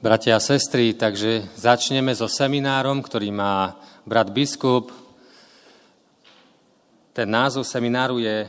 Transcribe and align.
Bratia 0.00 0.32
a 0.32 0.40
sestry, 0.40 0.96
takže 0.96 1.44
začneme 1.60 2.16
so 2.16 2.24
seminárom, 2.24 3.04
ktorý 3.04 3.28
má 3.36 3.76
brat 4.08 4.32
biskup. 4.32 4.88
Ten 7.12 7.28
názov 7.28 7.68
semináru 7.68 8.16
je 8.16 8.48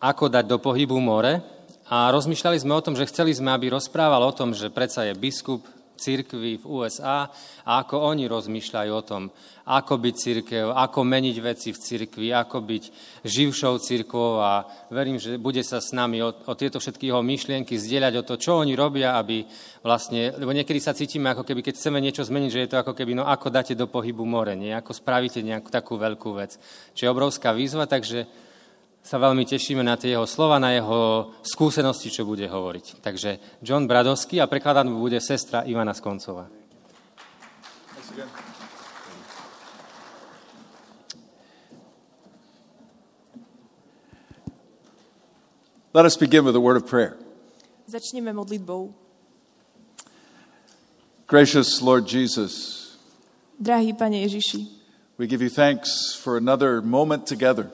Ako 0.00 0.32
dať 0.32 0.48
do 0.48 0.56
pohybu 0.56 0.96
more. 0.96 1.44
A 1.92 2.08
rozmýšľali 2.08 2.56
sme 2.56 2.72
o 2.72 2.80
tom, 2.80 2.96
že 2.96 3.04
chceli 3.04 3.36
sme, 3.36 3.52
aby 3.52 3.68
rozprával 3.68 4.24
o 4.24 4.32
tom, 4.32 4.56
že 4.56 4.72
predsa 4.72 5.04
je 5.04 5.12
biskup 5.12 5.60
církvy 5.96 6.58
v 6.60 6.64
USA 6.64 7.30
a 7.62 7.70
ako 7.82 8.12
oni 8.12 8.26
rozmýšľajú 8.26 8.92
o 8.92 9.02
tom, 9.06 9.22
ako 9.62 9.94
byť 10.02 10.14
církev, 10.18 10.64
ako 10.74 11.00
meniť 11.06 11.36
veci 11.38 11.68
v 11.70 11.78
církvi, 11.78 12.34
ako 12.34 12.58
byť 12.66 12.84
živšou 13.22 13.78
církvou 13.78 14.42
a 14.42 14.66
verím, 14.90 15.22
že 15.22 15.38
bude 15.38 15.62
sa 15.62 15.78
s 15.78 15.94
nami 15.94 16.18
o, 16.18 16.34
o 16.34 16.54
tieto 16.58 16.82
všetky 16.82 17.10
jeho 17.10 17.22
myšlienky 17.22 17.78
zdieľať 17.78 18.14
o 18.18 18.26
to, 18.26 18.34
čo 18.36 18.58
oni 18.58 18.74
robia, 18.74 19.14
aby 19.14 19.46
vlastne, 19.86 20.34
lebo 20.34 20.50
niekedy 20.50 20.82
sa 20.82 20.96
cítime 20.96 21.30
ako 21.30 21.46
keby, 21.46 21.62
keď 21.62 21.78
chceme 21.78 22.02
niečo 22.02 22.26
zmeniť, 22.26 22.50
že 22.50 22.62
je 22.66 22.70
to 22.70 22.80
ako 22.82 22.92
keby, 22.98 23.14
no 23.14 23.24
ako 23.28 23.54
dáte 23.54 23.78
do 23.78 23.86
pohybu 23.86 24.26
more, 24.26 24.58
nie? 24.58 24.74
ako 24.74 24.90
spravíte 24.90 25.38
nejakú 25.44 25.70
takú 25.70 25.94
veľkú 25.94 26.30
vec. 26.34 26.58
Čiže 26.98 27.12
obrovská 27.12 27.54
výzva, 27.54 27.86
takže 27.86 28.26
sa 29.02 29.18
veľmi 29.18 29.42
tešíme 29.42 29.82
na 29.82 29.98
tie 29.98 30.14
jeho 30.14 30.24
slova, 30.30 30.62
na 30.62 30.70
jeho 30.78 31.34
skúsenosti, 31.42 32.08
čo 32.08 32.22
bude 32.22 32.46
hovoriť. 32.46 33.02
Takže 33.02 33.60
John 33.60 33.90
Bradovský 33.90 34.38
a 34.38 34.46
prekladať 34.46 34.86
bude 34.94 35.18
sestra 35.18 35.66
Ivana 35.66 35.92
Skoncová. 35.92 36.46
Let 45.92 46.06
us 46.06 46.16
begin 46.16 46.46
with 46.46 46.56
a 46.56 46.62
word 46.62 46.80
of 46.80 46.88
prayer. 46.88 47.20
Začneme 47.84 48.32
modlitbou. 48.32 48.94
Gracious 51.28 51.82
Lord 51.84 52.08
Jesus, 52.08 52.80
Drahý 53.60 53.92
Pane 53.92 54.24
Ježiši, 54.24 54.68
we 55.18 55.26
give 55.26 55.44
you 55.44 55.48
thanks 55.52 56.16
for 56.16 56.36
another 56.36 56.80
moment 56.80 57.28
together. 57.28 57.68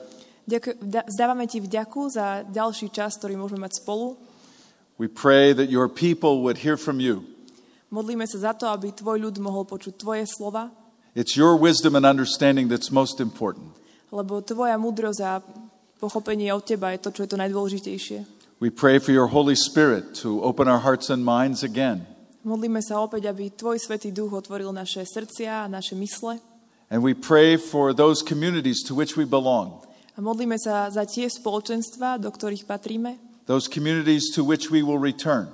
Vzdávame 1.05 1.45
Ti 1.45 1.61
vďaku 1.61 2.01
za 2.09 2.41
ďalší 2.49 2.89
čas, 2.89 3.15
ktorý 3.21 3.37
môžeme 3.37 3.61
mať 3.61 3.77
spolu. 3.85 4.17
We 4.97 5.05
pray 5.07 5.53
that 5.53 5.69
your 5.69 5.87
people 5.87 6.41
would 6.43 6.65
hear 6.65 6.75
from 6.75 6.97
you. 6.97 7.23
Modlíme 7.93 8.25
sa 8.25 8.51
za 8.51 8.53
to, 8.57 8.69
aby 8.69 8.93
Tvoj 8.93 9.21
ľud 9.21 9.35
mohol 9.41 9.65
počuť 9.69 10.01
Tvoje 10.01 10.25
slova, 10.25 10.73
It's 11.17 11.33
your 11.33 11.57
wisdom 11.57 11.97
and 11.97 12.05
understanding 12.05 12.69
that's 12.69 12.93
most 12.93 13.17
important. 13.17 13.73
lebo 14.13 14.41
Tvoja 14.45 14.77
múdrosť 14.77 15.21
a 15.25 15.41
pochopenie 15.97 16.53
od 16.53 16.65
Teba 16.65 16.93
je 16.93 17.01
to, 17.01 17.09
čo 17.13 17.25
je 17.25 17.29
to 17.33 17.37
najdôležitejšie. 17.37 18.19
We 18.61 18.69
pray 18.69 18.99
for 18.99 19.09
your 19.15 19.31
Holy 19.31 19.55
Spirit 19.57 20.13
to 20.21 20.43
open 20.43 20.67
our 20.69 20.83
hearts 20.83 21.09
and 21.09 21.23
minds 21.25 21.63
again. 21.65 22.05
Modlíme 22.45 22.79
sa 22.79 23.01
opäť, 23.03 23.27
aby 23.27 23.51
Tvoj 23.51 23.81
Svetý 23.81 24.13
Duch 24.15 24.31
otvoril 24.31 24.71
naše 24.71 25.03
srdcia 25.03 25.65
a 25.65 25.71
naše 25.71 25.95
mysle. 25.97 26.39
And 26.93 27.01
we 27.01 27.13
pray 27.17 27.57
for 27.57 27.93
those 27.93 28.21
communities 28.21 28.81
to 28.87 28.93
which 28.97 29.17
we 29.17 29.25
belong, 29.25 29.81
A 30.19 30.21
modlíme 30.21 30.59
sa 30.59 30.91
za 30.91 31.07
tie 31.07 31.31
spoločenstva, 31.31 32.19
do 32.19 32.27
ktorých 32.27 32.67
patríme, 32.67 33.15
those 33.47 33.71
communities 33.71 34.27
to 34.35 34.43
which 34.43 34.67
we 34.67 34.83
will 34.83 34.99
return. 34.99 35.47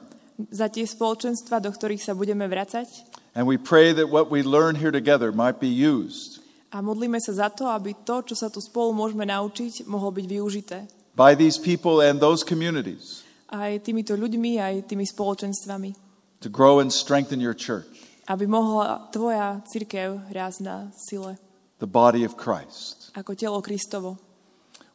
za 0.50 0.66
tie 0.74 0.90
spoločenstva, 0.90 1.62
do 1.62 1.70
ktorých 1.70 2.02
sa 2.02 2.18
budeme 2.18 2.50
vracať. 2.50 2.90
And 3.38 3.46
we 3.46 3.62
pray 3.62 3.94
that 3.94 4.10
what 4.10 4.34
we 4.34 4.42
learn 4.42 4.74
here 4.74 4.90
together 4.90 5.30
might 5.30 5.62
be 5.62 5.70
used 5.70 6.42
A 6.74 6.82
modlíme 6.82 7.22
sa 7.22 7.46
za 7.46 7.48
to, 7.54 7.70
aby 7.70 7.94
to, 8.04 8.26
čo 8.26 8.34
sa 8.36 8.50
tu 8.50 8.58
spolu 8.60 8.90
môžeme 8.92 9.22
naučiť, 9.30 9.86
mohlo 9.86 10.10
byť 10.10 10.26
využité. 10.26 10.78
by 11.14 11.38
these 11.38 11.62
people 11.62 12.02
and 12.02 12.18
those 12.18 12.42
communities 12.42 13.22
Aj 13.54 13.70
týmito 13.86 14.18
ľuďmi, 14.18 14.58
aj 14.58 14.90
tými 14.90 15.06
spoločenstvami. 15.06 15.94
to 16.42 16.50
grow 16.50 16.82
and 16.82 16.90
strengthen 16.90 17.38
your 17.38 17.54
church, 17.54 17.86
Aby 18.26 18.50
mohla 18.50 19.06
tvoja 19.14 19.62
církev 19.70 20.26
rásť 20.34 20.60
na 20.66 20.90
sile, 20.98 21.38
the 21.78 21.86
body 21.88 22.26
of 22.26 22.34
Christ. 22.34 23.14
ako 23.14 23.38
telo 23.38 23.62
Kristovo. 23.62 24.18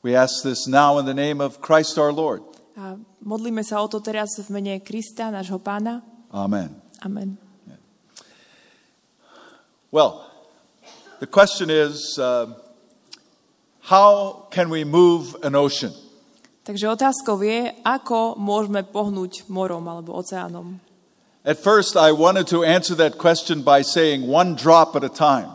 We 0.03 0.17
ask 0.17 0.41
this 0.43 0.65
now 0.67 0.97
in 0.97 1.05
the 1.05 1.13
name 1.13 1.45
of 1.45 1.61
Christ 1.61 2.01
our 2.01 2.09
Lord. 2.09 2.41
A 2.73 2.97
modlíme 3.21 3.61
sa 3.61 3.85
o 3.85 3.87
to 3.93 4.01
teraz 4.01 4.33
v 4.41 4.49
mene 4.49 4.81
Krista, 4.81 5.29
nášho 5.29 5.61
pána. 5.61 6.01
Amen. 6.33 6.73
Amen. 7.05 7.37
Well, 9.93 10.25
the 11.21 11.29
question 11.29 11.69
is 11.69 12.17
uh, 12.17 12.57
how 13.93 14.49
can 14.49 14.73
we 14.73 14.89
move 14.89 15.37
an 15.45 15.53
ocean? 15.53 15.93
Takže 16.65 16.89
otázkou 16.89 17.37
je, 17.45 17.75
ako 17.85 18.41
môžeme 18.41 18.81
pohnúť 18.87 19.45
morom 19.53 19.85
alebo 19.85 20.17
oceánom. 20.17 20.81
At 21.45 21.61
first, 21.61 21.93
I 21.93 22.13
wanted 22.13 22.49
to 22.53 22.65
answer 22.65 22.97
that 22.97 23.21
question 23.21 23.61
by 23.61 23.85
saying 23.85 24.25
one 24.25 24.57
drop 24.57 24.97
at 24.97 25.05
a 25.05 25.13
time. 25.13 25.53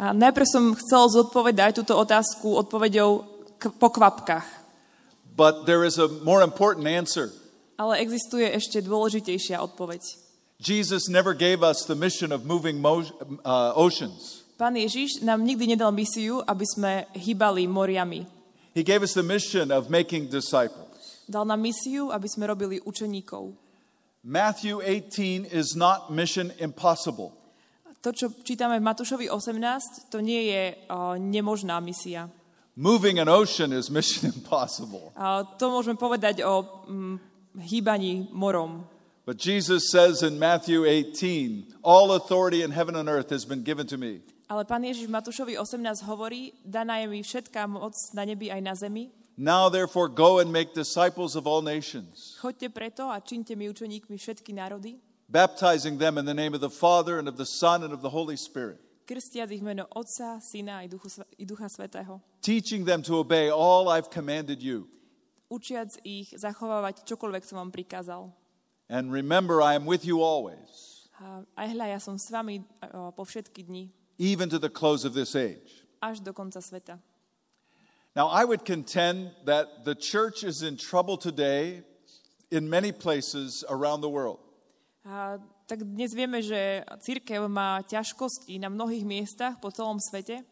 A 0.00 0.10
najprv 0.10 0.46
som 0.48 0.64
chcel 0.74 1.06
zodpovedať 1.12 1.84
túto 1.84 1.94
otázku 1.94 2.56
odpovedou 2.66 3.29
k, 3.60 3.68
po 3.68 3.92
kvapkách. 3.92 4.48
But 5.36 5.68
there 5.68 5.84
is 5.84 6.00
a 6.00 6.08
more 6.24 6.40
important 6.40 6.88
answer. 6.88 7.28
Ale 7.76 8.00
existuje 8.00 8.48
ešte 8.48 8.80
dôležitejšia 8.80 9.60
odpoveď. 9.60 10.00
Jesus 10.60 11.08
never 11.08 11.32
gave 11.32 11.64
us 11.64 11.84
the 11.88 11.96
mission 11.96 12.32
of 12.32 12.44
moving 12.44 12.80
mo- 12.80 13.04
uh, 13.44 13.72
oceans. 13.72 14.44
Pán 14.60 14.76
Ježiš 14.76 15.24
nám 15.24 15.40
nikdy 15.40 15.72
nedal 15.72 15.88
misiu, 15.88 16.44
aby 16.44 16.64
sme 16.68 16.92
hýbali 17.16 17.64
moriami. 17.64 18.28
He 18.76 18.84
gave 18.84 19.00
us 19.00 19.16
the 19.16 19.24
mission 19.24 19.72
of 19.72 19.88
making 19.88 20.28
disciples. 20.28 21.24
Dal 21.24 21.48
nám 21.48 21.64
misiu, 21.64 22.12
aby 22.12 22.28
sme 22.28 22.44
robili 22.44 22.76
učeníkov. 22.84 23.56
Matthew 24.20 24.84
18 24.84 25.48
is 25.48 25.72
not 25.72 26.12
mission 26.12 26.52
impossible. 26.60 27.32
To, 28.04 28.12
čo 28.12 28.28
čítame 28.44 28.76
v 28.76 28.84
Matúšovi 28.84 29.32
18, 29.32 30.12
to 30.12 30.20
nie 30.20 30.52
je 30.52 30.62
uh, 30.72 31.16
nemožná 31.16 31.80
misia. 31.80 32.28
Moving 32.76 33.18
an 33.18 33.28
ocean 33.28 33.72
is 33.72 33.90
mission 33.90 34.30
impossible. 34.34 35.12
A 35.16 35.42
to 35.58 35.70
môžeme 35.70 35.98
povedať 35.98 36.42
o 36.46 36.86
mm, 36.86 37.16
hýbaní 37.66 38.30
morom. 38.30 38.86
But 39.26 39.38
Jesus 39.38 39.90
says 39.92 40.22
in 40.22 40.38
Matthew 40.38 40.86
18, 40.86 41.82
All 41.84 42.12
authority 42.16 42.62
in 42.62 42.72
heaven 42.72 42.96
and 42.96 43.08
earth 43.08 43.30
has 43.30 43.44
been 43.44 43.62
given 43.62 43.86
to 43.86 43.98
me. 43.98 44.22
Ale 44.50 44.66
pán 44.66 44.82
Ježiš 44.82 45.06
v 45.06 45.14
Matúšovi 45.14 45.54
18 45.54 46.02
hovorí, 46.10 46.50
daná 46.66 46.98
je 46.98 47.06
mi 47.06 47.22
všetká 47.22 47.70
moc 47.70 47.94
na 48.10 48.26
nebi 48.26 48.50
aj 48.50 48.58
na 48.58 48.74
zemi. 48.74 49.14
Now 49.38 49.70
therefore 49.70 50.10
go 50.10 50.42
and 50.42 50.50
make 50.50 50.74
disciples 50.74 51.38
of 51.38 51.46
all 51.46 51.62
nations, 51.62 52.34
Choďte 52.42 52.68
preto 52.74 53.06
a 53.06 53.22
činte 53.22 53.54
mi 53.54 53.70
učeníkmi 53.70 54.18
všetky 54.18 54.50
národy, 54.52 54.98
baptizing 55.30 55.96
them 56.02 56.18
in 56.18 56.26
the 56.26 56.34
name 56.34 56.50
of 56.50 56.60
the 56.60 56.72
Father 56.72 57.22
and 57.22 57.30
of 57.30 57.38
the 57.38 57.46
Son 57.46 57.86
and 57.86 57.94
of 57.94 58.02
the 58.02 58.10
Holy 58.10 58.34
Spirit, 58.34 58.82
krstiac 59.10 59.50
ich 59.50 59.62
meno 59.62 59.86
Otca, 59.90 60.38
Syna 60.38 60.84
i, 60.84 60.88
Duchu, 60.88 61.10
i 61.38 61.44
Ducha 61.44 61.66
Svetého. 61.66 62.20
teaching 62.40 62.84
them 62.86 63.02
to 63.02 63.18
obey 63.18 63.50
all 63.50 63.88
I've 63.90 64.08
commanded 64.10 64.62
you. 64.62 64.86
Učiac 65.50 65.98
ich 66.06 66.30
zachovávať 66.38 67.02
čokoľvek 67.02 67.42
som 67.42 67.58
vám 67.58 67.74
prikázal. 67.74 68.30
And 68.86 69.10
remember, 69.10 69.58
I 69.62 69.74
am 69.74 69.82
with 69.86 70.06
you 70.06 70.22
always, 70.22 71.10
A 71.58 71.66
hľa, 71.66 71.90
ja 71.90 71.98
som 71.98 72.14
s 72.16 72.30
vami 72.30 72.62
o, 72.94 73.10
po 73.12 73.26
všetky 73.26 73.66
dni, 73.66 73.90
even 74.16 74.48
to 74.48 74.58
the 74.62 74.70
close 74.70 75.02
of 75.04 75.12
this 75.12 75.34
age. 75.34 75.82
až 76.00 76.22
do 76.22 76.30
konca 76.32 76.62
sveta. 76.62 77.02
Now, 78.16 78.26
I 78.30 78.42
would 78.46 78.64
contend 78.64 79.30
that 79.44 79.84
the 79.84 79.94
church 79.94 80.42
is 80.42 80.62
in 80.62 80.74
trouble 80.78 81.18
today 81.18 81.82
in 82.50 82.66
many 82.70 82.90
places 82.90 83.62
around 83.68 84.00
the 84.02 84.08
world. 84.10 84.40
A 85.06 85.38
tak 85.70 85.86
dnes 85.86 86.10
vieme, 86.10 86.42
že 86.42 86.82
církev 86.98 87.46
má 87.46 87.78
ťažkosti 87.86 88.58
na 88.58 88.66
mnohých 88.66 89.06
miestach 89.06 89.62
po 89.62 89.70
celom 89.70 90.02
svete 90.02 90.42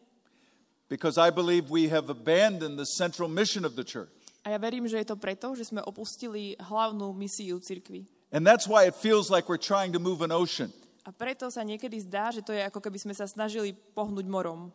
Because 0.87 1.21
I 1.21 1.29
believe 1.29 1.69
we 1.69 1.91
have 1.91 2.09
abandoned 2.09 2.79
the 2.79 2.87
central 2.87 3.29
mission 3.29 3.67
of 3.67 3.75
the 3.75 3.83
church. 3.83 4.09
a 4.47 4.55
ja 4.55 4.57
verím, 4.57 4.87
že 4.87 4.97
je 5.03 5.11
to 5.11 5.19
preto, 5.19 5.53
že 5.53 5.69
sme 5.69 5.83
opustili 5.83 6.55
hlavnú 6.57 7.11
misiu 7.13 7.59
církvy. 7.59 8.07
And 8.31 8.47
that's 8.47 8.65
why 8.65 8.87
it 8.87 8.95
feels 8.95 9.27
like 9.29 9.51
we're 9.51 9.61
trying 9.61 9.91
to 9.93 9.99
move 9.99 10.23
an 10.23 10.31
ocean. 10.31 10.71
A 11.03 11.11
preto 11.11 11.51
sa 11.51 11.61
niekedy 11.61 11.99
zdá, 12.01 12.33
že 12.33 12.41
to 12.41 12.55
je 12.55 12.63
ako 12.65 12.79
keby 12.79 12.97
sme 12.97 13.13
sa 13.13 13.27
snažili 13.27 13.75
pohnúť 13.75 14.25
morom. 14.25 14.71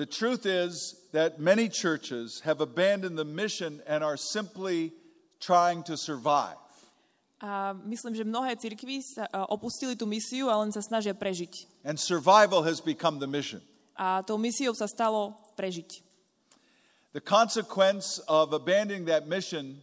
The 0.00 0.08
truth 0.08 0.42
is 0.48 0.96
that 1.12 1.38
many 1.38 1.70
churches 1.70 2.42
have 2.42 2.58
abandoned 2.58 3.14
the 3.20 3.28
mission 3.28 3.84
and 3.86 4.02
are 4.02 4.18
simply 4.18 4.90
trying 5.38 5.86
to 5.86 5.94
survive. 5.94 6.58
A 7.36 7.76
myslím, 7.84 8.16
že 8.16 8.24
mnohé 8.24 8.56
cirkvy 8.56 9.04
a, 9.20 9.44
opustili 9.52 9.92
tú 9.92 10.08
misiu 10.08 10.48
a 10.48 10.56
len 10.60 10.72
sa 10.72 10.80
snažia 10.80 11.12
prežiť. 11.12 11.84
And 11.84 12.00
survival 12.00 12.64
has 12.64 12.80
become 12.80 13.20
the 13.20 13.28
mission. 13.28 13.60
A 13.96 14.24
tou 14.24 14.40
misiou 14.40 14.72
sa 14.72 14.88
stalo 14.88 15.36
prežiť. 15.56 16.00
The 17.12 17.24
consequence 17.24 18.20
of 18.28 18.52
abandoning 18.52 19.08
that 19.08 19.28
mission 19.28 19.80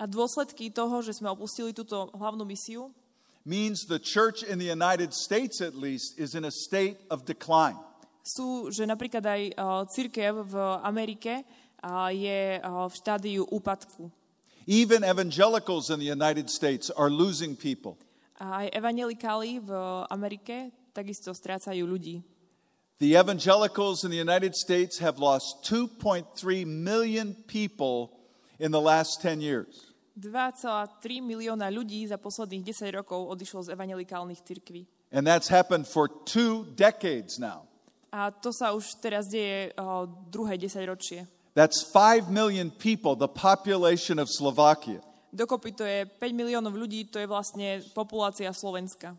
A 0.00 0.08
dôsledky 0.08 0.72
toho, 0.72 1.04
že 1.04 1.12
sme 1.12 1.28
opustili 1.28 1.76
túto 1.76 2.08
hlavnú 2.16 2.48
misiu, 2.48 2.88
means 3.44 3.84
the 3.84 4.00
church 4.00 4.40
in 4.40 4.56
the 4.56 4.72
United 4.72 5.12
States, 5.12 5.60
at 5.60 5.76
least, 5.76 6.16
is 6.16 6.32
in 6.32 6.48
a 6.48 6.54
state 6.54 6.96
of 7.12 7.28
decline. 7.28 7.76
sú, 8.24 8.68
že 8.68 8.84
napríklad 8.86 9.24
aj 9.24 9.42
a, 9.42 9.52
církev 9.88 10.44
v 10.44 10.54
Amerike 10.84 11.44
a, 11.80 12.12
je 12.12 12.60
a, 12.60 12.86
v 12.86 12.94
štádiu 12.94 13.42
úpadku. 13.48 14.12
Even 14.66 15.04
evangelicals 15.04 15.88
in 15.88 15.98
the 15.98 16.08
United 16.08 16.50
States 16.50 16.90
are 16.90 17.08
losing 17.08 17.56
people. 17.56 17.96
A 18.40 18.64
aj 18.64 18.66
evangelikáli 18.72 19.60
v 19.60 19.70
Amerike 20.08 20.72
takisto 20.92 21.32
strácajú 21.32 21.84
ľudí. 21.84 22.24
The 23.00 23.16
evangelicals 23.16 24.04
in 24.04 24.12
the 24.12 24.20
United 24.20 24.52
States 24.52 25.00
have 25.00 25.16
lost 25.16 25.64
2.3 25.64 26.68
million 26.68 27.32
people 27.48 28.12
in 28.60 28.72
the 28.72 28.80
last 28.80 29.24
10 29.24 29.40
years. 29.40 29.90
2,3 30.20 31.00
milióna 31.24 31.72
ľudí 31.72 32.04
za 32.04 32.20
posledných 32.20 32.60
10 32.60 32.92
rokov 33.00 33.32
odišlo 33.32 33.64
z 33.64 33.68
evangelikálnych 33.72 34.44
cirkví. 34.44 34.84
And 35.16 35.24
that's 35.24 35.48
happened 35.48 35.88
for 35.88 36.12
two 36.28 36.68
decades 36.76 37.40
now. 37.40 37.64
A 38.12 38.28
to 38.28 38.52
sa 38.52 38.76
už 38.76 39.00
teraz 39.00 39.30
deje 39.30 39.72
uh, 39.78 40.04
druhé 40.28 40.60
10 40.60 40.84
ročie. 40.84 41.24
That's 41.54 41.82
5 41.82 42.30
million 42.30 42.70
people, 42.70 43.16
the 43.16 43.28
population 43.28 44.18
of 44.18 44.30
Slovakia. 44.30 45.02
Dokopy 45.34 45.74
to 45.74 45.86
je 45.86 46.06
5 46.06 46.30
miliónov 46.34 46.74
ľudí, 46.74 47.06
to 47.10 47.18
je 47.18 47.26
vlastne 47.26 47.82
populácia 47.94 48.50
Slovenska. 48.54 49.14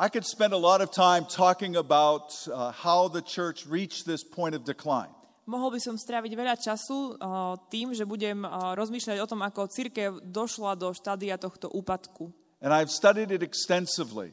I 0.00 0.08
could 0.08 0.24
spend 0.24 0.54
a 0.54 0.58
lot 0.58 0.80
of 0.80 0.90
time 0.90 1.28
talking 1.28 1.76
about 1.76 2.32
uh, 2.48 2.72
how 2.72 3.06
the 3.12 3.20
church 3.20 3.66
reached 3.66 4.06
this 4.06 4.24
point 4.24 4.54
of 4.54 4.64
decline. 4.64 5.12
Mohol 5.50 5.76
by 5.76 5.80
som 5.82 5.94
stráviť 5.98 6.32
veľa 6.32 6.56
času 6.56 7.18
uh, 7.18 7.58
tým, 7.68 7.90
že 7.90 8.06
budem 8.06 8.46
uh, 8.46 8.72
rozmýšľať 8.78 9.18
o 9.18 9.26
tom, 9.26 9.42
ako 9.42 9.66
církev 9.66 10.22
došla 10.22 10.78
do 10.78 10.94
štádia 10.94 11.36
tohto 11.36 11.68
úpadku. 11.74 12.30
And 12.62 12.70
I've 12.70 12.90
studied 12.90 13.34
it 13.34 13.42
extensively. 13.42 14.30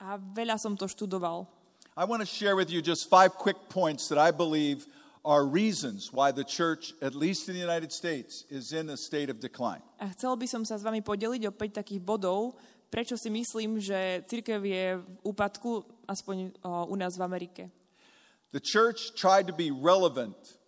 A 0.00 0.16
veľa 0.16 0.56
som 0.56 0.72
to 0.74 0.88
študoval. 0.88 1.46
I 1.94 2.08
want 2.08 2.24
to 2.24 2.28
share 2.28 2.56
with 2.56 2.72
you 2.72 2.82
just 2.82 3.06
five 3.06 3.38
quick 3.38 3.70
points 3.70 4.08
that 4.10 4.18
I 4.18 4.34
believe 4.34 4.88
are 5.24 5.48
reasons 5.48 6.12
why 6.12 6.30
the 6.30 6.44
church, 6.44 6.92
at 7.00 7.16
least 7.16 7.48
in 7.48 7.56
the 7.56 7.64
United 7.64 7.90
States, 7.90 8.44
is 8.52 8.76
in 8.76 8.92
a 8.92 8.96
state 8.96 9.32
of 9.32 9.40
decline. 9.40 9.80
A 9.98 10.12
chcel 10.12 10.36
by 10.36 10.46
som 10.46 10.62
sa 10.68 10.76
s 10.76 10.84
vami 10.84 11.00
podeliť 11.00 11.48
o 11.48 11.52
5 11.52 11.80
takých 11.80 12.04
bodov, 12.04 12.60
prečo 12.92 13.16
si 13.16 13.32
myslím, 13.32 13.80
že 13.80 14.22
církev 14.28 14.60
je 14.60 15.00
v 15.00 15.04
úpadku, 15.24 15.82
aspoň 16.04 16.52
uh, 16.60 16.84
u 16.84 16.94
nás 16.94 17.16
v 17.16 17.24
Amerike. 17.24 17.62
The 18.52 18.62
church 18.62 19.16
tried 19.18 19.50
to 19.50 19.54
be 19.56 19.72
relevant 19.72 20.60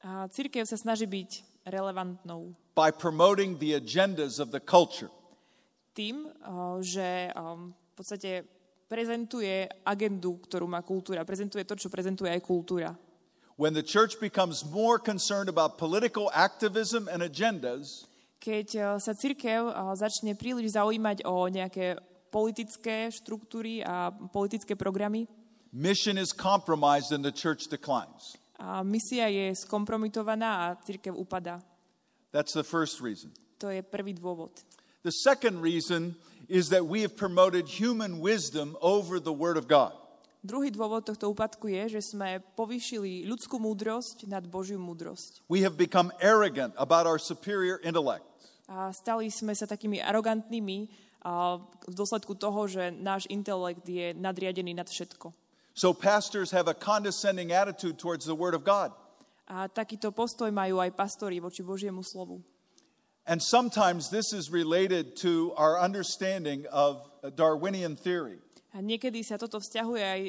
A 0.00 0.28
církev 0.32 0.64
sa 0.64 0.80
snaží 0.80 1.04
byť 1.04 1.44
relevantnou 1.68 2.56
by 2.72 2.88
promoting 2.88 3.60
the 3.60 3.76
agendas 3.76 4.40
of 4.40 4.48
the 4.48 4.60
culture. 4.60 5.12
tým, 5.92 6.24
uh, 6.24 6.80
že 6.80 7.28
um, 7.36 7.76
v 7.76 7.92
podstate 7.92 8.30
prezentuje 8.88 9.68
agendu, 9.84 10.40
ktorú 10.40 10.64
má 10.64 10.80
kultúra. 10.80 11.26
Prezentuje 11.26 11.68
to, 11.68 11.76
čo 11.76 11.92
prezentuje 11.92 12.32
aj 12.32 12.40
kultúra. 12.40 12.96
When 13.60 13.76
the 13.76 13.84
church 13.84 14.16
becomes 14.16 14.64
more 14.64 14.96
concerned 14.98 15.52
about 15.52 15.76
political 15.76 16.32
activism 16.32 17.12
and 17.12 17.20
agendas, 17.20 18.08
Keď 18.40 18.66
uh, 18.80 18.96
sa 18.96 19.12
církev 19.12 19.68
uh, 19.68 19.92
začne 19.92 20.32
príliš 20.32 20.80
zaujímať 20.80 21.28
o 21.28 21.44
nejaké 21.44 22.00
politické 22.32 23.12
štruktúry 23.12 23.84
a 23.84 24.08
politické 24.32 24.72
programy, 24.72 25.28
mission 25.76 26.16
is 26.16 26.32
compromised 26.32 27.12
and 27.12 27.20
the 27.20 27.28
church 27.28 27.68
declines. 27.68 28.40
a 28.56 28.80
misia 28.80 29.28
je 29.28 29.52
skompromitovaná 29.52 30.72
a 30.72 30.80
církev 30.80 31.12
upadá. 31.12 31.60
That's 32.32 32.56
the 32.56 32.64
first 32.64 33.04
reason. 33.04 33.28
To 33.60 33.68
je 33.68 33.84
prvý 33.84 34.16
dôvod. 34.16 34.56
The 35.04 35.12
second 35.12 35.60
reason 35.60 36.16
is 36.48 36.72
that 36.72 36.88
we 36.88 37.04
have 37.04 37.12
promoted 37.12 37.68
human 37.68 38.24
wisdom 38.24 38.72
over 38.80 39.20
the 39.20 39.36
Word 39.36 39.60
of 39.60 39.68
God. 39.68 39.99
Druhý 40.40 40.72
dôvod 40.72 41.04
tohto 41.04 41.28
úpadku 41.28 41.68
je, 41.68 42.00
že 42.00 42.16
sme 42.16 42.40
povýšili 42.56 43.28
ľudskú 43.28 43.60
múdrosť 43.60 44.24
nad 44.24 44.40
Božiu 44.48 44.80
múdrosť. 44.80 45.44
We 45.52 45.60
have 45.68 45.76
become 45.76 46.08
arrogant 46.24 46.72
about 46.80 47.04
our 47.04 47.20
superior 47.20 47.76
intellect. 47.84 48.24
A 48.64 48.88
stali 48.96 49.28
sme 49.28 49.52
sa 49.52 49.68
takými 49.68 50.00
arogantnými 50.00 50.88
a 51.28 51.60
v 51.60 51.92
dôsledku 51.92 52.40
toho, 52.40 52.64
že 52.64 52.88
náš 52.88 53.28
intelekt 53.28 53.84
je 53.84 54.16
nadriadený 54.16 54.72
nad 54.72 54.88
všetko. 54.88 55.36
So 55.76 55.92
pastors 55.92 56.48
have 56.56 56.72
a 56.72 56.76
condescending 56.76 57.52
attitude 57.52 58.00
towards 58.00 58.24
the 58.24 58.32
Word 58.32 58.56
of 58.56 58.64
God. 58.64 58.96
A 59.44 59.68
takýto 59.68 60.08
postoj 60.08 60.48
majú 60.48 60.80
aj 60.80 60.96
pastori 60.96 61.36
voči 61.36 61.60
Božiemu 61.60 62.00
slovu. 62.00 62.40
And 63.28 63.44
sometimes 63.44 64.08
this 64.08 64.32
is 64.32 64.48
related 64.48 65.20
to 65.20 65.52
our 65.60 65.76
understanding 65.76 66.64
of 66.72 67.04
Darwinian 67.36 67.92
theory. 67.92 68.40
A 68.70 68.78
niekedy 68.78 69.26
sa 69.26 69.34
toto 69.34 69.58
vzťahuje 69.58 70.04
aj 70.04 70.20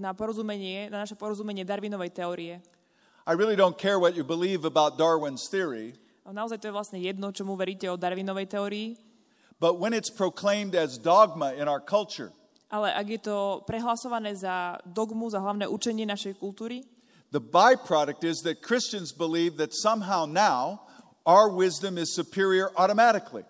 na 0.00 0.16
porozumenie, 0.16 0.88
na 0.88 1.04
naše 1.04 1.12
porozumenie 1.12 1.60
Darwinovej 1.60 2.10
teórie. 2.16 2.64
I 3.28 3.36
really 3.36 3.54
don't 3.54 3.76
care 3.76 4.00
what 4.00 4.16
you 4.16 4.24
believe 4.24 4.64
about 4.64 4.96
Darwin's 4.96 5.46
theory, 5.46 5.94
A 6.22 6.30
naozaj 6.30 6.62
to 6.62 6.70
je 6.70 6.74
vlastne 6.74 6.98
jedno, 7.02 7.34
čomu 7.34 7.58
veríte 7.58 7.90
o 7.90 7.98
Darwinovej 7.98 8.46
teórii, 8.46 8.94
but 9.58 9.78
when 9.78 9.90
it's 9.90 10.10
proclaimed 10.10 10.74
as 10.78 10.94
dogma 10.94 11.50
in 11.58 11.66
our 11.66 11.82
culture, 11.82 12.30
ale 12.70 12.94
ak 12.94 13.06
je 13.10 13.20
to 13.20 13.38
prehlasované 13.66 14.32
za 14.38 14.78
dogmu, 14.86 15.26
za 15.30 15.42
hlavné 15.42 15.66
učenie 15.66 16.06
našej 16.06 16.38
kultúry, 16.38 16.86
the 17.34 17.42
byproduct 17.42 18.22
is 18.22 18.38
that 18.46 18.62
Christians 18.62 19.10
believe 19.10 19.58
that 19.58 19.74
somehow 19.74 20.24
now 20.24 20.86
our 21.26 21.50
wisdom 21.50 21.98
is 21.98 22.14
superior 22.14 22.70
automatically. 22.78 23.42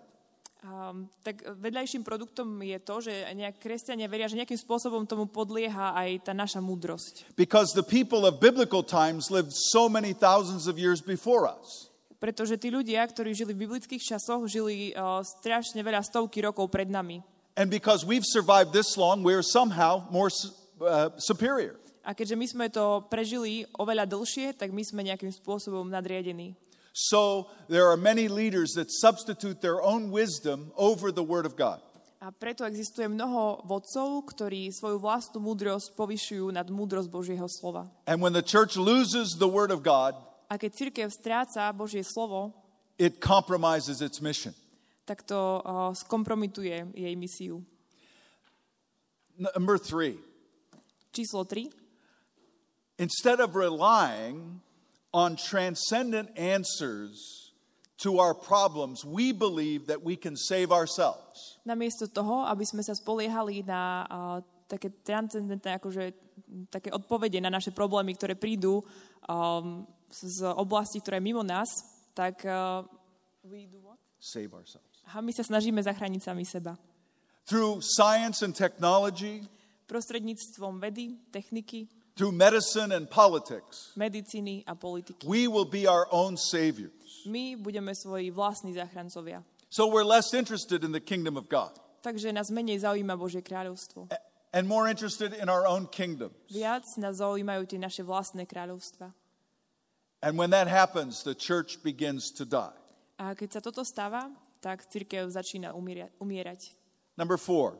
Um, 0.63 1.11
tak 1.27 1.43
vedľajším 1.59 2.07
produktom 2.07 2.63
je 2.63 2.79
to, 2.79 3.03
že 3.03 3.11
nejak 3.35 3.59
kresťania 3.59 4.07
veria, 4.07 4.31
že 4.31 4.39
nejakým 4.39 4.55
spôsobom 4.55 5.03
tomu 5.03 5.27
podlieha 5.27 5.91
aj 5.91 6.31
tá 6.31 6.31
naša 6.31 6.63
múdrosť. 6.63 7.35
Because 7.35 7.75
the 7.75 7.83
people 7.83 8.23
of 8.23 8.39
biblical 8.39 8.79
times 8.79 9.27
lived 9.27 9.51
so 9.51 9.91
many 9.91 10.15
thousands 10.15 10.71
of 10.71 10.79
years 10.79 11.03
before 11.03 11.51
us. 11.51 11.91
Pretože 12.15 12.55
tí 12.55 12.71
ľudia, 12.71 13.03
ktorí 13.03 13.35
žili 13.35 13.51
v 13.51 13.67
biblických 13.67 13.99
časoch, 13.99 14.47
žili 14.47 14.95
uh, 14.95 15.19
strašne 15.19 15.83
veľa 15.83 15.99
stovky 15.99 16.39
rokov 16.39 16.71
pred 16.71 16.87
nami. 16.87 17.19
And 17.59 17.67
because 17.67 18.07
we've 18.07 18.23
survived 18.23 18.71
this 18.71 18.95
long, 18.95 19.19
we're 19.19 19.43
somehow 19.43 20.07
more 20.07 20.31
uh, 20.79 21.11
superior. 21.19 21.75
A 22.07 22.15
keďže 22.15 22.39
my 22.39 22.47
sme 22.47 22.65
to 22.71 23.03
prežili 23.11 23.67
oveľa 23.75 24.07
dlhšie, 24.07 24.55
tak 24.55 24.71
my 24.71 24.83
sme 24.83 25.03
nejakým 25.03 25.31
spôsobom 25.31 25.91
nadriadení. 25.91 26.55
So 26.93 27.49
there 27.69 27.89
are 27.89 27.97
many 27.97 28.29
leaders 28.29 28.77
that 28.77 28.93
substitute 28.93 29.61
their 29.61 29.81
own 29.81 30.13
wisdom 30.13 30.71
over 30.77 31.11
the 31.11 31.25
Word 31.25 31.45
of 31.45 31.57
God. 31.57 31.81
A 32.23 32.31
preto 32.31 32.63
existuje 32.63 33.09
mnoho 33.11 33.67
vodcov, 33.67 34.23
ktorí 34.31 34.71
svoju 34.71 34.95
vlastnú 35.01 35.43
múdrosť 35.43 35.91
povyšujú 35.91 36.55
nad 36.55 36.69
múdrosť 36.71 37.09
Božieho 37.11 37.49
slova. 37.51 37.91
And 38.07 38.23
when 38.23 38.31
the 38.31 38.45
church 38.45 38.79
loses 38.79 39.35
the 39.35 39.49
Word 39.49 39.73
of 39.75 39.83
God, 39.83 40.15
A 40.47 40.55
keď 40.55 40.71
církev 40.71 41.07
stráca 41.11 41.67
Božie 41.73 42.05
slovo, 42.05 42.53
it 42.95 43.19
compromises 43.19 43.99
its 43.99 44.21
mission. 44.21 44.53
tak 45.03 45.25
to 45.27 45.35
uh, 45.35 45.91
skompromituje 45.91 46.95
jej 46.95 47.15
misiu. 47.19 47.59
Number 49.35 49.75
three, 49.81 50.15
Číslo 51.11 51.43
3. 51.43 51.67
instead 53.01 53.41
of 53.43 53.57
relying 53.57 54.61
on 55.13 55.37
transcendent 55.37 56.33
answers 56.33 57.53
to 58.01 58.19
our 58.19 58.33
problems, 58.33 59.05
we 59.05 59.31
believe 59.31 59.87
that 59.87 60.01
we 60.01 60.17
can 60.17 60.35
save 60.35 60.73
ourselves. 60.73 61.61
Namiesto 61.63 62.09
toho, 62.09 62.43
aby 62.49 62.65
sme 62.65 62.83
sa 62.83 62.97
spoliehali 62.97 63.63
na 63.63 64.03
uh, 64.03 64.37
také 64.67 64.91
transcendentné, 65.05 65.79
akože 65.79 66.03
také 66.73 66.89
odpovede 66.89 67.37
na 67.39 67.53
naše 67.53 67.69
problémy, 67.71 68.17
ktoré 68.17 68.33
prídu 68.33 68.81
um, 69.29 69.85
z 70.09 70.43
oblasti, 70.57 70.99
ktoré 70.99 71.21
je 71.21 71.27
mimo 71.29 71.45
nás, 71.45 71.69
tak 72.17 72.43
uh, 72.43 72.83
we 73.45 73.69
do 73.69 73.79
what? 73.85 74.01
Save 74.17 74.51
ourselves. 74.51 75.05
A 75.13 75.21
my 75.21 75.31
sa 75.31 75.45
snažíme 75.45 75.79
zachrániť 75.79 76.21
sami 76.25 76.43
seba. 76.43 76.73
Through 77.45 77.85
science 77.85 78.41
and 78.41 78.55
technology, 78.55 79.45
Prostredníctvom 79.83 80.79
vedy, 80.79 81.19
techniky, 81.29 81.91
through 82.15 82.31
medicine 82.31 82.91
and 82.91 83.09
politics, 83.09 83.91
medicíny 83.97 84.63
a 84.67 84.75
politiky. 84.75 85.25
we 85.27 85.47
will 85.47 85.65
be 85.65 85.87
our 85.87 86.07
own 86.11 86.37
saviors. 86.37 87.25
My 87.25 87.55
budeme 87.55 87.95
svoji 87.95 88.31
vlastní 88.31 88.73
záchrancovia. 88.73 89.43
So 89.69 89.87
we're 89.87 90.05
less 90.05 90.33
interested 90.33 90.83
in 90.83 90.91
the 90.91 90.99
kingdom 91.01 91.37
of 91.37 91.49
God 91.49 91.79
Takže 92.03 92.35
nás 92.35 92.51
menej 92.51 92.83
zaujíma 92.83 93.15
Božie 93.15 93.39
kráľovstvo. 93.41 94.11
and 94.53 94.67
more 94.67 94.85
interested 94.91 95.33
in 95.33 95.49
our 95.49 95.65
own 95.65 95.87
kingdom. 95.87 96.29
Viac 96.51 96.83
nás 96.99 97.17
zaujímajú 97.23 97.65
tie 97.65 97.79
naše 97.79 98.03
vlastné 98.03 98.43
kráľovstva. 98.45 99.15
And 100.21 100.37
when 100.37 100.51
that 100.51 100.67
happens, 100.67 101.23
the 101.23 101.33
church 101.35 101.79
begins 101.83 102.29
to 102.37 102.45
die. 102.45 102.75
A 103.17 103.33
keď 103.35 103.59
sa 103.59 103.61
toto 103.63 103.81
stáva, 103.87 104.29
tak 104.59 104.83
církev 104.91 105.31
začína 105.31 105.71
umierať. 106.19 106.75
Number 107.17 107.39
four, 107.39 107.79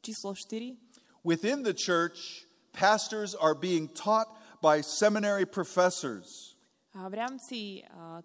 Číslo 0.00 0.32
4. 0.32 0.76
within 1.24 1.62
the 1.62 1.76
church, 1.76 2.48
pastors 2.72 3.34
are 3.34 3.54
being 3.54 3.88
taught 3.92 4.28
by 4.62 4.80
seminary 4.80 5.46
professors 5.46 6.54
A 6.90 7.06
v 7.06 7.22
rámci 7.22 7.86
uh, 7.86 8.18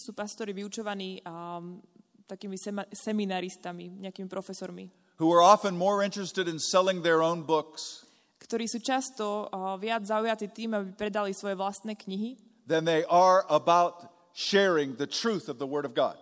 sú 0.00 0.16
pastori 0.16 0.56
vyučovaní 0.56 1.20
um, 1.28 1.84
takými 2.24 2.56
sema- 2.56 2.88
seminaristami, 2.88 4.00
nejakými 4.00 4.24
profesormi, 4.24 4.88
who 5.20 5.28
are 5.28 5.44
often 5.44 5.76
more 5.76 6.00
interested 6.00 6.48
in 6.48 6.56
selling 6.56 7.04
their 7.04 7.20
own 7.20 7.44
books 7.44 8.08
ktorí 8.36 8.68
sú 8.68 8.78
často 8.84 9.48
uh, 9.48 9.74
viac 9.80 10.04
zaujatí 10.04 10.52
tým, 10.52 10.76
aby 10.76 10.92
predali 10.96 11.32
svoje 11.32 11.56
vlastné 11.56 11.96
knihy, 11.96 12.36
than 12.68 12.84
they 12.84 13.04
are 13.08 13.44
about 13.48 14.08
sharing 14.36 14.96
the 14.96 15.08
truth 15.08 15.48
of 15.48 15.56
the 15.60 15.66
Word 15.68 15.84
of 15.84 15.96
God. 15.96 16.16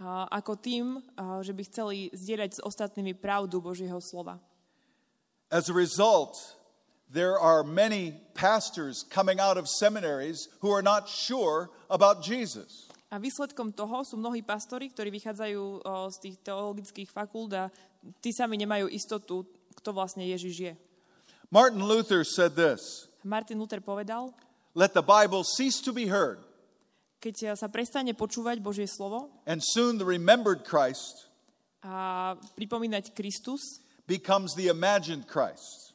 a, 0.00 0.24
ako 0.32 0.56
tým, 0.56 0.96
a, 1.14 1.44
že 1.44 1.52
by 1.52 1.62
chceli 1.68 1.96
zdieľať 2.16 2.50
s 2.56 2.60
ostatnými 2.64 3.12
pravdu 3.12 3.60
Božieho 3.60 4.00
slova. 4.00 4.40
As 5.52 5.68
a 5.68 5.76
result, 5.76 6.40
there 7.10 7.38
are 7.38 7.66
many 7.66 8.14
pastors 8.34 9.04
coming 9.10 9.42
out 9.42 9.58
of 9.58 9.66
seminaries 9.68 10.48
who 10.62 10.70
are 10.70 10.82
not 10.82 11.08
sure 11.10 11.70
about 11.90 12.22
Jesus. 12.22 12.86
A 13.10 13.18
výsledkom 13.18 13.74
toho 13.74 14.06
sú 14.06 14.14
mnohí 14.14 14.46
pastori, 14.46 14.86
ktorí 14.86 15.10
vychádzajú 15.10 15.82
z 16.14 16.16
tých 16.22 16.36
teologických 16.46 17.10
fakult 17.10 17.50
a 17.58 17.66
tí 18.22 18.30
sami 18.30 18.54
nemajú 18.54 18.86
istotu, 18.86 19.42
kto 19.74 19.90
vlastne 19.90 20.22
Ježiš 20.22 20.54
je. 20.54 20.74
Martin 21.50 21.82
Luther 21.82 22.22
said 22.22 22.54
this 22.54 23.10
Martin 23.26 23.58
Luther 23.58 23.82
povedal, 23.82 24.30
Let 24.78 24.94
the 24.94 25.02
Bible 25.02 25.42
cease 25.42 25.82
to 25.82 25.90
be 25.90 26.06
heard, 26.06 26.38
keď 27.18 27.58
sa 27.58 27.66
prestane 27.66 28.14
počúvať 28.14 28.62
Božie 28.62 28.86
slovo 28.86 29.34
and 29.42 29.58
soon 29.58 29.98
the 29.98 30.06
remembered 30.06 30.62
Christ 30.62 31.26
a 31.82 32.38
pripomínať 32.54 33.10
Kristus, 33.18 33.82
becomes 34.06 34.54
the 34.54 34.70
imagined 34.70 35.26
Christ, 35.26 35.89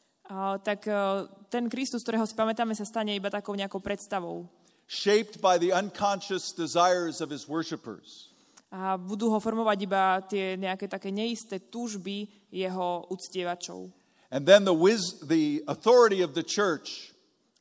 tak 0.61 0.89
a, 0.89 1.25
ten 1.49 1.69
Kristus, 1.69 2.01
ktorého 2.01 2.25
si 2.25 2.33
pamätáme, 2.33 2.73
sa 2.73 2.85
stane 2.85 3.13
iba 3.13 3.29
takou 3.29 3.53
nejakou 3.53 3.79
predstavou. 3.79 4.49
shaped 4.85 5.41
by 5.41 5.57
the 5.57 5.73
unconscious 5.73 6.53
desires 6.53 7.17
of 7.17 7.33
his 7.33 7.49
worshippers. 7.49 8.29
A 8.69 8.97
budú 9.01 9.33
ho 9.33 9.41
formovať 9.41 9.77
iba 9.81 10.21
tie 10.29 10.53
nejaké 10.61 10.85
také 10.85 11.09
neisté 11.09 11.57
túžby 11.57 12.29
jeho 12.53 13.09
uctievačov. 13.09 13.89
And 14.29 14.45
then 14.45 14.61
the, 14.65 14.73
wis- 14.77 15.17
the 15.25 15.65
authority 15.65 16.21
of 16.21 16.33
the 16.37 16.45
church 16.45 17.13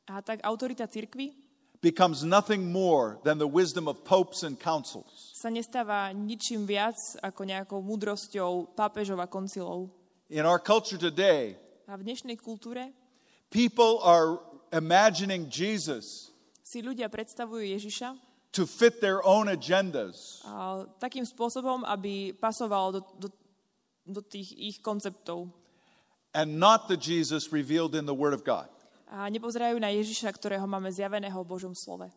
A 0.05 0.21
tak 0.21 0.45
autorita 0.45 0.85
cirkvy 0.85 1.33
becomes 1.81 2.21
nothing 2.21 2.69
more 2.69 3.17
than 3.25 3.41
the 3.41 3.49
wisdom 3.49 3.89
of 3.89 4.05
popes 4.05 4.45
and 4.45 4.53
councils. 4.61 5.33
sa 5.33 5.49
nestáva 5.49 6.13
ničím 6.13 6.65
viac 6.69 6.97
ako 7.25 7.41
nejakou 7.41 7.79
múdrosťou 7.81 8.73
pápežov 8.77 9.17
a 9.17 9.25
koncilov. 9.25 9.89
In 10.29 10.45
our 10.45 10.61
culture 10.61 10.97
today, 11.01 11.57
A 11.85 11.93
v 11.93 12.01
dnešnej 12.01 12.37
kultúre 12.41 12.89
people 13.53 14.01
are 14.01 14.41
imagining 14.73 15.45
Jesus 15.45 16.33
si 16.65 16.81
ľudia 16.81 17.05
predstavujú 17.13 17.61
Ježiša 17.61 18.17
to 18.49 18.65
fit 18.65 18.97
their 19.03 19.21
own 19.21 19.45
agendas. 19.45 20.41
a, 20.47 20.87
takým 20.97 21.21
spôsobom, 21.21 21.85
aby 21.85 22.33
pasoval 22.33 22.89
do, 22.97 23.01
do, 23.21 23.27
do 24.07 24.21
tých 24.25 24.49
ich 24.57 24.77
konceptov. 24.81 25.51
and 26.33 26.57
not 26.59 26.89
the 26.89 26.97
Jesus 26.97 27.53
revealed 27.53 27.93
in 27.95 28.03
the 28.09 28.17
Word 28.17 28.33
of 28.33 28.41
God. 28.43 28.67
A 29.07 29.29
nepozerajú 29.29 29.77
na 29.77 29.93
Ježiša, 29.93 30.33
ktorého 30.33 30.65
máme 30.65 30.89
zjaveného 30.89 31.37
v 31.45 31.47
Božom 31.47 31.77
slove. 31.77 32.09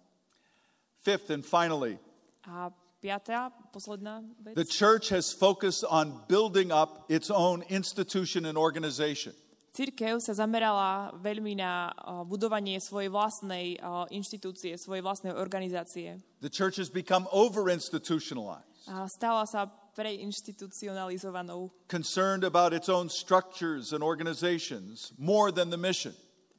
Fifth 1.05 1.29
and 1.29 1.45
finally, 1.45 2.01
A 2.49 2.73
piatá, 3.05 3.53
posledná 3.71 4.25
vec. 4.41 4.57
the 4.57 4.65
church 4.65 5.13
has 5.13 5.29
focused 5.31 5.85
on 5.85 6.25
building 6.27 6.73
up 6.73 7.05
its 7.13 7.29
own 7.29 7.61
institution 7.69 8.49
and 8.49 8.57
organization. 8.57 9.37
Církev 9.79 10.19
sa 10.19 10.35
zamerala 10.35 11.15
veľmi 11.23 11.55
na 11.55 11.95
a, 11.95 12.27
budovanie 12.27 12.83
svojej 12.83 13.07
vlastnej 13.15 13.79
a, 13.79 14.11
inštitúcie, 14.11 14.75
svojej 14.75 15.07
vlastnej 15.07 15.31
organizácie. 15.31 16.19
The 16.43 16.51
church 16.51 16.83
has 16.83 16.91
become 16.91 17.31
over 17.31 17.71
institutionalized, 17.71 18.67
A 18.91 19.07
stala 19.07 19.47
sa 19.47 19.71
preinstitucionalizovanou. 19.95 21.71
concerned 21.87 22.43
about 22.43 22.75
its 22.75 22.91
own 22.91 23.07
structures 23.07 23.95
and 23.95 24.03
organizations 24.03 25.15
more 25.15 25.55
than 25.55 25.71
the 25.71 25.79
mission. 25.79 26.11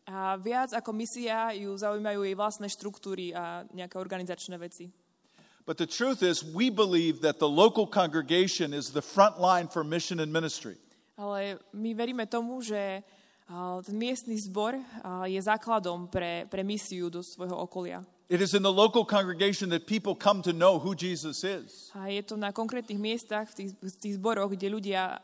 A 0.08 0.40
viac 0.40 0.72
ako 0.72 0.96
misia 0.96 1.52
ju 1.60 1.76
zaujímajú 1.76 2.24
jej 2.24 2.36
vlastné 2.40 2.72
štruktúry 2.72 3.36
a 3.36 3.68
nejaké 3.76 4.00
organizačné 4.00 4.56
veci. 4.56 4.96
But 5.68 5.76
the 5.76 5.86
truth 5.86 6.24
is, 6.24 6.40
we 6.40 6.72
believe 6.72 7.20
that 7.20 7.38
the 7.38 7.52
local 7.52 7.84
congregation 7.84 8.72
is 8.72 8.96
the 8.96 9.04
front 9.04 9.44
line 9.44 9.68
for 9.68 9.84
mission 9.84 10.24
and 10.24 10.32
ministry. 10.32 10.80
Ale 11.20 11.60
my 11.76 11.92
veríme 11.92 12.24
tomu, 12.24 12.64
že 12.64 13.04
ten 13.84 13.96
miestny 13.98 14.40
zbor 14.40 14.80
je 15.28 15.42
základom 15.42 16.08
pre, 16.08 16.48
pre 16.48 16.64
misiu 16.64 17.12
do 17.12 17.20
svojho 17.20 17.60
okolia. 17.60 18.00
It 18.30 18.46
is 18.46 18.54
in 18.54 18.62
the 18.62 18.70
local 18.70 19.02
congregation 19.10 19.74
that 19.74 19.90
people 19.90 20.14
come 20.14 20.46
to 20.46 20.54
know 20.54 20.78
who 20.78 20.94
Jesus 20.94 21.42
is. 21.42 21.90
A 21.98 22.14
je 22.14 22.22
to 22.22 22.38
na 22.38 22.54
konkrétnych 22.54 23.02
miestach, 23.02 23.50
v 23.50 23.54
tých, 23.58 23.70
v 23.82 23.96
tých 23.98 24.16
zboroch, 24.22 24.54
kde 24.54 24.70
ľudia 24.70 25.18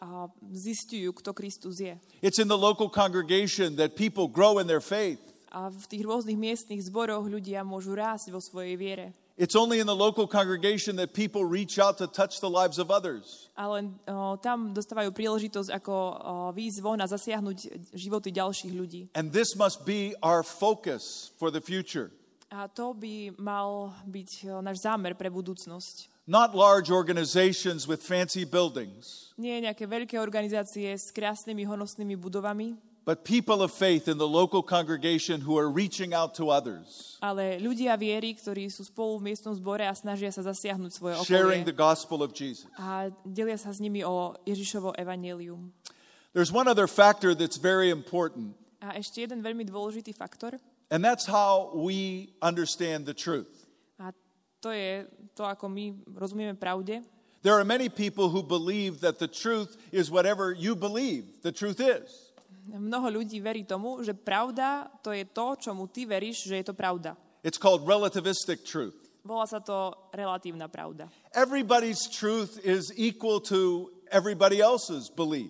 zistujú, 0.49 1.13
kto 1.13 1.37
Kristus 1.37 1.77
je. 1.77 2.01
It's 2.25 2.41
in 2.41 2.49
the 2.49 2.57
local 2.57 2.89
congregation 2.89 3.77
that 3.77 3.93
people 3.93 4.25
grow 4.25 4.57
in 4.57 4.65
their 4.65 4.81
faith. 4.81 5.21
A 5.53 5.69
v 5.69 5.85
tých 5.85 6.01
rôznych 6.01 6.35
miestnych 6.35 6.81
zboroch 6.81 7.29
ľudia 7.29 7.61
môžu 7.61 7.93
rásť 7.93 8.33
vo 8.33 8.41
svojej 8.41 8.73
viere. 8.73 9.13
It's 9.35 9.55
only 9.55 9.83
in 9.83 9.87
the 9.87 9.95
local 9.95 10.27
congregation 10.31 10.95
that 10.95 11.11
people 11.11 11.43
reach 11.43 11.75
out 11.75 11.99
to 11.99 12.07
touch 12.07 12.39
the 12.39 12.49
lives 12.49 12.79
of 12.79 12.87
others. 12.87 13.51
A 13.59 13.67
len 13.67 13.99
o, 14.07 14.39
tam 14.39 14.71
dostávajú 14.71 15.11
príležitosť 15.11 15.75
ako 15.75 15.91
o, 15.91 16.13
výjsť 16.55 16.79
von 16.79 17.03
a 17.03 17.07
zasiahnuť 17.07 17.91
životy 17.91 18.31
ďalších 18.31 18.71
ľudí. 18.71 19.01
And 19.11 19.35
this 19.35 19.59
must 19.59 19.83
be 19.83 20.15
our 20.23 20.39
focus 20.39 21.35
for 21.35 21.51
the 21.51 21.59
future. 21.59 22.15
A 22.47 22.71
to 22.71 22.95
by 22.95 23.35
mal 23.35 23.91
byť 24.07 24.47
náš 24.63 24.87
zámer 24.87 25.19
pre 25.19 25.27
budúcnosť. 25.27 26.07
Not 26.31 26.55
large 26.55 26.87
organizations 26.87 27.85
with 27.85 27.99
fancy 27.99 28.47
buildings, 28.47 29.35
Nie 29.35 29.59
nejaké 29.59 29.83
veľké 29.83 30.15
organizácie 30.15 30.95
s 30.95 31.11
krásnymi 31.11 31.67
honosnými 31.67 32.15
budovami, 32.15 32.79
but 33.05 33.23
people 33.23 33.61
of 33.61 33.69
faith 33.71 34.09
in 34.09 34.17
the 34.17 34.27
local 34.27 34.65
congregation 34.65 35.39
who 35.45 35.55
are 35.61 35.69
reaching 35.69 36.13
out 36.13 36.33
to 36.35 36.49
others, 36.49 37.15
ale 37.21 37.61
ľudia 37.61 37.93
viery, 37.95 38.33
ktorí 38.33 38.65
sú 38.73 38.81
spolu 38.81 39.21
v 39.21 39.29
miestnom 39.31 39.53
zbore 39.53 39.85
a 39.85 39.93
snažia 39.93 40.33
sa 40.33 40.41
zasiahnuť 40.41 40.91
svoje 40.91 41.13
sharing 41.23 41.61
the 41.61 41.75
gospel 41.75 42.25
of 42.25 42.33
Jesus. 42.33 42.65
a 42.81 43.13
delia 43.21 43.55
sa 43.61 43.69
s 43.69 43.77
nimi 43.77 44.01
o 44.01 44.33
Ježišovo 44.43 44.97
evanelium. 44.97 45.69
There's 46.33 46.51
one 46.51 46.67
other 46.67 46.89
factor 46.89 47.31
that's 47.37 47.61
very 47.61 47.93
important, 47.93 48.57
A 48.81 48.97
ešte 48.97 49.21
jeden 49.23 49.45
veľmi 49.45 49.65
dôležitý 49.69 50.11
faktor, 50.17 50.57
and 50.89 51.05
that's 51.05 51.29
how 51.29 51.71
we 51.77 52.33
understand 52.41 53.05
the 53.05 53.13
truth. 53.13 53.69
a 54.01 54.09
to 54.65 54.73
je 54.73 55.05
to, 55.37 55.45
ako 55.45 55.69
my 55.69 55.93
rozumieme 56.17 56.57
pravde. 56.57 57.05
There 57.45 57.53
are 57.53 57.61
many 57.63 57.93
people 57.93 58.33
who 58.33 58.41
believe 58.41 59.05
that 59.05 59.21
the 59.21 59.29
truth 59.29 59.77
is 59.93 60.09
whatever 60.09 60.49
you 60.49 60.73
believe 60.73 61.45
the 61.45 61.53
truth 61.53 61.77
is. 61.77 62.24
Mnoho 62.65 63.21
ľudí 63.21 63.37
verí 63.37 63.61
tomu, 63.61 64.01
že 64.01 64.17
pravda 64.17 64.89
to 65.05 65.13
je 65.13 65.21
to, 65.29 65.53
čomu 65.61 65.85
ty 65.85 66.09
veríš, 66.09 66.49
že 66.49 66.61
je 66.61 66.65
to 66.65 66.73
pravda. 66.73 67.13
It's 67.45 67.61
called 67.61 67.85
relativistic 67.85 68.65
truth. 68.65 68.97
Volá 69.25 69.45
sa 69.49 69.61
to 69.61 69.93
relatívna 70.13 70.69
pravda. 70.69 71.09
Everybody's 71.33 72.05
truth 72.09 72.61
is 72.61 72.93
equal 72.93 73.41
to 73.49 73.89
everybody 74.09 74.61
else's 74.61 75.09
belief. 75.09 75.49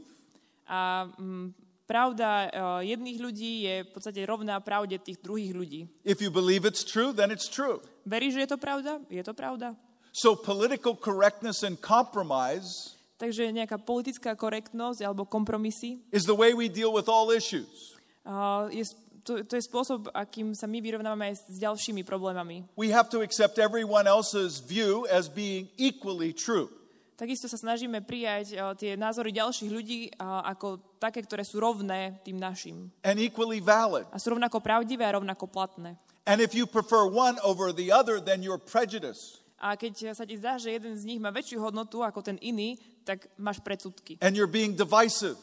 A 0.67 1.11
mm, 1.15 1.51
pravda 1.87 2.47
eh, 2.47 2.95
jedných 2.95 3.19
ľudí 3.19 3.51
je 3.67 3.75
v 3.83 3.89
podstate 3.91 4.23
rovná 4.23 4.59
pravde 4.59 4.99
tých 4.99 5.19
druhých 5.19 5.51
ľudí. 5.51 5.81
If 6.07 6.19
you 6.19 6.31
believe 6.31 6.63
it's 6.63 6.83
true, 6.83 7.11
then 7.11 7.31
it's 7.31 7.47
true. 7.51 7.83
Veríš, 8.07 8.39
že 8.39 8.47
je 8.47 8.49
to 8.55 8.59
pravda? 8.59 9.03
Je 9.11 9.23
to 9.23 9.35
pravda. 9.35 9.75
So 10.15 10.35
political 10.35 10.95
correctness 10.95 11.63
and 11.63 11.75
compromise 11.79 12.94
Takže 13.15 13.47
nejaká 13.55 13.79
politická 13.79 14.35
korektnosť 14.35 14.99
alebo 14.99 15.23
kompromisy 15.23 16.03
is 16.11 16.27
the 16.27 16.35
way 16.35 16.51
we 16.51 16.67
deal 16.67 16.91
with 16.91 17.07
all 17.07 17.31
issues. 17.31 17.95
uh, 18.27 18.67
je, 18.67 18.83
to, 19.23 19.39
to 19.47 19.55
je 19.55 19.63
spôsob, 19.63 20.11
akým 20.11 20.51
sa 20.51 20.67
my 20.67 20.83
vyrovnávame 20.83 21.31
aj 21.31 21.47
s 21.47 21.57
ďalšími 21.57 22.03
problémami. 22.03 22.67
We 22.75 22.91
have 22.91 23.07
to 23.15 23.23
accept 23.23 23.55
everyone 23.55 24.03
else's 24.03 24.59
view 24.59 25.07
as 25.07 25.31
being 25.31 25.71
equally 25.79 26.35
true. 26.35 26.67
Takisto 27.15 27.47
sa 27.47 27.55
snažíme 27.55 28.03
prijať 28.03 28.59
uh, 28.59 28.75
tie 28.75 28.99
názory 28.99 29.31
ďalších 29.31 29.71
ľudí 29.71 30.11
uh, 30.19 30.43
ako 30.51 30.99
také, 30.99 31.23
ktoré 31.23 31.47
sú 31.47 31.63
rovné 31.63 32.19
tým 32.27 32.35
našim. 32.35 32.91
and 33.07 33.15
equally 33.23 33.63
valid. 33.63 34.03
A 34.11 34.19
sú 34.19 34.35
rovnako 34.35 34.59
pravdivé 34.59 35.07
a 35.07 35.15
rovnako 35.15 35.47
platné. 35.47 35.95
And 36.27 36.43
if 36.43 36.51
you 36.51 36.67
prefer 36.67 37.07
one 37.07 37.39
over 37.47 37.71
the 37.71 37.95
other, 37.95 38.19
then 38.19 38.43
you're 38.43 38.59
prejudiced 38.59 39.44
A 39.65 39.73
keď 39.73 40.13
sa 40.13 40.29
ti 40.29 40.37
zdá, 40.37 40.61
že 40.61 40.69
jeden 40.69 40.93
z 40.93 41.09
nich 41.09 41.17
má 41.17 41.33
väčšiu 41.33 41.57
hodnotu 41.57 42.05
ako 42.05 42.21
ten 42.21 42.37
iný, 42.37 42.77
tak 43.01 43.25
máš 43.33 43.57
predsudky. 43.65 44.21
and 44.21 44.37
you're 44.37 44.45
being 44.51 44.77
divisive. 44.77 45.33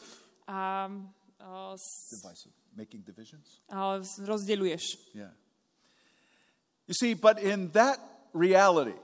A, 0.47 0.87
a, 1.43 1.75
s- 1.75 2.15
Divisive, 2.15 2.55
making 2.71 3.03
divisions? 3.03 3.59
a 3.67 3.99
rozdeľuješ. 4.23 5.11
Yeah. 5.11 5.35
You 6.87 6.95
see, 6.95 7.13
but 7.19 7.35
in 7.39 7.71
that 7.75 7.99
reality, 8.31 8.95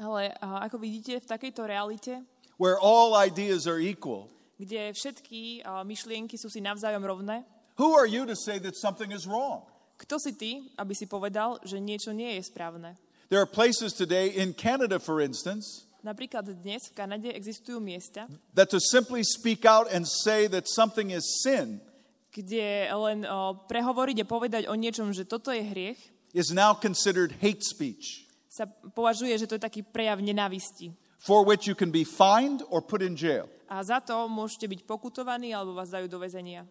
Ale 0.00 0.32
a, 0.40 0.64
ako 0.64 0.80
vidíte, 0.80 1.20
v 1.20 1.26
takejto 1.28 1.62
realite, 1.68 2.14
where 2.56 2.80
all 2.80 3.12
ideas 3.20 3.68
are 3.68 3.78
equal, 3.78 4.32
kde 4.56 4.96
všetky 4.96 5.60
a, 5.60 5.84
myšlienky 5.84 6.40
sú 6.40 6.48
si 6.48 6.64
navzájom 6.64 7.04
rovné, 7.04 7.44
who 7.76 7.92
are 7.92 8.08
you 8.08 8.24
to 8.24 8.32
say 8.34 8.56
that 8.56 8.74
something 8.80 9.12
is 9.12 9.28
wrong? 9.28 9.60
kto 9.94 10.18
si 10.18 10.32
ty, 10.34 10.72
aby 10.74 10.90
si 10.96 11.06
povedal, 11.06 11.60
že 11.62 11.78
niečo 11.78 12.10
nie 12.16 12.34
je 12.40 12.42
správne? 12.48 12.96
There 13.34 13.42
are 13.42 13.50
places 13.50 13.92
today 13.92 14.28
in 14.28 14.54
Canada, 14.54 15.02
for 15.02 15.18
instance, 15.18 15.90
Napríklad 16.06 16.46
dnes 16.62 16.86
v 16.86 16.94
Kanade 16.94 17.34
existujú 17.34 17.82
miesta, 17.82 18.30
that 18.54 18.70
to 18.70 18.78
simply 18.78 19.26
speak 19.26 19.66
out 19.66 19.90
and 19.90 20.06
say 20.06 20.46
that 20.46 20.70
something 20.70 21.10
is 21.10 21.42
sin 21.42 21.82
kde 22.30 22.86
len 22.94 23.26
o, 23.26 23.58
prehovoriť 23.66 24.22
a 24.22 24.30
povedať 24.30 24.62
o 24.70 24.78
niečom, 24.78 25.10
že 25.10 25.26
toto 25.26 25.50
je 25.50 25.66
hriech, 25.66 25.98
is 26.30 26.54
now 26.54 26.78
considered 26.78 27.34
hate 27.42 27.66
speech. 27.66 28.22
sa 28.46 28.70
považuje, 28.70 29.34
že 29.34 29.50
to 29.50 29.58
je 29.58 29.66
taký 29.66 29.82
prejav 29.82 30.22
nenávisti. 30.22 30.94
for 31.18 31.42
which 31.42 31.66
you 31.66 31.74
can 31.74 31.90
be 31.90 32.06
fined 32.06 32.62
or 32.70 32.78
put 32.78 33.02
in 33.02 33.18
jail. 33.18 33.50
A 33.66 33.82
za 33.82 33.98
to 33.98 34.30
môžete 34.30 34.70
byť 34.70 34.80
pokutovaní 34.86 35.50
alebo 35.50 35.74
vás 35.74 35.90
dajú 35.90 36.06
do 36.06 36.22
väzenia. 36.22 36.62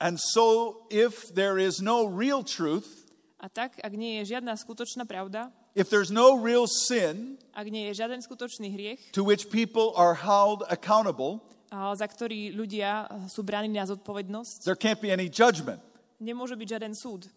And 0.00 0.16
so, 0.16 0.80
if 0.88 1.28
there 1.36 1.60
is 1.60 1.84
no 1.84 2.08
real 2.08 2.40
truth, 2.40 3.07
A 3.38 3.46
tak, 3.46 3.78
ak 3.78 3.92
nie 3.94 4.18
je 4.18 4.34
žiadna 4.34 4.58
skutočná 4.58 5.06
pravda, 5.06 5.54
if 5.78 5.86
there's 5.86 6.10
no 6.10 6.34
real 6.42 6.66
sin 6.66 7.38
ak 7.54 7.70
nie 7.70 7.86
je 7.90 8.02
žiaden 8.02 8.18
skutočný 8.18 8.66
hriech, 8.74 9.00
to 9.14 9.22
which 9.22 9.46
people 9.46 9.94
are 9.94 10.14
held 10.18 10.66
accountable, 10.66 11.38
a 11.70 11.94
za 11.94 12.08
ktorý 12.10 12.50
ľudia 12.56 13.06
sú 13.30 13.46
braní 13.46 13.70
na 13.70 13.86
zodpovednosť, 13.86 14.66
there 14.66 14.74
can't 14.74 14.98
be 14.98 15.14
any 15.14 15.30
judgment. 15.30 15.78
nemôže 16.18 16.58
byť 16.58 16.66
žiaden 16.66 16.94
súd. 16.98 17.30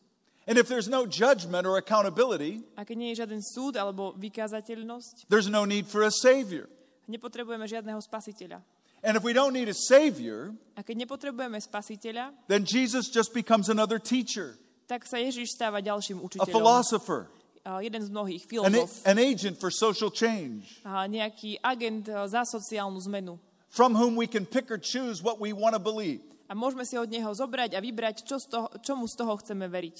And 0.49 0.57
if 0.57 0.65
there's 0.65 0.89
no 0.89 1.05
judgment 1.05 1.69
or 1.69 1.77
accountability, 1.77 2.65
A 2.73 2.81
keď 2.81 2.95
nie 2.97 3.09
je 3.13 3.21
žiaden 3.21 3.41
súd 3.45 3.77
alebo 3.77 4.17
vykázateľnosť, 4.17 5.29
there's 5.29 5.53
no 5.53 5.69
need 5.69 5.85
for 5.85 6.01
a 6.01 6.09
savior. 6.09 6.65
nepotrebujeme 7.05 7.69
žiadneho 7.69 8.01
spasiteľa. 8.01 8.57
And 9.05 9.17
if 9.17 9.25
we 9.25 9.33
don't 9.33 9.53
need 9.53 9.69
a 9.69 9.77
savior, 9.77 10.53
A 10.77 10.81
keď 10.81 11.05
nepotrebujeme 11.05 11.61
spasiteľa, 11.61 12.33
then 12.49 12.65
Jesus 12.65 13.09
just 13.09 13.33
becomes 13.37 13.69
another 13.69 14.01
teacher, 14.01 14.57
tak 14.91 15.07
sa 15.07 15.15
Ježiš 15.15 15.55
stáva 15.55 15.79
ďalším 15.79 16.19
a 16.19 16.23
učiteľom. 16.27 16.51
philosopher, 16.51 17.31
A 17.63 17.79
jeden 17.79 18.01
z 18.03 18.09
mnohých, 18.11 18.43
an, 18.43 18.49
filozof, 18.49 18.89
an 19.07 19.17
agent 19.21 19.55
for 19.55 19.71
social 19.71 20.11
change, 20.11 20.83
a 20.83 21.07
nejaký 21.07 21.55
agent 21.63 22.09
e, 22.11 22.27
za 22.27 22.43
sociálnu 22.43 22.99
zmenu. 23.07 23.39
from 23.71 23.95
whom 23.95 24.19
we 24.19 24.27
can 24.27 24.43
pick 24.43 24.67
or 24.67 24.75
choose 24.75 25.23
what 25.23 25.39
we 25.39 25.55
want 25.55 25.71
to 25.71 25.79
believe. 25.79 26.19
A 26.51 26.57
môžeme 26.57 26.83
si 26.83 26.99
od 26.99 27.07
neho 27.07 27.31
zobrať 27.31 27.77
a 27.77 27.79
vybrať, 27.79 28.27
čo 28.27 28.35
z 28.35 28.51
toho, 28.51 28.67
čomu 28.83 29.07
z 29.07 29.15
toho 29.15 29.39
chceme 29.39 29.63
veriť. 29.71 29.97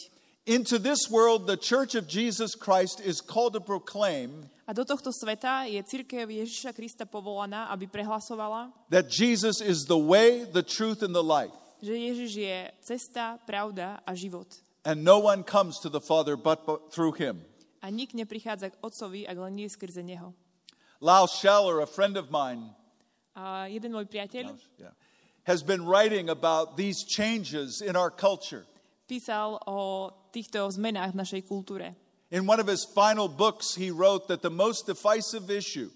Into 0.50 0.82
this 0.82 1.08
world, 1.08 1.46
the 1.48 1.56
church 1.56 1.94
of 1.96 2.10
Jesus 2.10 2.58
Christ 2.58 3.00
is 3.00 3.22
called 3.24 3.54
to 3.56 3.62
proclaim 3.64 4.50
A 4.68 4.74
do 4.74 4.82
tohto 4.84 5.14
sveta 5.14 5.70
je 5.70 5.80
církev 5.86 6.26
Ježiša 6.28 6.74
Krista 6.74 7.06
povolaná, 7.06 7.70
aby 7.72 7.88
prehlasovala, 7.88 8.74
that 8.90 9.08
Jesus 9.08 9.62
is 9.62 9.86
the 9.88 9.96
way, 10.00 10.44
the 10.50 10.66
truth, 10.66 11.06
and 11.06 11.14
the 11.16 11.24
life. 11.24 11.54
že 11.82 11.94
Ježiš 11.94 12.32
je 12.38 12.58
cesta, 12.82 13.38
pravda 13.46 14.02
a 14.06 14.12
život. 14.18 14.48
And 14.84 15.04
no 15.04 15.20
one 15.20 15.44
comes 15.44 15.80
to 15.86 15.90
the 15.90 16.02
Father 16.02 16.36
but, 16.36 16.66
but 16.66 16.92
through 16.92 17.14
him. 17.14 17.46
A 17.82 17.90
nik 17.92 18.14
neprichádza 18.14 18.70
k 18.74 18.76
Otcovi, 18.82 19.26
ak 19.26 19.38
len 19.38 19.54
nie 19.58 19.70
skrze 19.70 20.02
Neho. 20.06 20.34
Lal 21.02 21.26
Scheller, 21.26 21.82
a 21.82 21.90
friend 21.90 22.18
of 22.18 22.30
mine, 22.30 22.74
A 23.34 23.66
jeden 23.70 23.96
môj 23.96 24.06
priateľ 24.12 24.54
yeah, 24.78 24.92
has 25.48 25.64
been 25.64 25.88
writing 25.88 26.30
about 26.30 26.76
these 26.78 27.06
changes 27.08 27.82
in 27.82 27.96
our 27.96 28.12
culture. 28.12 28.66
písal 29.08 29.60
o 29.68 30.12
týchto 30.32 30.68
zmenách 30.72 31.14
v 31.14 31.20
našej 31.20 31.42
kultúre. 31.48 31.96
In 32.32 32.48
one 32.48 32.60
of 32.60 32.68
his 32.68 32.88
final 32.88 33.28
books, 33.28 33.76
he 33.76 33.92
wrote 33.92 34.28
that 34.32 34.42
the 34.42 34.54
most 34.54 34.88
divisive 34.88 35.52
issue 35.52 35.92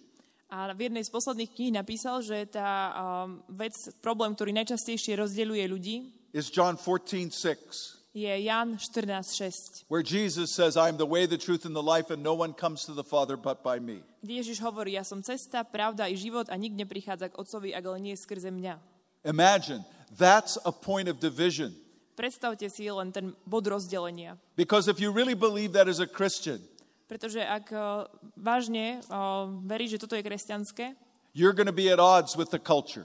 A 0.49 0.71
v 0.73 0.87
jednej 0.87 1.01
z 1.01 1.09
posledných 1.09 1.51
kníh 1.51 1.73
napísal, 1.73 2.21
že 2.21 2.45
tá 2.45 2.93
um, 3.25 3.41
vec, 3.49 3.73
problém, 3.99 4.31
ktorý 4.37 4.53
najčastejšie 4.53 5.17
rozdeľuje 5.17 5.65
ľudí, 5.67 5.95
is 6.37 6.53
John 6.53 6.77
14, 6.77 7.33
6, 7.33 8.04
je 8.15 8.31
Jan 8.47 8.79
14.6, 8.79 9.83
where 9.91 9.99
Jesus 9.99 10.47
says, 10.55 10.79
I 10.79 10.87
am 10.87 10.95
the 10.95 11.03
way, 11.05 11.27
the 11.27 11.37
truth, 11.37 11.67
and 11.67 11.75
the 11.75 11.83
life, 11.83 12.07
and 12.07 12.23
no 12.23 12.31
one 12.31 12.55
comes 12.55 12.87
to 12.87 12.95
the 12.95 13.03
Father 13.03 13.35
but 13.35 13.59
by 13.59 13.75
me. 13.83 13.99
kde 14.23 14.39
Ježiš 14.39 14.63
hovorí, 14.63 14.95
ja 14.95 15.03
som 15.03 15.19
cesta, 15.19 15.67
pravda 15.67 16.07
i 16.07 16.15
život 16.15 16.47
a 16.47 16.55
nik 16.55 16.71
neprichádza 16.73 17.27
k 17.27 17.37
Otcovi, 17.37 17.75
ak 17.75 17.83
len 17.83 18.07
nie 18.07 18.15
skrze 18.15 18.47
mňa. 18.55 18.79
Imagine, 19.27 19.83
that's 20.15 20.55
a 20.63 20.71
point 20.71 21.11
of 21.11 21.19
division. 21.19 21.75
Predstavte 22.15 22.63
si 22.71 22.87
len 22.87 23.11
ten 23.11 23.35
bod 23.43 23.67
rozdelenia. 23.67 24.39
Because 24.55 24.87
if 24.87 25.03
you 25.03 25.11
really 25.11 25.35
believe 25.35 25.75
that 25.75 25.91
as 25.91 25.99
a 25.99 26.07
Christian, 26.07 26.63
Pretože 27.05 27.43
ak 27.43 27.69
uh, 27.69 28.09
vážne 28.33 28.97
uh, 29.13 29.45
veríš, 29.67 29.99
že 29.99 30.07
toto 30.07 30.15
je 30.17 30.23
kresťanské, 30.25 30.95
you're 31.35 31.53
going 31.53 31.69
to 31.69 31.75
be 31.75 31.91
at 31.91 31.99
odds 31.99 32.33
with 32.39 32.49
the 32.49 32.57
culture. 32.57 33.03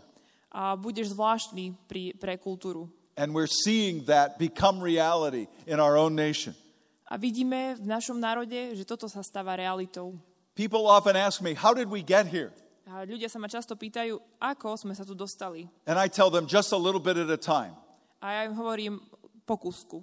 a 0.54 0.74
budeš 0.78 1.14
zvláštny 1.14 1.74
pri, 1.90 2.14
pre 2.18 2.38
kultúru. 2.38 2.86
And 3.20 3.36
we're 3.36 3.52
seeing 3.52 4.08
that 4.08 4.40
become 4.40 4.80
reality 4.80 5.44
in 5.68 5.76
our 5.76 6.00
own 6.00 6.16
nation. 6.16 6.56
A 7.04 7.20
vidíme 7.20 7.76
v 7.76 7.84
našom 7.84 8.16
národe, 8.16 8.72
že 8.72 8.88
toto 8.88 9.04
sa 9.12 9.20
stáva 9.20 9.60
realitou. 9.60 10.16
People 10.56 10.88
often 10.88 11.20
ask 11.20 11.44
me, 11.44 11.52
How 11.52 11.76
did 11.76 11.92
we 11.92 12.00
get 12.00 12.24
here? 12.24 12.48
A 12.88 13.04
ľudia 13.04 13.28
sa 13.28 13.36
ma 13.36 13.44
často 13.44 13.76
pýtajú, 13.76 14.16
ako 14.40 14.74
sme 14.80 14.96
sa 14.96 15.04
tu 15.04 15.12
dostali. 15.12 15.68
And 15.84 16.00
I 16.00 16.08
tell 16.08 16.32
them 16.32 16.48
just 16.48 16.72
a 16.72 16.80
little 16.80 17.02
bit 17.02 17.20
at 17.20 17.28
a 17.28 17.36
time. 17.36 17.76
A 18.24 18.40
ja 18.40 18.40
im 18.48 18.56
hovorím 18.56 19.04
po 19.44 19.60
kúsku. 19.60 20.00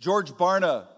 George 0.00 0.32
Barna 0.32 0.88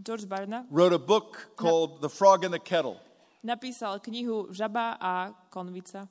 George 0.00 0.24
Barna 0.24 0.64
wrote 0.72 0.96
a 0.96 1.00
book 1.00 1.52
called 1.56 2.00
The 2.00 2.08
Frog 2.08 2.48
in 2.48 2.50
the 2.54 2.62
Kettle. 2.62 2.96
napísal 3.44 4.00
knihu 4.00 4.50
Žaba 4.50 4.96
a 5.00 5.36
konvica. 5.52 6.08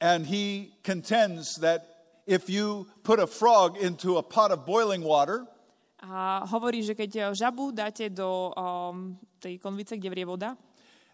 And 0.00 0.24
he 0.26 0.72
contends 0.82 1.60
that 1.60 1.99
if 2.30 2.46
you 2.46 2.86
put 3.02 3.18
a 3.18 3.26
frog 3.26 3.74
into 3.82 4.14
a 4.16 4.22
pot 4.22 4.54
of 4.54 4.62
boiling 4.62 5.02
water, 5.02 5.42
A 6.00 6.40
hovorí, 6.48 6.80
že 6.80 6.96
keď 6.96 7.36
žabu 7.36 7.76
dáte 7.76 8.08
do 8.08 8.54
um, 8.56 9.18
tej 9.36 9.60
konvice, 9.60 10.00
kde 10.00 10.08
vrie 10.08 10.24
voda, 10.24 10.56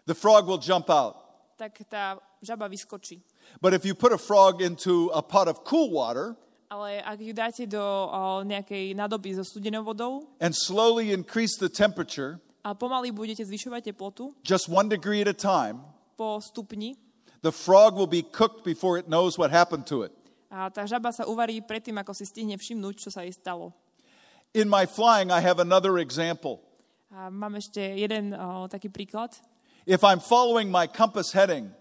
the 0.07 0.15
frog 0.15 0.47
will 0.47 0.61
jump 0.61 0.87
out. 0.87 1.17
tak 1.57 1.73
tá 1.89 2.15
žaba 2.39 2.69
vyskočí. 2.71 3.19
But 3.59 3.73
if 3.73 3.83
you 3.83 3.91
put 3.97 4.13
a 4.13 4.17
frog 4.21 4.61
into 4.61 5.09
a 5.11 5.19
pot 5.25 5.49
of 5.49 5.65
cool 5.67 5.89
water 5.91 6.37
Ale 6.69 6.99
ak 7.03 7.19
ju 7.19 7.33
dáte 7.33 7.63
do 7.67 7.79
o, 7.79 8.43
nejakej 8.43 8.91
nádoby 8.95 9.35
so 9.35 9.43
studenou 9.43 9.83
vodou 9.87 10.27
and 10.39 10.51
slowly 10.55 11.11
increase 11.15 11.55
the 11.59 11.67
temperature, 11.71 12.39
a 12.63 12.75
pomaly 12.75 13.11
budete 13.11 13.43
zvyšovať 13.43 13.91
teplotu 13.91 14.35
just 14.43 14.67
one 14.71 14.87
degree 14.91 15.19
at 15.23 15.27
a 15.27 15.35
time, 15.35 15.79
po 16.19 16.39
stupni 16.43 16.95
the 17.43 17.51
frog 17.51 17.95
will 17.95 18.07
be 18.07 18.23
cooked 18.23 18.63
before 18.67 18.95
it 18.99 19.07
knows 19.11 19.35
what 19.39 19.51
happened 19.51 19.83
to 19.87 20.03
it. 20.07 20.11
A 20.47 20.71
tá 20.71 20.87
žaba 20.87 21.11
sa 21.11 21.27
uvarí 21.27 21.59
predtým, 21.59 21.95
ako 21.99 22.15
si 22.15 22.23
stihne 22.23 22.55
všimnúť, 22.55 22.95
čo 23.07 23.09
sa 23.11 23.23
jej 23.27 23.35
stalo. 23.35 23.75
In 24.55 24.71
my 24.71 24.87
flying, 24.87 25.27
I 25.27 25.43
have 25.43 25.59
another 25.59 25.99
example. 25.99 26.63
A 27.11 27.31
mám 27.31 27.55
ešte 27.55 27.79
jeden 27.79 28.35
o, 28.35 28.67
taký 28.67 28.91
príklad. 28.91 29.31
If 29.87 30.03
I'm 30.03 30.19
following 30.19 30.67
my 30.67 30.91
compass 30.91 31.31
heading 31.31 31.71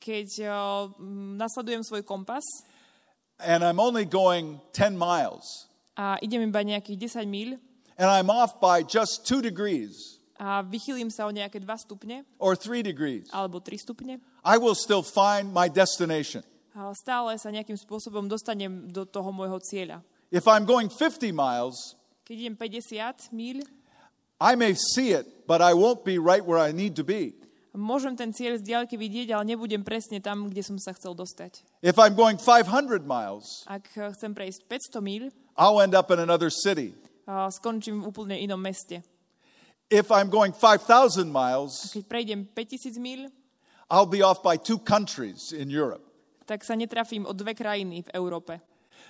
Keď 0.00 0.28
o, 0.48 0.92
nasledujem 1.36 1.84
svoj 1.84 2.04
kompas 2.04 2.44
and 3.40 3.60
I'm 3.60 3.76
only 3.76 4.08
going 4.08 4.60
10 4.72 4.96
miles 4.96 5.68
a 5.96 6.16
idem 6.24 6.48
iba 6.48 6.64
nejakých 6.64 7.20
10 7.20 7.28
míľ 7.28 7.48
and 8.00 8.08
I'm 8.08 8.32
off 8.32 8.56
by 8.60 8.80
just 8.80 9.28
two 9.28 9.44
degrees 9.44 10.14
a 10.40 10.64
vychýlim 10.64 11.12
sa 11.12 11.28
o 11.28 11.30
nejaké 11.30 11.60
2 11.60 11.68
stupne 11.84 12.24
or 12.40 12.56
three 12.56 12.82
degrees, 12.82 13.28
alebo 13.30 13.62
3 13.62 13.78
stupne, 13.78 14.18
I 14.42 14.58
will 14.58 14.74
still 14.74 15.04
find 15.04 15.52
my 15.54 15.70
destination. 15.70 16.42
Stále 16.94 17.38
sa 17.38 17.54
nejakým 17.54 17.78
spôsobom 17.78 18.26
dostanem 18.26 18.90
do 18.90 19.06
toho 19.06 19.30
môjho 19.30 19.62
cieľa. 19.62 20.02
If 20.34 20.50
I'm 20.50 20.66
going 20.66 20.90
50 20.90 21.30
miles, 21.30 21.94
Keď 22.26 22.34
idem 22.40 22.56
50 22.58 23.30
míľ, 23.30 23.62
I 24.42 24.58
may 24.58 24.74
see 24.74 25.14
it, 25.14 25.46
but 25.46 25.62
I 25.62 25.72
won't 25.76 26.02
be 26.02 26.18
right 26.18 26.42
where 26.42 26.58
I 26.58 26.74
need 26.74 26.98
to 26.98 27.04
be. 27.06 27.38
môžem 27.74 28.14
ten 28.14 28.30
cieľ 28.34 28.58
z 28.58 28.62
diaľky 28.66 28.94
vidieť, 28.94 29.34
ale 29.34 29.54
nebudem 29.54 29.82
presne 29.82 30.18
tam, 30.22 30.46
kde 30.50 30.62
som 30.62 30.78
sa 30.78 30.94
chcel 30.94 31.14
dostať. 31.14 31.62
If 31.82 31.98
I'm 31.98 32.14
going 32.14 32.38
500 32.38 33.02
miles, 33.06 33.66
Ak 33.66 33.86
eh, 33.94 34.10
chcem 34.14 34.34
prejsť 34.34 34.66
500 34.66 35.02
míľ, 35.02 35.22
I'll 35.58 35.78
end 35.82 35.94
up 35.94 36.10
in 36.10 36.18
another 36.22 36.50
city. 36.50 36.94
a 37.26 37.48
skončím 37.50 38.02
v 38.04 38.10
úplne 38.14 38.36
inom 38.38 38.58
meste. 38.60 39.00
If 39.90 40.10
I'm 40.10 40.30
going 40.30 40.50
5,000 40.54 41.28
miles, 41.30 41.90
Keď 41.94 42.04
prejdem 42.08 42.40
5000 42.50 42.98
míľ, 42.98 43.20
I'll 43.90 44.08
be 44.08 44.22
off 44.24 44.40
by 44.42 44.56
two 44.56 44.78
countries 44.80 45.52
in 45.52 45.68
Europe. 45.68 46.03
Tak 46.46 46.64
sa 46.64 46.76
netrafím 46.76 47.24
o 47.26 47.32
dve 47.32 47.56
krajiny 47.56 48.04
v 48.04 48.10
Európe. 48.14 48.60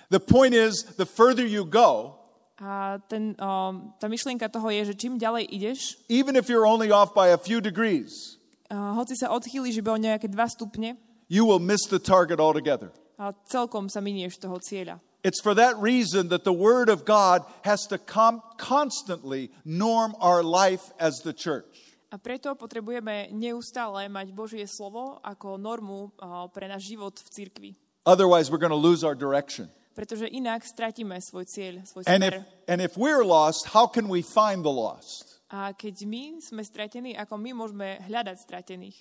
The 0.09 0.19
point 0.19 0.53
is, 0.53 0.85
the 0.97 1.05
further 1.05 1.45
you 1.45 1.65
go, 1.65 2.19
A 2.55 3.03
ten, 3.11 3.35
um, 3.35 3.91
tá 3.99 4.07
myšlienka 4.07 4.47
toho 4.47 4.71
je, 4.71 4.87
že 4.87 4.95
čím 4.95 5.19
ďalej 5.19 5.43
ideš, 5.51 5.99
even 6.07 6.39
if 6.39 6.47
you're 6.47 6.63
only 6.63 6.87
off 6.87 7.11
by 7.11 7.35
a 7.35 7.39
few 7.39 7.59
degrees, 7.59 8.39
a 8.71 8.95
hoci 8.95 9.11
sa 9.19 9.27
odchýliš 9.35 9.83
iba 9.83 9.91
o 9.91 9.99
nejaké 9.99 10.31
2 10.31 10.39
stupne, 10.55 10.95
you 11.27 11.43
will 11.43 11.59
miss 11.59 11.83
the 11.91 11.99
target 11.99 12.39
altogether. 12.39 12.95
a 13.19 13.35
celkom 13.51 13.91
sa 13.91 13.99
minieš 13.99 14.39
toho 14.39 14.55
cieľa. 14.63 15.03
It's 15.25 15.43
for 15.43 15.51
that 15.57 15.75
reason 15.83 16.29
that 16.31 16.47
the 16.47 16.55
Word 16.55 16.87
of 16.87 17.03
God 17.03 17.43
has 17.67 17.83
to 17.91 17.97
com- 17.99 18.39
constantly 18.55 19.51
norm 19.67 20.15
our 20.23 20.39
life 20.39 20.95
as 20.95 21.19
the 21.27 21.33
church. 21.35 21.84
A 22.15 22.17
preto 22.17 22.55
potrebujeme 22.55 23.27
neustále 23.35 24.07
mať 24.07 24.31
Božie 24.31 24.63
slovo 24.71 25.19
ako 25.19 25.59
normu 25.59 26.15
a, 26.15 26.47
pre 26.47 26.63
náš 26.63 26.87
život 26.95 27.11
v 27.19 27.27
cirkvi. 27.27 27.69
Otherwise, 28.07 28.47
we're 28.47 28.61
going 28.61 28.71
to 28.71 28.79
lose 28.79 29.03
our 29.03 29.11
direction. 29.19 29.67
Pretože 29.91 30.31
inak 30.31 30.63
stratíme 30.63 31.19
svoj 31.19 31.43
cieľ, 31.43 31.83
svoj 31.83 32.07
And 32.07 32.23
if, 32.23 32.31
smer. 32.31 32.47
and 32.71 32.79
if 32.79 32.95
we're 32.95 33.27
lost, 33.27 33.67
how 33.75 33.83
can 33.83 34.07
we 34.07 34.23
find 34.23 34.63
the 34.63 34.71
lost? 34.71 35.43
A 35.51 35.75
keď 35.75 36.07
my 36.07 36.39
sme 36.39 36.63
stratení, 36.63 37.19
ako 37.19 37.35
my 37.35 37.51
môžeme 37.51 37.99
hľadať 38.07 38.37
stratených? 38.39 38.95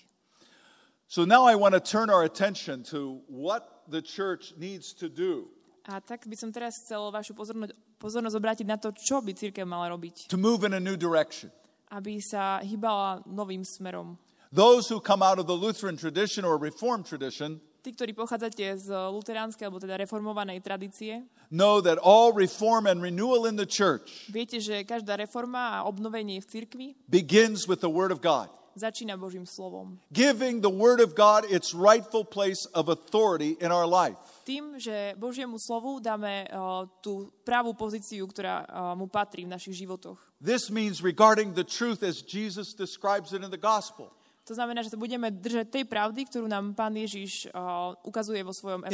So 1.06 1.22
now 1.22 1.46
I 1.46 1.54
want 1.54 1.78
to 1.78 1.82
turn 1.82 2.10
our 2.10 2.26
attention 2.26 2.82
to 2.90 3.22
what 3.30 3.86
the 3.86 4.02
church 4.02 4.58
needs 4.58 4.90
to 4.98 5.06
do 5.06 5.54
A 5.86 6.02
tak 6.02 6.26
by 6.26 6.34
som 6.34 6.48
teraz 6.50 6.80
chcel 6.82 7.12
vašu 7.14 7.36
pozornosť, 7.36 7.76
pozornosť 8.00 8.36
obrátiť 8.40 8.66
na 8.66 8.80
to, 8.80 8.90
čo 8.90 9.22
by 9.22 9.36
církev 9.36 9.62
mala 9.62 9.92
robiť. 9.94 10.26
to 10.26 10.40
move 10.40 10.66
in 10.66 10.74
a 10.74 10.82
new 10.82 10.98
direction. 10.98 11.52
Aby 11.94 12.18
sa 12.18 12.58
hýbala 12.58 13.22
novým 13.22 13.62
smerom. 13.62 14.18
Those 14.50 14.90
who 14.90 14.98
come 14.98 15.22
out 15.22 15.38
of 15.38 15.46
the 15.46 15.54
Lutheran 15.54 15.94
tradition 15.94 16.42
or 16.42 16.58
Reformed 16.58 17.06
tradition 17.06 17.62
Tí, 17.84 17.92
ktorí 17.92 18.16
pochádzate 18.16 18.64
z 18.80 18.88
luteránskej 18.88 19.68
alebo 19.68 19.76
teda 19.76 20.00
reformovanej 20.00 20.64
tradície, 20.64 21.20
know 21.52 21.84
that 21.84 22.00
all 22.00 22.32
reform 22.32 22.88
and 22.88 23.04
renewal 23.04 23.44
in 23.44 23.60
the 23.60 23.68
church 23.68 24.24
viete, 24.32 24.56
že 24.56 24.88
každá 24.88 25.20
reforma 25.20 25.76
a 25.76 25.84
obnovenie 25.84 26.40
v 26.40 26.48
cirkvi 26.48 26.86
begins 27.12 27.68
with 27.68 27.84
the 27.84 27.92
Word 27.92 28.08
of 28.08 28.24
God. 28.24 28.48
začína 28.72 29.20
Božím 29.20 29.44
slovom. 29.44 30.00
Giving 30.10 30.64
the 30.64 30.72
Word 30.72 31.04
of 31.04 31.12
God 31.12 31.44
its 31.52 31.76
rightful 31.76 32.24
place 32.24 32.64
of 32.72 32.88
authority 32.88 33.60
in 33.60 33.68
our 33.68 33.84
life. 33.84 34.33
Tým, 34.44 34.76
že 34.76 35.16
Božiemu 35.16 35.56
slovu 35.56 36.04
dáme 36.04 36.44
uh, 36.52 36.84
tú 37.00 37.32
právú 37.48 37.72
pozíciu, 37.72 38.28
ktorá 38.28 38.62
uh, 38.62 38.92
mu 38.92 39.08
patrí 39.08 39.48
v 39.48 39.56
našich 39.56 39.80
životoch. 39.80 40.20
This 40.36 40.68
means 40.68 41.00
regarding 41.00 41.56
the 41.56 41.64
truth 41.64 42.04
as 42.04 42.20
Jesus 42.20 42.76
describes 42.76 43.32
it 43.32 43.40
in 43.40 43.48
the 43.48 43.60
gospel. 43.60 44.12
To 44.44 44.52
znamená, 44.52 44.84
že 44.84 44.92
sa 44.92 45.00
budeme 45.00 45.32
držať 45.32 45.72
tej 45.72 45.84
pravdy, 45.88 46.28
ktorú 46.28 46.44
nám 46.44 46.76
Pán 46.76 46.92
Ježiš 46.92 47.48
uh, 47.48 47.96
ukazuje 48.04 48.44
vo 48.44 48.52
svojom 48.52 48.84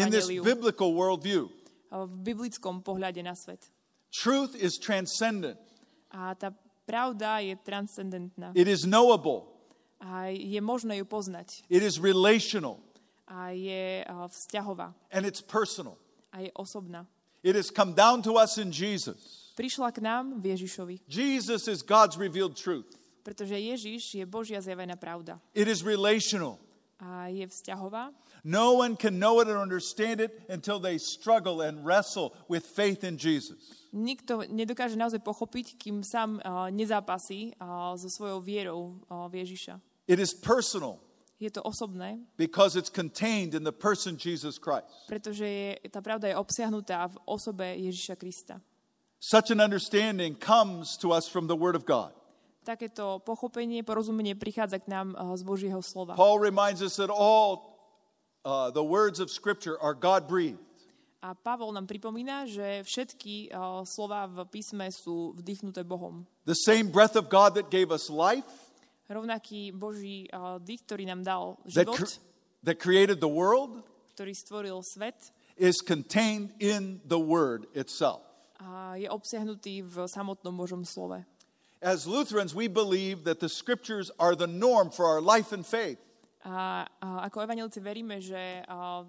biblical 0.46 0.94
worldview, 0.94 1.50
uh, 1.90 2.06
v 2.06 2.14
biblickom 2.22 2.86
pohľade 2.86 3.18
na 3.26 3.34
svet. 3.34 3.66
truth 4.14 4.54
is 4.54 4.78
transcendent, 4.78 5.58
A 6.14 6.38
tá 6.38 6.54
pravda 6.86 7.42
je 7.42 7.58
transcendentná. 7.66 8.54
it 8.54 8.70
is 8.70 8.86
knowable, 8.86 9.50
A 9.98 10.30
je 10.30 10.62
možné 10.62 11.02
ju 11.02 11.06
poznať. 11.10 11.66
it 11.66 11.82
is 11.82 11.98
relational, 11.98 12.78
A 13.30 13.54
je 13.54 14.02
vzťahová. 14.28 14.90
and 15.14 15.22
it's 15.22 15.40
personal. 15.40 15.94
A 16.34 16.42
je 16.42 16.50
osobná. 16.58 17.06
It 17.42 17.56
has 17.56 17.70
come 17.70 17.94
down 17.94 18.22
to 18.22 18.34
us 18.36 18.58
in 18.58 18.74
Jesus. 18.74 19.54
Prišla 19.56 19.94
k 19.94 20.02
nám 20.02 20.42
v 20.42 20.52
Ježišovi. 20.52 21.06
Jesus 21.08 21.68
is 21.68 21.80
God's 21.82 22.18
revealed 22.18 22.58
truth. 22.58 22.98
Pretože 23.22 23.54
Ježiš 23.54 24.14
je 24.14 24.24
Božia 24.26 24.60
zjavená 24.60 24.96
pravda. 24.96 25.38
It 25.54 25.68
is 25.68 25.84
relational. 25.86 26.58
A 27.00 27.32
je 27.32 27.46
vzťahová. 27.46 28.12
No 28.44 28.80
one 28.80 28.96
can 28.96 29.16
know 29.16 29.40
it 29.40 29.48
or 29.48 29.56
understand 29.56 30.20
it 30.20 30.32
until 30.48 30.80
they 30.80 30.98
struggle 30.98 31.60
and 31.64 31.84
wrestle 31.84 32.32
with 32.48 32.64
faith 32.64 33.04
in 33.04 33.16
Jesus. 33.16 33.88
Nikto 33.92 34.44
nedokáže 34.48 34.96
naozaj 34.96 35.20
pochopiť, 35.24 35.76
kým 35.80 36.04
sám 36.04 36.40
uh, 36.40 36.68
nezápasí 36.72 37.56
uh, 37.56 37.96
so 37.96 38.08
svojou 38.08 38.40
vierou 38.40 39.00
uh, 39.08 39.28
v 39.28 39.44
Ježiša. 39.44 39.80
It 40.08 40.20
is 40.20 40.32
personal 40.32 41.00
Je 41.40 41.48
to 41.48 41.64
osobné, 41.64 42.20
because 42.37 42.76
it's 42.76 42.92
contained 42.92 43.57
in 43.57 43.64
the 43.64 43.72
person 43.72 44.20
Jesus 44.20 44.61
Christ. 44.61 45.09
pretože 45.09 45.48
je, 45.48 45.88
tá 45.88 46.05
pravda 46.05 46.29
je 46.29 46.37
obsiahnutá 46.37 47.09
v 47.09 47.16
osobe 47.24 47.64
Ježiša 47.81 48.14
Krista. 48.20 48.61
Such 49.24 49.48
an 49.48 49.61
understanding 49.61 50.37
comes 50.37 51.00
to 51.00 51.16
us 51.16 51.24
from 51.29 51.48
the 51.48 51.57
Word 51.57 51.76
of 51.76 51.88
God. 51.88 52.12
Takéto 52.61 53.24
pochopenie, 53.24 53.81
porozumenie 53.81 54.37
prichádza 54.37 54.85
k 54.85 54.92
nám 54.92 55.16
uh, 55.16 55.33
z 55.33 55.42
Božieho 55.48 55.81
slova. 55.81 56.12
Paul 56.12 56.44
reminds 56.44 56.85
us 56.85 57.00
that 57.00 57.09
all 57.09 57.72
uh, 58.44 58.68
the 58.68 58.85
words 58.85 59.16
of 59.16 59.33
Scripture 59.33 59.81
are 59.81 59.96
God 59.96 60.29
breathed. 60.29 60.61
A 61.20 61.37
Pavol 61.37 61.72
nám 61.72 61.85
pripomína, 61.85 62.48
že 62.48 62.85
všetky 62.85 63.53
uh, 63.53 63.85
slova 63.85 64.24
v 64.24 64.44
písme 64.48 64.88
sú 64.88 65.37
vdychnuté 65.37 65.85
Bohom. 65.85 66.24
The 66.44 66.57
same 66.57 66.88
breath 66.88 67.16
of 67.16 67.33
God 67.33 67.57
that 67.57 67.68
gave 67.72 67.92
us 67.92 68.09
life, 68.12 68.69
Rovnaký 69.10 69.74
Boží 69.74 70.30
uh, 70.30 70.62
dých, 70.62 70.86
ktorý 70.86 71.02
nám 71.10 71.26
dal 71.26 71.58
that, 71.66 71.90
život, 71.90 71.98
cr- 71.98 72.18
that 72.62 72.78
created 72.78 73.18
the 73.18 73.26
world, 73.26 73.82
ktorý 74.14 74.30
stvoril 74.30 74.78
svet, 74.86 75.34
is 75.58 75.82
contained 75.82 76.54
in 76.62 77.02
the 77.02 77.18
Word 77.18 77.66
itself. 77.74 78.22
a 78.60 78.94
je 79.00 79.08
obsiahnutý 79.08 79.82
v 79.88 80.04
samotnom 80.04 80.52
Božom 80.52 80.84
slove. 80.84 81.24
As 81.80 82.04
Lutherans, 82.04 82.52
we 82.52 82.68
believe 82.68 83.24
that 83.24 83.40
the 83.40 83.48
Scriptures 83.48 84.12
are 84.20 84.36
the 84.36 84.46
norm 84.46 84.92
for 84.92 85.08
our 85.08 85.24
life 85.24 85.56
and 85.56 85.64
faith. 85.64 85.96
A, 86.44 86.84
a 87.00 87.08
ako 87.28 87.48
evangelci 87.48 87.80
veríme, 87.80 88.20
že 88.20 88.60
a, 88.68 89.04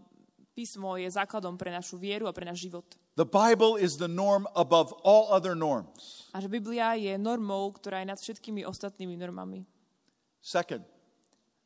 písmo 0.56 0.96
je 0.96 1.08
základom 1.12 1.60
pre 1.60 1.72
našu 1.72 2.00
vieru 2.00 2.28
a 2.28 2.36
pre 2.36 2.48
náš 2.48 2.64
život. 2.68 2.88
The 3.20 3.28
Bible 3.28 3.76
is 3.76 4.00
the 4.00 4.08
norm 4.08 4.48
above 4.56 4.96
all 5.04 5.28
other 5.36 5.52
norms. 5.52 6.32
A 6.32 6.40
že 6.40 6.48
Biblia 6.48 6.96
je 6.96 7.20
normou, 7.20 7.76
ktorá 7.76 8.00
je 8.00 8.08
nad 8.08 8.20
všetkými 8.20 8.64
ostatnými 8.64 9.20
normami. 9.20 9.68
Second, 10.42 10.84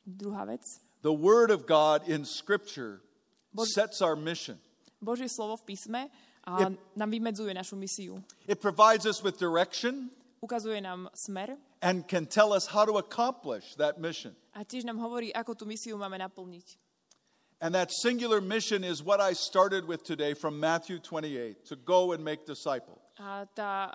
Druhá 0.05 0.45
vec. 0.45 0.61
the 1.01 1.13
Word 1.13 1.49
of 1.51 1.65
God 1.65 2.07
in 2.07 2.25
Scripture 2.25 3.01
Bož- 3.55 3.67
sets 3.73 4.01
our 4.01 4.15
mission. 4.15 4.59
Božie 5.01 5.29
slovo 5.29 5.55
v 5.57 5.63
písme 5.75 6.09
a 6.45 6.69
nám 6.95 7.09
vymedzuje 7.11 7.53
našu 7.53 7.75
misiu. 7.75 8.23
It 8.47 8.59
provides 8.61 9.05
us 9.05 9.21
with 9.23 9.38
direction 9.39 10.09
Ukazuje 10.41 10.81
nám 10.81 11.09
smer 11.15 11.57
and 11.81 12.05
can 12.07 12.25
tell 12.25 12.53
us 12.53 12.67
how 12.67 12.85
to 12.85 12.97
accomplish 12.97 13.75
that 13.75 13.97
mission. 13.97 14.35
a 14.53 14.63
tiež 14.63 14.83
nám 14.85 14.97
hovorí, 15.01 15.33
ako 15.33 15.53
tú 15.55 15.65
misiu 15.65 15.97
máme 15.97 16.17
naplniť. 16.21 16.77
And 17.61 17.73
that 17.73 17.89
singular 17.91 18.41
mission 18.41 18.83
is 18.83 19.01
what 19.01 19.21
I 19.21 19.31
started 19.33 19.88
with 19.88 20.03
today 20.03 20.33
from 20.35 20.59
Matthew 20.59 20.99
28 20.99 21.65
to 21.71 21.75
go 21.79 22.11
and 22.11 22.21
make 22.23 22.45
disciples. 22.45 22.99
A 23.15 23.47
tá 23.47 23.88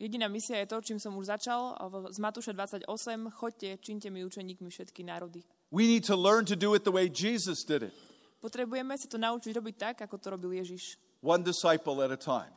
jediná 0.00 0.32
misia 0.32 0.56
je 0.64 0.72
to, 0.72 0.80
čím 0.80 0.96
som 0.96 1.12
už 1.20 1.28
začal 1.28 1.76
z 2.08 2.16
Matúša 2.16 2.56
28. 2.56 2.88
Chodte, 3.36 3.76
činte 3.84 4.08
mi 4.08 4.24
učeníkmi 4.24 4.72
všetky 4.72 5.04
národy. 5.04 5.44
We 5.68 5.84
need 5.84 6.08
to 6.08 6.16
learn 6.16 6.48
to 6.48 6.56
do 6.56 6.72
it 6.72 6.84
the 6.86 6.94
way 6.94 7.10
Jesus 7.12 7.66
did 7.66 7.82
it, 7.82 7.92
Potrebujeme 8.40 8.94
sa 8.96 9.10
to 9.10 9.18
naučiť 9.18 9.52
robiť 9.52 9.74
tak, 9.76 9.96
ako 10.06 10.16
to 10.16 10.26
robil 10.30 10.52
Ježiš. 10.56 10.96
one 11.20 11.42
disciple 11.42 12.00
at 12.00 12.14
a 12.14 12.16
time. 12.16 12.52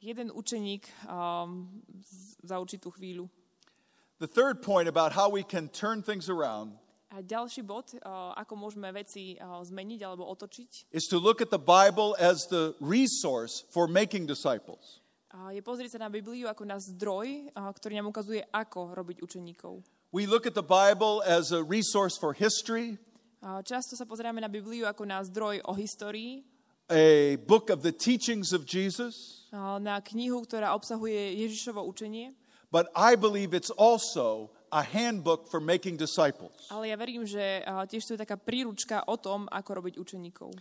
Jeden 0.00 0.34
učeník 0.34 0.88
um, 1.06 1.68
za 2.42 2.58
určitú 2.58 2.90
chvíľu. 2.90 3.30
The 4.18 4.26
third 4.26 4.64
point 4.64 4.88
about 4.88 5.12
how 5.12 5.28
we 5.28 5.44
can 5.44 5.68
turn 5.68 6.02
things 6.02 6.26
around 6.26 6.74
A 7.12 7.22
ďalší 7.22 7.62
bod, 7.62 7.94
uh, 8.02 8.34
ako 8.34 8.58
môžeme 8.58 8.90
veci 8.90 9.38
uh, 9.38 9.62
zmeniť 9.62 10.00
alebo 10.02 10.26
otočiť, 10.26 10.90
is 10.90 11.06
to 11.06 11.22
look 11.22 11.38
at 11.38 11.54
the 11.54 11.60
Bible 11.60 12.18
as 12.18 12.50
the 12.50 12.74
resource 12.82 13.62
for 13.70 13.86
making 13.86 14.26
disciples. 14.26 15.05
Je 15.52 15.62
pozrieť 15.62 15.98
sa 15.98 16.06
na 16.06 16.10
Bibliu 16.12 16.46
ako 16.48 16.64
na 16.64 16.78
zdroj, 16.78 17.50
ktorý 17.54 17.92
nám 17.98 18.10
ukazuje, 18.14 18.40
ako 18.52 18.94
robiť 18.94 19.20
učeníkov. 19.22 19.82
We 20.14 20.24
look 20.24 20.46
at 20.46 20.54
the 20.54 20.64
Bible 20.64 21.20
as 21.26 21.50
a 21.50 21.60
resource 21.60 22.16
for 22.16 22.32
history, 22.32 22.96
často 23.66 23.98
sa 23.98 24.06
pozeráme 24.08 24.40
na 24.40 24.48
Bibliu 24.48 24.86
ako 24.88 25.04
na 25.04 25.20
zdroj 25.22 25.60
o 25.66 25.74
histórii, 25.76 26.46
a 26.86 27.34
book 27.50 27.68
of 27.74 27.82
the 27.82 27.90
teachings 27.90 28.54
of 28.54 28.62
Jesus, 28.62 29.46
na 29.82 29.98
knihu, 30.14 30.46
ktorá 30.46 30.70
obsahuje 30.78 31.34
Ježišovo 31.42 31.82
učenie, 31.82 32.30
but 32.70 32.86
I 32.94 33.18
believe 33.18 33.50
it's 33.50 33.74
also 33.74 34.54
a 34.70 34.82
handbook 34.82 35.50
for 35.50 35.58
making 35.58 35.98
disciples. 35.98 36.70
ale 36.70 36.94
ja 36.94 36.96
verím, 36.98 37.26
že 37.26 37.66
tiež 37.66 38.02
to 38.06 38.14
je 38.14 38.22
taká 38.22 38.38
príručka 38.38 39.02
o 39.10 39.18
tom, 39.18 39.50
ako 39.50 39.70
robiť 39.82 39.94
učeníkov. 39.98 40.54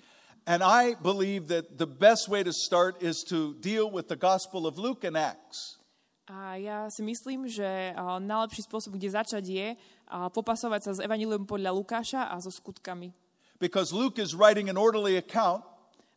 And 0.45 0.61
I 0.61 0.93
believe 1.01 1.49
that 1.49 1.81
the 1.81 1.89
best 1.89 2.29
way 2.29 2.45
to 2.45 2.53
start 2.53 3.01
is 3.01 3.25
to 3.33 3.57
deal 3.57 3.89
with 3.89 4.07
the 4.07 4.15
Gospel 4.15 4.69
of 4.69 4.77
Luke 4.77 5.01
and 5.01 5.17
Acts. 5.17 5.81
A 6.25 6.57
ja 6.57 6.89
si 6.89 7.05
myslím, 7.05 7.45
že 7.45 7.93
najlepší 7.97 8.65
spôsob, 8.65 8.97
kde 8.97 9.13
začať 9.13 9.45
je 9.45 9.67
popasovať 10.09 10.81
sa 10.85 10.91
s 10.97 10.99
Evangelium 11.01 11.45
podľa 11.45 11.73
Lukáša 11.73 12.21
a 12.29 12.37
so 12.41 12.49
skutkami. 12.49 13.13
Because 13.57 13.93
Luke 13.93 14.21
is 14.21 14.37
writing 14.37 14.69
an 14.69 14.77
orderly 14.77 15.17
account 15.17 15.65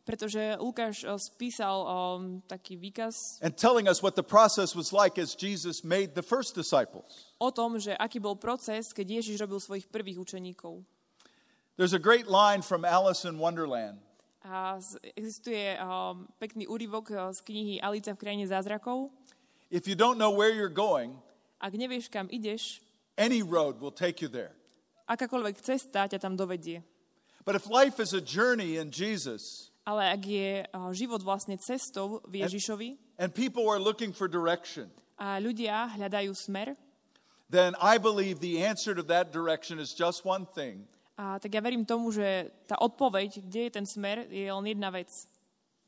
Pretože 0.09 0.57
Lukáš 0.57 1.05
uh, 1.05 1.21
spísal 1.21 1.85
um, 1.85 2.41
taký 2.49 2.73
výkaz 2.73 3.37
and 3.45 3.53
telling 3.53 3.85
us 3.85 4.01
what 4.01 4.17
the 4.17 4.25
process 4.25 4.73
was 4.73 4.89
like 4.89 5.21
as 5.21 5.37
Jesus 5.37 5.85
made 5.85 6.17
the 6.17 6.25
first 6.25 6.57
disciples. 6.57 7.29
o 7.37 7.53
tom, 7.53 7.77
že 7.77 7.93
aký 7.93 8.17
bol 8.17 8.33
proces, 8.33 8.89
keď 8.89 9.21
Ježiš 9.21 9.37
robil 9.45 9.61
svojich 9.61 9.85
prvých 9.85 10.17
učeníkov. 10.17 10.81
There's 11.77 11.93
a 11.93 12.01
great 12.01 12.25
line 12.25 12.65
from 12.65 12.81
Alice 12.81 13.21
in 13.21 13.37
Wonderland. 13.37 14.01
A 14.49 14.81
existuje 15.13 15.77
um, 15.77 16.25
pekný 16.41 16.65
úryvok 16.65 17.13
uh, 17.13 17.29
z 17.29 17.45
knihy 17.45 17.77
Alica 17.77 18.17
v 18.17 18.17
krajine 18.17 18.49
zázrakov. 18.49 19.13
If 19.69 19.85
you 19.85 19.93
don't 19.93 20.17
know 20.17 20.33
where 20.33 20.49
you're 20.49 20.73
going, 20.73 21.13
Ak 21.61 21.77
nevieš, 21.77 22.09
kam 22.09 22.25
ideš, 22.33 22.81
any 23.13 23.45
road 23.45 23.77
will 23.77 23.93
take 23.93 24.25
you 24.25 24.29
there. 24.31 24.57
akákoľvek 25.05 25.61
cesta 25.61 26.09
ťa 26.09 26.17
tam 26.17 26.33
dovedie. 26.33 26.81
But 27.45 27.53
if 27.53 27.69
life 27.69 28.01
is 28.01 28.17
a 28.17 28.21
journey 28.21 28.81
in 28.81 28.89
Jesus 28.89 29.69
Ale 29.85 30.05
ak 30.17 30.21
je 30.25 30.65
uh, 30.65 30.89
život 30.93 31.21
vlastne 31.21 31.57
cestou 31.61 32.21
v 32.25 32.41
Ježišovi 32.45 32.97
and 33.21 33.29
people 33.29 33.69
are 33.69 33.77
looking 33.81 34.09
for 34.09 34.25
direction, 34.25 34.89
a 35.17 35.37
ľudia 35.37 35.93
hľadajú 35.93 36.33
smer, 36.33 36.73
then 37.53 37.77
I 37.77 38.01
believe 38.01 38.41
the 38.41 38.65
answer 38.65 38.97
to 38.97 39.05
that 39.13 39.29
direction 39.29 39.77
is 39.77 39.93
just 39.93 40.25
one 40.25 40.49
thing 40.57 40.89
a 41.19 41.35
tak 41.35 41.51
ja 41.51 41.59
verím 41.59 41.83
tomu, 41.83 42.15
že 42.15 42.47
tá 42.63 42.79
odpoveď, 42.79 43.43
kde 43.43 43.67
je 43.67 43.71
ten 43.75 43.83
smer, 43.83 44.23
je 44.31 44.47
len 44.47 44.65
jedna 44.71 44.87
vec. 44.87 45.11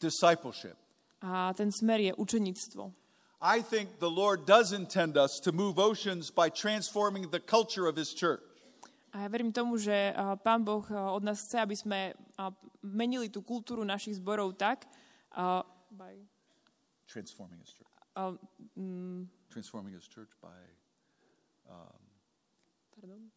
discipleship. 0.01 0.75
A 1.23 1.53
ten 1.55 1.71
smer 1.71 2.03
je 2.03 2.11
učeníctvo. 2.11 2.91
I 3.39 3.63
think 3.63 3.97
the 4.03 4.09
Lord 4.11 4.43
does 4.45 4.73
intend 4.75 5.15
us 5.15 5.39
to 5.39 5.51
move 5.55 5.79
oceans 5.79 6.29
by 6.29 6.49
transforming 6.51 7.31
the 7.31 7.39
culture 7.39 7.87
of 7.87 7.95
His 7.95 8.11
church. 8.11 8.43
A 9.15 9.23
ja 9.23 9.29
verím 9.31 9.51
tomu, 9.51 9.77
že 9.79 10.13
Pán 10.43 10.63
Boh 10.63 10.83
od 10.91 11.23
nás 11.23 11.43
chce, 11.43 11.59
aby 11.59 11.75
sme 11.75 11.99
menili 12.83 13.27
tú 13.31 13.43
kultúru 13.43 13.83
našich 13.83 14.19
zborov 14.19 14.55
tak, 14.59 14.87
by, 15.91 16.15
Transforming 17.07 17.59
His 17.63 17.71
church. 17.75 17.91
a, 18.15 18.35
mm, 18.75 19.27
Transforming 19.51 19.95
His 19.95 20.07
church 20.07 20.31
by. 20.43 20.55
pardon, 22.95 23.31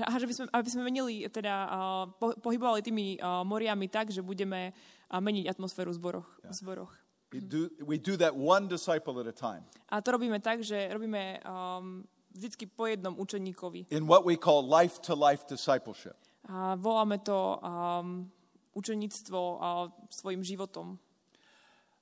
Aha, 0.00 0.16
že 0.18 0.26
by 0.26 0.34
sme, 0.34 0.44
aby 0.50 0.68
sme 0.72 0.82
menili, 0.82 1.28
teda 1.28 1.54
uh, 1.68 2.04
po, 2.16 2.32
pohybovali 2.40 2.80
tými 2.80 3.20
uh, 3.20 3.44
moriami 3.44 3.86
tak, 3.86 4.08
že 4.08 4.24
budeme 4.24 4.72
uh, 4.72 5.20
meniť 5.20 5.46
atmosféru 5.46 5.92
v 5.92 5.96
zboroch. 6.00 6.28
V 6.48 6.54
zboroch. 6.56 6.92
We 7.30 7.38
do, 7.38 7.70
we 7.86 7.94
do 7.94 8.18
that 8.18 8.34
one 8.34 8.66
disciple 8.66 9.22
at 9.22 9.26
a 9.30 9.30
time 9.30 9.62
A 9.86 10.02
to 10.02 10.18
robíme 10.18 10.42
tak, 10.42 10.66
že 10.66 10.90
robíme 10.90 11.38
um, 11.46 12.02
vždycky 12.34 12.66
po 12.66 12.90
jednom 12.90 13.14
učeníkovi. 13.14 13.86
in 13.94 14.06
what 14.06 14.26
we 14.26 14.34
call 14.34 14.66
life 14.66 14.98
to 15.06 15.14
life 15.14 15.46
discipleship. 15.46 16.18
A 16.50 16.74
voláme 16.74 17.22
to 17.22 17.60
um, 17.62 18.26
učeníctvo 18.74 19.38
uh, 19.38 19.90
svojim 20.10 20.42
životom. 20.42 20.98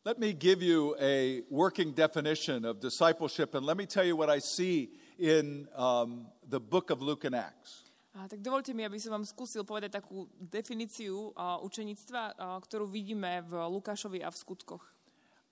Let 0.05 0.17
me 0.17 0.33
give 0.33 0.65
you 0.65 0.97
a 0.97 1.45
working 1.51 1.93
definition 1.93 2.65
of 2.65 2.81
discipleship, 2.81 3.53
and 3.53 3.67
let 3.67 3.77
me 3.77 3.85
tell 3.85 4.07
you 4.07 4.17
what 4.17 4.33
I 4.33 4.41
see 4.41 4.89
in 5.19 5.69
um, 5.75 6.27
the 6.49 6.61
book 6.61 6.91
of 6.91 7.03
Luke 7.03 7.27
and 7.27 7.35
Acts. 7.35 7.85
A 8.19 8.27
tak 8.27 8.43
dovolte 8.43 8.75
mi, 8.75 8.83
aby 8.83 8.99
som 8.99 9.15
vám 9.15 9.23
skúsil 9.23 9.63
povedať 9.63 10.03
takú 10.03 10.27
definíciu 10.43 11.31
uh, 11.39 11.63
učeníctva, 11.63 12.23
uh, 12.35 12.59
ktorú 12.59 12.91
vidíme 12.91 13.47
v 13.47 13.63
Lukášovi 13.79 14.27
a 14.27 14.31
v 14.33 14.37
skutkoch. 14.39 14.83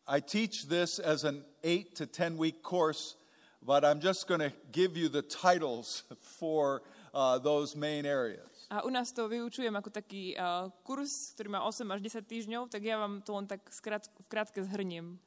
I 0.06 0.18
teach 0.18 0.66
this 0.66 0.98
as 0.98 1.22
an 1.22 1.46
eight 1.62 1.94
to 1.98 2.10
10 2.10 2.34
week 2.34 2.66
course, 2.66 3.14
but 3.62 3.86
I'm 3.86 4.02
just 4.02 4.26
going 4.26 4.42
to 4.42 4.50
give 4.74 4.98
you 4.98 5.06
the 5.06 5.22
titles 5.22 6.02
for 6.38 6.82
uh, 7.14 7.38
those 7.38 7.78
main 7.78 8.02
areas. 8.02 8.66
A 8.66 8.82
u 8.82 8.90
nás 8.90 9.14
to 9.14 9.30
vyučujem 9.30 9.70
ako 9.78 9.94
taký 9.94 10.34
uh, 10.34 10.66
kurz, 10.82 11.38
ktorý 11.38 11.54
má 11.54 11.60
8 11.62 11.86
až 11.94 12.02
10 12.02 12.26
týždňov, 12.26 12.62
tak 12.66 12.82
ja 12.82 12.98
vám 12.98 13.22
to 13.22 13.30
len 13.38 13.46
tak 13.46 13.62
skrát, 13.70 14.02
v 14.10 14.26
krátke 14.26 14.58
zhrniem. 14.66 15.22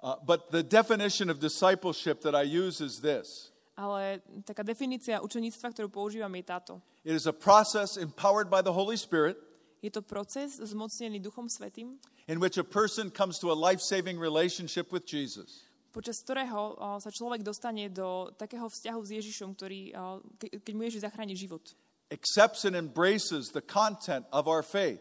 Uh, 0.00 0.16
but 0.24 0.48
the 0.48 0.64
definition 0.64 1.28
of 1.28 1.36
discipleship 1.36 2.24
that 2.24 2.32
I 2.32 2.48
use 2.48 2.80
is 2.80 3.04
this 3.04 3.51
Ale 3.72 4.20
taká 4.44 4.60
definícia 4.60 5.24
učeníctva, 5.24 5.72
ktorú 5.72 5.88
používam, 5.88 6.28
je 6.36 6.44
táto. 6.44 6.72
it 7.04 7.16
is 7.16 7.24
a 7.26 7.32
process 7.32 7.96
empowered 7.96 8.46
by 8.52 8.60
the 8.62 8.72
Holy 8.72 8.96
Spirit 8.96 9.36
Je 9.82 9.90
to 9.90 9.98
proces 10.04 10.62
zmocnený 10.62 11.18
Duchom 11.18 11.50
Svetým, 11.50 11.98
in 12.30 12.38
which 12.38 12.54
a 12.54 12.62
person 12.62 13.10
comes 13.10 13.40
to 13.42 13.50
a 13.50 13.56
life 13.56 13.82
saving 13.82 14.14
relationship 14.20 14.92
with 14.94 15.02
Jesus. 15.08 15.66
počas 15.92 16.22
ktorého 16.24 16.78
uh, 16.78 16.96
sa 17.02 17.10
človek 17.12 17.44
dostane 17.44 17.90
do 17.92 18.32
takého 18.38 18.64
vzťahu 18.64 19.00
s 19.04 19.10
Ježišom, 19.12 19.52
ktorý, 19.52 19.80
uh, 19.92 20.22
ke- 20.40 20.56
keď 20.62 20.72
mu 20.72 20.82
Ježiš 20.86 21.02
zachráni 21.04 21.34
život. 21.36 21.60
accepts 22.12 22.68
and 22.68 22.76
embraces 22.76 23.48
the 23.56 23.64
content 23.64 24.28
of 24.36 24.44
our 24.46 24.60
faith, 24.60 25.00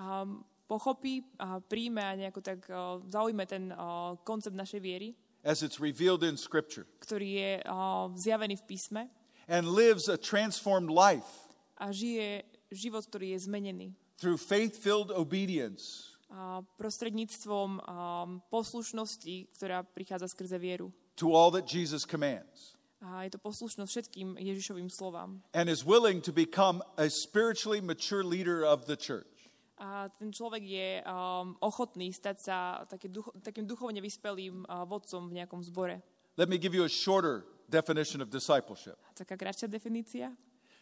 A 0.00 0.24
pochopí 0.64 1.20
a 1.38 1.60
príjme 1.60 2.00
a 2.00 2.16
nejako 2.16 2.40
tak 2.40 2.64
uh, 2.72 2.98
zaujme 3.06 3.44
ten 3.46 3.68
uh, 3.70 4.16
koncept 4.24 4.56
našej 4.56 4.80
viery, 4.80 5.12
as 5.48 5.64
it's 5.64 5.80
revealed 5.80 6.20
in 6.20 6.36
Scripture, 6.36 6.84
ktorý 7.00 7.28
je 7.40 7.50
uh, 7.64 8.12
zjavený 8.12 8.60
v 8.60 8.64
písme 8.68 9.02
and 9.48 9.64
lives 9.64 10.12
a 10.12 10.20
transformed 10.20 10.92
life 10.92 11.48
a 11.80 11.88
žije 11.88 12.44
život, 12.68 13.00
ktorý 13.08 13.32
je 13.32 13.48
zmenený. 13.48 13.88
through 14.20 14.36
faith 14.36 14.76
filled 14.76 15.08
obedience 15.08 16.12
A 16.28 16.60
prostredníctvom 16.76 17.80
um, 17.80 18.44
poslušnosti, 18.52 19.48
ktorá 19.56 19.80
prichádza 19.80 20.28
skrze 20.28 20.60
vieru. 20.60 20.92
to 21.16 21.32
all 21.32 21.48
that 21.48 21.64
Jesus 21.64 22.04
commands, 22.04 22.76
A 23.00 23.24
je 23.24 23.30
to 23.32 23.38
poslušnosť 23.40 23.88
všetkým 23.88 24.36
Ježišovým 24.36 24.90
slovám. 24.92 25.40
and 25.56 25.70
is 25.72 25.86
willing 25.86 26.20
to 26.20 26.28
become 26.34 26.84
a 27.00 27.08
spiritually 27.08 27.80
mature 27.80 28.20
leader 28.26 28.66
of 28.66 28.84
the 28.84 28.98
church. 28.98 29.37
A 29.78 30.10
ten 30.10 30.34
človek 30.34 30.62
je 30.62 30.88
um, 31.06 31.54
ochotný 31.62 32.10
stať 32.10 32.36
sa 32.42 32.56
taký 32.90 33.08
ducho, 33.14 33.30
takým 33.38 33.62
duchovne 33.62 34.02
vyspelým 34.02 34.66
uh, 34.66 34.82
vodcom 34.82 35.30
v 35.30 35.38
nejakom 35.38 35.62
zbore. 35.62 36.02
Let 36.34 36.50
me 36.50 36.58
give 36.58 36.74
you 36.74 36.82
a 36.82 36.90
shorter 36.90 37.46
definition 37.70 38.18
of 38.18 38.30
discipleship. 38.30 38.98
Taká 39.14 39.38
kratšia 39.38 39.70
definícia. 39.70 40.34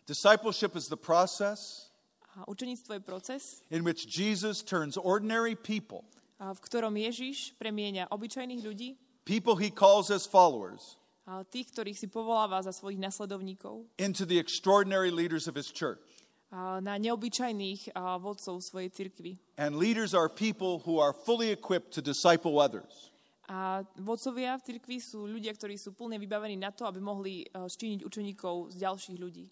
Discipleship 0.09 0.73
is 0.77 0.89
the 0.89 0.97
process 0.97 1.93
A 2.37 2.49
učeníctvo 2.49 2.95
je 2.95 3.01
proces, 3.01 3.43
in 3.71 3.85
which 3.85 4.05
Jesus 4.05 4.63
turns 4.63 4.97
ordinary 4.97 5.57
people, 5.57 6.05
a 6.37 6.53
v 6.53 6.61
ktorom 6.61 6.93
Ježiš 6.93 7.57
premieňa 7.57 8.13
obyčajných 8.13 8.61
ľudí, 8.61 9.01
people 9.25 9.57
he 9.57 9.73
calls 9.73 10.13
as 10.13 10.29
followers, 10.29 11.01
a 11.25 11.49
tých, 11.49 11.73
ktorých 11.73 11.97
si 11.97 12.13
povoláva 12.13 12.61
za 12.61 12.77
svojich 12.77 13.01
nasledovníkov, 13.01 13.89
into 13.97 14.29
the 14.29 14.37
extraordinary 14.37 15.09
leaders 15.09 15.49
of 15.49 15.57
his 15.57 15.73
church. 15.73 15.97
Na 16.55 16.95
neobyčajných 16.99 17.95
vodcov 18.23 18.63
svojej 18.63 18.91
cirkvi. 18.95 19.39
And 19.59 19.77
leaders 19.77 20.15
are 20.15 20.31
people 20.31 20.85
who 20.87 21.03
are 21.03 21.13
fully 21.13 21.51
equipped 21.51 21.91
to 21.97 22.01
disciple 22.01 22.61
others. 22.63 23.11
A 23.47 23.87
vodcovia 23.95 24.59
v 24.59 24.63
cirkvi 24.75 24.99
sú 24.99 25.23
ľudia, 25.27 25.55
ktorí 25.55 25.79
sú 25.79 25.95
plne 25.95 26.19
vybavení 26.19 26.59
na 26.59 26.75
to, 26.75 26.83
aby 26.83 26.99
mohli 26.99 27.47
štíniť 27.55 28.03
učeníkov 28.03 28.75
z 28.75 28.77
ďalších 28.83 29.19
ľudí. 29.23 29.47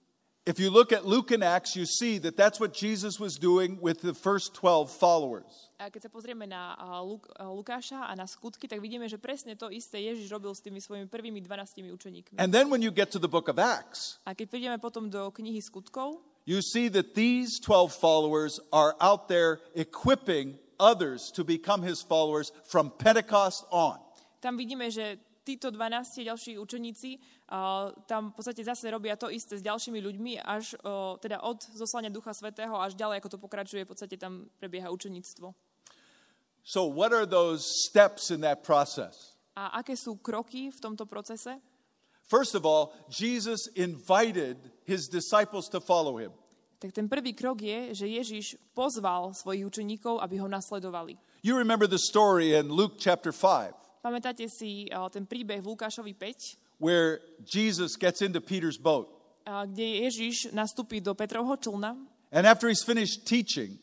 If 0.45 0.61
you 0.61 0.69
look 0.69 0.93
at 0.93 1.09
Luke 1.09 1.33
and 1.33 1.41
Acts, 1.41 1.73
you 1.73 1.89
see 1.89 2.21
that 2.21 2.37
that's 2.37 2.61
what 2.61 2.77
Jesus 2.77 3.17
was 3.17 3.41
doing 3.41 3.81
with 3.81 4.05
the 4.05 4.13
first 4.13 4.53
12 4.61 4.93
followers. 4.93 5.73
A 5.81 5.89
keď 5.89 6.05
sa 6.05 6.11
pozrieme 6.13 6.45
na 6.45 6.77
Luk- 7.01 7.33
Lukáša 7.41 8.05
a 8.05 8.13
na 8.13 8.29
skutky, 8.29 8.69
tak 8.69 8.85
vidíme, 8.85 9.09
že 9.09 9.17
presne 9.17 9.57
to 9.57 9.73
isté 9.73 10.05
Ježiš 10.05 10.29
robil 10.29 10.53
s 10.53 10.61
tými 10.61 10.85
svojimi 10.85 11.09
prvými 11.09 11.41
12 11.41 11.89
učeníkmi. 11.89 12.37
And 12.37 12.53
then 12.53 12.69
when 12.69 12.85
you 12.85 12.93
get 12.93 13.09
to 13.17 13.21
the 13.23 13.31
book 13.31 13.49
of 13.49 13.57
Acts, 13.57 14.21
A 14.29 14.37
keď 14.37 14.47
prídeme 14.53 14.77
potom 14.77 15.09
do 15.09 15.33
knihy 15.33 15.65
skutkov, 15.65 16.21
you 16.45 16.61
see 16.61 16.89
that 16.89 17.15
these 17.15 17.59
12 17.61 17.93
followers 17.93 18.61
are 18.73 18.95
out 19.01 19.29
there 19.29 19.61
equipping 19.75 20.59
others 20.79 21.33
to 21.35 21.45
become 21.45 21.83
his 21.83 22.03
followers 22.03 22.53
from 22.65 22.91
Pentecost 22.91 23.65
on. 23.71 23.99
tam 24.45 24.61
vidíme, 24.61 24.93
že 24.93 25.17
títo 25.45 25.73
12 25.73 26.25
ďalší 26.25 26.57
učeníci 26.61 27.17
uh, 27.17 27.93
tam 28.09 28.33
v 28.33 28.35
podstate 28.37 28.65
zase 28.65 28.89
robia 28.89 29.17
to 29.17 29.29
isté 29.29 29.61
s 29.61 29.63
ďalšími 29.65 30.01
ľuďmi, 30.01 30.33
až 30.41 30.77
uh, 30.81 31.21
teda 31.21 31.45
od 31.45 31.61
zoslania 31.77 32.09
Ducha 32.09 32.33
Svetého 32.33 32.77
až 32.81 32.97
ďalej, 32.97 33.21
ako 33.21 33.29
to 33.37 33.39
pokračuje, 33.39 33.85
v 33.85 33.91
podstate 33.93 34.17
tam 34.17 34.49
prebieha 34.57 34.89
učeníctvo. 34.89 35.53
So, 36.65 36.89
what 36.89 37.13
are 37.13 37.29
those 37.29 37.69
steps 37.89 38.33
in 38.33 38.41
that 38.41 38.65
process? 38.65 39.37
A 39.53 39.85
aké 39.85 39.95
sú 39.95 40.17
kroky 40.17 40.73
v 40.73 40.79
tomto 40.81 41.05
procese? 41.05 41.61
First 42.27 42.55
of 42.55 42.65
all, 42.65 42.93
Jesus 43.09 43.69
invited 43.77 44.57
his 44.85 45.09
disciples 45.09 45.69
to 45.69 45.81
follow 45.81 46.17
him. 46.17 46.33
Tak 46.81 46.93
ten 46.93 47.09
prvý 47.09 47.33
krok 47.33 47.61
je, 47.65 47.95
že 47.97 48.07
Ježiš 48.09 48.45
pozval 48.77 49.33
svojich 49.33 49.65
učeníkov, 49.65 50.21
aby 50.21 50.37
ho 50.41 50.49
nasledovali. 50.49 51.17
You 51.45 51.57
remember 51.57 51.89
the 51.89 52.01
story 52.01 52.53
in 52.57 52.69
Luke 52.73 52.97
chapter 53.01 53.33
5 53.33 53.73
Pamätáte 54.05 54.45
si 54.53 54.85
uh, 54.93 55.09
ten 55.09 55.25
príbeh 55.25 55.65
v 55.65 55.73
Lukášovi 55.73 56.13
5, 56.13 56.77
where 56.77 57.25
Jesus 57.49 57.97
gets 57.97 58.21
into 58.21 58.41
Peter's 58.41 58.77
boat. 58.77 59.09
uh, 59.49 59.65
kde 59.65 60.05
Ježiš 60.09 60.53
nastúpi 60.53 61.01
do 61.01 61.17
Petrovho 61.17 61.57
člna 61.57 61.97
And 62.29 62.45
after 62.45 62.69
he's 62.69 62.85
finished 62.85 63.25
teaching, 63.25 63.81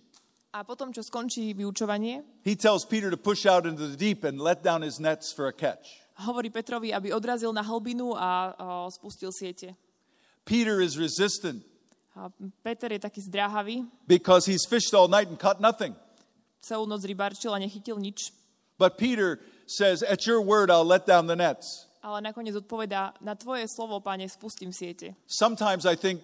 a 0.51 0.67
potom, 0.67 0.91
čo 0.91 0.99
skončí 1.01 1.55
vyučovanie, 1.55 2.21
he 2.43 2.53
tells 2.59 2.83
Peter 2.85 3.07
to 3.09 3.17
push 3.17 3.47
out 3.47 3.63
into 3.65 3.87
the 3.87 3.95
deep 3.97 4.27
and 4.27 4.37
let 4.37 4.61
down 4.61 4.83
his 4.83 4.99
nets 4.99 5.31
for 5.31 5.47
a 5.47 5.55
catch. 5.55 6.00
Hovorí 6.19 6.49
Petrovi, 6.49 6.93
aby 6.93 7.13
odrazil 7.13 7.53
na 7.53 7.61
hlbinu 7.61 8.15
a 8.17 8.53
uh, 8.53 8.89
spustil 8.91 9.31
siete. 9.31 9.75
Peter 10.45 10.81
is 10.81 10.97
resistant 10.97 11.63
A 12.15 12.27
Peter 12.63 12.91
je 12.91 12.99
taký 12.99 13.21
zdráhavý, 13.23 13.87
because 14.07 14.43
he's 14.45 14.67
fished 14.67 14.91
all 14.93 15.07
night 15.07 15.29
and 15.31 15.39
caught 15.39 15.61
nothing. 15.63 15.95
celú 16.59 16.83
noc 16.83 17.01
rybarčil 17.07 17.55
a 17.55 17.59
nechytil 17.59 17.95
nič, 17.97 18.35
But 18.77 18.97
Peter 18.97 19.39
says, 19.69 20.01
At 20.03 20.25
your 20.25 20.41
word, 20.41 20.67
I'll 20.73 20.83
let 20.87 21.05
down 21.05 21.27
the 21.29 21.37
nets. 21.39 21.87
ale 22.03 22.19
nakoniec 22.21 22.57
odpovedá, 22.57 23.13
na 23.21 23.37
tvoje 23.37 23.69
slovo, 23.69 24.01
páne, 24.01 24.25
spustím 24.27 24.73
siete. 24.73 25.13
Sometimes 25.29 25.85
I 25.85 25.93
think 25.95 26.19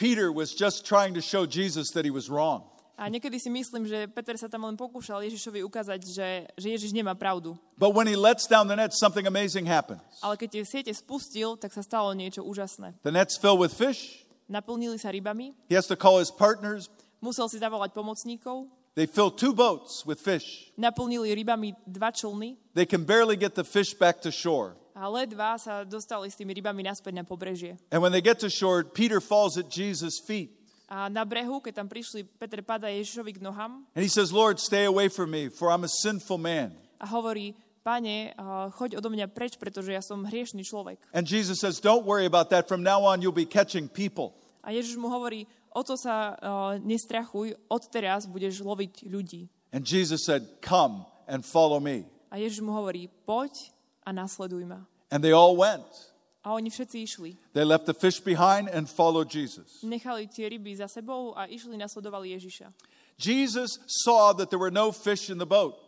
Peter 0.00 0.32
was 0.32 0.50
just 0.56 0.82
trying 0.88 1.12
to 1.14 1.20
show 1.22 1.44
Jesus 1.46 1.92
that 1.94 2.02
he 2.04 2.10
was 2.10 2.26
wrong. 2.32 2.64
A 2.94 3.10
niekedy 3.10 3.42
si 3.42 3.50
myslím, 3.50 3.90
že 3.90 4.06
Peter 4.06 4.38
sa 4.38 4.46
tam 4.46 4.70
len 4.70 4.78
pokúšal 4.78 5.18
Ježišovi 5.26 5.66
ukázať, 5.66 6.00
že, 6.06 6.28
že 6.54 6.66
Ježiš 6.78 6.94
nemá 6.94 7.10
pravdu. 7.18 7.58
But 7.74 7.90
when 7.90 8.06
he 8.06 8.14
lets 8.14 8.46
down 8.46 8.70
the 8.70 8.78
nets, 8.78 9.02
something 9.02 9.26
amazing 9.26 9.66
happens. 9.66 9.98
Ale 10.22 10.38
keď 10.38 10.48
tie 10.54 10.62
siete 10.62 10.92
spustil, 10.94 11.58
tak 11.58 11.74
sa 11.74 11.82
stalo 11.82 12.14
niečo 12.14 12.46
úžasné. 12.46 12.94
The 13.02 13.10
nets 13.10 13.34
fill 13.34 13.58
with 13.58 13.74
fish. 13.74 14.22
Naplnili 14.46 14.94
sa 15.00 15.10
rybami, 15.10 15.56
He 15.66 15.74
has 15.74 15.90
to 15.90 15.98
call 15.98 16.22
his 16.22 16.30
partners. 16.30 16.86
musel 17.18 17.50
si 17.50 17.58
zavolať 17.58 17.90
pomocníkov, 17.96 18.70
They 18.94 19.10
fill 19.10 19.34
two 19.34 19.50
boats 19.58 20.06
with 20.06 20.22
fish. 20.22 20.70
naplnili 20.78 21.34
rybami 21.34 21.74
dva 21.82 22.14
člny 22.14 22.54
They 22.78 22.86
can 22.86 23.02
barely 23.02 23.34
get 23.34 23.58
the 23.58 23.66
fish 23.66 23.90
back 23.90 24.22
to 24.22 24.30
shore. 24.30 24.78
a 24.94 25.10
ledva 25.10 25.58
sa 25.58 25.82
dostali 25.82 26.30
s 26.30 26.38
tými 26.38 26.54
rybami 26.54 26.86
naspäť 26.86 27.10
na 27.18 27.26
pobrežie. 27.26 27.74
And 27.90 27.98
when 27.98 28.14
they 28.14 28.22
get 28.22 28.38
to 28.46 28.50
shore, 28.52 28.86
Peter 28.86 29.18
falls 29.18 29.58
at 29.58 29.66
Jesus' 29.66 30.22
feet. 30.22 30.54
A 30.94 31.10
na 31.10 31.26
brehu, 31.26 31.58
keď 31.58 31.82
tam 31.82 31.88
prišli, 31.90 32.22
Peter 32.38 32.62
padá 32.62 32.86
Ježišovi 32.86 33.34
k 33.34 33.40
nohám 33.42 33.82
And 33.98 34.02
he 34.06 34.06
says, 34.06 34.30
Lord, 34.30 34.62
stay 34.62 34.86
away 34.86 35.10
from 35.10 35.34
me, 35.34 35.50
for 35.50 35.74
I'm 35.74 35.82
a 35.82 35.90
sinful 35.90 36.38
man. 36.38 36.70
a 37.02 37.06
hovorí, 37.10 37.50
pane, 37.82 38.30
a 38.38 38.70
choď 38.70 39.02
odo 39.02 39.10
mňa 39.10 39.26
preč, 39.34 39.58
pretože 39.58 39.90
ja 39.90 39.98
som 39.98 40.22
hriešný 40.22 40.62
človek. 40.62 41.02
And 41.10 41.26
Jesus 41.26 41.58
says, 41.58 41.82
Don't 41.82 42.06
worry 42.06 42.30
about 42.30 42.54
that. 42.54 42.70
From 42.70 42.86
now 42.86 43.02
on, 43.02 43.18
you'll 43.18 43.34
be 43.34 43.44
catching 43.48 43.90
people. 43.90 44.38
A 44.62 44.70
Ježiš 44.70 44.94
mu 44.94 45.10
hovorí, 45.10 45.50
o 45.74 45.82
to 45.82 45.98
sa 45.98 46.38
uh, 46.38 46.78
nestrachuj, 46.78 47.58
odteraz 47.66 48.30
budeš 48.30 48.62
loviť 48.62 49.10
ľudí. 49.10 49.50
And 49.74 49.82
Jesus 49.82 50.22
said, 50.22 50.46
Come 50.62 51.02
and 51.26 51.42
follow 51.42 51.82
me. 51.82 52.06
A 52.30 52.38
Ježiš 52.38 52.62
mu 52.62 52.70
hovorí, 52.70 53.10
poď 53.26 53.74
a 54.06 54.14
nasleduj 54.14 54.62
ma. 54.62 54.86
And 55.10 55.20
they 55.26 55.34
all 55.34 55.58
went. 55.58 56.13
A 56.44 56.52
oni 56.52 56.68
všetci 56.68 56.96
išli. 57.00 57.30
They 57.56 57.64
left 57.64 57.88
the 57.88 57.96
fish 57.96 58.20
behind 58.20 58.68
and 58.68 58.84
followed 58.84 59.32
Jesus. 59.32 59.80
Nechali 59.80 60.28
tie 60.28 60.44
ryby 60.52 60.76
za 60.76 60.84
sebou 60.92 61.32
a 61.32 61.48
išli 61.48 61.72
nasledovali 61.80 62.36
Ježiša. 62.36 62.68
Jesus 63.16 63.80
saw 63.88 64.36
that 64.36 64.52
there 64.52 64.60
were 64.60 64.74
no 64.74 64.92
fish 64.92 65.32
in 65.32 65.40
the 65.40 65.48
boat. 65.48 65.80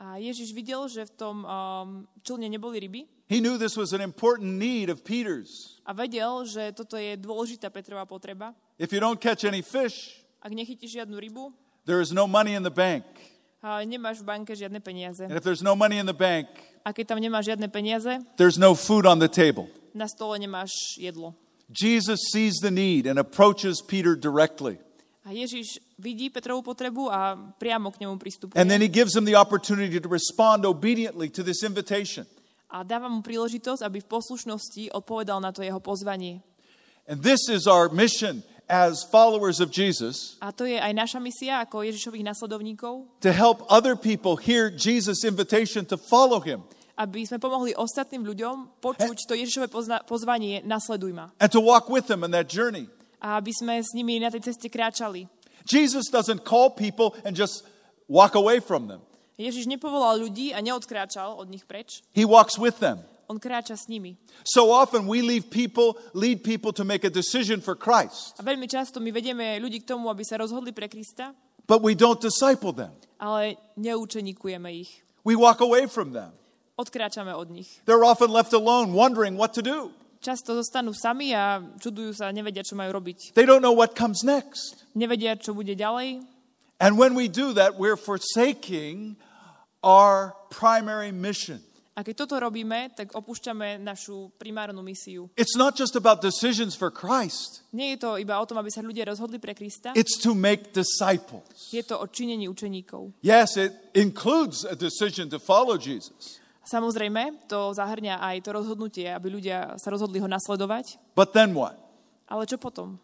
A 0.00 0.16
Ježiš 0.16 0.56
videl, 0.56 0.88
že 0.88 1.04
v 1.04 1.12
tom 1.12 1.36
um, 1.44 2.08
člne 2.24 2.48
neboli 2.48 2.80
ryby 2.80 3.04
He 3.28 3.38
knew 3.44 3.60
this 3.60 3.76
was 3.76 3.92
an 3.92 4.00
important 4.00 4.56
need 4.56 4.88
of 4.88 5.04
Peter's. 5.04 5.76
a 5.84 5.92
vedel, 5.92 6.48
že 6.48 6.72
toto 6.72 6.96
je 6.96 7.20
dôležitá 7.20 7.68
Petrova 7.68 8.08
potreba. 8.08 8.56
If 8.80 8.96
you 8.96 8.98
don't 9.04 9.20
catch 9.20 9.44
any 9.44 9.60
fish, 9.60 10.16
Ak 10.40 10.48
nechytíš 10.56 10.96
žiadnu 11.04 11.20
rybu, 11.20 11.52
there 11.84 12.00
is 12.00 12.16
no 12.16 12.24
money 12.24 12.56
in 12.56 12.64
the 12.64 12.72
bank. 12.72 13.04
a 13.60 13.84
nemáš 13.84 14.24
v 14.24 14.32
banke 14.32 14.56
žiadne 14.56 14.80
peniaze. 14.80 15.20
And 15.28 15.36
if 15.36 15.44
there's 15.44 15.60
no 15.60 15.76
money 15.76 16.00
in 16.00 16.08
the 16.08 16.16
bank, 16.16 16.48
A 16.80 16.96
keď 16.96 17.12
tam 17.12 17.20
nemáš 17.20 17.52
žiadne 17.52 17.68
peniaze, 17.68 18.16
there's 18.40 18.56
no 18.56 18.72
food 18.72 19.04
on 19.04 19.20
the 19.20 19.28
table. 19.28 19.68
Na 19.94 20.08
stole 20.08 20.38
nemáš 20.38 20.70
jedlo. 20.98 21.34
Jesus 21.70 22.18
sees 22.32 22.58
the 22.58 22.70
need 22.70 23.06
and 23.06 23.18
approaches 23.18 23.78
Peter 23.82 24.18
directly. 24.18 24.78
A 25.22 25.30
Ježiš 25.30 25.78
vidí 26.00 26.32
Petrovú 26.32 26.64
potrebu 26.64 27.12
a 27.12 27.36
priamo 27.60 27.92
k 27.92 28.02
nemu 28.02 28.18
pristupuje. 28.18 28.58
And 28.58 28.66
then 28.66 28.80
he 28.80 28.88
gives 28.88 29.14
him 29.14 29.28
the 29.28 29.36
opportunity 29.36 30.00
to 30.00 30.08
respond 30.08 30.66
obediently 30.66 31.30
to 31.30 31.44
this 31.44 31.62
invitation. 31.62 32.26
A 32.70 32.82
dáva 32.82 33.06
mu 33.06 33.22
príležitosť, 33.22 33.82
aby 33.84 34.00
v 34.02 34.08
poslušnosti 34.08 34.94
odpovedal 34.94 35.38
na 35.42 35.54
to 35.54 35.62
jeho 35.62 35.78
pozvanie. 35.78 36.42
And 37.06 37.22
this 37.22 37.50
is 37.50 37.66
our 37.66 37.90
mission 37.90 38.42
as 38.70 39.02
followers 39.10 39.58
of 39.58 39.74
Jesus 39.74 40.38
A 40.38 40.54
to 40.54 40.62
je 40.62 40.78
aj 40.78 40.94
naša 40.94 41.18
misia 41.18 41.58
ako 41.58 41.82
Ježišových 41.82 42.22
nasledovníkov, 42.22 43.06
to 43.18 43.34
help 43.34 43.66
other 43.66 43.98
people 43.98 44.38
hear 44.38 44.70
Jesus' 44.70 45.26
invitation 45.26 45.82
to 45.90 45.98
follow 45.98 46.38
him 46.38 46.62
aby 47.00 47.24
sme 47.24 47.40
pomohli 47.40 47.72
ostatným 47.72 48.28
ľuďom 48.28 48.76
počuť 48.84 49.24
to 49.24 49.32
Ježišové 49.32 49.72
pozna- 49.72 50.04
pozvanie 50.04 50.60
nasleduj 50.60 51.16
ma. 51.16 51.32
and 51.40 51.48
to 51.48 51.64
walk 51.64 51.88
with 51.88 52.04
them 52.04 52.20
on 52.20 52.30
that 52.36 52.52
journey. 52.52 52.84
A 53.24 53.40
aby 53.40 53.52
sme 53.56 53.80
s 53.80 53.96
nimi 53.96 54.20
na 54.20 54.28
tej 54.28 54.52
ceste 54.52 54.68
kráčali. 54.68 55.24
Jesus 55.64 56.08
doesn't 56.12 56.44
call 56.44 56.68
people 56.72 57.16
and 57.24 57.32
just 57.36 57.64
walk 58.08 58.36
away 58.36 58.60
from 58.60 58.88
them. 58.88 59.00
Ježiš 59.40 59.64
nepovolal 59.64 60.20
ľudí 60.20 60.52
a 60.52 60.60
neodkráčal 60.60 61.32
od 61.32 61.48
nich 61.48 61.64
preč. 61.64 62.04
He 62.12 62.28
walks 62.28 62.60
with 62.60 62.76
them. 62.80 63.00
On 63.30 63.40
kráča 63.40 63.78
s 63.78 63.88
nimi. 63.88 64.18
So 64.44 64.68
often 64.74 65.06
we 65.08 65.22
leave 65.24 65.48
people, 65.48 65.96
lead 66.12 66.42
people 66.44 66.74
to 66.76 66.84
make 66.84 67.06
a 67.06 67.12
decision 67.12 67.60
for 67.64 67.72
Christ, 67.78 68.36
A 68.36 68.44
veľmi 68.44 68.66
často 68.68 68.98
my 69.00 69.08
vedieme 69.14 69.56
ľudí 69.62 69.80
k 69.80 69.88
tomu, 69.96 70.10
aby 70.12 70.20
sa 70.26 70.36
rozhodli 70.36 70.74
pre 70.76 70.90
Krista, 70.90 71.32
but 71.64 71.80
we 71.80 71.94
don't 71.96 72.18
disciple 72.20 72.74
them. 72.74 72.90
ale 73.22 73.54
neučeníkujeme 73.78 74.68
ich. 74.74 74.90
We 75.24 75.36
walk 75.36 75.60
away 75.60 75.86
from 75.86 76.10
them. 76.12 76.32
Odkráčame 76.80 77.36
od 77.36 77.52
nich. 77.52 77.68
They're 77.84 78.08
often 78.08 78.32
left 78.32 78.56
alone 78.56 78.96
wondering 78.96 79.36
what 79.36 79.52
to 79.52 79.60
do. 79.60 79.92
Často 80.24 80.56
zostanú 80.56 80.96
sami 80.96 81.36
a 81.36 81.60
čudujú 81.80 82.12
sa, 82.16 82.32
nevedia, 82.32 82.64
čo 82.64 82.72
majú 82.76 82.96
robiť. 82.96 83.36
They 83.36 83.44
don't 83.44 83.60
know 83.60 83.76
what 83.76 83.92
comes 83.92 84.24
next. 84.24 84.88
Nevedia, 84.96 85.36
čo 85.36 85.52
bude 85.52 85.76
ďalej. 85.76 86.24
And 86.80 86.96
when 86.96 87.12
we 87.12 87.28
do 87.28 87.52
that, 87.60 87.76
we're 87.76 88.00
forsaking 88.00 89.20
our 89.84 90.32
primary 90.48 91.12
mission. 91.12 91.60
A 91.96 92.00
keď 92.00 92.24
toto 92.24 92.40
robíme, 92.40 92.96
tak 92.96 93.12
opúšťame 93.12 93.76
našu 93.76 94.32
primárnu 94.40 94.80
misiu. 94.80 95.28
It's 95.36 95.52
not 95.52 95.76
just 95.76 96.00
about 96.00 96.24
decisions 96.24 96.72
for 96.72 96.88
Christ, 96.88 97.60
Nie 97.76 97.92
je 97.92 97.98
to 98.00 98.16
iba 98.16 98.40
o 98.40 98.48
tom, 98.48 98.56
aby 98.56 98.72
sa 98.72 98.80
ľudia 98.80 99.04
rozhodli 99.04 99.36
pre 99.36 99.52
Krista. 99.52 99.92
it's 99.92 100.16
to 100.16 100.32
make 100.32 100.72
disciples. 100.72 101.68
Je 101.68 101.84
to 101.84 102.00
o 102.00 102.08
činení 102.08 102.48
učeníkov. 102.48 103.12
Yes, 103.20 103.60
it 103.60 103.76
includes 103.92 104.64
a 104.64 104.72
decision 104.72 105.28
to 105.28 105.36
follow 105.36 105.76
Jesus. 105.76 106.39
Samozrejme, 106.70 107.50
to 107.50 107.74
zahrňa 107.74 108.22
aj 108.22 108.46
to 108.46 108.50
rozhodnutie, 108.54 109.10
aby 109.10 109.26
ľudia 109.26 109.74
sa 109.74 109.90
rozhodli 109.90 110.22
ho 110.22 110.30
nasledovať. 110.30 111.02
But 111.18 111.34
then 111.34 111.50
what? 111.58 111.74
Ale 112.30 112.46
čo 112.46 112.62
potom? 112.62 113.02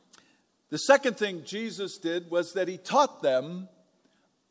The 0.71 0.79
second 0.79 1.19
thing 1.19 1.43
Jesus 1.43 1.99
did 1.99 2.31
was 2.31 2.55
that 2.55 2.71
he 2.71 2.79
taught 2.79 3.27
them 3.27 3.67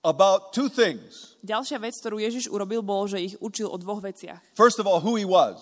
about 0.03 0.51
two 0.51 0.67
things. 0.67 1.39
Ďalšia 1.47 1.79
vec, 1.79 1.95
ktorú 2.03 2.19
Ježiš 2.19 2.51
urobil, 2.51 2.83
bolo, 2.83 3.07
že 3.07 3.23
ich 3.23 3.33
učil 3.39 3.71
o 3.71 3.79
dvoch 3.79 4.03
veciach. 4.03 4.39
First 4.59 4.83
of 4.83 4.85
all, 4.87 4.99
who 4.99 5.15
he 5.15 5.23
was, 5.23 5.59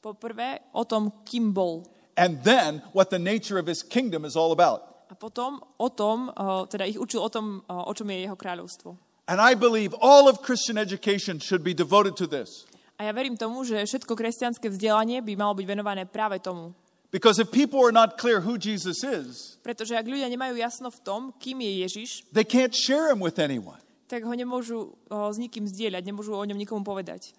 Po 0.00 0.16
prvé, 0.16 0.64
o 0.72 0.84
tom, 0.88 1.12
kým 1.28 1.52
bol. 1.52 1.84
and 2.16 2.40
then 2.48 2.80
what 2.96 3.12
the 3.12 3.20
nature 3.20 3.60
of 3.60 3.68
his 3.68 3.84
kingdom 3.84 4.24
is 4.24 4.40
all 4.40 4.56
about. 4.56 5.04
A 5.12 5.14
potom 5.14 5.60
o 5.76 5.88
tom, 5.92 6.32
o, 6.32 6.64
teda 6.66 6.88
ich 6.88 6.96
učil 6.96 7.20
o 7.20 7.28
tom, 7.28 7.60
o, 7.68 7.76
o 7.86 7.92
čom 7.92 8.08
je 8.08 8.24
jeho 8.24 8.34
kráľovstvo. 8.34 8.96
And 9.28 9.36
I 9.36 9.52
believe 9.52 9.92
all 10.00 10.26
of 10.30 10.40
Christian 10.40 10.78
education 10.80 11.38
should 11.42 11.60
be 11.60 11.74
devoted 11.76 12.16
to 12.16 12.26
this. 12.26 12.64
A 12.96 13.04
ja 13.04 13.12
verím 13.12 13.36
tomu, 13.36 13.60
že 13.64 13.76
všetko 13.84 14.16
kresťanské 14.16 14.72
vzdelanie 14.72 15.20
by 15.20 15.36
malo 15.36 15.52
byť 15.52 15.66
venované 15.68 16.08
práve 16.08 16.40
tomu. 16.40 16.72
Because 17.12 17.38
if 17.38 17.52
people 17.54 17.80
are 17.84 17.94
not 17.94 18.18
clear 18.18 18.42
who 18.42 18.58
Jesus 18.58 19.04
is, 19.04 19.56
Pretože 19.62 19.94
ak 19.94 20.04
ľudia 20.04 20.26
nemajú 20.26 20.58
jasno 20.58 20.90
v 20.90 21.00
tom, 21.04 21.20
kým 21.38 21.60
je 21.62 21.72
Ježiš, 21.86 22.10
they 22.34 22.44
can't 22.44 22.74
share 22.74 23.12
him 23.12 23.22
with 23.22 23.38
anyone. 23.38 23.78
tak 24.06 24.22
ho 24.22 24.34
nemôžu 24.34 24.94
o, 25.10 25.16
s 25.30 25.36
nikým 25.38 25.66
zdieľať, 25.66 26.02
nemôžu 26.06 26.34
o 26.34 26.42
ňom 26.42 26.58
nikomu 26.58 26.86
povedať. 26.86 27.34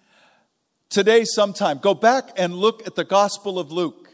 Today, 0.88 1.24
sometime, 1.28 1.80
go 1.80 1.92
back 1.92 2.32
and 2.40 2.56
look 2.56 2.80
at 2.88 2.96
the 2.96 3.04
Gospel 3.04 3.60
of 3.60 3.68
Luke 3.68 4.07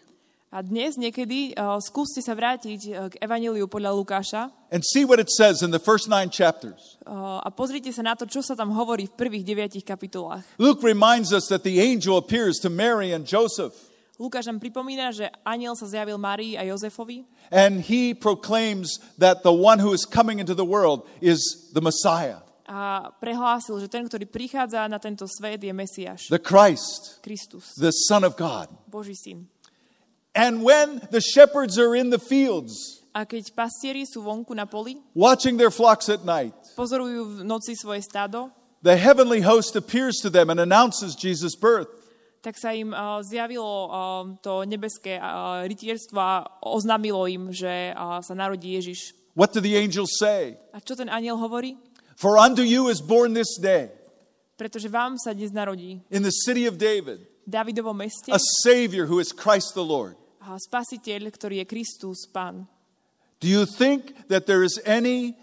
A 0.54 0.62
dnes 0.62 0.94
niekedy 0.94 1.50
o, 1.58 1.82
skúste 1.82 2.22
sa 2.22 2.30
vrátiť 2.30 2.80
o, 2.86 3.10
k 3.10 3.18
Evangeliu 3.18 3.66
podľa 3.66 3.90
Lukáša 3.90 4.42
and 4.70 4.86
see 4.86 5.02
what 5.02 5.18
it 5.18 5.26
says 5.26 5.66
in 5.66 5.74
the 5.74 5.82
first 5.82 6.06
nine 6.06 6.30
chapters. 6.30 6.94
o, 7.02 7.42
a 7.42 7.50
pozrite 7.50 7.90
sa 7.90 8.06
na 8.06 8.14
to, 8.14 8.22
čo 8.22 8.38
sa 8.38 8.54
tam 8.54 8.70
hovorí 8.70 9.10
v 9.10 9.18
prvých 9.18 9.42
deviatich 9.42 9.82
kapitolách. 9.82 10.46
Luke 10.62 10.78
reminds 10.86 11.34
us 11.34 11.50
that 11.50 11.66
the 11.66 11.82
angel 11.82 12.14
appears 12.22 12.62
to 12.62 12.70
Mary 12.70 13.10
and 13.10 13.26
Joseph, 13.26 13.74
Lukáš 14.14 14.46
nám 14.46 14.62
pripomína, 14.62 15.10
že 15.10 15.26
aniel 15.42 15.74
sa 15.74 15.90
zjavil 15.90 16.22
Márii 16.22 16.54
a 16.54 16.62
Jozefovi 16.70 17.26
and 17.50 17.82
he 17.82 18.14
proclaims 18.14 19.02
that 19.18 19.42
the 19.42 19.50
one 19.50 19.82
who 19.82 19.90
is 19.90 20.06
coming 20.06 20.38
into 20.38 20.54
the 20.54 20.62
world 20.62 21.02
is 21.18 21.42
the 21.74 21.82
Messiah, 21.82 22.38
a 22.70 23.10
prehlásil, 23.18 23.74
že 23.82 23.90
ten, 23.90 24.06
ktorý 24.06 24.30
prichádza 24.30 24.86
na 24.86 25.02
tento 25.02 25.26
svet, 25.26 25.58
je 25.58 25.74
Mesiáš, 25.74 26.30
the 26.30 26.38
Christ, 26.38 27.18
Kristus, 27.26 27.74
the 27.74 27.90
Son 27.90 28.22
of 28.22 28.38
God. 28.38 28.70
Boží 28.86 29.18
syn. 29.18 29.50
And 30.34 30.66
when 30.66 31.00
the 31.10 31.22
shepherds 31.22 31.78
are 31.78 31.94
in 31.94 32.10
the 32.10 32.18
fields, 32.18 33.00
A 33.14 33.22
keď 33.22 33.54
pastieri 33.54 34.02
sú 34.02 34.26
vonku 34.26 34.50
na 34.58 34.66
poli, 34.66 34.98
watching 35.14 35.54
their 35.54 35.70
flocks 35.70 36.10
at 36.10 36.26
night, 36.26 36.54
pozorujú 36.74 37.38
v 37.38 37.46
noci 37.46 37.78
svoje 37.78 38.02
stádo, 38.02 38.50
the 38.82 38.98
heavenly 38.98 39.38
host 39.38 39.78
appears 39.78 40.18
to 40.18 40.26
them 40.26 40.50
and 40.50 40.58
announces 40.58 41.14
Jesus' 41.14 41.54
birth. 41.54 41.86
tak 42.44 42.60
sa 42.60 42.76
im 42.76 42.92
uh, 42.92 43.24
zjavilo 43.24 43.64
uh, 43.64 43.88
to 44.44 44.68
nebeské 44.68 45.16
uh, 45.16 45.64
rytierstvo 45.64 46.18
a 46.20 46.44
oznámilo 46.60 47.24
im, 47.24 47.48
že 47.48 47.94
uh, 47.96 48.20
sa 48.20 48.36
narodí 48.36 48.76
Ježiš. 48.76 49.16
What 49.32 49.56
do 49.56 49.64
the 49.64 49.78
angels 49.78 50.18
say? 50.20 50.58
A 50.76 50.82
čo 50.82 50.92
ten 50.98 51.08
aniel 51.08 51.40
hovorí? 51.40 51.78
For 52.18 52.36
unto 52.36 52.60
you 52.62 52.90
is 52.92 53.02
born 53.02 53.34
this 53.34 53.58
day 53.58 53.90
Pretože 54.54 54.86
vám 54.86 55.18
sa 55.18 55.34
dnes 55.34 55.50
narodí 55.50 55.98
in 56.14 56.22
the 56.22 56.30
city 56.30 56.66
of 56.70 56.78
David 56.78 57.26
Davidovom 57.42 57.98
meste 57.98 58.30
a 58.30 58.38
Savior 58.62 59.10
who 59.10 59.18
is 59.18 59.34
Christ 59.34 59.74
the 59.74 59.82
Lord. 59.82 60.14
Spasiteľ, 60.44 61.32
ktorý 61.32 61.64
je 61.64 61.66
Kristus, 61.66 62.28
Pán. 62.28 62.68
Do 63.40 63.48
you 63.48 63.64
think 63.64 64.28
that 64.28 64.44
there 64.44 64.64
is 64.64 64.80
any 64.84 65.36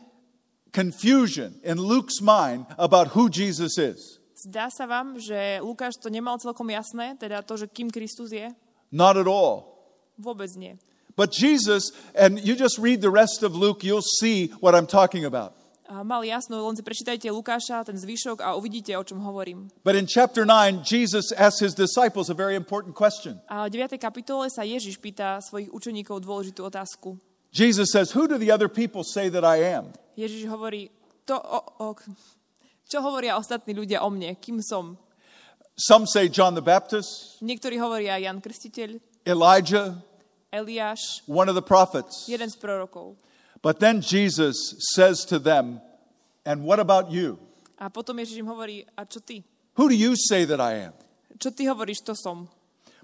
confusion 0.74 1.60
in 1.62 1.78
Luke's 1.78 2.22
mind 2.22 2.66
about 2.78 3.18
who 3.18 3.30
Jesus 3.30 3.78
is? 3.78 4.22
Zdá 4.42 4.74
sa 4.74 4.90
vám, 4.90 5.22
že 5.22 5.62
Lukáš 5.62 6.02
to 6.02 6.10
nemal 6.10 6.42
celkom 6.42 6.66
jasné, 6.74 7.14
teda 7.14 7.46
to, 7.46 7.62
že 7.62 7.70
kým 7.70 7.94
Kristus 7.94 8.34
je? 8.34 8.50
Not 8.90 9.18
at 9.18 9.30
all. 9.30 9.70
Vôbec 10.18 10.50
nie. 10.58 10.82
But 11.14 11.30
Jesus, 11.30 11.94
and 12.18 12.42
you 12.42 12.58
just 12.58 12.82
read 12.82 13.06
the 13.06 13.14
rest 13.14 13.44
of 13.46 13.54
Luke, 13.54 13.86
you'll 13.86 14.02
see 14.02 14.50
what 14.64 14.74
I'm 14.74 14.88
talking 14.90 15.26
about. 15.26 15.54
Mal 15.91 16.23
jasno, 16.23 16.56
len 16.56 16.75
si 16.80 16.84
prečítajte 16.88 17.27
Lukáša, 17.27 17.84
ten 17.84 17.99
zvyšok 17.99 18.39
a 18.39 18.56
uvidíte, 18.56 18.95
o 18.95 19.04
čom 19.04 19.19
hovorím. 19.19 19.67
But 19.84 19.99
in 19.99 20.08
chapter 20.08 20.47
9, 20.47 20.88
Jesus 20.88 21.36
asks 21.36 21.60
his 21.60 21.75
disciples 21.75 22.31
a 22.31 22.35
very 22.35 22.56
important 22.56 22.96
question. 22.96 23.44
A 23.52 23.67
v 23.67 23.75
9. 23.75 24.00
kapitole 24.00 24.48
sa 24.48 24.63
Ježiš 24.63 24.96
pýta 25.04 25.44
svojich 25.44 25.67
učeníkov 25.67 26.23
dôležitú 26.23 26.63
otázku. 26.63 27.19
Jesus 27.52 27.92
says, 27.92 28.15
Who 28.15 28.31
do 28.31 28.39
the 28.39 28.56
other 28.56 28.71
people 28.71 29.04
say 29.04 29.27
that 29.27 29.44
I 29.44 29.67
am? 29.75 29.92
Ježiš 30.15 30.48
hovorí, 30.48 30.87
to, 31.27 31.35
o, 31.35 31.60
o, 31.83 32.00
čo 32.87 33.04
hovoria 33.04 33.35
ostatní 33.35 33.75
ľudia 33.75 34.00
o 34.00 34.08
mne, 34.08 34.39
kým 34.39 34.63
som? 34.63 34.96
Some 35.75 36.08
say 36.08 36.31
John 36.31 36.56
the 36.56 36.63
Baptist, 36.63 37.44
Niektorí 37.44 37.75
hovoria 37.83 38.15
Jan 38.15 38.39
Krstiteľ, 38.39 38.96
Elijah, 39.27 40.00
Eliáš, 40.56 41.23
one 41.27 41.52
of 41.52 41.56
the 41.60 41.63
prophets. 41.63 42.31
jeden 42.31 42.48
z 42.48 42.56
prorokov. 42.56 43.19
But 43.62 43.80
then 43.80 44.02
Jesus 44.02 44.58
says 44.98 45.26
to 45.30 45.38
them, 45.38 45.82
And 46.46 46.66
what 46.66 46.80
about 46.80 47.12
you? 47.12 47.38
A 47.78 47.90
potom 47.90 48.18
Ježiš 48.18 48.42
im 48.42 48.50
hovorí, 48.50 48.86
a 48.98 49.06
čo 49.06 49.22
ty? 49.22 49.46
Who 49.78 49.90
do 49.90 49.98
you 49.98 50.14
say 50.18 50.46
that 50.46 50.62
I 50.62 50.90
am? 50.90 50.94
Čo 51.38 51.54
ty 51.54 51.66
hovoríš, 51.66 52.02
to 52.06 52.14
som? 52.18 52.50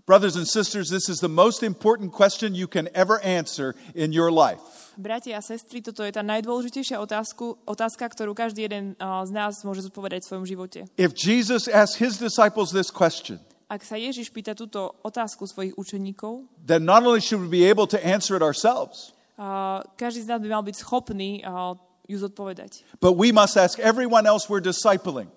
Brothers 0.08 0.40
and 0.40 0.48
sisters, 0.48 0.88
this 0.88 1.10
is 1.10 1.20
the 1.20 1.28
most 1.28 1.62
important 1.62 2.14
question 2.14 2.56
you 2.56 2.66
can 2.66 2.88
ever 2.96 3.20
answer 3.20 3.76
in 3.94 4.14
your 4.14 4.32
life. 4.32 4.62
Bratia 4.96 5.38
a 5.38 5.44
sestry, 5.44 5.84
toto 5.84 6.02
je 6.02 6.16
tá 6.16 6.24
najdôležitejšia 6.24 6.98
otázku, 6.98 7.60
otázka, 7.68 8.08
ktorú 8.08 8.32
každý 8.32 8.72
jeden 8.72 8.96
z 8.98 9.32
nás 9.36 9.62
môže 9.68 9.84
zodpovedať 9.84 10.24
v 10.24 10.28
svojom 10.32 10.46
živote. 10.48 10.80
If 10.96 11.12
Jesus 11.14 11.68
asked 11.68 12.00
his 12.00 12.18
disciples 12.18 12.72
this 12.72 12.88
question, 12.88 13.38
ak 13.68 13.84
sa 13.84 14.00
Ježiš 14.00 14.32
pýta 14.32 14.56
túto 14.56 14.96
otázku 15.04 15.44
svojich 15.44 15.76
učeníkov, 15.76 16.48
then 16.64 16.88
not 16.88 17.04
only 17.04 17.20
should 17.20 17.44
we 17.44 17.52
be 17.52 17.68
able 17.68 17.86
to 17.86 18.00
answer 18.00 18.40
it 18.40 18.42
ourselves, 18.42 19.12
a 19.38 19.80
každý 19.96 20.26
z 20.26 20.34
nás 20.34 20.42
by 20.42 20.50
mal 20.50 20.64
byť 20.66 20.76
schopný 20.82 21.46
a, 21.46 21.78
ju 22.10 22.18
zodpovedať. 22.18 22.98
but 23.00 23.14
we 23.14 23.30
must 23.32 23.54
ask 23.58 23.78
everyone 23.80 24.26
else 24.26 24.50
we're 24.50 24.64
discipling. 24.64 25.30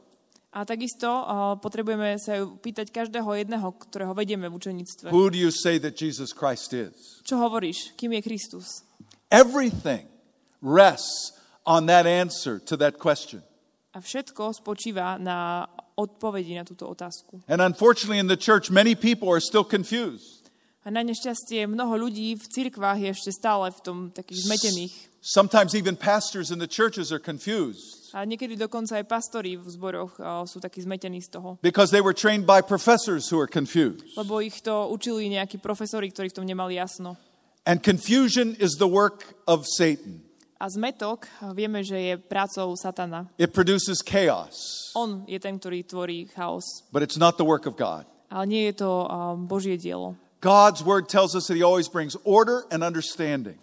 A 0.50 0.66
takisto 0.66 1.06
a, 1.06 1.54
potrebujeme 1.62 2.18
sa 2.18 2.42
ju 2.42 2.58
pýtať 2.58 2.90
každého 2.90 3.28
jedného, 3.38 3.70
ktorého 3.70 4.10
vedieme 4.18 4.50
v 4.50 4.58
učeníctve. 4.58 5.14
Who 5.14 5.30
do 5.30 5.38
you 5.38 5.54
say 5.54 5.78
that 5.78 5.94
Jesus 5.94 6.34
Christ 6.34 6.74
is? 6.74 7.22
Čo 7.22 7.38
hovoríš? 7.38 7.94
Kým 7.94 8.18
je 8.18 8.22
Kristus? 8.24 8.82
Everything 9.30 10.10
rests 10.58 11.38
on 11.62 11.86
that 11.86 12.02
answer 12.08 12.58
to 12.66 12.74
that 12.80 12.98
question. 12.98 13.46
A 13.94 13.98
všetko 14.02 14.54
spočíva 14.54 15.18
na 15.18 15.66
odpovedi 15.98 16.54
na 16.54 16.62
túto 16.66 16.86
otázku. 16.86 17.42
And 17.50 17.58
unfortunately, 17.62 18.18
in 18.22 18.26
the 18.30 18.38
church, 18.38 18.70
many 18.70 18.94
people 18.94 19.30
are 19.30 19.42
still 19.42 19.66
confused. 19.66 20.39
A 20.80 20.88
na 20.88 21.04
nešťastie 21.04 21.68
mnoho 21.68 22.08
ľudí 22.08 22.32
v 22.40 22.44
cirkvách 22.48 22.98
je 23.04 23.08
ešte 23.12 23.30
stále 23.36 23.68
v 23.68 23.80
tom 23.84 23.98
takých 24.08 24.48
zmetených. 24.48 24.94
Sometimes 25.20 25.76
even 25.76 25.92
pastors 26.00 26.48
in 26.48 26.56
the 26.56 26.64
churches 26.70 27.12
are 27.12 27.20
confused 27.20 28.08
A 28.16 28.24
niekedy 28.24 28.56
dokonca 28.56 28.96
aj 28.96 29.04
pastori 29.04 29.60
v 29.60 29.68
zboroch 29.68 30.16
sú 30.48 30.56
takí 30.58 30.80
zmetení 30.80 31.20
z 31.20 31.36
toho. 31.36 31.60
because 31.60 31.92
they 31.92 32.00
were 32.00 32.16
trained 32.16 32.48
by 32.48 32.64
professors 32.64 33.28
who 33.28 33.36
are 33.36 33.46
confused. 33.46 34.00
Lebo 34.16 34.40
ich 34.40 34.64
to 34.64 34.88
učili 34.88 35.28
nejakí 35.28 35.60
profesori, 35.60 36.08
ktorí 36.08 36.32
v 36.32 36.36
tom 36.40 36.48
nemali 36.48 36.80
jasno. 36.80 37.20
And 37.68 37.84
confusion 37.84 38.56
is 38.56 38.80
the 38.80 38.88
work 38.88 39.36
of 39.44 39.68
Satan. 39.68 40.24
A 40.56 40.68
zmetok 40.72 41.28
vieme, 41.52 41.84
že 41.84 41.96
je 42.00 42.14
prácou 42.16 42.72
satana. 42.80 43.28
It 43.36 43.52
produces 43.52 44.00
chaos, 44.00 44.88
On 44.96 45.28
je 45.28 45.36
ten, 45.36 45.60
ktorý 45.60 45.84
tvorí 45.84 46.24
chaos. 46.32 46.64
but 46.88 47.04
it's 47.04 47.20
not 47.20 47.36
the 47.36 47.44
work 47.44 47.68
of 47.68 47.76
God. 47.76 48.08
Ale 48.32 48.48
nie 48.48 48.64
je 48.72 48.80
to 48.80 48.88
Božie 49.44 49.76
dielo. 49.76 50.16
God's 50.40 50.82
word 50.82 51.08
tells 51.08 51.36
us 51.36 51.46
that 51.48 51.56
he 51.56 51.62
always 51.62 51.88
brings 51.88 52.16
order 52.24 52.64
and 52.72 52.82
understanding. 52.82 53.60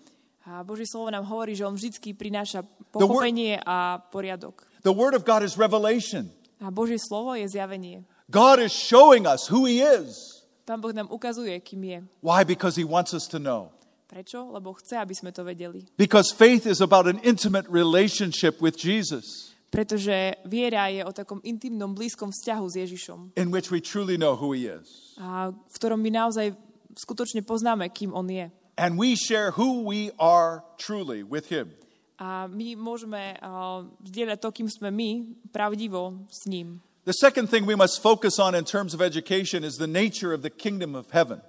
A 0.47 0.63
Božie 0.63 0.87
slovo 0.87 1.11
nám 1.11 1.27
hovorí, 1.27 1.57
že 1.57 1.67
on 1.67 1.75
vždy 1.75 2.15
prináša 2.15 2.63
pochopenie 2.93 3.59
a 3.67 3.99
poriadok. 3.99 4.63
The 4.85 4.95
word 4.95 5.11
of 5.11 5.27
God 5.27 5.43
is 5.43 5.59
revelation. 5.59 6.31
A 6.63 6.71
Božie 6.71 7.01
slovo 7.01 7.35
je 7.35 7.49
zjavenie. 7.49 8.07
God 8.31 8.63
is 8.63 8.71
showing 8.71 9.27
us 9.27 9.51
who 9.51 9.67
he 9.67 9.83
is. 9.83 10.45
Pán 10.63 10.79
Boh 10.79 10.95
nám 10.95 11.11
ukazuje, 11.11 11.59
kým 11.59 11.83
je. 11.83 11.99
Why? 12.23 12.47
Because 12.47 12.79
he 12.79 12.87
wants 12.87 13.11
us 13.11 13.27
to 13.27 13.39
know. 13.39 13.75
Prečo? 14.07 14.47
Lebo 14.55 14.71
chce, 14.79 14.95
aby 14.95 15.11
sme 15.11 15.35
to 15.35 15.43
vedeli. 15.43 15.83
Because 15.99 16.31
faith 16.31 16.63
is 16.63 16.79
about 16.79 17.11
an 17.11 17.19
intimate 17.27 17.67
relationship 17.67 18.63
with 18.63 18.79
Jesus 18.79 19.57
Pretože 19.67 20.39
viera 20.47 20.87
je 20.87 21.03
o 21.03 21.11
takom 21.11 21.43
intimnom, 21.43 21.91
blízkom 21.91 22.31
vzťahu 22.31 22.65
s 22.71 22.75
Ježišom, 22.87 23.19
in 23.35 23.51
which 23.51 23.67
we 23.67 23.83
truly 23.83 24.15
know 24.15 24.39
who 24.39 24.55
he 24.55 24.71
is. 24.71 25.11
a 25.19 25.51
v 25.51 25.75
ktorom 25.75 25.99
my 25.99 26.07
naozaj 26.07 26.55
skutočne 26.97 27.45
poznáme, 27.45 27.87
kým 27.93 28.11
on 28.11 28.27
je. 28.27 28.49
And 28.77 28.97
we 28.97 29.17
share 29.17 29.53
who 29.53 29.85
we 29.85 30.13
are 30.17 30.61
truly 30.77 31.21
with 31.25 31.49
him. 31.49 31.73
A 32.17 32.49
my 32.49 32.73
môžeme 32.73 33.37
uh, 33.41 33.85
zdieľať 34.01 34.37
to, 34.41 34.49
kým 34.49 34.67
sme 34.69 34.89
my, 34.89 35.09
pravdivo 35.53 36.25
s 36.33 36.49
ním. 36.49 36.81
The 37.05 37.13
second 37.13 37.47
thing 37.47 37.69
we 37.69 37.77
must 37.77 38.01
focus 38.01 38.41
on 38.41 38.57
in 38.57 38.65
terms 38.65 38.91
of 38.97 39.01
education 39.01 39.63
is 39.63 39.77
the 39.77 39.87
nature 39.87 40.33
of 40.33 40.41
the 40.41 40.49
kingdom 40.49 40.97
of 40.97 41.13
heaven. 41.13 41.39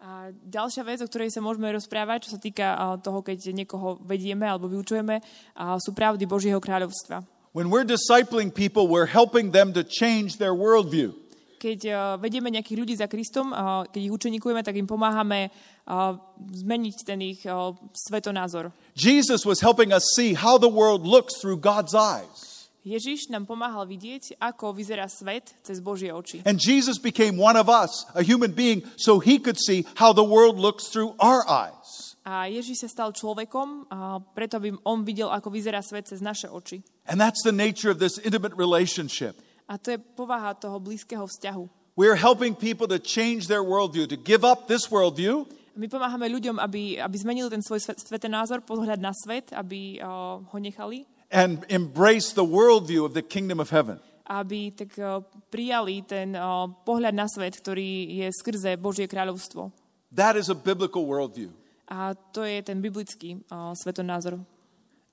A 0.00 0.32
ďalšia 0.32 0.82
vec, 0.84 0.98
o 1.04 1.08
ktorej 1.08 1.30
sa 1.30 1.44
môžeme 1.44 1.68
rozprávať, 1.72 2.28
čo 2.28 2.30
sa 2.36 2.40
týka 2.40 2.72
toho, 3.04 3.20
keď 3.20 3.52
niekoho 3.52 4.00
vedieme 4.00 4.48
alebo 4.48 4.64
vyučujeme, 4.64 5.20
sú 5.76 5.92
pravdy 5.92 6.24
Božieho 6.24 6.56
kráľovstva. 6.56 7.20
When 7.52 7.68
we're 7.68 7.84
discipling 7.84 8.48
people, 8.48 8.88
we're 8.88 9.10
helping 9.10 9.52
them 9.52 9.76
to 9.76 9.84
change 9.84 10.40
their 10.40 10.56
worldview. 10.56 11.12
Keď 11.60 11.80
uh, 11.92 12.16
vedieme 12.16 12.48
nejakých 12.48 12.80
ľudí 12.80 12.94
za 12.96 13.04
Kristom, 13.04 13.52
uh, 13.52 13.84
keď 13.84 14.00
ich 14.00 14.14
učeníkujeme, 14.16 14.64
tak 14.64 14.80
im 14.80 14.88
pomáhame 14.88 15.52
uh, 15.52 16.16
zmeniť 16.40 16.96
ten 17.04 17.20
ich 17.20 17.44
svetonázor. 18.08 18.72
Jesus 18.96 19.44
was 19.44 19.60
helping 19.60 19.92
us 19.92 20.08
see 20.16 20.32
how 20.32 20.56
the 20.56 20.72
world 20.72 21.04
looks 21.04 21.36
through 21.36 21.60
God's 21.60 21.92
eyes. 21.92 22.50
Ježiš 22.80 23.28
nám 23.28 23.44
pomáhal 23.44 23.84
vidieť, 23.84 24.40
ako 24.40 24.72
vyzerá 24.72 25.04
svet 25.04 25.52
cez 25.60 25.84
Božie 25.84 26.08
oči. 26.16 26.40
And 26.48 26.56
Jesus 26.56 26.96
became 26.96 27.36
one 27.36 27.60
of 27.60 27.68
us, 27.68 28.08
a 28.16 28.24
human 28.24 28.56
being, 28.56 28.80
so 28.96 29.20
he 29.20 29.36
could 29.36 29.60
see 29.60 29.84
how 30.00 30.16
the 30.16 30.24
world 30.24 30.56
looks 30.56 30.88
through 30.88 31.12
our 31.20 31.44
eyes. 31.44 32.16
A 32.24 32.48
Ježiš 32.48 32.84
sa 32.84 32.88
stal 32.88 33.12
človekom, 33.12 33.84
a 33.92 34.20
preto 34.32 34.56
aby 34.56 34.72
on 34.88 35.04
videl, 35.04 35.28
ako 35.28 35.52
vyzerá 35.52 35.84
svet 35.84 36.08
cez 36.08 36.24
naše 36.24 36.48
oči. 36.48 36.80
And 37.04 37.20
that's 37.20 37.44
the 37.44 37.52
nature 37.52 37.92
of 37.92 38.00
this 38.00 38.16
intimate 38.16 38.56
relationship. 38.56 39.36
A 39.70 39.78
to 39.78 39.94
je 39.94 39.98
povaha 40.02 40.58
toho 40.58 40.82
blízkeho 40.82 41.22
vzťahu. 41.30 41.94
We're 41.94 42.18
helping 42.18 42.58
people 42.58 42.90
to 42.90 42.98
change 42.98 43.46
their 43.46 43.62
worldview, 43.62 44.10
to 44.10 44.18
give 44.18 44.42
up 44.42 44.66
this 44.66 44.90
worldview 44.90 45.46
My 45.80 45.86
pomáhame 45.86 46.26
ľuďom, 46.26 46.58
aby, 46.58 46.98
aby 46.98 47.16
zmenili 47.16 47.46
ten 47.46 47.62
svoj 47.62 47.80
svet, 47.80 48.02
svetonázor, 48.02 48.66
pohľad 48.66 48.98
na 48.98 49.14
svet, 49.14 49.54
aby 49.54 50.02
uh, 50.02 50.42
ho 50.42 50.58
nechali, 50.58 51.06
and 51.30 51.62
embrace 51.70 52.34
the 52.34 52.42
worldview 52.42 53.06
of 53.06 53.14
the 53.14 53.22
kingdom 53.22 53.62
of 53.62 53.70
heaven. 53.70 54.02
aby 54.30 54.70
tak 54.70 54.94
uh, 54.98 55.22
prijali 55.50 56.06
ten 56.06 56.38
uh, 56.38 56.70
pohľad 56.86 57.14
na 57.14 57.26
svet, 57.26 57.58
ktorý 57.58 58.22
je 58.22 58.26
skrze 58.30 58.78
Božie 58.78 59.10
kráľovstvo. 59.10 59.74
That 60.14 60.38
is 60.38 60.46
a 60.50 60.58
biblical 60.58 61.02
worldview. 61.02 61.50
A 61.90 62.14
to 62.30 62.46
je 62.46 62.62
ten 62.62 62.78
biblický 62.78 63.42
uh, 63.50 63.74
svetonázor. 63.74 64.38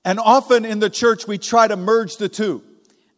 And 0.06 0.22
often 0.22 0.62
in 0.62 0.78
the 0.78 0.90
church, 0.90 1.26
we 1.26 1.38
try 1.38 1.66
to 1.66 1.74
merge 1.74 2.18
the 2.22 2.30
two. 2.30 2.62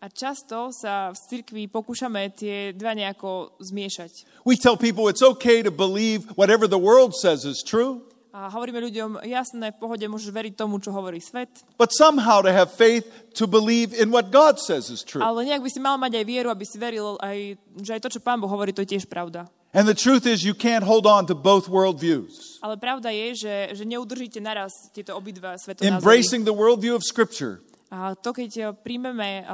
A 0.00 0.08
často 0.08 0.72
sa 0.72 1.12
v 1.12 1.16
cirkvi 1.20 1.68
pokúšame 1.68 2.32
tie 2.32 2.72
dva 2.72 2.96
nejako 2.96 3.52
zmiešať. 3.60 4.42
We 4.48 4.56
tell 4.56 4.80
people 4.80 5.12
it's 5.12 5.20
okay 5.20 5.60
to 5.60 5.68
believe 5.68 6.24
whatever 6.40 6.64
the 6.64 6.80
world 6.80 7.12
says 7.12 7.44
is 7.44 7.60
true, 7.60 8.00
A 8.30 8.46
hovoríme 8.46 8.78
ľuďom, 8.78 9.26
jasné, 9.26 9.74
v 9.74 9.78
pohode 9.82 10.06
môžeš 10.06 10.30
veriť 10.30 10.54
tomu, 10.54 10.78
čo 10.78 10.94
hovorí 10.94 11.18
svet, 11.18 11.50
but 11.74 11.90
somehow 11.90 12.38
to 12.38 12.46
have 12.54 12.70
faith 12.70 13.02
to 13.34 13.42
believe 13.42 13.90
in 13.90 14.14
what 14.14 14.30
God 14.30 14.62
says 14.62 14.86
is 14.86 15.02
true. 15.02 15.18
ale 15.18 15.42
nejak 15.42 15.66
by 15.66 15.70
si 15.70 15.82
mal 15.82 15.98
mať 15.98 16.22
aj 16.22 16.24
vieru, 16.30 16.46
aby 16.46 16.62
si 16.62 16.78
veril, 16.78 17.18
aj, 17.18 17.58
že 17.82 17.98
aj 17.98 18.00
to, 18.06 18.08
čo 18.14 18.20
Pán 18.22 18.38
Boh 18.38 18.46
hovorí, 18.46 18.70
to 18.70 18.86
je 18.86 18.94
tiež 18.94 19.10
pravda. 19.10 19.50
And 19.74 19.90
the 19.90 19.98
truth 19.98 20.30
is, 20.30 20.46
you 20.46 20.54
can't 20.54 20.86
hold 20.86 21.10
on 21.10 21.26
to 21.26 21.34
both 21.34 21.66
worldviews. 21.66 22.62
Ale 22.62 22.78
pravda 22.78 23.10
je, 23.10 23.34
že, 23.34 23.54
že 23.82 23.84
neudržíte 23.86 24.38
naraz 24.38 24.94
tieto 24.94 25.18
obidva 25.18 25.58
svetonázory. 25.58 25.98
Embracing 25.98 26.46
the 26.46 26.54
worldview 26.54 26.94
of 26.94 27.02
Scripture 27.02 27.58
A 27.90 28.14
to, 28.14 28.30
keď 28.30 28.50
eh, 28.56 28.66
príjmeme 28.70 29.42
eh, 29.42 29.46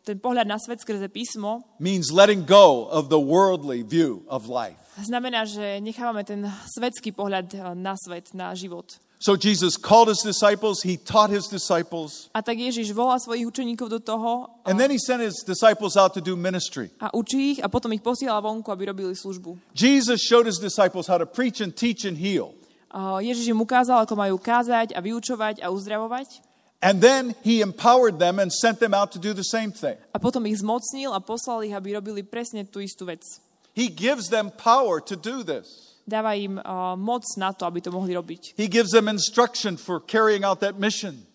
ten 0.00 0.16
pohľad 0.16 0.48
na 0.48 0.56
svet 0.56 0.80
skrze 0.80 1.12
písmo, 1.12 1.60
means 1.76 2.08
letting 2.08 2.46
go 2.48 2.88
of 2.88 3.12
the 3.12 3.20
worldly 3.20 3.84
view 3.84 4.24
of 4.32 4.48
life. 4.48 4.80
znamená, 4.96 5.44
že 5.44 5.76
nechávame 5.84 6.24
ten 6.24 6.40
svetský 6.72 7.12
pohľad 7.12 7.46
eh, 7.52 7.60
na 7.76 7.92
svet, 8.00 8.32
na 8.32 8.56
život. 8.56 8.96
So 9.16 9.32
Jesus 9.32 9.80
called 9.80 10.12
his 10.12 10.20
disciples, 10.20 10.84
he 10.84 11.00
taught 11.00 11.32
his 11.32 11.48
disciples, 11.48 12.28
A 12.36 12.44
tak 12.44 12.60
Ježiš 12.60 12.92
volá 12.92 13.16
svojich 13.16 13.48
učeníkov 13.48 13.88
do 13.88 14.00
toho 14.00 14.48
and 14.68 14.76
then 14.76 14.92
he 14.92 15.00
sent 15.00 15.24
his 15.24 15.40
disciples 15.40 15.96
out 15.96 16.12
to 16.12 16.20
do 16.20 16.36
ministry. 16.36 16.92
a 17.00 17.12
učí 17.16 17.56
ich 17.56 17.60
a 17.64 17.68
potom 17.68 17.92
ich 17.96 18.04
posiela 18.04 18.40
vonku, 18.44 18.68
aby 18.72 18.92
robili 18.92 19.16
službu. 19.16 19.56
Jesus 19.72 20.20
showed 20.20 20.44
his 20.44 20.60
disciples 20.60 21.08
how 21.08 21.16
to 21.16 21.24
preach 21.24 21.64
and 21.64 21.72
teach 21.72 22.04
and 22.04 22.16
heal. 22.20 22.52
A 22.92 23.20
Ježiš 23.20 23.52
im 23.52 23.60
ukázal, 23.60 24.04
ako 24.04 24.16
majú 24.16 24.36
kázať 24.40 24.92
a 24.92 25.00
vyučovať 25.00 25.64
a 25.64 25.72
uzdravovať. 25.72 26.45
And 26.82 27.00
then 27.00 27.34
he 27.42 27.62
empowered 27.62 28.18
them 28.18 28.38
and 28.38 28.52
sent 28.52 28.80
them 28.80 28.92
out 28.92 29.12
to 29.12 29.18
do 29.18 29.32
the 29.32 29.44
same 29.44 29.72
thing. 29.72 29.96
A 30.12 30.18
potom 30.20 30.44
ich 30.46 30.60
zmocnil 30.60 31.16
a 31.16 31.20
poslal 31.20 31.64
ich, 31.64 31.72
aby 31.72 31.96
robili 31.96 32.20
presne 32.22 32.68
tú 32.68 32.84
istú 32.84 33.08
vec. 33.08 33.24
He 33.72 33.88
gives 33.88 34.28
them 34.28 34.52
power 34.52 35.00
to 35.00 35.16
do 35.16 35.42
this. 35.42 35.96
Dáva 36.06 36.38
im 36.38 36.60
uh, 36.60 36.94
moc 36.94 37.24
na 37.36 37.50
to, 37.50 37.66
aby 37.66 37.80
to 37.80 37.90
mohli 37.90 38.14
robiť. 38.14 38.54
He 38.56 38.68
gives 38.68 38.92
them 38.92 39.08
instruction 39.08 39.76
for 39.76 39.98
carrying 39.98 40.44
out 40.44 40.60
that 40.60 40.78
mission. 40.78 41.26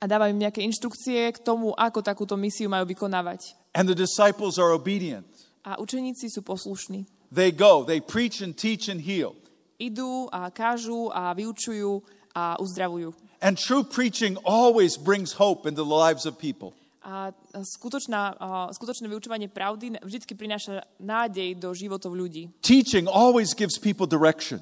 A 0.00 0.08
dáva 0.08 0.28
im 0.28 0.36
nejaké 0.36 0.60
inštrukcie 0.64 1.32
k 1.32 1.38
tomu, 1.40 1.72
ako 1.72 2.04
takúto 2.04 2.36
misiu 2.36 2.68
majú 2.68 2.88
vykonávať. 2.88 3.56
And 3.72 3.88
the 3.88 3.96
disciples 3.96 4.58
are 4.60 4.72
obedient. 4.72 5.28
A 5.64 5.78
učeníci 5.80 6.28
sú 6.32 6.40
poslušní. 6.44 7.06
They 7.32 7.52
go, 7.52 7.84
they 7.84 8.00
preach 8.00 8.40
and 8.40 8.56
teach 8.56 8.88
and 8.88 9.00
heal. 9.00 9.36
Idú 9.76 10.28
a 10.32 10.48
kážu 10.48 11.12
a 11.12 11.36
vyučujú 11.36 12.00
a 12.32 12.56
uzdravujú. 12.60 13.12
And 13.46 13.54
true 13.54 13.86
preaching 13.86 14.34
always 14.42 14.98
brings 14.98 15.38
hope 15.38 15.70
into 15.70 15.86
the 15.86 15.94
lives 15.94 16.26
of 16.26 16.34
people. 16.34 16.74
A 17.06 17.30
skutočná, 17.54 18.34
a 18.34 18.74
skutočné 18.74 19.06
vyučovanie 19.06 19.46
pravdy 19.46 20.02
vždy 20.02 20.34
prináša 20.34 20.82
nádej 20.98 21.54
do 21.54 21.70
životov 21.70 22.10
ľudí. 22.18 22.50
Teaching 22.66 23.06
always 23.06 23.54
gives 23.54 23.78
people 23.78 24.10
direction. 24.10 24.58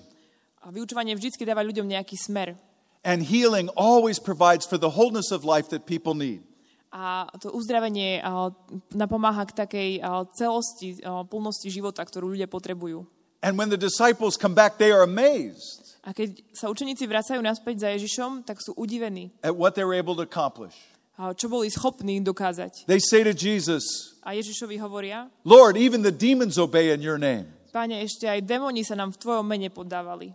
A 0.60 0.68
vyučovanie 0.68 1.16
vždy 1.16 1.32
dáva 1.48 1.64
ľuďom 1.64 1.88
nejaký 1.88 2.20
smer. 2.20 2.60
And 3.00 3.24
healing 3.24 3.72
always 3.72 4.20
provides 4.20 4.68
for 4.68 4.76
the 4.76 4.92
wholeness 4.92 5.32
of 5.32 5.48
life 5.48 5.72
that 5.72 5.88
people 5.88 6.12
need. 6.12 6.44
A 6.92 7.24
to 7.40 7.56
uzdravenie 7.56 8.20
a, 8.20 8.52
napomáha 8.92 9.48
k 9.48 9.56
takej 9.64 9.90
a, 10.04 10.28
celosti, 10.36 11.00
plnosti 11.32 11.72
života, 11.72 12.04
ktorú 12.04 12.36
ľudia 12.36 12.52
potrebujú. 12.52 13.08
And 13.40 13.56
when 13.56 13.72
the 13.72 13.80
disciples 13.80 14.36
come 14.36 14.52
back, 14.52 14.76
they 14.76 14.92
are 14.92 15.00
amazed 15.00 15.83
A 16.04 16.12
keď 16.12 16.36
sa 16.52 16.68
učeníci 16.68 17.08
vracajú 17.08 17.40
naspäť 17.40 17.84
za 17.84 17.88
Ježišom, 17.96 18.44
tak 18.44 18.60
sú 18.60 18.76
udivení, 18.76 19.32
at 19.40 19.56
what 19.56 19.72
they 19.72 19.84
were 19.88 19.96
able 19.96 20.12
to 20.12 20.20
accomplish. 20.24 20.76
a, 21.16 21.32
čo 21.32 21.48
boli 21.48 21.72
schopní 21.72 22.20
dokázať. 22.20 22.84
They 22.84 23.00
say 23.00 23.24
to 23.24 23.32
Jesus, 23.32 24.12
A 24.20 24.36
Ježišovi 24.36 24.76
hovoria, 24.84 25.32
Lord, 25.48 25.80
even 25.80 26.04
the 26.04 26.12
demons 26.12 26.60
obey 26.60 26.92
in 26.92 27.00
your 27.00 27.16
name. 27.16 27.48
Pane, 27.72 28.04
ešte 28.04 28.28
aj 28.28 28.44
demoni 28.44 28.84
sa 28.86 28.94
nám 28.94 29.16
v 29.16 29.18
Tvojom 29.18 29.46
mene 29.48 29.66
poddávali. 29.72 30.30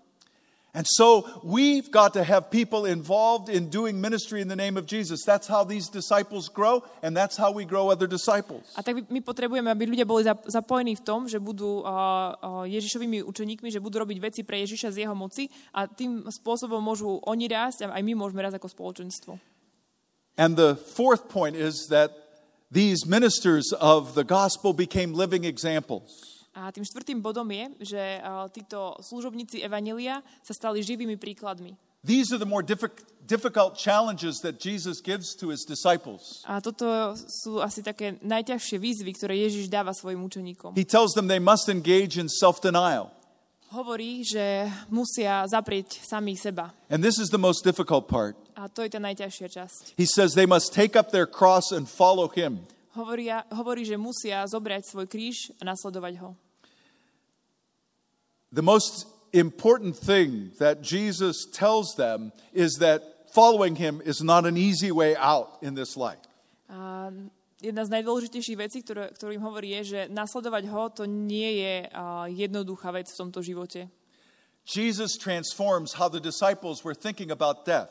And 0.70 0.86
so 0.86 1.26
we've 1.42 1.90
got 1.90 2.14
to 2.14 2.24
have 2.24 2.54
people 2.54 2.86
involved 2.86 3.50
in 3.50 3.74
doing 3.74 3.98
ministry 3.98 4.38
in 4.38 4.48
the 4.48 4.56
name 4.56 4.78
of 4.78 4.86
Jesus. 4.86 5.26
That's 5.26 5.50
how 5.50 5.66
these 5.66 5.90
disciples 5.90 6.48
grow, 6.48 6.86
and 7.02 7.18
that's 7.18 7.38
how 7.38 7.50
we 7.50 7.66
grow 7.66 7.90
other 7.90 8.06
disciples. 8.06 8.70
A 8.78 8.86
tak 8.86 9.02
my 9.10 9.18
potrebujeme, 9.26 9.66
aby 9.66 9.90
ľudia 9.90 10.06
boli 10.06 10.30
zap- 10.30 10.46
zapojení 10.46 10.94
v 10.94 11.02
tom, 11.02 11.26
že 11.26 11.42
budú 11.42 11.82
uh, 11.82 12.70
Ježišovými 12.70 13.26
učeníkmi, 13.26 13.74
že 13.74 13.82
budú 13.82 14.06
robiť 14.06 14.18
veci 14.22 14.42
pre 14.46 14.62
Ježiša 14.62 14.94
z 14.94 15.10
jeho 15.10 15.18
moci 15.18 15.50
a 15.74 15.90
tým 15.90 16.30
spôsobom 16.30 16.78
môžu 16.78 17.18
oni 17.26 17.50
rásť 17.50 17.90
a 17.90 17.98
aj 17.98 18.06
my 18.06 18.14
môžeme 18.14 18.46
rásť 18.46 18.62
ako 18.62 18.70
spoločenstvo. 18.70 19.32
And 20.38 20.54
the 20.54 20.78
fourth 20.78 21.34
point 21.34 21.58
is 21.58 21.90
that 21.90 22.14
these 22.70 23.10
ministers 23.10 23.74
of 23.74 24.14
the 24.14 24.24
gospel 24.24 24.78
became 24.78 25.18
living 25.18 25.50
examples. 25.50 26.39
A 26.60 26.76
tým 26.76 26.84
štvrtým 26.84 27.24
bodom 27.24 27.48
je, 27.48 27.96
že 27.96 28.04
uh, 28.20 28.52
títo 28.52 29.00
služobníci 29.00 29.64
Evanelia 29.64 30.20
sa 30.44 30.52
stali 30.52 30.84
živými 30.84 31.16
príkladmi. 31.16 31.80
These 32.04 32.32
are 32.36 32.40
the 32.40 32.48
more 32.48 32.64
diffi- 32.64 32.96
difficult 33.28 33.80
challenges 33.80 34.40
that 34.44 34.60
Jesus 34.60 35.00
gives 35.00 35.36
to 35.40 35.52
his 35.52 35.64
disciples. 35.64 36.44
A 36.48 36.60
toto 36.60 37.16
sú 37.16 37.60
asi 37.64 37.84
také 37.84 38.20
najťažšie 38.24 38.76
výzvy, 38.80 39.12
ktoré 39.16 39.40
Ježiš 39.48 39.72
dáva 39.72 39.96
svojim 39.96 40.20
učeníkom. 40.24 40.76
He 40.76 40.88
tells 40.88 41.16
them 41.16 41.28
they 41.28 41.40
must 41.40 41.68
engage 41.72 42.20
in 42.20 42.28
self 42.28 42.60
denial. 42.60 43.12
Hovorí, 43.70 44.26
že 44.26 44.66
musia 44.90 45.46
zaprieť 45.46 46.02
samých 46.02 46.40
seba. 46.52 46.74
And 46.90 47.06
this 47.06 47.22
is 47.22 47.30
the 47.30 47.40
most 47.40 47.62
difficult 47.62 48.10
part. 48.10 48.34
A 48.58 48.66
to 48.68 48.82
je 48.82 48.92
tá 48.92 49.00
najťažšia 49.00 49.48
časť. 49.48 49.82
He 49.96 50.10
says 50.10 50.34
they 50.36 50.50
must 50.50 50.74
take 50.76 50.98
up 50.98 51.14
their 51.14 51.30
cross 51.30 51.70
and 51.72 51.86
follow 51.86 52.28
him. 52.28 52.66
Hovorí, 52.98 53.30
hovorí, 53.54 53.86
že 53.86 54.02
musia 54.02 54.42
zobrať 54.50 54.90
svoj 54.90 55.06
kríž 55.06 55.54
a 55.62 55.70
nasledovať 55.70 56.18
ho. 56.26 56.34
The 58.52 58.66
most 58.66 59.06
important 59.34 59.96
thing 59.96 60.52
that 60.58 60.82
Jesus 60.82 61.46
tells 61.54 61.94
them 61.96 62.32
is 62.54 62.82
that 62.82 63.02
following 63.34 63.76
him 63.76 64.02
is 64.06 64.22
not 64.22 64.46
an 64.46 64.58
easy 64.58 64.92
way 64.92 65.16
out 65.16 65.62
in 65.62 65.76
this 65.76 65.96
life. 65.98 66.26
A 66.70 67.10
jedna 67.62 67.86
z 67.86 67.90
najdôležitejších 67.90 68.58
vecí, 68.58 68.78
ktoré, 68.82 69.10
ktorú 69.14 69.32
im 69.34 69.44
hovorí, 69.44 69.74
je, 69.82 69.82
že 69.98 70.02
nasledovať 70.10 70.64
ho 70.70 70.84
to 70.90 71.04
nie 71.06 71.62
je 71.62 71.76
uh, 71.90 72.26
jednoduchá 72.30 72.94
vec 72.94 73.10
v 73.10 73.20
tomto 73.20 73.42
živote. 73.42 73.90
Jesus 74.70 75.18
transforms 75.18 75.98
how 75.98 76.10
the 76.10 76.22
disciples 76.22 76.86
were 76.86 76.94
thinking 76.94 77.34
about 77.34 77.66
death. 77.66 77.90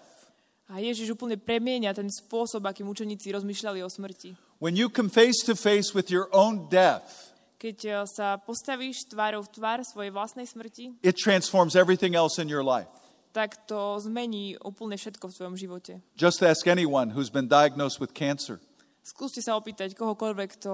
A 0.68 0.84
Ježiš 0.84 1.16
úplne 1.16 1.40
premieňa 1.40 1.96
ten 1.96 2.12
spôsob, 2.12 2.60
akým 2.68 2.84
učeníci 2.86 3.32
rozmýšľali 3.32 3.80
o 3.80 3.88
smrti. 3.88 4.36
When 4.60 4.76
you 4.76 4.92
come 4.92 5.08
face 5.08 5.40
to 5.48 5.56
face 5.56 5.96
with 5.96 6.12
your 6.12 6.28
own 6.30 6.68
death, 6.68 7.32
Keď 7.58 7.78
uh, 7.90 7.94
sa 8.06 8.38
postavíš 8.38 9.10
tvárou 9.10 9.42
v 9.42 9.50
tvár 9.50 9.82
svojej 9.82 10.14
vlastnej 10.14 10.46
smrti, 10.46 10.94
it 11.02 11.18
transforms 11.18 11.74
everything 11.74 12.14
else 12.14 12.38
in 12.38 12.46
your 12.46 12.62
life. 12.62 12.86
tak 13.34 13.66
to 13.68 14.00
zmení 14.00 14.56
úplne 14.64 14.96
všetko 14.96 15.28
v 15.28 15.32
tvojom 15.36 15.54
živote. 15.58 15.92
Just 16.16 16.42
ask 16.42 16.66
anyone 16.66 17.12
who's 17.12 17.30
been 17.30 17.46
diagnosed 17.46 18.00
with 18.00 18.14
cancer. 18.16 18.58
Skúste 19.04 19.40
sa 19.44 19.54
opýtať 19.54 19.94
kohokoľvek, 19.94 20.58
kto, 20.58 20.72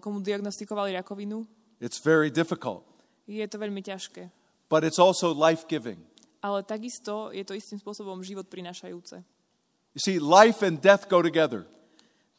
komu 0.00 0.22
diagnostikovali 0.24 0.96
rakovinu. 0.96 1.44
It's 1.80 2.00
very 2.00 2.28
difficult, 2.30 2.84
Je 3.24 3.42
to 3.48 3.56
veľmi 3.58 3.80
ťažké. 3.80 4.28
but 4.70 4.84
it's 4.84 5.00
also 5.02 5.32
life 5.34 5.66
giving. 5.66 5.98
Ale 6.40 6.62
takisto 6.64 7.32
je 7.36 7.44
to 7.44 7.52
istým 7.52 7.76
spôsobom 7.80 8.22
život 8.24 8.48
prinášajúce. 8.48 9.20
You 9.92 10.00
see, 10.00 10.16
life 10.22 10.62
and 10.62 10.78
death 10.80 11.10
go 11.10 11.20
together. 11.20 11.66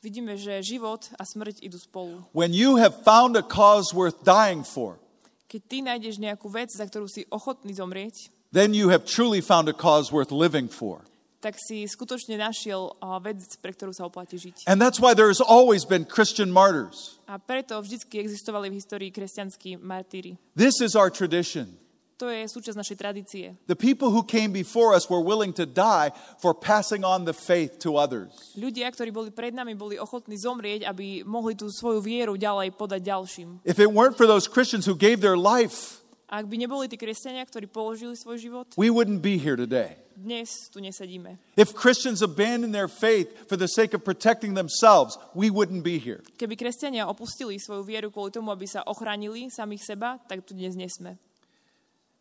Vidíme, 0.01 0.33
že 0.33 0.65
život 0.65 1.13
a 1.13 1.21
smrť 1.21 1.61
idú 1.61 1.77
spolu. 1.77 2.25
When 2.33 2.57
you 2.57 2.81
have 2.81 3.05
found 3.05 3.37
a 3.37 3.45
cause 3.45 3.93
worth 3.93 4.25
dying 4.25 4.65
for, 4.65 4.97
Keď 5.45 5.61
ty 5.69 5.77
nájdeš 5.85 6.17
nejakú 6.17 6.49
vec, 6.49 6.73
za 6.73 6.89
ktorú 6.89 7.05
si 7.05 7.29
ochotný 7.29 7.77
zomrieť, 7.77 8.33
then 8.49 8.73
you 8.73 8.89
have 8.89 9.05
truly 9.05 9.45
found 9.45 9.69
a 9.69 9.75
cause 9.77 10.09
worth 10.09 10.33
living 10.33 10.65
for. 10.73 11.05
tak 11.41 11.57
si 11.57 11.89
skutočne 11.89 12.37
našiel 12.37 12.93
vec, 13.21 13.41
pre 13.61 13.73
ktorú 13.73 13.93
sa 13.93 14.05
oplatí 14.05 14.37
žiť. 14.37 14.69
And 14.69 14.77
that's 14.77 15.01
why 15.01 15.17
there's 15.17 15.41
always 15.41 15.85
been 15.85 16.05
Christian 16.05 16.53
martyrs. 16.53 17.17
A 17.25 17.41
preto 17.41 17.77
vždy 17.81 17.97
existovali 18.21 18.69
v 18.69 18.77
histórii 18.77 19.09
kresťanskí 19.09 19.81
martíri. 19.81 20.37
This 20.53 20.81
is 20.81 20.93
our 20.93 21.09
tradition. 21.09 21.77
To 22.21 22.29
je 22.29 22.45
súčasť 22.45 22.77
našej 22.77 22.97
tradície. 23.01 23.45
The 23.65 23.73
people 23.73 24.13
who 24.13 24.21
came 24.21 24.53
before 24.53 24.93
us 24.93 25.09
were 25.09 25.25
willing 25.25 25.57
to 25.57 25.65
die 25.65 26.13
for 26.37 26.53
passing 26.53 27.01
on 27.01 27.25
the 27.25 27.33
faith 27.33 27.81
to 27.81 27.97
others. 27.97 28.53
Ľudia, 28.53 28.93
ktorí 28.93 29.09
boli 29.09 29.33
pred 29.33 29.57
nami, 29.57 29.73
boli 29.73 29.97
ochotní 29.97 30.37
zomrieť, 30.37 30.85
aby 30.85 31.25
mohli 31.25 31.57
tú 31.57 31.73
svoju 31.73 31.97
vieru 31.97 32.37
ďalej 32.37 32.77
podať 32.77 33.01
ďalším. 33.01 33.65
If 33.65 33.81
it 33.81 33.89
weren't 33.89 34.13
for 34.13 34.29
those 34.29 34.45
Christians 34.45 34.85
who 34.85 34.93
gave 34.93 35.17
their 35.17 35.33
life, 35.33 36.05
ak 36.29 36.45
by 36.45 36.61
neboli 36.61 36.85
tí 36.85 36.95
kresťania, 36.95 37.41
ktorí 37.43 37.65
položili 37.65 38.13
svoj 38.13 38.37
život, 38.37 38.65
we 38.77 38.93
wouldn't 38.93 39.25
be 39.25 39.41
here 39.41 39.57
today. 39.57 39.97
dnes 40.13 40.69
tu 40.69 40.77
nesedíme. 40.77 41.41
If 41.57 41.73
Christians 41.73 42.21
abandoned 42.21 42.77
their 42.77 42.87
faith 42.87 43.49
for 43.49 43.57
the 43.57 43.65
sake 43.65 43.97
of 43.97 44.05
protecting 44.05 44.53
themselves, 44.53 45.17
we 45.33 45.49
wouldn't 45.49 45.81
be 45.81 45.97
here. 45.97 46.21
Keby 46.37 46.53
kresťania 46.53 47.09
opustili 47.09 47.57
svoju 47.57 47.81
vieru 47.81 48.13
kvôli 48.13 48.29
tomu, 48.29 48.53
aby 48.53 48.69
sa 48.69 48.85
ochránili 48.85 49.49
samých 49.49 49.81
seba, 49.81 50.21
tak 50.29 50.45
tu 50.45 50.53
dnes 50.53 50.77
nesme. 50.77 51.17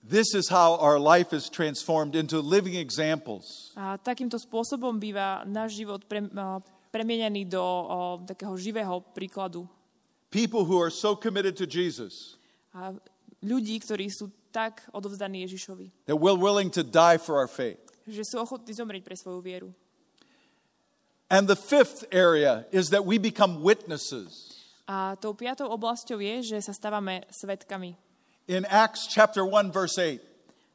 This 0.00 0.32
is 0.32 0.48
how 0.48 0.80
our 0.80 0.98
life 0.98 1.36
is 1.36 1.52
transformed 1.52 2.16
into 2.16 2.40
living 2.40 2.74
examples. 2.74 3.76
A 3.76 4.00
takýmto 4.00 4.40
spôsobom 4.40 4.96
býva 4.96 5.44
náš 5.44 5.76
život 5.76 6.08
pre, 6.08 6.24
premienený 6.88 7.44
do 7.44 7.60
o, 7.60 7.84
takého 8.24 8.56
živého 8.56 9.04
príkladu. 9.12 9.68
People 10.32 10.64
who 10.64 10.80
are 10.80 10.88
so 10.90 11.12
committed 11.12 11.52
to 11.60 11.66
Jesus 11.68 12.38
A 12.72 12.94
ľudí, 13.42 13.76
ktorí 13.82 14.08
sú 14.08 14.30
tak 14.54 14.86
odovzdaní 14.94 15.42
Ježišovi, 15.46 16.08
that 16.08 16.16
we're 16.16 16.38
willing 16.38 16.70
to 16.72 16.80
die 16.82 17.18
for 17.20 17.36
our 17.36 17.50
faith. 17.50 17.78
že 18.08 18.24
sú 18.26 18.40
ochotní 18.42 18.72
zomrieť 18.74 19.04
pre 19.04 19.14
svoju 19.14 19.38
vieru. 19.44 19.68
And 21.30 21.46
the 21.46 21.54
fifth 21.54 22.08
area 22.10 22.66
is 22.74 22.90
that 22.90 23.06
we 23.06 23.20
become 23.20 23.62
witnesses. 23.62 24.50
A 24.90 25.14
tou 25.22 25.30
piatou 25.36 25.70
oblasťou 25.70 26.18
je, 26.18 26.56
že 26.56 26.58
sa 26.58 26.74
stávame 26.74 27.22
svetkami. 27.30 27.94
In 28.50 28.66
Acts 28.66 29.06
chapter 29.06 29.46
1 29.46 29.70
verse 29.70 29.96
8, 29.96 30.18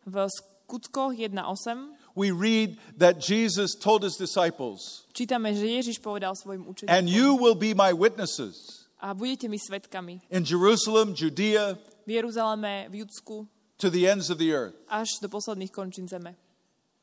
V 0.07 0.28
skutkoch 0.32 1.11
1.8 1.11 1.91
we 2.15 2.32
read 2.32 2.80
that 2.95 3.19
Jesus 3.19 3.76
told 3.76 4.07
his 4.07 4.15
disciples, 4.15 5.03
čítame, 5.11 5.51
že 5.51 5.67
Ježiš 5.67 5.99
povedal 5.99 6.39
svojim 6.39 6.63
"And 6.88 7.11
you 7.11 7.36
will 7.36 7.51
be 7.51 7.76
my 7.76 7.91
witnesses 7.91 8.88
a 9.03 9.11
budete 9.11 9.51
mi 9.51 9.59
svetkami 9.59 10.23
in 10.32 10.47
Jerusalem, 10.47 11.11
Judea, 11.11 11.76
v 12.07 12.15
Jeruzaleme, 12.15 12.88
v 12.88 13.03
Judsku, 13.03 13.43
to 13.76 13.91
the 13.91 14.07
ends 14.07 14.32
of 14.32 14.39
the 14.39 14.55
earth." 14.55 14.80
až 14.88 15.19
do 15.19 15.28
posledných 15.28 15.76
končín 15.76 16.07
zeme. 16.07 16.39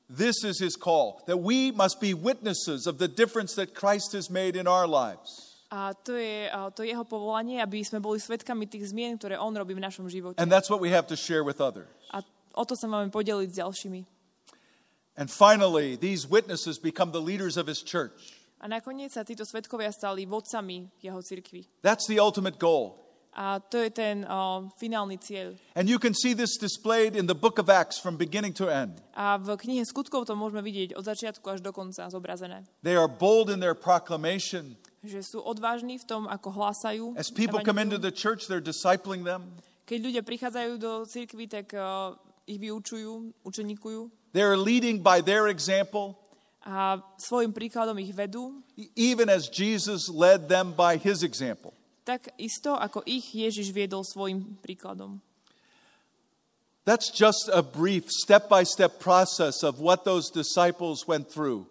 This 0.08 0.40
is 0.40 0.56
his 0.56 0.72
call 0.72 1.20
that 1.28 1.44
we 1.44 1.68
must 1.68 2.00
be 2.00 2.16
witnesses 2.16 2.88
of 2.88 2.96
the 2.96 3.12
difference 3.12 3.52
that 3.60 3.76
Christ 3.76 4.16
has 4.16 4.32
made 4.32 4.56
in 4.56 4.64
our 4.64 4.88
lives. 4.88 5.51
A 5.72 5.96
to 5.96 6.12
je 6.20 6.52
a 6.52 6.68
to 6.68 6.84
je 6.84 6.92
jeho 6.92 7.08
povolanie, 7.08 7.56
aby 7.56 7.80
sme 7.80 7.96
boli 7.96 8.20
svetkami 8.20 8.68
tých 8.68 8.92
zmien, 8.92 9.16
ktoré 9.16 9.40
on 9.40 9.56
robí 9.56 9.72
v 9.72 9.80
našom 9.80 10.04
živote. 10.04 10.36
And 10.36 10.52
that's 10.52 10.68
what 10.68 10.84
we 10.84 10.92
have 10.92 11.08
to 11.08 11.16
share 11.16 11.40
with 11.40 11.64
others. 11.64 11.88
A 12.12 12.20
o 12.52 12.62
to 12.68 12.76
sa 12.76 12.84
máme 12.84 13.08
podeliť 13.08 13.48
s 13.48 13.56
ďalšími. 13.56 14.00
And 15.16 15.32
finally, 15.32 15.96
these 15.96 16.28
witnesses 16.28 16.76
become 16.76 17.16
the 17.16 17.24
leaders 17.24 17.56
of 17.56 17.64
his 17.64 17.80
church. 17.80 18.36
A 18.60 18.68
nakoniec 18.68 19.16
sa 19.16 19.24
títo 19.24 19.48
svetkovia 19.48 19.88
stali 19.96 20.28
vodcami 20.28 20.92
jeho 21.00 21.24
cirkvi. 21.24 21.64
That's 21.80 22.04
the 22.04 22.20
ultimate 22.20 22.60
goal. 22.60 23.00
A 23.32 23.64
to 23.64 23.80
je 23.80 23.88
ten 23.88 24.28
uh, 24.28 24.68
finálny 24.76 25.16
cieľ. 25.16 25.56
And 25.72 25.88
you 25.88 25.96
can 25.96 26.12
see 26.12 26.36
this 26.36 26.60
displayed 26.60 27.16
in 27.16 27.24
the 27.24 27.34
book 27.34 27.56
of 27.56 27.72
Acts 27.72 27.96
from 27.96 28.20
beginning 28.20 28.52
to 28.60 28.68
end. 28.68 29.00
A 29.16 29.40
v 29.40 29.56
knihe 29.56 29.88
skutkov 29.88 30.28
to 30.28 30.36
môžeme 30.36 30.60
vidieť 30.60 30.92
od 30.92 31.04
začiatku 31.08 31.48
až 31.48 31.64
do 31.64 31.72
konca 31.72 32.12
zobrazené. 32.12 32.68
They 32.84 32.92
are 32.92 33.08
bold 33.08 33.48
in 33.48 33.56
their 33.56 33.72
proclamation. 33.72 34.76
Že 35.02 35.20
sú 35.26 35.38
odvážni 35.42 35.98
v 35.98 36.06
tom, 36.06 36.30
ako 36.30 36.48
hlásajú. 36.54 37.04
As 37.18 37.26
people 37.26 37.58
come 37.66 37.82
into 37.82 37.98
the 37.98 38.14
church, 38.14 38.46
they're 38.46 38.62
discipling 38.62 39.26
them. 39.26 39.50
Keď 39.82 39.98
ľudia 39.98 40.22
prichádzajú 40.22 40.72
do 40.78 41.02
cirkvi, 41.10 41.50
tak 41.50 41.74
uh, 41.74 42.14
ich 42.46 42.62
vyučujú, 42.62 43.34
učeníkujú. 43.42 44.06
They're 44.30 44.56
leading 44.56 45.02
by 45.02 45.20
their 45.20 45.50
example, 45.50 46.16
A 46.62 47.02
svojim 47.18 47.50
príkladom 47.50 47.98
ich 47.98 48.14
vedú. 48.14 48.62
e- 48.78 48.86
even 48.94 49.26
as 49.26 49.50
Jesus 49.50 50.06
led 50.06 50.46
them 50.46 50.70
by 50.70 50.94
his 50.94 51.26
example. 51.26 51.74
Tak 52.06 52.30
isto, 52.38 52.78
ako 52.78 53.02
ich 53.02 53.34
Ježiš 53.34 53.74
viedol 53.74 54.06
svojim 54.06 54.58
príkladom. 54.62 55.18
That's 56.86 57.10
just 57.10 57.46
a 57.50 57.62
brief 57.62 58.10
step 58.10 58.50
by 58.50 58.62
step 58.66 58.98
process 58.98 59.62
of 59.62 59.78
what 59.78 60.02
those 60.02 60.30
disciples 60.30 61.06
went 61.06 61.30
through. 61.30 61.66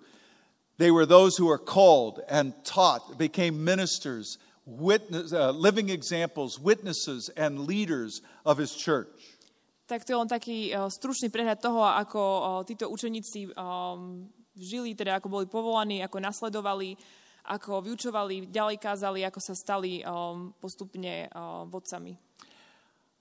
They 0.82 0.90
were 0.90 1.06
those 1.06 1.38
who 1.38 1.46
were 1.46 1.62
called 1.62 2.26
and 2.26 2.58
taught, 2.66 3.22
became 3.22 3.62
ministers, 3.62 4.42
witness, 4.66 5.30
uh, 5.30 5.54
living 5.54 5.94
examples, 5.94 6.58
witnesses, 6.58 7.30
and 7.38 7.70
leaders 7.70 8.26
of 8.42 8.58
his 8.58 8.74
church. 8.74 9.38
Tak 9.86 10.10
to 10.10 10.14
je 10.14 10.18
len 10.18 10.26
taký 10.26 10.74
uh, 10.74 10.90
stručný 10.90 11.30
prehľad 11.30 11.62
toho, 11.62 11.86
ako 11.86 12.18
uh, 12.18 12.42
títo 12.66 12.90
učeníci 12.90 13.54
um, 13.54 14.26
žili, 14.58 14.98
teda 14.98 15.22
ako 15.22 15.30
boli 15.30 15.46
povolaní, 15.46 16.02
ako 16.02 16.18
nasledovali, 16.18 16.98
ako 17.46 17.86
vyučovali, 17.86 18.50
ďalej 18.50 18.82
kázali, 18.82 19.22
ako 19.22 19.38
sa 19.38 19.54
stali 19.54 20.02
um, 20.02 20.50
postupne 20.58 21.30
uh, 21.30 21.62
vodcami. 21.70 22.18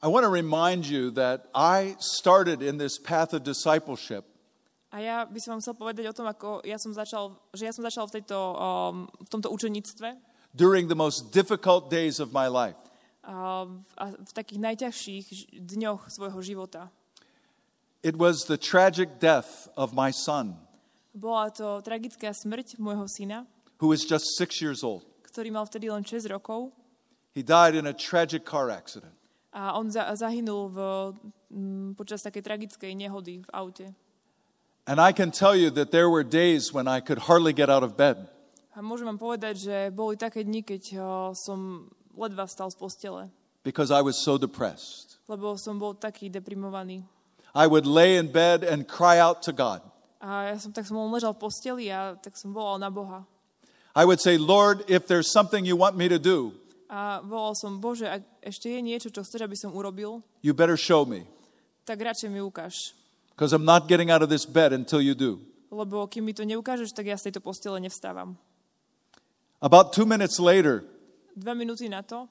I 0.00 0.08
want 0.08 0.24
to 0.24 0.32
remind 0.32 0.88
you 0.88 1.12
that 1.12 1.52
I 1.52 2.00
started 2.00 2.64
in 2.64 2.80
this 2.80 2.96
path 2.96 3.36
of 3.36 3.44
discipleship 3.44 4.30
A 4.91 4.97
ja 4.99 5.16
by 5.22 5.38
som 5.38 5.55
vám 5.55 5.62
chcel 5.62 5.74
povedať 5.78 6.05
o 6.11 6.16
tom, 6.16 6.26
ako 6.26 6.66
ja 6.66 6.74
som 6.74 6.91
začal, 6.91 7.38
že 7.55 7.62
ja 7.62 7.72
som 7.72 7.86
začal 7.86 8.11
v, 8.11 8.18
tejto, 8.18 8.38
um, 8.59 9.07
v 9.07 9.28
tomto 9.30 9.49
učeníctve 9.55 10.18
during 10.51 10.91
the 10.91 10.99
most 10.99 11.30
difficult 11.30 11.86
days 11.95 12.18
of 12.18 12.34
my 12.34 12.51
life. 12.51 12.74
a 13.22 13.68
v, 13.70 13.91
a 14.01 14.05
v 14.18 14.32
takých 14.34 14.59
najťažších 14.59 15.26
dňoch 15.62 16.11
svojho 16.11 16.41
života. 16.43 16.91
It 18.03 18.16
was 18.16 18.49
the 18.49 18.57
tragic 18.59 19.20
death 19.20 19.68
of 19.76 19.93
my 19.95 20.11
son, 20.11 20.57
Bola 21.14 21.51
to 21.51 21.82
tragická 21.82 22.30
smrť 22.34 22.78
môjho 22.78 23.07
syna, 23.11 23.38
who 23.78 23.91
was 23.95 24.03
just 24.03 24.34
six 24.38 24.59
years 24.59 24.82
old. 24.82 25.07
ktorý 25.30 25.55
mal 25.55 25.62
vtedy 25.70 25.86
len 25.86 26.03
6 26.03 26.26
rokov 26.26 26.74
He 27.30 27.47
died 27.47 27.78
in 27.78 27.86
a 27.86 27.95
tragic 27.95 28.43
car 28.43 28.74
accident. 28.74 29.14
a 29.55 29.78
on 29.78 29.86
za, 29.86 30.11
zahynul 30.18 30.70
v, 30.70 30.78
m, 31.55 31.95
počas 31.95 32.22
takej 32.26 32.43
tragickej 32.43 32.91
nehody 32.99 33.43
v 33.43 33.51
aute. 33.55 33.86
And 34.87 34.99
I 35.01 35.12
can 35.12 35.31
tell 35.31 35.55
you 35.55 35.70
that 35.70 35.91
there 35.93 36.09
were 36.11 36.24
days 36.24 36.72
when 36.72 36.89
I 36.89 37.01
could 37.01 37.28
hardly 37.31 37.53
get 37.53 37.68
out 37.70 37.83
of 37.83 37.97
bed. 37.97 38.26
A 38.74 38.81
môžem 38.81 39.07
vám 39.07 39.18
povedať, 39.20 39.66
že 39.66 39.76
boli 39.93 40.16
také 40.16 40.47
dni, 40.47 40.62
keď 40.64 40.83
som 41.37 41.91
ledva 42.16 42.47
vstal 42.47 42.70
z 42.70 42.76
postele, 42.78 43.22
because 43.62 43.91
I 43.93 44.01
was 44.01 44.18
so 44.22 44.39
depressed. 44.39 45.20
lebo 45.31 45.55
som 45.59 45.78
bol 45.78 45.95
taký 45.95 46.26
deprimovaný. 46.31 47.05
I 47.55 47.66
would 47.66 47.87
lay 47.87 48.16
in 48.18 48.31
bed 48.31 48.62
and 48.62 48.87
cry 48.87 49.18
out 49.18 49.43
to 49.47 49.53
God. 49.55 49.83
A 50.22 50.55
ja 50.55 50.57
som 50.59 50.70
tak 50.70 50.87
som 50.87 50.99
ležal 51.11 51.35
v 51.35 51.43
posteli 51.43 51.87
a 51.91 52.14
tak 52.18 52.39
som 52.39 52.55
volal 52.55 52.78
na 52.78 52.91
Boha. 52.91 53.26
I 53.95 54.07
would 54.07 54.22
say, 54.22 54.39
Lord, 54.39 54.87
if 54.87 55.11
there's 55.11 55.31
something 55.35 55.66
you 55.66 55.74
want 55.74 55.99
me 55.99 56.07
to 56.09 56.18
do, 56.18 56.55
A 56.91 57.22
volal 57.22 57.55
som, 57.55 57.78
Bože, 57.78 58.11
ak 58.11 58.22
ešte 58.43 58.66
je 58.66 58.83
niečo, 58.83 59.14
čo 59.14 59.22
chceš, 59.22 59.47
aby 59.47 59.55
som 59.55 59.70
urobil, 59.70 60.26
you 60.43 60.51
better 60.51 60.74
show 60.74 61.07
me, 61.07 61.22
tak 61.87 62.03
radšej 62.03 62.26
mi 62.31 62.43
ukáž. 62.43 62.74
Because 63.41 63.55
I'm 63.55 63.64
not 63.64 63.88
getting 63.88 64.11
out 64.11 64.20
of 64.20 64.28
this 64.28 64.45
bed 64.45 64.74
until 64.74 65.01
you 65.01 65.14
do. 65.14 65.41
Lebo 65.72 66.05
kým 66.05 66.28
mi 66.28 66.36
to 66.36 66.45
neukážeš, 66.45 66.93
tak 66.93 67.09
ja 67.09 67.16
z 67.16 67.32
tejto 67.32 67.41
postele 67.41 67.80
nevstávam. 67.80 68.36
About 69.64 69.97
two 69.97 70.05
minutes 70.05 70.36
later, 70.36 70.84
Dve 71.32 71.57
minúty 71.57 71.88
na 71.88 72.05
to 72.05 72.28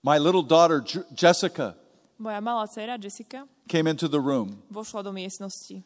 my 0.00 0.16
little 0.16 0.40
daughter, 0.40 0.80
J- 0.80 1.04
Jessica, 1.12 1.76
moja 2.16 2.40
malá 2.40 2.64
dcera 2.64 2.96
Jessica 2.96 3.44
came 3.68 3.84
into 3.84 4.08
the 4.08 4.16
room 4.20 4.62
vošla 4.72 5.04
do 5.04 5.12
miestnosti. 5.12 5.84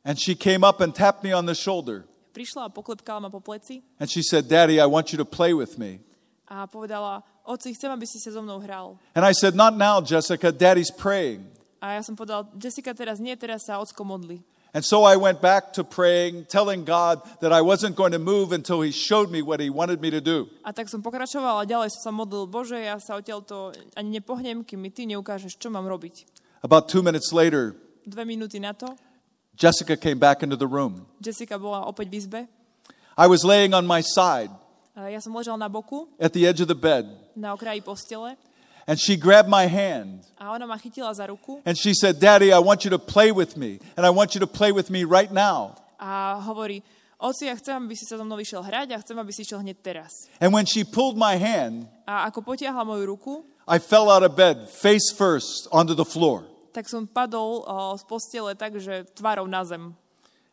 and 0.00 0.16
she 0.16 0.32
came 0.34 0.64
up 0.64 0.80
and 0.80 0.94
tapped 0.96 1.20
me 1.20 1.28
on 1.36 1.44
the 1.44 1.54
shoulder. 1.54 2.08
Prišla 2.32 2.64
a 2.64 2.70
poklepkala 2.72 3.20
ma 3.20 3.28
po 3.28 3.44
pleci 3.44 3.82
And 4.00 4.08
she 4.08 4.22
said, 4.24 4.48
Daddy, 4.48 4.80
I 4.80 4.88
want 4.88 5.12
you 5.12 5.18
to 5.20 5.28
play 5.28 5.52
with 5.52 5.76
me. 5.76 6.00
a 6.48 6.64
povedala, 6.64 7.20
oci, 7.44 7.76
chcem, 7.76 7.92
aby 7.92 8.06
si 8.08 8.16
sa 8.16 8.32
so 8.32 8.40
mnou 8.40 8.64
hral. 8.64 8.96
And 9.12 9.28
I 9.28 9.32
said, 9.36 9.52
Not 9.52 9.76
now, 9.76 10.00
Jessica. 10.00 10.48
Daddy's 10.52 10.88
praying. 10.90 11.44
A 11.84 12.00
ja 12.00 12.02
som 12.02 12.16
povedal, 12.16 12.48
Jessica, 12.56 12.96
teraz 12.96 13.20
nie, 13.20 13.36
teraz 13.36 13.68
sa 13.68 13.76
ocko 13.76 14.08
modli. 14.08 14.40
And 14.72 14.80
so 14.80 15.04
I 15.04 15.20
went 15.20 15.44
back 15.44 15.76
to 15.76 15.84
praying, 15.84 16.48
telling 16.48 16.82
God 16.82 17.20
that 17.44 17.52
I 17.52 17.60
wasn't 17.60 17.94
going 17.94 18.10
to 18.16 18.18
move 18.18 18.56
until 18.56 18.80
He 18.80 18.88
showed 18.88 19.28
me 19.28 19.44
what 19.44 19.60
He 19.60 19.68
wanted 19.68 20.00
me 20.00 20.08
to 20.08 20.18
do. 20.24 20.48
A 20.64 20.72
tak 20.72 20.88
som 20.88 21.04
pokračovala 21.04 21.62
a 21.62 21.68
ďalej 21.68 21.92
som 22.00 22.08
sa 22.08 22.10
modlil, 22.10 22.48
Bože, 22.48 22.80
ja 22.80 22.96
sa 22.96 23.20
odtiaľto 23.20 23.76
ani 23.94 24.18
nepohnem, 24.18 24.64
kým 24.64 24.80
mi 24.80 24.88
ty 24.88 25.04
neukážeš, 25.04 25.60
čo 25.60 25.68
mám 25.68 25.84
robiť. 25.84 26.24
About 26.64 26.88
two 26.88 27.04
minutes 27.04 27.30
later, 27.36 27.76
Dve 28.08 28.24
minúty 28.24 28.56
na 28.56 28.72
to, 28.72 28.96
Jessica 29.54 29.94
came 29.94 30.16
back 30.16 30.40
into 30.40 30.56
the 30.56 30.66
room. 30.66 31.04
Jessica 31.20 31.60
bola 31.60 31.84
opäť 31.84 32.08
v 32.08 32.14
izbe. 32.16 32.40
I 33.14 33.28
was 33.28 33.44
laying 33.44 33.76
on 33.76 33.84
my 33.84 34.00
side 34.00 34.50
ja 34.94 35.18
som 35.18 35.34
ležal 35.34 35.58
na 35.58 35.66
boku, 35.66 36.06
at 36.22 36.30
the 36.30 36.46
edge 36.46 36.62
of 36.62 36.70
the 36.70 36.78
bed, 36.78 37.10
na 37.34 37.50
okraji 37.50 37.82
postele 37.82 38.38
and 38.86 38.98
she 39.00 39.16
grabbed 39.16 39.48
my 39.48 39.66
hand 39.66 40.20
a 40.38 40.50
ona 40.52 40.66
ma 40.66 40.76
chytila 40.76 41.14
za 41.14 41.26
ruku 41.26 41.60
and 41.64 41.76
she 41.78 41.94
said, 41.94 42.18
Daddy, 42.20 42.52
I 42.52 42.58
want 42.60 42.84
you 42.84 42.90
to 42.90 42.98
play 42.98 43.32
with 43.32 43.56
me, 43.56 43.80
and 43.96 44.04
I 44.06 44.10
want 44.10 44.34
you 44.34 44.40
to 44.40 44.46
play 44.46 44.72
with 44.72 44.90
me 44.90 45.04
right 45.04 45.32
now. 45.32 45.76
a 45.98 46.36
hovorí, 46.44 46.82
oci, 47.16 47.46
ja 47.48 47.56
chcem, 47.56 47.80
aby 47.80 47.96
si 47.96 48.04
sa 48.04 48.20
so 48.20 48.24
mnou 48.24 48.36
išiel 48.36 48.60
hrať 48.60 48.92
a 48.92 48.98
chcem, 49.00 49.16
aby 49.16 49.32
si 49.32 49.40
išiel 49.46 49.62
hneď 49.64 49.76
teraz. 49.80 50.12
And 50.42 50.52
when 50.52 50.66
she 50.68 50.84
pulled 50.84 51.16
my 51.16 51.38
hand, 51.40 51.88
A 52.04 52.28
ako 52.28 52.44
potiahla 52.44 52.84
moju 52.84 53.06
ruku, 53.08 53.34
I 53.64 53.80
fell 53.80 54.12
out 54.12 54.20
of 54.20 54.36
bed 54.36 54.68
face 54.68 55.08
first 55.08 55.64
onto 55.72 55.94
the 55.96 56.04
floor. 56.04 56.44
tak 56.74 56.84
som 56.90 57.06
padol 57.08 57.62
o, 57.64 57.94
z 57.96 58.02
postele 58.04 58.52
tak, 58.58 58.76
že 58.82 59.06
tvárou 59.16 59.46
na 59.48 59.64
zem. 59.64 59.94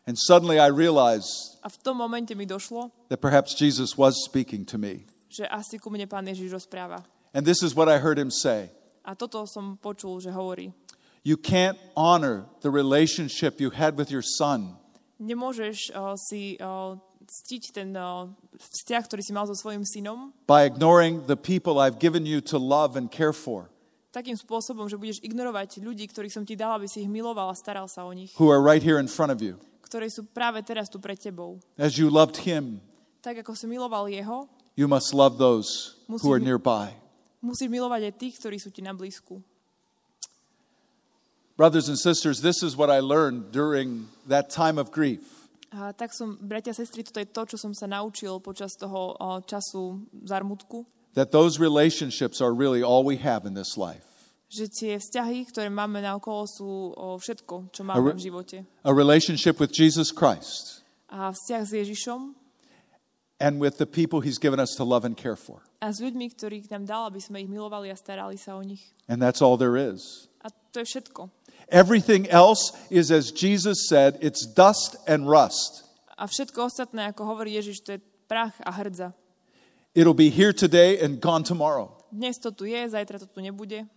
And 0.07 0.15
suddenly 0.15 0.55
I 0.61 0.69
realized 0.71 1.59
A 1.65 1.69
v 1.69 1.77
tom 1.83 1.97
momente 1.99 2.31
mi 2.37 2.45
došlo, 2.47 2.89
that 3.11 3.19
perhaps 3.19 3.57
Jesus 3.59 3.97
was 3.99 4.15
speaking 4.23 4.63
to 4.71 4.77
me. 4.79 5.03
že 5.27 5.43
asi 5.51 5.75
ku 5.81 5.89
mne 5.91 6.07
pán 6.07 6.23
Ježiš 6.23 6.53
rozpráva. 6.63 7.03
And 7.33 7.47
this 7.47 7.63
is 7.63 7.75
what 7.75 7.87
I 7.87 7.97
heard 7.99 8.19
him 8.19 8.29
say 8.31 8.69
A 9.01 9.15
toto 9.15 9.47
som 9.49 9.79
počul, 9.81 10.21
že 10.21 10.29
hovorí. 10.29 10.73
You 11.23 11.37
can't 11.37 11.77
honor 11.95 12.49
the 12.61 12.69
relationship 12.73 13.61
you 13.61 13.69
had 13.69 13.97
with 13.97 14.09
your 14.09 14.25
son 14.25 14.77
Nemôžeš 15.21 15.93
o, 15.93 16.17
si 16.17 16.57
o, 16.57 16.97
ctiť 17.21 17.63
ten 17.77 17.93
o, 17.93 18.33
vzťah, 18.57 19.03
ktorý 19.05 19.21
si 19.21 19.29
mal 19.29 19.45
so 19.45 19.53
svojím 19.53 19.85
synom, 19.85 20.33
by 20.49 20.65
ignoring 20.65 21.21
the 21.29 21.37
people 21.37 21.77
I've 21.77 22.01
given 22.01 22.25
you 22.25 22.41
to 22.49 22.57
love 22.57 22.97
and 22.97 23.05
care 23.05 23.33
for, 23.33 23.69
takým 24.09 24.33
spôsobom, 24.33 24.89
že 24.89 24.97
budeš 24.97 25.21
ignorovať 25.21 25.77
ľudí, 25.85 26.09
ktorých 26.09 26.33
som 26.33 26.41
ti 26.41 26.57
dal, 26.57 26.73
aby 26.73 26.89
si 26.89 27.05
ich 27.05 27.09
miloval 27.09 27.53
a 27.53 27.55
staral 27.55 27.85
sa 27.85 28.01
o 28.01 28.11
nich, 28.17 28.33
who 28.41 28.49
are 28.49 28.57
right 28.57 28.81
here 28.81 28.97
in 28.97 29.05
front 29.05 29.29
of 29.29 29.45
you. 29.45 29.61
ktorí 29.85 30.09
sú 30.09 30.25
práve 30.25 30.65
teraz 30.65 30.89
tu 30.89 30.97
pred 30.97 31.21
tebou. 31.21 31.61
As 31.77 32.01
you 32.01 32.09
loved 32.09 32.41
him, 32.41 32.81
Tak 33.21 33.45
ako 33.45 33.53
si 33.53 33.69
miloval 33.69 34.09
jeho, 34.09 34.49
you 34.73 34.89
must 34.89 35.13
love 35.13 35.37
those 35.37 36.01
who 36.09 36.33
are 36.33 36.41
nearby. 36.41 36.97
Musíš 37.41 37.67
milovať 37.67 38.01
aj 38.07 38.13
tých, 38.17 38.35
ktorí 38.39 38.57
sú 38.61 38.69
ti 38.69 38.79
na 38.79 38.93
blízku. 38.93 39.41
Brothers 41.57 41.89
and 41.89 41.99
sisters, 41.99 42.41
this 42.41 42.63
is 42.63 42.73
what 42.77 42.89
I 42.89 43.01
learned 43.01 43.51
during 43.51 44.09
that 44.25 44.49
time 44.49 44.79
of 44.79 44.89
grief. 44.89 45.21
A 45.71 45.93
tak 45.93 46.11
som, 46.11 46.35
bratia 46.41 46.73
sestry, 46.75 47.03
toto 47.03 47.19
je 47.23 47.27
to, 47.31 47.41
čo 47.55 47.57
som 47.59 47.71
sa 47.71 47.87
naučil 47.87 48.43
počas 48.43 48.75
toho 48.75 49.15
o, 49.15 49.39
času 49.43 50.03
zarmutku, 50.27 50.83
That 51.11 51.35
those 51.35 51.59
relationships 51.59 52.39
are 52.39 52.55
really 52.55 52.79
all 52.79 53.03
we 53.03 53.19
have 53.19 53.43
in 53.43 53.51
this 53.53 53.75
life. 53.75 54.07
že 54.51 54.67
tie 54.67 54.99
vzťahy, 54.99 55.47
ktoré 55.47 55.71
máme 55.71 56.03
na 56.03 56.19
okolo, 56.19 56.43
sú 56.43 56.91
o, 56.91 57.15
všetko, 57.15 57.71
čo 57.71 57.87
máme 57.87 58.15
v 58.15 58.19
živote. 58.19 58.57
A 58.83 58.91
relationship 58.91 59.59
with 59.63 59.71
Jesus 59.71 60.11
Christ 60.11 60.83
A 61.07 61.31
vzťah 61.31 61.61
s 61.63 61.71
Ježišom 61.71 62.35
and 63.41 63.57
with 63.59 63.81
the 63.81 63.89
people 63.89 64.21
he's 64.21 64.37
given 64.37 64.61
us 64.61 64.77
to 64.77 64.85
love 64.85 65.03
and 65.03 65.17
care 65.17 65.35
for. 65.35 65.65
a 65.81 65.89
s 65.89 65.97
ľuďmi, 65.97 66.29
ktorých 66.37 66.69
nám 66.69 66.85
dal, 66.85 67.03
aby 67.09 67.17
sme 67.17 67.41
ich 67.41 67.49
milovali 67.49 67.89
a 67.89 67.97
starali 67.97 68.37
sa 68.37 68.53
o 68.53 68.61
nich. 68.61 68.93
And 69.09 69.17
that's 69.17 69.41
all 69.41 69.57
there 69.57 69.73
is. 69.73 70.29
A 70.45 70.53
to 70.77 70.85
je 70.85 70.87
všetko. 70.93 71.33
Everything 71.73 72.29
else 72.29 72.69
is, 72.93 73.09
as 73.09 73.33
Jesus 73.33 73.89
said, 73.89 74.21
it's 74.21 74.45
dust 74.45 74.93
and 75.09 75.25
rust. 75.25 75.89
A 76.13 76.29
všetko 76.29 76.69
ostatné, 76.69 77.09
ako 77.09 77.25
hovorí 77.25 77.57
Ježiš, 77.57 77.81
to 77.81 77.97
je 77.97 77.99
prach 78.29 78.53
a 78.61 78.69
hrdza. 78.69 79.17
It'll 79.97 80.15
be 80.15 80.29
here 80.29 80.53
today 80.53 81.01
and 81.01 81.17
gone 81.17 81.41
tomorrow. 81.41 81.97
Dnes 82.13 82.37
to 82.37 82.53
tu 82.53 82.69
je, 82.69 82.77
zajtra 82.77 83.17
to 83.17 83.25
tu 83.25 83.41
nebude. 83.41 83.89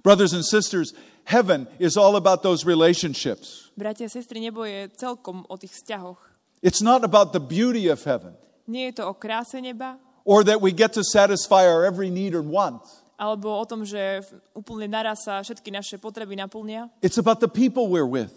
Brothers 0.00 0.32
and 0.32 0.44
sisters, 0.44 0.96
heaven 1.28 1.68
is 1.76 2.00
all 2.00 2.16
about 2.16 2.40
those 2.40 2.64
relationships. 2.64 3.68
Bratia 3.76 4.08
a 4.08 4.12
sestry, 4.12 4.40
nebo 4.40 4.64
je 4.64 4.88
celkom 4.96 5.44
o 5.48 5.54
tých 5.60 5.76
vzťahoch. 5.76 6.20
It's 6.64 6.80
not 6.80 7.04
about 7.04 7.32
the 7.32 7.40
beauty 7.40 7.88
of 7.88 8.00
heaven 8.04 8.36
Nie 8.70 8.94
je 8.94 9.02
to 9.02 9.10
o 9.10 9.14
kráse 9.18 9.58
neba, 9.58 9.98
or 10.22 10.46
that 10.46 10.62
we 10.62 10.70
get 10.70 10.94
to 10.94 11.02
satisfy 11.02 11.66
our 11.66 11.82
every 11.82 12.06
need 12.06 12.38
and 12.38 12.46
want. 12.54 12.86
alebo 13.18 13.52
o 13.58 13.64
tom, 13.68 13.82
že 13.84 14.22
úplne 14.56 14.88
naraz 14.88 15.26
sa 15.26 15.42
všetky 15.44 15.68
naše 15.74 15.98
potreby 15.98 16.38
naplnia. 16.38 16.88
It's 17.02 17.18
about 17.18 17.42
the 17.42 17.50
people 17.50 17.90
we're 17.90 18.06
with. 18.08 18.30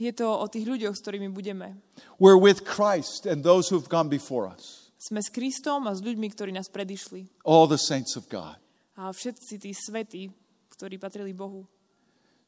Je 0.00 0.08
to 0.16 0.24
o 0.32 0.46
tých 0.48 0.64
ľuďoch, 0.64 0.96
s 0.96 1.02
ktorými 1.04 1.28
budeme. 1.28 1.76
We're 2.16 2.40
with 2.40 2.64
Christ 2.64 3.28
and 3.28 3.44
those 3.44 3.68
who've 3.68 3.84
gone 3.90 4.08
before 4.08 4.46
us, 4.48 4.88
Sme 4.96 5.20
s 5.20 5.28
Kristom 5.28 5.84
a 5.84 5.92
s 5.92 6.00
ľuďmi, 6.00 6.28
ktorí 6.32 6.54
nás 6.56 6.72
predišli. 6.72 7.28
all 7.44 7.66
the 7.68 7.76
saints 7.76 8.16
of 8.16 8.30
God. 8.32 8.56
A 8.96 9.12
všetci 9.12 9.54
tí 9.60 9.72
svety, 9.76 10.32
ktorí 10.72 10.96
patrili 10.96 11.36
Bohu. 11.36 11.68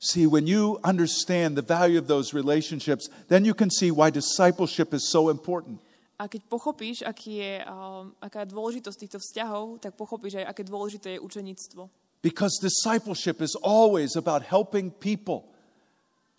See, 0.00 0.24
when 0.26 0.48
you 0.48 0.80
understand 0.82 1.54
the 1.54 1.62
value 1.64 1.96
of 2.00 2.08
those 2.08 2.32
relationships, 2.32 3.06
then 3.28 3.44
you 3.44 3.52
can 3.54 3.68
see 3.70 3.92
why 3.92 4.08
discipleship 4.10 4.92
is 4.96 5.06
so 5.12 5.28
important. 5.28 5.80
A 6.22 6.30
keď 6.30 6.46
pochopíš, 6.46 7.02
aký 7.02 7.42
je, 7.42 7.54
um, 7.66 8.14
aká 8.22 8.46
je 8.46 8.54
dôležitosť 8.54 8.94
týchto 8.94 9.18
vzťahov, 9.18 9.82
tak 9.82 9.98
pochopíš 9.98 10.38
aj, 10.38 10.54
aké 10.54 10.62
dôležité 10.62 11.18
je 11.18 11.20
učeníctvo. 11.20 11.90
Because 12.22 12.62
discipleship 12.62 13.42
is 13.42 13.58
always 13.58 14.14
about 14.14 14.46
helping 14.46 14.94
people 14.94 15.50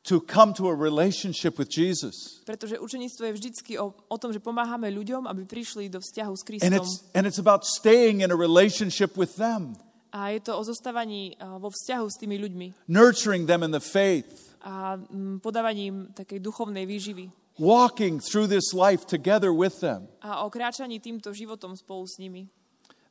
to 0.07 0.23
come 0.23 0.55
to 0.55 0.71
a 0.71 0.75
relationship 0.75 1.59
with 1.59 1.67
Jesus. 1.67 2.39
Pretože 2.47 2.79
učeníctvo 2.79 3.27
je 3.27 3.33
vždycky 3.35 3.75
o, 3.75 3.91
o 3.91 4.17
tom, 4.17 4.31
že 4.31 4.39
pomáhame 4.39 4.87
ľuďom, 4.87 5.27
aby 5.27 5.43
prišli 5.43 5.91
do 5.91 5.99
vzťahu 5.99 6.31
s 6.31 6.43
And 6.43 6.47
Kristom. 6.47 6.73
it's, 6.79 6.93
and 7.11 7.23
it's 7.27 7.39
about 7.43 7.67
staying 7.67 8.23
in 8.23 8.31
a 8.31 8.39
relationship 8.39 9.19
with 9.19 9.35
them, 9.35 9.75
A 10.13 10.29
je 10.29 10.45
to 10.45 10.55
o 10.55 10.63
zostávaní 10.63 11.35
uh, 11.41 11.57
vo 11.59 11.73
vzťahu 11.73 12.05
s 12.05 12.15
tými 12.21 12.37
ľuďmi 12.39 12.87
nurturing 12.87 13.43
them 13.49 13.67
in 13.67 13.75
the 13.75 13.83
faith, 13.83 14.55
a 14.63 14.95
mm, 14.95 15.43
podávaním 15.43 16.15
takej 16.15 16.39
duchovnej 16.39 16.87
výživy 16.87 17.42
walking 17.59 18.19
through 18.19 18.47
this 18.47 18.73
life 18.73 19.05
together 19.05 19.53
with 19.53 19.79
them. 19.79 20.07
a 20.21 20.43
o 20.45 20.49
kráčaní 20.49 20.99
týmto 20.99 21.33
životom 21.33 21.77
spolu 21.77 22.07
s 22.07 22.17
nimi. 22.17 22.49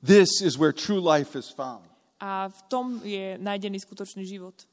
This 0.02 0.42
is 0.42 0.58
where 0.58 0.72
true 0.72 1.00
life 1.00 1.38
is 1.38 1.48
found. 1.50 1.86
A 2.18 2.50
v 2.50 2.60
tom 2.66 2.86
je 3.02 3.38
nájdený 3.38 3.78
skutočný 3.82 4.26
život. 4.26 4.66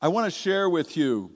I 0.00 0.08
want 0.08 0.28
to 0.28 0.32
share 0.32 0.68
with 0.68 0.96
you 0.96 1.32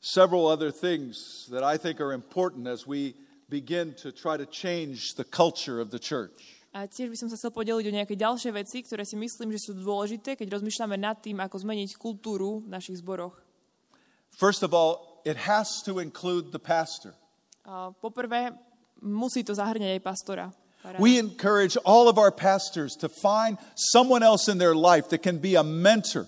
several 0.00 0.46
other 0.46 0.70
things 0.70 1.48
that 1.50 1.64
I 1.64 1.76
think 1.76 2.00
are 2.00 2.12
important 2.12 2.68
as 2.68 2.86
we 2.86 3.14
begin 3.48 3.92
to 4.00 4.12
try 4.12 4.36
to 4.36 4.46
change 4.46 5.14
the 5.16 5.24
culture 5.24 5.80
of 5.80 5.90
the 5.90 5.98
church. 5.98 6.62
A 6.72 6.88
tiež 6.88 7.12
by 7.12 7.16
som 7.20 7.28
sa 7.28 7.36
chcel 7.36 7.52
podeliť 7.52 7.84
o 7.84 7.96
nejaké 8.00 8.16
ďalšie 8.16 8.48
veci, 8.56 8.80
ktoré 8.80 9.04
si 9.04 9.12
myslím, 9.12 9.52
že 9.52 9.60
sú 9.60 9.76
dôležité, 9.76 10.40
keď 10.40 10.56
rozmýšľame 10.56 10.96
nad 10.96 11.20
tým, 11.20 11.36
ako 11.36 11.60
zmeniť 11.60 12.00
kultúru 12.00 12.64
v 12.64 12.72
našich 12.72 13.04
zboroch. 13.04 13.36
First 14.32 14.64
of 14.64 14.72
all, 14.72 15.11
it 15.24 15.36
has 15.48 15.82
to 15.86 15.98
include 15.98 16.50
the 16.52 16.58
pastor. 16.58 17.14
Poprvé, 18.02 18.50
musí 19.02 19.42
to 19.46 19.54
zahrňať 19.54 19.98
aj 19.98 20.02
pastora. 20.02 20.46
We 20.98 21.18
encourage 21.18 21.78
all 21.86 22.10
of 22.10 22.18
our 22.18 22.34
pastors 22.34 22.98
to 22.98 23.06
find 23.06 23.54
someone 23.74 24.26
else 24.26 24.50
in 24.50 24.58
their 24.58 24.74
life 24.74 25.14
that 25.14 25.22
can 25.22 25.38
be 25.38 25.54
a 25.54 25.62
mentor. 25.62 26.26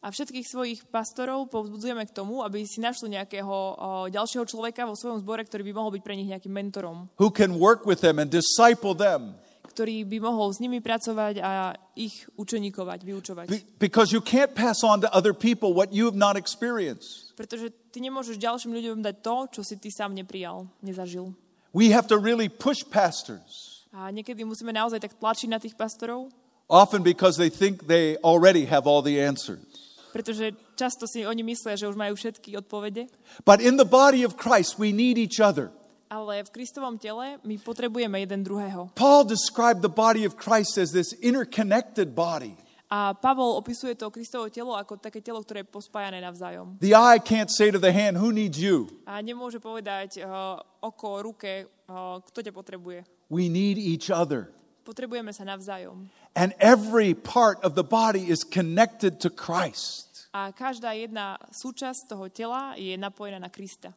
A 0.00 0.08
všetkých 0.08 0.48
svojich 0.48 0.80
pastorov 0.88 1.52
povzbudzujeme 1.52 2.08
k 2.08 2.16
tomu, 2.16 2.40
aby 2.40 2.64
si 2.64 2.80
našli 2.80 3.12
nejakého 3.12 3.76
ďalšieho 4.08 4.48
človeka 4.48 4.88
vo 4.88 4.96
svojom 4.96 5.20
zbore, 5.20 5.44
ktorý 5.44 5.60
by 5.68 5.72
mohol 5.76 5.92
byť 5.92 6.00
pre 6.00 6.16
nich 6.16 6.32
nejakým 6.32 6.48
mentorom, 6.48 7.12
who 7.20 7.28
can 7.28 7.60
work 7.60 7.84
with 7.84 8.00
them 8.00 8.16
and 8.16 8.32
disciple 8.32 8.96
them. 8.96 9.36
Ktorý 9.70 10.02
by 10.02 10.18
mohol 10.18 10.50
s 10.50 10.58
nimi 10.58 10.82
pracovať 10.82 11.38
a 11.38 11.78
ich 11.94 12.26
učeníkovať, 12.34 12.98
vyučovať. 13.06 13.46
Be- 13.46 13.62
because 13.78 14.10
you 14.10 14.18
can't 14.18 14.50
pass 14.52 14.82
on 14.82 14.98
to 15.00 15.08
other 15.14 15.30
people 15.30 15.70
what 15.70 15.94
you 15.94 16.10
have 16.10 16.18
not 16.18 16.34
experienced. 16.34 17.30
Pretože 17.38 17.70
ty 17.94 18.02
nemôžeš 18.02 18.36
ďalším 18.36 18.74
ľuďom 18.74 18.98
dať 19.00 19.16
to, 19.22 19.36
čo 19.54 19.60
si 19.62 19.78
ty 19.78 19.88
sám 19.88 20.12
neprijal, 20.12 20.66
nezažil. 20.82 21.32
We 21.70 21.94
have 21.94 22.10
to 22.10 22.18
really 22.18 22.50
push 22.50 22.82
pastors, 22.82 23.86
A 23.94 24.10
niekedy 24.10 24.42
musíme 24.42 24.74
naozaj 24.74 25.02
tak 25.02 25.14
tlačiť 25.18 25.48
na 25.50 25.62
tých 25.62 25.78
pastorov, 25.78 26.30
often 26.66 27.02
because 27.02 27.38
they 27.38 27.50
think 27.50 27.86
they 27.86 28.18
already 28.26 28.66
have 28.66 28.90
all 28.90 29.02
the 29.02 29.18
answers. 29.22 29.62
pretože 30.10 30.50
často 30.74 31.06
si 31.06 31.22
oni 31.22 31.46
myslia, 31.46 31.78
že 31.78 31.86
už 31.86 31.94
majú 31.94 32.18
všetky 32.18 32.58
odpovede. 32.58 33.06
But 33.46 33.62
in 33.62 33.78
the 33.78 33.86
body 33.86 34.26
of 34.26 34.34
Christ, 34.34 34.74
we 34.78 34.90
need 34.90 35.14
each 35.18 35.38
other. 35.38 35.70
Ale 36.10 36.42
v 36.42 36.50
Kristovom 36.50 36.98
tele 36.98 37.38
my 37.46 37.54
potrebujeme 37.62 38.18
jeden 38.26 38.42
druhého. 38.42 38.90
Paul 38.98 39.22
described 39.22 39.78
the 39.78 39.92
body 39.92 40.26
of 40.26 40.34
Christ 40.34 40.74
as 40.74 40.90
this 40.90 41.14
interconnected 41.22 42.18
body. 42.18 42.58
A 42.90 43.14
Pavol 43.14 43.54
opisuje 43.54 43.94
to 43.94 44.10
Kristovo 44.10 44.50
telo 44.50 44.74
ako 44.74 44.98
také 44.98 45.22
telo, 45.22 45.38
ktoré 45.46 45.62
je 45.62 45.70
pospájané 45.70 46.18
navzájom. 46.18 46.74
The 46.82 46.98
eye 46.98 47.22
can't 47.22 47.46
say 47.46 47.70
to 47.70 47.78
the 47.78 47.94
hand, 47.94 48.18
Who 48.18 48.34
needs 48.34 48.58
you? 48.58 48.90
A 49.06 49.22
nemôže 49.22 49.62
povedať 49.62 50.18
uh, 50.18 50.58
oko, 50.82 51.22
ruke, 51.22 51.70
uh, 51.86 52.18
kto 52.26 52.42
ťa 52.42 52.50
potrebuje. 52.50 53.06
We 53.30 53.46
need 53.46 53.78
each 53.78 54.10
other. 54.10 54.50
Potrebujeme 54.82 55.30
sa 55.30 55.46
navzájom. 55.46 56.10
And 56.34 56.50
every 56.58 57.14
part 57.14 57.62
of 57.62 57.78
the 57.78 57.86
body 57.86 58.26
is 58.26 58.42
connected 58.42 59.22
to 59.22 59.30
Christ. 59.30 60.26
A 60.34 60.50
každá 60.50 60.90
jedna 60.98 61.38
súčasť 61.54 62.10
toho 62.10 62.26
tela 62.26 62.74
je 62.74 62.98
napojená 62.98 63.38
na 63.38 63.54
Krista. 63.54 63.94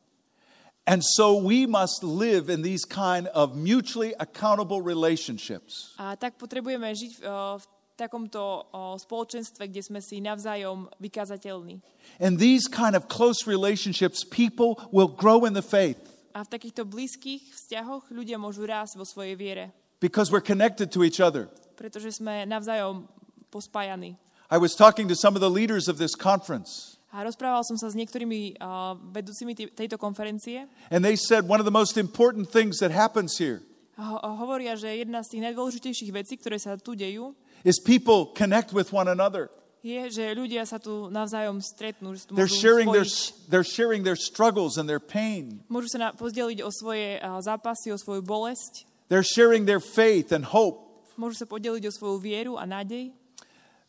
And 0.86 1.00
so 1.00 1.40
we 1.40 1.66
must 1.66 2.04
live 2.04 2.52
in 2.52 2.62
these 2.62 2.84
kind 2.84 3.32
of 3.32 3.56
mutually 3.56 4.12
accountable 4.20 4.84
relationships. 4.84 5.96
A 5.96 6.20
tak 6.20 6.36
potrebujeme 6.36 6.92
žiť 6.92 7.24
uh, 7.24 7.56
v 7.56 7.66
takomto 7.96 8.68
uh, 8.68 9.00
spoločenstve, 9.00 9.72
kde 9.72 9.80
sme 9.80 10.04
si 10.04 10.20
navzájom 10.20 10.92
vykázateľní. 11.00 11.80
In 12.20 12.36
these 12.36 12.68
kind 12.68 13.00
of 13.00 13.08
close 13.08 13.48
relationships, 13.48 14.28
people 14.28 14.76
will 14.92 15.08
grow 15.08 15.48
in 15.48 15.56
the 15.56 15.64
faith 15.64 16.02
A 16.34 16.42
v 16.42 16.50
takýchto 16.50 16.84
blízkych 16.84 17.54
vzťahoch 17.54 18.10
ľudia 18.10 18.42
môžu 18.42 18.66
rásť 18.66 18.98
vo 18.98 19.06
svojej 19.06 19.38
viere, 19.38 19.70
because 20.02 20.34
we're 20.34 20.44
connected 20.44 20.90
to 20.90 21.06
each 21.06 21.22
other. 21.22 21.48
pretože 21.78 22.18
sme 22.18 22.44
navzájom 22.50 23.06
pospájaní. 23.54 24.18
I 24.50 24.58
was 24.58 24.74
talking 24.74 25.08
to 25.08 25.16
some 25.16 25.38
of 25.38 25.42
the 25.42 25.50
leaders 25.50 25.86
of 25.86 26.02
this 26.02 26.18
conference, 26.18 26.93
A 27.14 27.22
rozprával 27.22 27.62
som 27.62 27.78
sa 27.78 27.94
s 27.94 27.96
niektorými 27.96 28.58
uh, 28.58 28.98
vedúcimi 29.14 29.54
tejto 29.54 30.02
konferencie 30.02 30.66
and 30.90 31.06
they 31.06 31.14
said 31.14 31.46
one 31.46 31.62
of 31.62 31.68
the 31.70 31.74
most 31.74 31.94
important 31.94 32.50
things 32.50 32.82
that 32.82 32.90
happens 32.90 33.38
here 33.38 33.62
ho- 33.98 34.22
hovoria, 34.42 34.74
že 34.74 34.90
jedna 34.90 35.22
z 35.22 35.38
tých 35.38 35.44
najdôležitejších 35.46 36.12
vecí, 36.14 36.34
ktoré 36.42 36.58
sa 36.58 36.74
tu 36.78 36.98
dejú, 36.98 37.38
is 37.62 37.78
people 37.78 38.34
connect 38.34 38.74
with 38.74 38.90
one 38.90 39.06
another. 39.06 39.54
je, 39.84 40.00
že 40.10 40.26
ľudia 40.34 40.64
sa 40.64 40.80
tu 40.80 41.12
navzájom 41.12 41.60
stretnú, 41.60 42.16
že 42.16 42.24
tu 42.26 42.34
They're 42.34 42.50
sharing 42.50 42.88
their, 42.90 43.06
they're 43.52 43.68
sharing 43.68 44.02
their 44.02 44.18
struggles 44.18 44.80
and 44.80 44.88
their 44.90 45.04
pain. 45.04 45.62
môžu 45.70 45.92
sa 45.94 46.00
na, 46.00 46.08
pozdeliť 46.16 46.64
o 46.64 46.72
svoje 46.72 47.20
uh, 47.20 47.38
zápasy, 47.44 47.92
o 47.94 47.98
svoju 48.00 48.24
bolesť, 48.24 48.88
They're 49.12 49.28
sharing 49.28 49.68
their 49.70 49.84
faith 49.84 50.34
and 50.34 50.50
hope. 50.50 50.82
môžu 51.20 51.38
sa 51.38 51.46
podeliť 51.46 51.84
o 51.86 51.92
svoju 51.94 52.18
vieru 52.18 52.54
a 52.58 52.66
nádej 52.66 53.14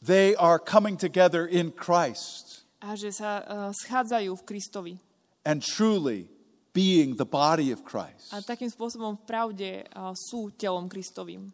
They 0.05 0.37
are 0.37 0.61
coming 0.61 1.01
together 1.01 1.49
in 1.49 1.73
Christ 1.73 2.64
a 2.85 2.93
že 2.93 3.09
sa 3.17 3.41
uh, 3.41 3.45
schádzajú 3.73 4.37
v 4.37 4.43
Kristovi. 4.45 4.95
and 5.49 5.65
truly 5.65 6.29
being 6.73 7.17
the 7.17 7.25
body 7.29 7.73
of 7.73 7.85
Christ. 7.85 8.33
A 8.33 8.41
takým 8.45 8.69
spôsobom 8.69 9.17
v 9.17 9.23
pravde 9.25 9.71
uh, 9.93 10.13
sú 10.13 10.53
telom 10.57 10.89
Kristovým. 10.89 11.53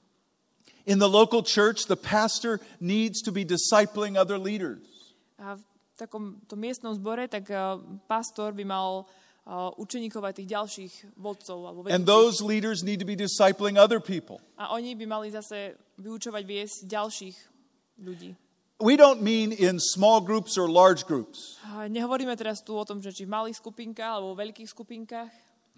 In 0.89 0.99
the 0.99 1.11
local 1.11 1.45
church, 1.45 1.87
the 1.87 1.99
pastor 1.99 2.59
needs 2.81 3.21
to 3.23 3.31
be 3.31 3.45
discipling 3.45 4.17
other 4.17 4.41
leaders. 4.41 4.81
A 5.39 5.55
v 5.59 5.63
takomto 5.95 6.57
miestnom 6.57 6.97
zbore, 6.97 7.29
tak 7.29 7.47
uh, 7.53 7.77
pastor 8.09 8.57
by 8.57 8.65
mal 8.65 9.05
uh, 9.05 9.71
učeníkovať 9.77 10.33
tých 10.41 10.49
ďalších 10.51 10.93
vodcov 11.21 11.59
alebo 11.69 11.85
And 11.87 12.03
vedúcich. 12.03 12.09
those 12.09 12.37
leaders 12.41 12.81
need 12.81 12.99
to 12.99 13.07
be 13.07 13.15
discipling 13.15 13.77
other 13.77 14.01
people. 14.01 14.41
A 14.57 14.73
oni 14.73 14.97
by 14.97 15.05
mali 15.05 15.29
zase 15.29 15.77
vyučovať 16.01 16.43
viesť 16.49 16.77
ďalších 16.89 17.37
ľudí. 18.01 18.33
We 18.81 18.97
don't 18.97 19.21
mean 19.21 19.53
in 19.53 19.77
small 19.79 20.21
groups 20.25 20.57
or 20.57 20.65
large 20.69 21.05
groups. 21.05 21.61
Nehovoríme 21.71 22.33
teraz 22.37 22.65
tu 22.65 22.73
o 22.77 22.85
tom, 22.85 23.05
že 23.05 23.13
či 23.13 23.29
v 23.29 23.31
malých 23.31 23.61
skupinkách 23.61 24.11
alebo 24.21 24.33
vo 24.33 24.37
veľkých 24.41 24.69
skupinkách, 24.69 25.31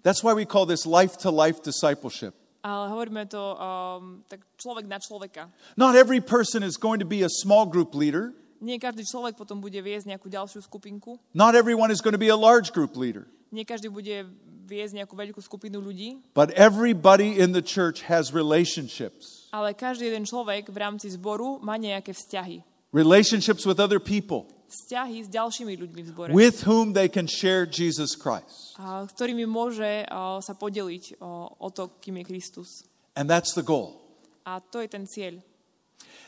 That's 0.03 0.19
why 0.19 0.35
we 0.35 0.43
call 0.43 0.67
this 0.67 0.83
life 0.83 1.15
to 1.23 1.31
life 1.31 1.63
discipleship. 1.63 2.35
ale 2.63 2.87
hovoríme 2.91 3.27
to 3.27 3.39
um, 3.39 4.23
tak 4.27 4.39
človek 4.55 4.87
na 4.87 4.99
človeka. 4.99 5.51
Not 5.75 5.95
every 5.99 6.19
person 6.23 6.63
is 6.63 6.79
going 6.79 6.99
to 7.03 7.07
be 7.07 7.23
a 7.23 7.31
small 7.31 7.67
group 7.67 7.91
leader. 7.95 8.31
Nie 8.63 8.79
každý 8.79 9.03
človek 9.03 9.35
potom 9.35 9.59
bude 9.59 9.75
viesť 9.83 10.07
nejakú 10.15 10.31
ďalšiu 10.31 10.63
skupinku. 10.63 11.19
Not 11.35 11.55
everyone 11.59 11.91
is 11.91 11.99
going 11.99 12.15
to 12.15 12.19
be 12.19 12.31
a 12.31 12.39
large 12.39 12.71
group 12.71 12.95
leader. 12.95 13.27
Nie 13.51 13.67
každý 13.67 13.91
bude 13.91 14.27
viesť 14.63 14.95
nejakú 15.03 15.11
veľkú 15.15 15.43
skupinu 15.43 15.83
ľudí, 15.83 16.23
But 16.31 16.55
everybody 16.55 17.35
in 17.35 17.51
the 17.51 17.59
church 17.63 18.07
has 18.07 18.31
relationships. 18.31 19.51
ale 19.51 19.75
každý 19.75 20.07
jeden 20.07 20.23
človek 20.23 20.71
v 20.71 20.77
rámci 20.79 21.11
zboru 21.11 21.59
má 21.59 21.75
nejaké 21.75 22.15
vzťahy. 22.15 22.63
Relationships 22.93 23.65
with 23.65 23.79
other 23.81 23.99
people 23.99 24.45
Vzťahy 24.73 25.21
s 25.25 25.29
ďalšími 25.29 25.73
ľuďmi 25.77 26.01
v 26.01 26.07
zbore, 26.09 26.29
with 26.33 26.65
whom 26.65 26.93
they 26.97 27.05
can 27.09 27.29
share 27.29 27.65
Jesus 27.69 28.17
Christ. 28.17 28.73
a, 28.81 29.05
ktorými 29.05 29.45
môže 29.45 30.05
a, 30.09 30.41
sa 30.41 30.53
podeliť 30.57 31.21
o, 31.21 31.57
o 31.61 31.67
to, 31.69 31.93
kým 32.01 32.21
je 32.21 32.25
Kristus. 32.25 32.69
And 33.13 33.29
that's 33.29 33.53
the 33.53 33.61
goal. 33.61 34.01
A 34.49 34.57
to 34.73 34.81
je 34.81 34.89
ten 34.89 35.05
cieľ. 35.05 35.37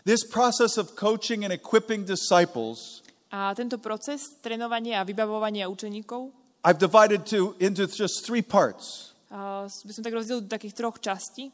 This 0.06 0.22
process 0.22 0.78
of 0.78 0.94
coaching 0.94 1.42
and 1.42 1.50
equipping 1.50 2.06
disciples, 2.06 3.02
A 3.34 3.50
tento 3.58 3.82
proces 3.82 4.22
trénovania 4.46 5.02
a 5.02 5.06
vybavovania 5.06 5.66
učeníkov 5.66 6.30
I've 6.62 6.78
divided 6.78 7.26
to, 7.34 7.54
into 7.58 7.90
just 7.90 8.22
three 8.26 8.46
parts. 8.46 9.14
a, 9.34 9.66
by 9.66 9.92
som 9.94 10.06
tak 10.06 10.14
rozdelil 10.14 10.46
do 10.46 10.50
takých 10.54 10.78
troch 10.78 11.02
častí. 11.02 11.50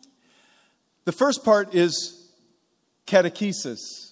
The 1.07 1.15
first 1.15 1.47
part 1.47 1.71
is 1.71 1.95
catechesis. 3.07 4.10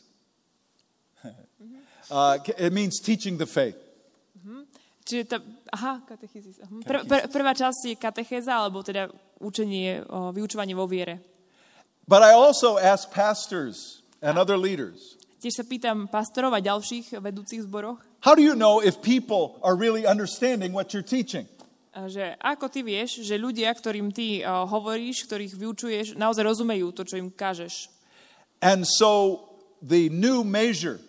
Uh, 2.09 2.37
it 2.57 2.73
means 2.73 2.99
teaching 2.99 3.37
the 3.37 3.45
faith. 3.45 3.77
Čiže 5.09 5.25
tá, 5.25 5.37
aha, 5.73 6.05
katechizis. 6.05 6.61
aha. 6.61 6.85
Pr, 6.85 7.01
pr, 7.09 7.19
prvá 7.33 7.57
časť 7.57 7.81
je 7.89 7.95
katechéza, 7.97 8.53
alebo 8.53 8.85
teda 8.85 9.09
učenie, 9.41 10.05
o, 10.05 10.29
vyučovanie 10.29 10.77
vo 10.77 10.85
viere. 10.85 11.17
But 12.05 12.21
I 12.21 12.37
also 12.37 12.77
ask 12.77 13.09
pastors 13.09 14.05
and 14.21 14.37
other 14.37 14.53
leaders 14.53 15.17
Tiež 15.39 15.55
sa 15.55 15.65
pýtam 15.65 16.11
pastorov 16.11 16.51
a 16.51 16.59
ďalších 16.59 17.15
vedúcich 17.23 17.63
zboroch, 17.63 18.03
how 18.19 18.35
do 18.35 18.43
you 18.43 18.59
know 18.59 18.83
if 18.83 18.99
people 18.99 19.55
are 19.63 19.73
really 19.73 20.03
understanding 20.03 20.75
what 20.75 20.91
you're 20.93 21.05
teaching? 21.05 21.47
že 22.07 22.37
ako 22.39 22.71
ty 22.71 22.79
vieš, 22.85 23.25
že 23.25 23.35
ľudia, 23.35 23.73
ktorým 23.75 24.13
ty 24.13 24.39
hovoríš, 24.45 25.27
ktorých 25.27 25.57
vyučuješ, 25.57 26.05
naozaj 26.15 26.47
rozumejú 26.47 26.95
to, 26.95 27.03
čo 27.03 27.19
im 27.19 27.27
kážeš. 27.33 27.91
And 28.63 28.87
so 28.87 29.43
the 29.83 30.07
new 30.07 30.47
measure, 30.47 31.03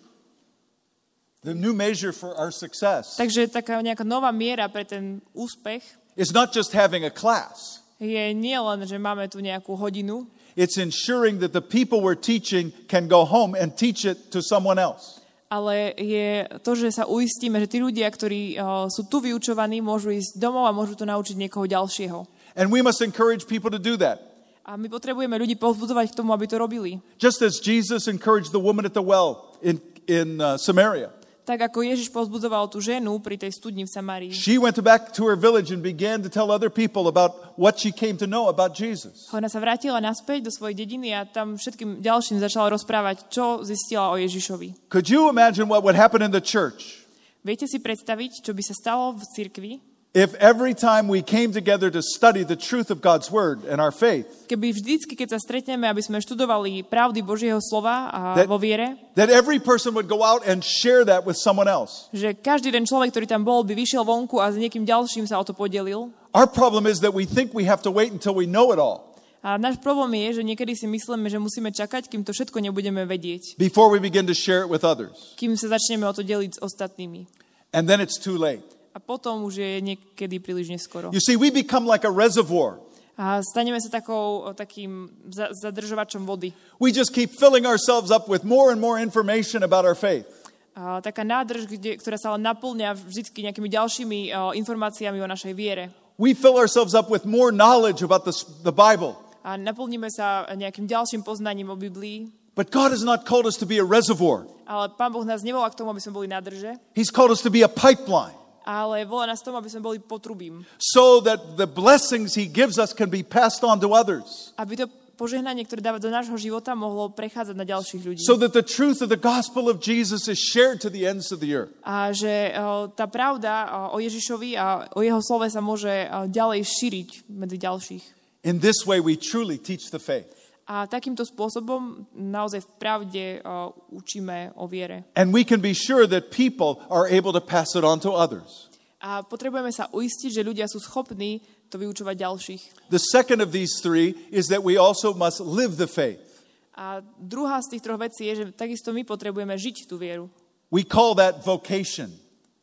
the 1.43 1.53
new 1.53 1.73
measure 1.73 2.13
for 2.13 2.37
our 2.37 2.51
success 2.53 3.17
Takže 3.17 3.49
taká 3.49 3.81
nejaká 3.81 4.05
nová 4.05 4.29
miera 4.29 4.69
pre 4.69 4.85
ten 4.85 5.21
úspech 5.33 5.81
is 6.17 6.29
not 6.35 6.53
just 6.53 6.71
having 6.73 7.01
a 7.05 7.09
class. 7.13 7.81
je 8.01 8.33
nie 8.33 8.57
len, 8.57 8.81
že 8.85 8.97
máme 8.97 9.25
tu 9.29 9.39
nejakú 9.41 9.73
hodinu, 9.77 10.25
It's 10.59 10.75
ensuring 10.75 11.39
that 11.39 11.55
the 11.55 11.63
people 11.63 12.03
we're 12.03 12.19
teaching 12.19 12.75
can 12.91 13.07
go 13.07 13.23
home 13.23 13.55
and 13.55 13.71
teach 13.71 14.03
it 14.03 14.35
to 14.35 14.43
someone 14.43 14.75
else. 14.77 15.23
ale 15.47 15.95
je 15.95 16.43
to, 16.63 16.75
že 16.75 16.91
sa 16.95 17.03
uistíme, 17.07 17.55
že 17.59 17.67
tí 17.71 17.79
ľudia, 17.79 18.07
ktorí 18.11 18.55
o, 18.55 18.87
sú 18.91 19.07
tu 19.07 19.19
vyučovaní, 19.23 19.79
môžu 19.83 20.11
ísť 20.11 20.35
domov 20.39 20.67
a 20.67 20.75
môžu 20.75 20.95
to 20.95 21.03
naučiť 21.07 21.35
niekoho 21.39 21.67
ďalšieho. 21.67 22.23
And 22.55 22.67
we 22.71 22.83
must 22.83 22.99
encourage 22.99 23.47
people 23.47 23.71
to 23.71 23.79
do 23.79 23.95
that. 23.99 24.19
A 24.67 24.75
my 24.75 24.87
potrebujeme 24.91 25.35
ľudí 25.39 25.55
povzbudzovať 25.59 26.11
k 26.11 26.17
tomu, 26.19 26.31
aby 26.35 26.47
to 26.47 26.55
robili. 26.59 26.99
Just 27.19 27.39
as 27.43 27.59
Jesus 27.63 28.07
encouraged 28.11 28.51
the 28.51 28.59
woman 28.63 28.83
at 28.87 28.91
the 28.95 29.03
well 29.03 29.55
in, 29.63 29.79
in 30.07 30.39
uh, 30.43 30.55
Samaria. 30.59 31.11
Tak 31.41 31.73
ako 31.73 31.81
Ježiš 31.81 32.13
povzbudzoval 32.13 32.69
tú 32.69 32.77
ženu 32.77 33.17
pri 33.17 33.35
tej 33.35 33.57
studni 33.57 33.83
v 33.83 33.91
Samárii. 33.91 34.31
She 34.31 34.61
went 34.61 34.77
back 34.85 35.09
to 35.17 35.25
her 35.25 35.37
village 35.37 35.73
and 35.73 35.81
began 35.81 36.21
to 36.21 36.29
tell 36.29 36.53
other 36.53 36.69
people 36.69 37.09
about 37.09 37.57
what 37.57 37.81
she 37.81 37.89
came 37.89 38.15
to 38.21 38.29
know 38.29 38.47
about 38.47 38.77
Jesus. 38.77 39.29
Ona 39.33 39.49
sa 39.49 39.57
vrátila 39.57 39.97
naspäť 39.97 40.47
do 40.47 40.51
svojej 40.53 40.85
dediny 40.85 41.17
a 41.17 41.25
tam 41.25 41.57
všetkým 41.57 41.99
ďalším 41.99 42.37
začala 42.39 42.71
rozprávať, 42.73 43.29
čo 43.33 43.65
zistila 43.65 44.13
o 44.13 44.21
Ježišovi. 44.21 44.89
Could 44.93 45.09
you 45.09 45.27
imagine 45.27 45.65
what 45.65 45.81
would 45.81 45.97
happen 45.97 46.21
in 46.21 46.29
the 46.29 46.43
church 46.43 47.01
Viete 47.41 47.65
si 47.65 47.81
predstaviť, 47.81 48.45
čo 48.45 48.53
by 48.53 48.61
sa 48.61 48.77
stalo 48.77 49.17
v 49.17 49.23
cirkvi, 49.33 49.71
if 50.13 50.35
every 50.43 50.75
time 50.75 51.07
we 51.07 51.21
came 51.23 51.55
together 51.55 51.87
to 51.89 52.01
study 52.03 52.43
the 52.43 52.55
truth 52.59 52.91
of 52.91 52.99
God's 52.99 53.31
word 53.31 53.63
and 53.63 53.79
our 53.79 53.95
faith, 53.95 54.27
keby 54.51 54.75
vždycky, 54.75 55.15
keď 55.15 55.35
sa 55.35 55.39
stretneme, 55.39 55.87
aby 55.87 56.03
sme 56.03 56.19
študovali 56.19 56.83
pravdy 56.83 57.23
Božieho 57.23 57.63
slova 57.63 58.11
a 58.11 58.21
That- 58.35 58.51
vo 58.51 58.59
viere, 58.59 58.99
that 59.15 59.31
every 59.31 59.55
person 59.55 59.95
would 59.95 60.11
go 60.11 60.19
out 60.19 60.43
and 60.43 60.59
share 60.59 61.07
that 61.07 61.23
with 61.23 61.39
someone 61.39 61.71
else? 61.71 62.11
že 62.11 62.35
každý 62.35 62.75
ten 62.75 62.83
človek, 62.83 63.15
ktorý 63.15 63.25
tam 63.31 63.47
bol, 63.47 63.63
by 63.63 63.71
vyšiel 63.71 64.03
vonku 64.03 64.43
a 64.43 64.51
s 64.51 64.59
niekým 64.59 64.83
ďalším 64.83 65.23
sa 65.31 65.39
o 65.39 65.47
to 65.47 65.55
podelil. 65.55 66.11
Our 66.35 66.47
problem 66.47 66.83
is 66.87 66.99
that 67.03 67.15
we 67.15 67.23
think 67.23 67.55
we 67.55 67.63
have 67.71 67.79
to 67.87 67.91
wait 67.91 68.11
until 68.11 68.35
we 68.35 68.43
know 68.47 68.75
it 68.75 68.79
all 68.79 69.15
A 69.41 69.57
náš 69.57 69.81
problém 69.81 70.21
je, 70.29 70.37
že 70.37 70.43
niekedy 70.45 70.77
si 70.77 70.85
myslíme, 70.85 71.25
že 71.25 71.41
musíme 71.41 71.73
čakať, 71.73 72.05
kým 72.11 72.21
to 72.21 72.29
všetko 72.35 72.61
nebudeme 72.61 73.01
vedieť, 73.07 73.55
before 73.57 73.87
we 73.89 73.97
begin 73.97 74.27
to 74.27 74.35
share 74.35 74.61
it 74.61 74.69
with 74.69 74.83
others. 74.83 75.33
kým 75.39 75.55
sa 75.55 75.71
začneme 75.71 76.03
o 76.05 76.13
to 76.13 76.21
deliť 76.21 76.51
s 76.51 76.59
ostatnými. 76.59 77.25
And 77.71 77.87
then 77.87 78.03
it's 78.03 78.19
too 78.19 78.35
late. 78.35 78.61
A 78.91 78.99
potom 78.99 79.47
už 79.47 79.63
je 79.63 79.71
niekedy 79.79 80.43
príliš 80.43 80.67
neskoro. 80.67 81.15
You 81.15 81.23
see, 81.23 81.39
we 81.39 81.47
become 81.47 81.87
like 81.87 82.03
a 82.03 82.11
reservoir. 82.11 82.83
A 83.21 83.39
staneme 83.43 83.79
sa 83.79 83.91
takou, 83.91 84.49
takým 84.55 85.11
za- 85.29 85.51
zadržovačom 85.51 86.25
vody. 86.25 86.51
We 86.79 86.91
just 86.91 87.13
keep 87.13 87.31
filling 87.31 87.63
ourselves 87.67 88.11
up 88.11 88.27
with 88.27 88.43
more 88.43 88.71
and 88.71 88.79
more 88.79 88.99
information 88.99 89.63
about 89.63 89.85
our 89.85 89.95
faith. 89.95 90.27
A 90.71 91.03
taká 91.03 91.27
nádrž, 91.27 91.67
kde, 91.67 91.99
ktorá 91.99 92.15
sa 92.15 92.33
len 92.35 92.47
naplňa 92.47 92.95
vždy 92.95 93.51
nejakými 93.51 93.67
ďalšími 93.67 94.19
o, 94.31 94.55
informáciami 94.55 95.19
o 95.19 95.27
našej 95.27 95.51
viere. 95.51 95.91
We 96.15 96.31
fill 96.31 96.55
ourselves 96.55 96.95
up 96.95 97.11
with 97.11 97.27
more 97.27 97.51
knowledge 97.51 97.99
about 97.99 98.23
the, 98.23 98.33
the 98.63 98.71
Bible. 98.71 99.19
A 99.43 99.59
naplníme 99.59 100.07
sa 100.07 100.47
nejakým 100.55 100.87
ďalším 100.87 101.27
poznaním 101.27 101.69
o 101.71 101.77
Biblii. 101.77 102.31
But 102.55 102.71
God 102.71 102.91
has 102.95 103.03
not 103.03 103.27
called 103.27 103.47
us 103.47 103.55
to 103.59 103.67
be 103.67 103.79
a 103.79 103.85
reservoir. 103.85 104.47
Ale 104.65 104.95
Pán 104.95 105.11
Boh 105.11 105.27
nás 105.27 105.43
nevolá 105.43 105.67
k 105.69 105.77
tomu, 105.77 105.91
aby 105.91 105.99
sme 105.99 106.15
boli 106.15 106.27
nádrže, 106.31 106.79
He's 106.95 107.11
called 107.11 107.29
us 107.29 107.43
to 107.43 107.51
be 107.51 107.61
a 107.61 107.69
pipeline 107.69 108.40
ale 108.71 109.03
volá 109.03 109.27
nás 109.27 109.43
k 109.43 109.51
tomu, 109.51 109.59
aby 109.59 109.67
sme 109.67 109.83
boli 109.83 109.99
potrubím. 109.99 110.63
so 110.79 111.19
that 111.19 111.59
the 111.59 111.67
blessings 111.67 112.39
He 112.39 112.47
gives 112.47 112.79
us 112.79 112.95
can 112.95 113.11
be 113.11 113.19
passed 113.19 113.67
on 113.67 113.83
to 113.83 113.91
others. 113.91 114.55
Aby 114.55 114.79
to 114.79 114.87
požehnanie, 115.19 115.67
ktoré 115.69 115.85
dáva 115.85 116.01
do 116.01 116.09
nášho 116.09 116.33
života, 116.39 116.73
mohlo 116.73 117.13
prechádzať 117.13 117.53
na 117.53 117.61
ďalších 117.61 118.01
ľudí. 118.01 118.21
So 118.25 118.39
that 118.41 118.57
the 118.57 118.65
truth 118.65 119.05
of 119.05 119.13
the 119.13 119.19
gospel 119.19 119.69
of 119.69 119.77
Jesus 119.77 120.25
is 120.25 120.41
shared 120.41 120.81
to 120.81 120.89
the 120.89 121.05
ends 121.05 121.29
of 121.29 121.43
the 121.43 121.53
earth. 121.53 121.75
A 121.85 122.09
že 122.09 122.49
tá 122.97 123.05
pravda 123.05 123.69
o, 123.91 123.95
o 123.95 123.97
Ježišovi 124.01 124.57
a 124.57 124.89
o 124.97 125.05
jeho 125.05 125.21
slove 125.21 125.45
sa 125.45 125.61
môže 125.61 126.09
ďalej 126.33 126.65
šíriť 126.65 127.09
medzi 127.29 127.57
ďalších. 127.61 128.03
In 128.41 128.57
this 128.57 128.89
way, 128.89 128.97
we 128.97 129.13
truly 129.13 129.61
teach 129.61 129.93
the 129.93 130.01
faith. 130.01 130.33
A 130.71 130.87
takýmto 130.87 131.27
spôsobom 131.27 132.07
naozaj 132.15 132.63
v 132.63 132.69
pravde 132.79 133.23
o, 133.43 133.75
učíme 133.91 134.55
o 134.55 134.71
viere. 134.71 135.03
And 135.19 135.35
we 135.35 135.43
can 135.43 135.59
be 135.59 135.75
sure 135.75 136.07
that 136.07 136.31
people 136.31 136.79
are 136.87 137.11
able 137.11 137.35
to 137.35 137.43
pass 137.43 137.75
it 137.75 137.83
on 137.83 137.99
to 137.99 138.15
others. 138.15 138.71
A 139.03 139.19
potrebujeme 139.19 139.67
sa 139.75 139.91
uistiť, 139.91 140.31
že 140.39 140.47
ľudia 140.47 140.71
sú 140.71 140.79
schopní 140.79 141.43
to 141.67 141.75
vyučovať 141.75 142.15
ďalších. 142.15 142.61
The 142.87 143.03
second 143.11 143.43
of 143.43 143.51
these 143.51 143.83
three 143.83 144.15
is 144.31 144.47
that 144.47 144.63
we 144.63 144.79
also 144.79 145.11
must 145.11 145.43
live 145.43 145.75
the 145.75 145.91
faith. 145.91 146.23
A 146.71 147.03
druhá 147.19 147.59
z 147.59 147.75
tých 147.75 147.83
troch 147.83 147.99
vecí 147.99 148.31
je, 148.31 148.33
že 148.47 148.55
takisto 148.55 148.95
my 148.95 149.03
potrebujeme 149.03 149.51
žiť 149.51 149.91
tú 149.91 149.99
vieru. 149.99 150.31
We 150.71 150.87
call 150.87 151.19
that 151.19 151.43
vocation. 151.43 152.15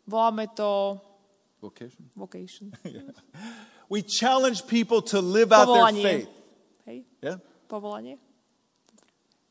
Voláme 0.08 0.48
to 0.56 0.96
Vocation? 1.60 2.08
vocation. 2.16 2.72
We 3.92 4.00
challenge 4.00 4.64
people 4.64 5.00
to 5.12 5.20
live 5.20 5.52
out 5.52 5.68
their 5.68 5.84
Povolanie. 5.84 6.04
faith. 6.04 6.28
Hej? 6.88 6.98
Yeah? 7.20 7.36
Povolanie. 7.68 8.16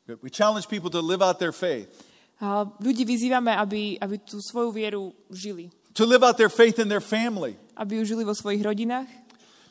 Good. 0.07 0.20
We 0.24 0.30
challenge 0.30 0.68
people 0.68 0.89
to 0.91 1.01
live 1.01 1.22
out 1.22 1.38
their 1.39 1.51
faith, 1.53 1.88
A 2.38 2.70
ľudí 2.80 3.01
vyzývame, 3.01 3.49
aby, 3.57 3.97
aby 3.97 4.22
tú 4.22 4.38
svoju 4.38 4.70
vieru 4.70 5.09
žili. 5.34 5.70
to 5.97 6.05
live 6.05 6.22
out 6.22 6.38
their 6.38 6.53
faith 6.53 6.78
in 6.78 6.86
their 6.89 7.01
family, 7.01 7.57
Aby 7.74 7.97
ju 8.01 8.13
žili 8.13 8.24
vo 8.24 8.34
svojich 8.34 8.61
rodinách, 8.61 9.09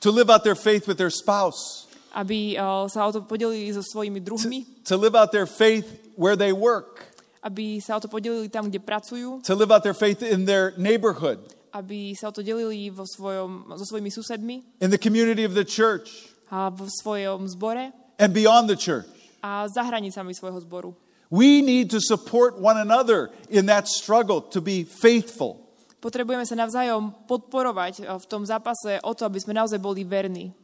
to 0.02 0.10
live 0.10 0.30
out 0.30 0.42
their 0.42 0.58
faith 0.58 0.86
with 0.86 0.98
their 0.98 1.10
spouse, 1.10 1.86
aby 2.14 2.58
o, 2.58 2.86
sa 2.90 3.06
o 3.06 3.10
to 3.14 3.22
podelili 3.22 3.70
so 3.70 3.82
svojimi 3.86 4.18
druhmi, 4.20 4.66
to 4.84 4.98
live 4.98 5.14
out 5.14 5.30
their 5.30 5.46
faith 5.46 5.86
where 6.18 6.34
they 6.36 6.50
work, 6.52 7.14
aby 7.46 7.78
sa 7.80 7.96
o 7.96 8.00
to 8.02 8.10
podelili 8.10 8.50
tam, 8.50 8.66
kde 8.68 8.82
pracujú, 8.82 9.40
to 9.46 9.54
live 9.54 9.70
out 9.70 9.86
their 9.86 9.96
faith 9.96 10.20
in 10.20 10.44
their 10.44 10.74
neighborhood, 10.76 11.38
aby 11.72 12.12
sa 12.18 12.28
o 12.28 12.32
to 12.34 12.42
delili 12.42 12.90
vo 12.90 13.06
svojom, 13.06 13.70
so 13.78 13.94
svojimi 13.94 14.10
susedmi. 14.10 14.56
In 14.82 14.90
the 14.92 14.98
community 15.00 15.46
of 15.46 15.54
the 15.54 15.64
church, 15.64 16.34
a 16.50 16.68
vo 16.68 16.90
svojom 16.90 17.46
zbore 17.46 17.94
and 18.18 18.32
beyond 18.32 18.68
the 18.68 18.76
church. 18.76 19.06
a 19.42 19.68
za 19.68 19.82
hranicami 19.82 20.34
svojho 20.34 20.60
zboru. 20.60 20.90
We 21.30 21.62
need 21.62 21.90
to 21.90 22.00
support 22.00 22.58
one 22.58 22.78
another 22.78 23.30
in 23.50 23.66
that 23.66 23.86
struggle 23.88 24.40
to 24.54 24.60
be 24.60 24.86
faithful. 24.86 25.58
Potrebujeme 25.98 26.46
sa 26.46 26.54
navzájom 26.54 27.10
podporovať 27.26 28.06
o, 28.06 28.14
v 28.22 28.26
tom 28.30 28.46
zápase 28.46 29.02
o 29.02 29.10
to, 29.10 29.26
aby 29.26 29.42
sme 29.42 29.58
naozaj 29.58 29.82
boli 29.82 30.06
verní. 30.06 30.54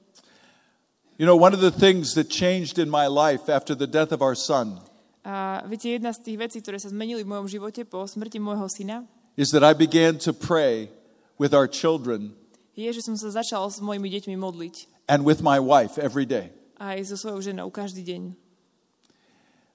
You 1.19 1.27
know, 1.27 1.35
one 1.35 1.51
of 1.55 1.61
the 1.61 1.75
things 1.75 2.15
that 2.15 2.31
changed 2.31 2.79
in 2.79 2.87
my 2.91 3.07
life 3.11 3.51
after 3.51 3.75
the 3.75 3.87
death 3.91 4.11
of 4.15 4.23
our 4.23 4.35
son 4.39 4.79
A 5.23 5.63
viete, 5.71 5.95
jedna 5.95 6.11
z 6.11 6.19
tých 6.19 6.39
vecí, 6.39 6.59
ktoré 6.59 6.83
sa 6.83 6.91
zmenili 6.91 7.23
v 7.23 7.31
mojom 7.31 7.47
živote 7.47 7.87
po 7.87 8.03
smrti 8.07 8.43
môjho 8.43 8.67
syna, 8.67 9.07
is 9.39 9.55
that 9.55 9.63
I 9.63 9.71
began 9.71 10.19
to 10.27 10.35
pray 10.35 10.91
with 11.39 11.55
our 11.55 11.71
children 11.71 12.35
je, 12.75 12.89
že 12.91 13.05
som 13.05 13.15
sa 13.15 13.29
začal 13.31 13.69
s 13.69 13.79
mojimi 13.79 14.09
deťmi 14.09 14.35
modliť. 14.35 14.75
and 15.07 15.23
with 15.23 15.43
my 15.43 15.59
wife 15.63 15.99
every 15.99 16.25
day. 16.27 16.51
Aj 16.83 16.99
so 17.07 17.15
svojou 17.15 17.39
ženou 17.39 17.71
každý 17.71 18.03
deň. 18.03 18.35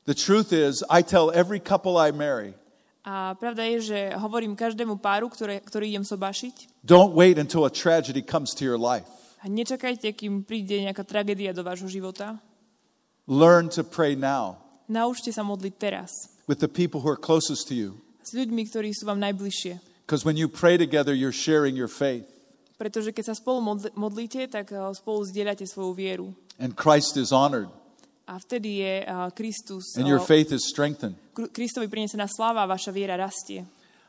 The 0.04 0.16
truth 0.16 0.52
is, 0.52 0.84
I 0.92 1.00
tell 1.04 1.32
every 1.32 1.60
couple 1.64 1.96
I 1.96 2.12
marry, 2.12 2.52
A 3.08 3.40
pravda 3.40 3.64
je, 3.64 3.96
že 3.96 4.00
hovorím 4.20 4.52
každému 4.60 5.00
páru, 5.00 5.32
ktoré, 5.32 5.64
ktorý 5.64 5.88
idem 5.96 6.04
sobášiť, 6.04 6.84
don't 6.84 7.16
wait 7.16 7.40
until 7.40 7.64
a 7.64 7.72
tragedy 7.72 8.20
comes 8.20 8.52
to 8.52 8.68
your 8.68 8.76
life. 8.76 9.08
a 9.40 9.48
nečakajte, 9.48 10.12
kým 10.12 10.44
príde 10.44 10.84
nejaká 10.84 11.08
tragédia 11.08 11.56
do 11.56 11.64
vášho 11.64 11.88
života. 11.88 12.36
Learn 13.28 13.72
to 13.72 13.88
pray 13.88 14.16
now 14.16 14.60
Naučte 14.92 15.32
sa 15.32 15.44
modliť 15.44 15.74
teraz 15.80 16.12
with 16.48 16.60
the 16.60 16.68
people 16.72 17.00
who 17.04 17.08
are 17.12 17.20
closest 17.20 17.68
to 17.72 17.76
you. 17.76 18.00
s 18.24 18.36
ľuďmi, 18.36 18.68
ktorí 18.68 18.92
sú 18.92 19.08
vám 19.08 19.20
najbližšie. 19.24 19.80
Because 20.04 20.24
when 20.28 20.36
you 20.40 20.48
pray 20.52 20.76
together, 20.80 21.12
you're 21.16 21.36
sharing 21.36 21.76
your 21.76 21.92
faith. 21.92 22.28
Pretože 22.78 23.10
keď 23.10 23.34
sa 23.34 23.36
spolu 23.36 23.60
modl- 23.60 23.90
modlíte, 23.98 24.46
tak 24.48 24.70
eh, 24.70 24.78
spolu 24.94 25.26
zdieľate 25.26 25.66
svoju 25.66 25.92
vieru. 25.98 26.28
And 26.62 26.78
Christ 26.78 27.18
is 27.18 27.34
honored, 27.34 27.70
A 28.30 28.38
vtedy 28.38 28.86
je 28.86 28.94
eh, 29.02 29.30
Kristus, 29.34 29.98
and 29.98 30.06
your 30.06 30.22
eh, 30.22 30.30
faith 30.30 30.54
is 30.54 30.70
strengthened. 30.70 31.18
Kr- 31.34 31.50
Kristovi 31.50 31.90
prinesená 31.90 32.30
sláva 32.30 32.64
a 32.64 32.70
vaša 32.70 32.94
viera 32.94 33.18
rastie. 33.18 33.66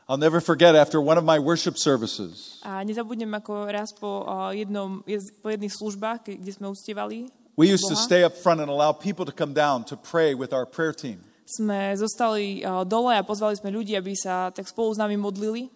I'll 0.09 0.17
never 0.17 0.41
forget 0.41 0.73
after 0.73 0.97
one 0.97 1.21
of 1.21 1.25
my 1.25 1.37
worship 1.37 1.77
services, 1.77 2.57
A 2.65 2.81
nezabudnem, 2.81 3.29
ako 3.29 3.69
raz 3.69 3.93
po, 3.93 4.25
jednom, 4.57 5.05
po 5.41 5.53
jedných 5.53 5.69
službách, 5.69 6.33
kde 6.33 6.49
sme 6.49 6.65
uctievali 6.65 7.29
we 7.53 7.69
used 7.69 7.85
to 7.85 7.93
stay 7.93 8.23
up 8.25 8.33
front 8.33 8.57
and 8.63 8.71
allow 8.71 8.89
people 8.95 9.27
to 9.27 9.35
come 9.35 9.53
down 9.53 9.83
to 9.83 9.93
pray 9.99 10.33
with 10.33 10.49
our 10.49 10.65
prayer 10.65 10.95
team. 10.95 11.21
sme 11.45 11.93
zostali 11.97 12.61
dole 12.85 13.17
a 13.17 13.25
pozvali 13.25 13.57
sme 13.57 13.73
ľudí, 13.73 13.97
aby 13.97 14.13
sa 14.13 14.53
tak 14.53 14.69
spolu 14.69 14.93
s 14.93 15.01
nami 15.01 15.17
modlili. 15.17 15.69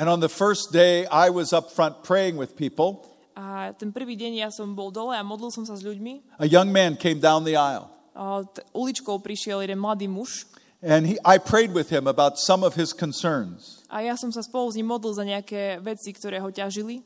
And 0.00 0.08
on 0.08 0.20
the 0.24 0.32
first 0.32 0.72
day, 0.72 1.04
I 1.12 1.28
was 1.28 1.52
up 1.52 1.68
front 1.76 2.00
praying 2.02 2.40
with 2.40 2.56
people. 2.56 3.04
A 3.36 3.76
ten 3.76 3.92
prvý 3.92 4.16
deň 4.16 4.32
ja 4.40 4.48
som 4.48 4.72
bol 4.72 4.88
dole 4.88 5.12
a 5.12 5.20
modlil 5.20 5.52
som 5.52 5.68
sa 5.68 5.76
s 5.76 5.84
ľuďmi. 5.84 6.40
A 6.40 6.48
young 6.48 6.72
man 6.72 6.96
came 6.96 7.20
down 7.20 7.44
the 7.44 7.52
aisle, 7.52 7.92
A 8.16 8.40
t- 8.48 8.64
uličkou 8.72 9.20
prišiel 9.20 9.60
jeden 9.60 9.76
mladý 9.76 10.08
muž 10.08 10.48
and 10.80 11.04
he, 11.04 11.20
I 11.20 11.36
prayed 11.36 11.76
with 11.76 11.92
him 11.92 12.08
about 12.08 12.40
some 12.40 12.64
of 12.64 12.80
his 12.80 12.96
concerns. 12.96 13.84
a 13.92 14.00
ja 14.00 14.16
som 14.16 14.32
sa 14.32 14.40
spolu 14.40 14.72
s 14.72 14.76
ním 14.80 14.88
modlil 14.88 15.12
za 15.12 15.24
nejaké 15.28 15.84
veci, 15.84 16.16
ktoré 16.16 16.40
ho 16.40 16.48
ťažili. 16.48 17.04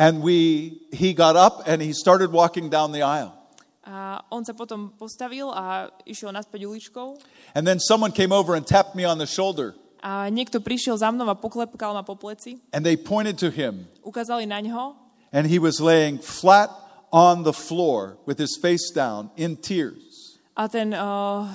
And 0.00 0.24
we, 0.24 0.80
he 0.96 1.12
got 1.12 1.36
up 1.36 1.68
and 1.68 1.84
he 1.84 1.92
started 1.92 2.32
walking 2.32 2.72
down 2.72 2.96
the 2.96 3.04
aisle. 3.04 3.36
A 3.84 4.24
on 4.32 4.48
sa 4.48 4.56
potom 4.56 4.96
postavil 4.96 5.52
a 5.52 5.92
išiel 6.08 6.32
naspäť 6.32 6.64
uličkou. 6.64 7.20
And 7.52 7.68
then 7.68 7.76
someone 7.76 8.16
came 8.16 8.32
over 8.32 8.56
and 8.56 8.64
tapped 8.64 8.96
me 8.96 9.04
on 9.04 9.20
the 9.20 9.28
shoulder, 9.28 9.76
A 10.04 10.28
niekto 10.28 10.60
prišiel 10.60 11.00
za 11.00 11.08
mnou 11.08 11.24
a 11.24 11.32
poklepkal 11.32 11.96
ma 11.96 12.04
po 12.04 12.12
pleci. 12.12 12.60
and 12.76 12.84
they 12.84 12.92
pointed 12.92 13.40
to 13.40 13.48
him, 13.48 13.88
Ukázali 14.04 14.44
na 14.44 14.60
ňo 14.60 15.00
and 15.32 15.48
he 15.48 15.56
was 15.56 15.80
laying 15.80 16.20
flat 16.20 16.68
on 17.08 17.40
the 17.42 17.56
floor 17.56 18.20
with 18.28 18.36
his 18.36 18.60
face 18.60 18.92
down 18.92 19.32
in 19.40 19.56
tears. 19.56 20.36
a 20.52 20.68
ten 20.68 20.92
uh, 20.92 21.48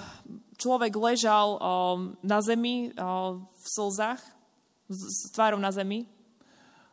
človek 0.57 0.97
ležal 0.97 1.61
um, 1.61 2.17
na 2.25 2.41
zemi 2.41 2.89
uh, 2.97 3.37
v 3.37 3.65
slzách, 3.69 4.19
s, 4.89 4.97
s 4.97 5.29
tvárou 5.29 5.61
na 5.61 5.69
zemi. 5.69 6.09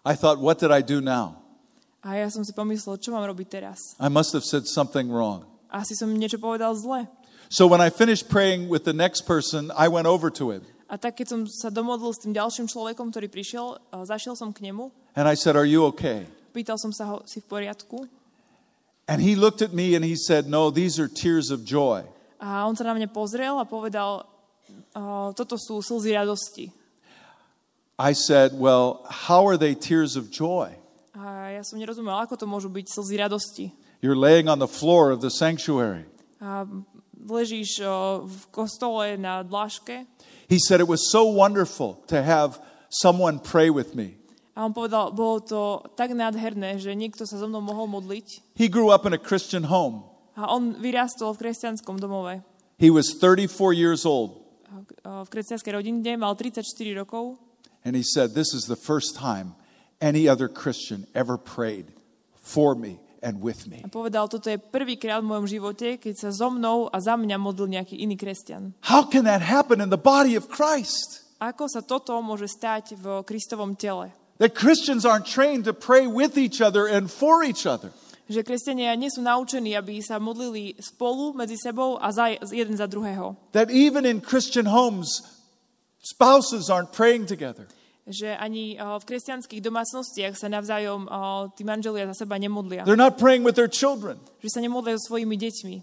I 0.04 0.12
thought, 0.14 0.38
what 0.38 0.60
did 0.60 0.68
I 0.70 0.84
do 0.84 1.00
now? 1.00 1.40
A 2.04 2.20
ja 2.20 2.28
som 2.28 2.44
si 2.44 2.52
pomyslel, 2.52 3.00
čo 3.00 3.10
mám 3.16 3.24
robiť 3.26 3.48
teraz. 3.48 3.80
I 3.98 4.12
must 4.12 4.36
have 4.36 4.44
said 4.44 4.68
something 4.68 5.08
wrong. 5.08 5.42
Asi 5.72 5.96
som 5.96 6.12
niečo 6.12 6.36
povedal 6.38 6.76
zle. 6.76 7.08
So 7.48 7.64
when 7.66 7.80
I 7.80 7.88
finished 7.88 8.28
praying 8.28 8.68
with 8.68 8.84
the 8.84 8.92
next 8.94 9.24
person, 9.24 9.72
I 9.72 9.88
went 9.88 10.04
over 10.06 10.28
to 10.36 10.52
him 10.52 10.62
A 10.86 10.94
tak 10.94 11.18
keď 11.18 11.26
som 11.26 11.40
sa 11.50 11.66
domodlil 11.66 12.14
s 12.14 12.22
tým 12.22 12.30
ďalším 12.30 12.70
človekom, 12.70 13.10
ktorý 13.10 13.26
prišiel, 13.26 13.78
a 13.90 14.06
zašiel 14.06 14.38
som 14.38 14.54
k 14.54 14.70
nemu, 14.70 14.94
and 15.18 15.26
I 15.26 15.34
said, 15.34 15.58
Are 15.58 15.66
you 15.66 15.82
okay? 15.90 16.30
pýtal 16.56 16.80
som 16.80 16.88
sa 16.88 17.04
ho, 17.12 17.16
si 17.28 17.44
v 17.44 17.46
poriadku. 17.52 18.08
And 19.06 19.20
he 19.20 19.36
looked 19.36 19.60
at 19.60 19.76
me 19.76 19.92
and 19.92 20.00
he 20.00 20.16
said, 20.16 20.48
No, 20.48 20.72
these 20.72 20.96
are 20.96 21.06
tears 21.06 21.52
of 21.52 21.68
joy. 21.68 22.02
A 22.40 22.64
on 22.64 22.72
sa 22.72 22.88
na 22.88 22.96
mňa 22.96 23.12
pozrel 23.12 23.60
a 23.60 23.68
povedal, 23.68 24.24
"A, 24.96 25.32
toto 25.36 25.60
sú 25.60 25.84
slzy 25.84 26.16
radosti. 26.16 26.72
I 28.00 28.12
said, 28.16 28.56
Well, 28.56 29.04
how 29.28 29.44
are 29.44 29.56
they 29.60 29.76
tears 29.76 30.16
of 30.16 30.32
joy? 30.32 30.72
A 31.16 31.56
ja 31.56 31.62
som 31.64 31.80
nerozumel, 31.80 32.12
ako 32.12 32.36
to 32.36 32.46
môžu 32.48 32.68
byť 32.68 32.86
slzy 32.92 33.14
radosti. 33.20 33.66
You're 34.04 34.18
laying 34.18 34.48
on 34.48 34.60
the 34.60 34.68
floor 34.68 35.12
of 35.12 35.24
the 35.24 35.32
sanctuary. 35.32 36.04
A 36.40 36.68
ležíš 37.16 37.80
o, 37.80 38.28
v 38.28 38.42
kostole 38.52 39.16
na 39.16 39.40
dláške 39.40 40.04
He 40.48 40.58
said, 40.58 40.80
It 40.80 40.88
was 40.88 41.10
so 41.10 41.26
wonderful 41.26 42.02
to 42.08 42.22
have 42.22 42.62
someone 42.88 43.38
pray 43.38 43.70
with 43.70 43.94
me. 43.94 44.16
a 44.56 44.64
on 44.64 44.72
povedal, 44.72 45.12
bolo 45.12 45.44
to 45.44 45.84
tak 46.00 46.16
nádherné, 46.16 46.80
že 46.80 46.96
niekto 46.96 47.28
sa 47.28 47.36
so 47.36 47.44
mnou 47.44 47.60
mohol 47.60 47.86
modliť. 47.92 48.56
He 48.56 48.72
grew 48.72 48.88
up 48.88 49.04
in 49.04 49.12
a 49.12 49.20
Christian 49.20 49.68
home. 49.68 50.08
A 50.36 50.48
on 50.48 50.80
vyrástol 50.80 51.36
v 51.36 51.48
kresťanskom 51.48 52.00
domove. 52.00 52.40
He 52.80 52.88
was 52.88 53.16
34 53.20 53.72
years 53.76 54.08
old. 54.08 54.44
V 55.04 55.28
kresťanskej 55.28 55.72
rodine 55.76 56.16
mal 56.16 56.36
34 56.36 56.64
rokov 56.96 57.36
And 57.86 57.94
he 57.94 58.02
said, 58.02 58.34
This 58.34 58.50
is 58.52 58.66
the 58.66 58.76
first 58.76 59.14
time 59.14 59.54
any 60.00 60.26
other 60.26 60.48
Christian 60.48 61.06
ever 61.14 61.38
prayed 61.38 61.94
for 62.34 62.74
me 62.74 62.98
and 63.26 63.42
with 63.42 63.66
me. 63.66 63.82
a 63.82 63.90
povedal, 63.90 64.30
toto 64.30 64.46
je 64.46 64.62
prvýkrát 64.62 65.18
v 65.18 65.34
mojom 65.34 65.50
živote, 65.50 65.98
keď 65.98 66.14
sa 66.14 66.30
so 66.30 66.54
mnou 66.54 66.86
a 66.86 66.96
za 67.02 67.18
mňa 67.18 67.34
modlil 67.42 67.74
nejaký 67.74 67.98
iný 67.98 68.14
kresťan. 68.14 68.78
How 68.86 69.02
can 69.02 69.26
that 69.26 69.42
happen 69.42 69.82
in 69.82 69.90
the 69.90 69.98
body 69.98 70.38
of 70.38 70.46
Christ? 70.46 71.26
Ako 71.42 71.66
sa 71.66 71.82
toto 71.82 72.14
môže 72.22 72.46
stať 72.46 72.94
v 72.94 73.26
Kristovom 73.26 73.74
tele? 73.74 74.14
That 74.38 74.54
Christians 74.54 75.02
aren't 75.02 75.26
trained 75.26 75.66
to 75.66 75.74
pray 75.74 76.06
with 76.06 76.38
each 76.38 76.62
other 76.62 76.86
and 76.86 77.10
for 77.10 77.42
each 77.42 77.66
other. 77.66 77.90
Že 78.26 78.42
kresťania 78.42 78.90
nie 78.98 79.10
sú 79.10 79.22
naučení, 79.22 79.78
aby 79.78 80.02
sa 80.02 80.18
modlili 80.18 80.74
spolu 80.82 81.30
medzi 81.30 81.54
sebou 81.54 81.94
a 81.98 82.10
za, 82.10 82.34
jeden 82.50 82.74
za 82.74 82.90
druhého. 82.90 83.38
That 83.54 83.70
even 83.70 84.02
in 84.02 84.18
Christian 84.18 84.66
homes, 84.66 85.22
spouses 86.02 86.70
aren't 86.70 86.90
praying 86.90 87.26
together. 87.30 87.70
Že 88.06 88.38
ani 88.38 88.78
o, 88.78 89.02
v 89.02 89.04
kresťanských 89.04 89.58
domácnostiach 89.58 90.38
sa 90.38 90.46
navzájom 90.46 91.10
o, 91.10 91.50
tí 91.58 91.66
manželia 91.66 92.06
za 92.14 92.22
seba 92.22 92.38
nemodlia. 92.38 92.86
They're 92.86 92.94
not 92.94 93.18
praying 93.18 93.42
with 93.42 93.58
their 93.58 93.70
children. 93.70 94.22
Že 94.38 94.50
sa 94.54 94.60
nemodlia 94.62 94.94
so 95.02 95.10
svojimi 95.10 95.34
deťmi. 95.34 95.76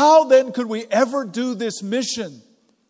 How 0.00 0.24
then 0.24 0.54
could 0.56 0.70
we 0.70 0.88
ever 0.88 1.26
do 1.26 1.52
this 1.58 1.82
mission 1.82 2.40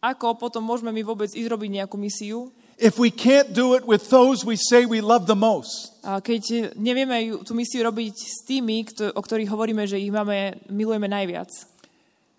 Ako 0.01 0.41
potom 0.41 0.65
môžeme 0.65 0.93
my 0.97 1.05
vôbec 1.05 1.29
ísť 1.29 1.49
robiť 1.49 1.71
nejakú 1.77 2.01
misiu, 2.01 2.49
if 2.81 2.97
we 2.97 3.13
can't 3.13 3.53
do 3.53 3.77
it 3.77 3.85
with 3.85 4.09
those 4.09 4.49
we 4.49 4.57
say 4.57 4.89
we 4.89 5.05
love 5.05 5.29
the 5.29 5.37
most? 5.37 5.93
a 6.01 6.25
keď 6.25 6.73
nevieme 6.81 7.37
tú 7.45 7.53
misiu 7.53 7.85
robiť 7.85 8.17
s 8.17 8.41
tými, 8.49 8.89
o 9.13 9.21
ktorých 9.21 9.53
hovoríme, 9.53 9.85
že 9.85 10.01
ich 10.01 10.09
máme, 10.09 10.57
milujeme 10.73 11.05
najviac. 11.05 11.53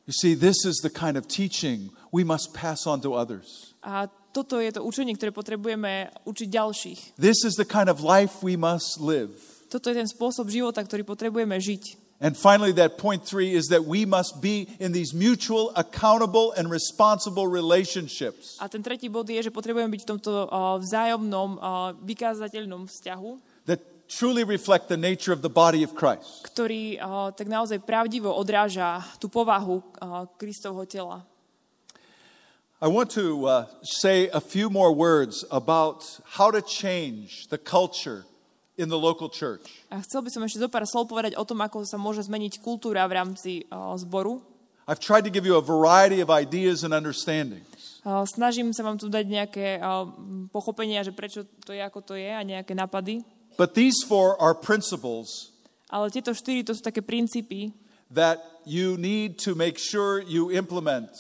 You 0.10 0.14
see, 0.18 0.34
this 0.34 0.66
is 0.66 0.82
the 0.82 0.90
kind 0.90 1.14
of 1.14 1.30
teaching 1.30 1.94
we 2.10 2.26
must 2.26 2.58
pass 2.58 2.90
on 2.90 3.06
to 3.06 3.14
others. 3.14 3.78
A 3.86 4.10
toto 4.32 4.64
je 4.64 4.72
to 4.72 4.82
učenie, 4.82 5.14
ktoré 5.20 5.36
potrebujeme 5.36 6.08
učiť 6.24 6.48
ďalších. 6.48 7.00
This 7.20 7.44
is 7.44 7.60
the 7.60 7.68
kind 7.68 7.92
of 7.92 8.00
life 8.00 8.40
we 8.40 8.56
must 8.56 8.98
live. 9.00 9.36
Toto 9.72 9.92
je 9.92 9.96
ten 10.00 10.08
spôsob 10.08 10.52
života, 10.52 10.84
ktorý 10.84 11.04
potrebujeme 11.08 11.56
žiť. 11.56 12.00
And 12.22 12.38
finally, 12.38 12.70
that 12.78 13.02
point 13.02 13.26
three 13.26 13.58
is 13.58 13.74
that 13.74 13.82
we 13.82 14.06
must 14.06 14.46
be 14.46 14.70
in 14.78 14.94
these 14.94 15.10
mutual, 15.10 15.74
accountable, 15.74 16.54
and 16.54 16.70
responsible 16.70 17.50
relationships 17.50 18.62
A 18.62 18.70
ten 18.70 18.86
tretí 18.86 19.10
bod 19.10 19.26
je, 19.26 19.42
že 19.42 19.50
potrebujeme 19.50 19.90
byť 19.90 20.02
v 20.06 20.10
tomto 20.14 20.32
uh, 20.46 20.78
vzájomnom, 20.78 21.58
uh, 21.58 21.98
vykázateľnom 22.06 22.86
vzťahu, 22.86 23.30
that 23.66 23.82
truly 24.06 24.46
reflect 24.46 24.86
the 24.86 25.00
nature 25.00 25.34
of 25.34 25.42
the 25.42 25.50
body 25.50 25.82
of 25.82 25.98
Christ. 25.98 26.46
ktorý 26.46 27.02
uh, 27.02 27.34
tak 27.34 27.50
naozaj 27.50 27.82
pravdivo 27.82 28.30
odráža 28.30 29.02
tú 29.18 29.26
povahu 29.26 29.82
uh, 29.82 30.30
Kristovho 30.38 30.86
tela. 30.86 31.26
I 32.82 32.88
want 32.90 33.14
to 33.14 33.46
uh, 33.46 33.66
say 33.84 34.28
a 34.34 34.42
few 34.42 34.70
more 34.70 34.90
words 34.90 35.46
about 35.52 36.02
how 36.26 36.50
to 36.50 36.66
change 36.66 37.46
the 37.54 37.60
culture 37.62 38.26
in 38.74 38.90
the 38.90 38.98
local 38.98 39.30
church. 39.30 39.86
A 39.94 40.02
chcel 40.02 40.26
by 40.26 40.34
som 40.34 40.42
ešte 40.42 40.58
zo 40.58 40.66
pár 40.66 40.82
slov 40.90 41.06
povedať 41.06 41.38
o 41.38 41.46
tom, 41.46 41.62
ako 41.62 41.86
sa 41.86 42.02
môže 42.02 42.26
zmeniť 42.26 42.58
kultúra 42.58 43.06
v 43.06 43.14
rámci 43.22 43.52
uh, 43.70 43.94
zboru. 44.02 44.42
I've 44.90 44.98
tried 44.98 45.30
to 45.30 45.32
give 45.32 45.46
you 45.46 45.62
a 45.62 45.64
variety 45.64 46.26
of 46.26 46.34
ideas 46.34 46.82
and 46.82 46.90
understandings. 46.90 48.02
Uh, 48.02 48.26
snažím 48.26 48.74
sa 48.74 48.82
vám 48.82 48.98
tu 48.98 49.14
dať 49.14 49.30
nejaké 49.30 49.78
uh, 49.78 50.10
pochopenia, 50.50 51.06
že 51.06 51.14
prečo 51.14 51.46
to 51.62 51.78
je, 51.78 51.86
ako 51.86 52.02
to 52.02 52.18
je 52.18 52.34
a 52.34 52.42
nejaké 52.42 52.74
nápady. 52.74 53.22
But 53.62 53.78
these 53.78 54.02
four 54.02 54.34
are 54.42 54.58
principles 54.58 55.54
Ale 55.92 56.08
tieto 56.08 56.32
štyri 56.32 56.64
to 56.64 56.72
sú 56.72 56.82
také 56.82 57.04
princípy, 57.04 57.76
that 58.10 58.40
you 58.64 58.96
need 58.96 59.38
to 59.44 59.54
make 59.54 59.76
sure 59.76 60.24
you 60.24 60.50
implement 60.50 61.12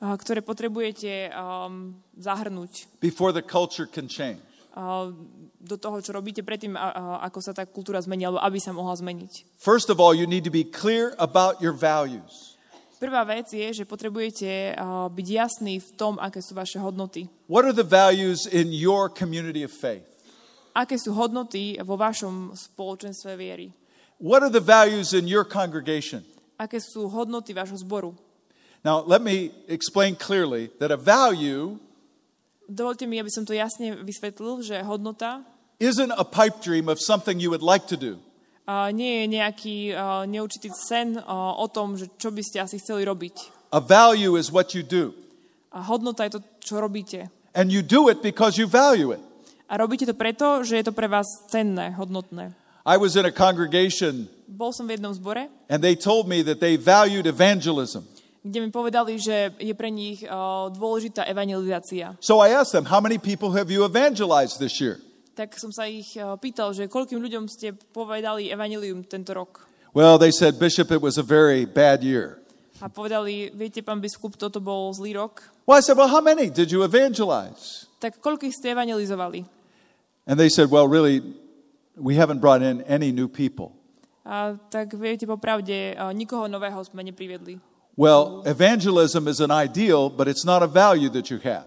ktoré 0.00 0.44
potrebujete 0.44 1.32
um, 1.32 1.96
zahrnúť 2.20 3.00
before 3.00 3.32
the 3.32 3.44
culture 3.44 3.88
can 3.88 4.04
change. 4.08 4.40
uh, 4.76 5.08
do 5.56 5.76
toho, 5.80 5.98
čo 6.04 6.12
robíte 6.14 6.44
predtým, 6.44 6.76
a, 6.76 7.24
ako 7.26 7.38
sa 7.40 7.56
tá 7.56 7.64
kultúra 7.64 7.98
zmení, 7.98 8.28
alebo 8.28 8.38
aby 8.44 8.60
sa 8.60 8.76
mohla 8.76 8.94
zmeniť. 8.94 9.58
First 9.58 9.88
of 9.88 9.98
all, 9.98 10.12
you 10.12 10.28
need 10.28 10.44
to 10.44 10.52
be 10.52 10.62
clear 10.62 11.16
about 11.16 11.58
your 11.64 11.72
values. 11.72 12.54
Prvá 12.96 13.28
vec 13.28 13.52
je, 13.52 13.84
že 13.84 13.84
potrebujete 13.84 14.72
uh, 14.72 15.12
byť 15.12 15.26
jasný 15.28 15.84
v 15.84 15.90
tom, 16.00 16.16
aké 16.16 16.40
sú 16.40 16.56
vaše 16.56 16.80
hodnoty. 16.80 17.28
What 17.44 17.68
are 17.68 17.76
the 17.76 17.84
values 17.84 18.48
in 18.48 18.72
your 18.72 19.12
community 19.12 19.64
of 19.64 19.72
faith? 19.72 20.04
Aké 20.72 20.96
sú 20.96 21.12
hodnoty 21.12 21.76
vo 21.84 21.96
vašom 21.96 22.56
spoločenstve 22.56 23.36
viery. 23.36 23.72
What 24.16 24.40
are 24.44 24.52
the 24.52 24.64
values 24.64 25.12
in 25.12 25.28
your 25.28 25.44
congregation? 25.44 26.24
Aké 26.56 26.80
sú 26.80 27.04
hodnoty 27.08 27.52
vášho 27.52 27.76
zboru. 27.84 28.16
Now, 28.86 29.02
let 29.02 29.18
me 29.18 29.50
explain 29.66 30.14
clearly 30.14 30.70
that 30.78 30.94
a 30.94 30.96
value 30.96 31.82
Dovolte 32.70 33.02
mi, 33.06 33.18
aby 33.18 33.30
som 33.30 33.42
to 33.42 33.50
jasne 33.50 33.98
vysvetlil, 33.98 34.62
že 34.62 34.78
hodnota 34.86 35.42
isn't 35.82 36.14
a 36.14 36.22
pipe 36.22 36.62
dream 36.62 36.86
of 36.86 37.02
something 37.02 37.42
you 37.42 37.50
would 37.50 37.66
like 37.66 37.90
to 37.90 37.98
do. 37.98 38.22
uh, 38.66 38.90
nie 38.94 39.22
je 39.22 39.24
nejaký 39.38 39.76
uh, 39.90 40.22
neurčitý 40.26 40.70
sen 40.70 41.18
uh, 41.18 41.54
o 41.58 41.66
tom, 41.66 41.98
že 41.98 42.10
čo 42.18 42.30
by 42.30 42.42
ste 42.42 42.62
asi 42.62 42.78
chceli 42.78 43.02
robiť. 43.06 43.66
A 43.74 43.82
value 43.82 44.38
is 44.38 44.54
what 44.54 44.74
you 44.74 44.86
do. 44.86 45.14
A 45.74 45.82
hodnota 45.82 46.22
je 46.26 46.38
to, 46.38 46.40
čo 46.62 46.78
robíte. 46.78 47.26
And 47.58 47.74
you 47.74 47.82
do 47.82 48.06
it 48.06 48.22
because 48.22 48.54
you 48.54 48.70
value 48.70 49.10
it. 49.14 49.22
A 49.66 49.78
robíte 49.82 50.06
to 50.06 50.14
preto, 50.14 50.62
že 50.62 50.78
je 50.78 50.84
to 50.86 50.94
pre 50.94 51.10
vás 51.10 51.26
cenné, 51.50 51.90
hodnotné. 51.98 52.54
I 52.86 52.94
was 52.94 53.18
in 53.18 53.26
a 53.26 53.34
congregation 53.34 54.30
Bol 54.46 54.70
som 54.70 54.86
v 54.86 54.94
jednom 54.94 55.10
zbore, 55.10 55.50
and 55.66 55.82
they 55.82 55.98
told 55.98 56.30
me 56.30 56.38
that 56.46 56.62
they 56.62 56.78
valued 56.78 57.26
evangelism. 57.26 58.06
Kde 58.46 58.58
mi 58.62 58.70
povedali, 58.70 59.18
že 59.18 59.50
je 59.58 59.74
pre 59.74 59.90
nich 59.90 60.22
uh, 60.22 60.70
dôležitá 60.70 61.26
evangelizácia. 61.26 62.14
So 62.22 62.38
I 62.38 62.54
asked 62.54 62.70
them, 62.70 62.86
How 62.86 63.02
many 63.02 63.18
people 63.18 63.50
have 63.58 63.66
you 63.68 63.82
evangelized 63.82 64.62
this 64.62 64.78
year? 64.78 65.02
Tak 65.36 65.58
som 65.58 65.74
sa 65.74 65.84
ich 65.90 66.16
uh, 66.16 66.38
pýtal, 66.38 66.72
že 66.72 66.88
koľkým 66.88 67.20
ľuďom 67.20 67.44
ste 67.50 67.74
povedali 67.74 68.48
evangelium 68.48 69.04
tento 69.04 69.34
rok. 69.34 69.66
Well, 69.92 70.16
they 70.16 70.30
said, 70.30 70.56
Bishop, 70.56 70.92
it 70.92 71.02
was 71.02 71.18
a 71.18 71.26
very 71.26 71.66
bad 71.66 72.04
year. 72.06 72.40
A 72.84 72.92
povedali, 72.92 73.48
viete, 73.56 73.80
pán 73.80 74.00
biskup, 74.00 74.36
toto 74.36 74.60
bol 74.60 74.92
zlý 74.92 75.16
rok. 75.16 75.40
Well, 75.64 75.76
I 75.76 75.82
said, 75.82 75.96
Well, 75.96 76.08
how 76.08 76.22
many 76.22 76.48
did 76.48 76.70
you 76.70 76.84
evangelize? 76.86 77.90
Tak 77.98 78.20
koľkých 78.22 78.52
ste 78.54 78.76
evangelizovali? 78.76 79.44
And 80.28 80.36
they 80.38 80.48
said, 80.48 80.70
Well, 80.70 80.86
really, 80.86 81.20
we 81.96 82.14
haven't 82.16 82.38
brought 82.38 82.60
in 82.62 82.84
any 82.86 83.10
new 83.10 83.26
people. 83.26 83.76
A 84.26 84.58
tak 84.70 84.90
viete, 84.98 85.22
popravde, 85.22 85.94
uh, 85.94 86.10
nikoho 86.10 86.50
nového 86.50 86.82
sme 86.82 87.06
nepriviedli. 87.06 87.62
Well, 87.96 88.44
evangelism 88.44 89.26
is 89.26 89.40
an 89.40 89.50
ideal, 89.50 90.10
but 90.12 90.28
it's 90.28 90.44
not 90.44 90.62
a 90.62 90.68
value 90.68 91.08
that 91.16 91.32
you 91.32 91.40
have. 91.40 91.64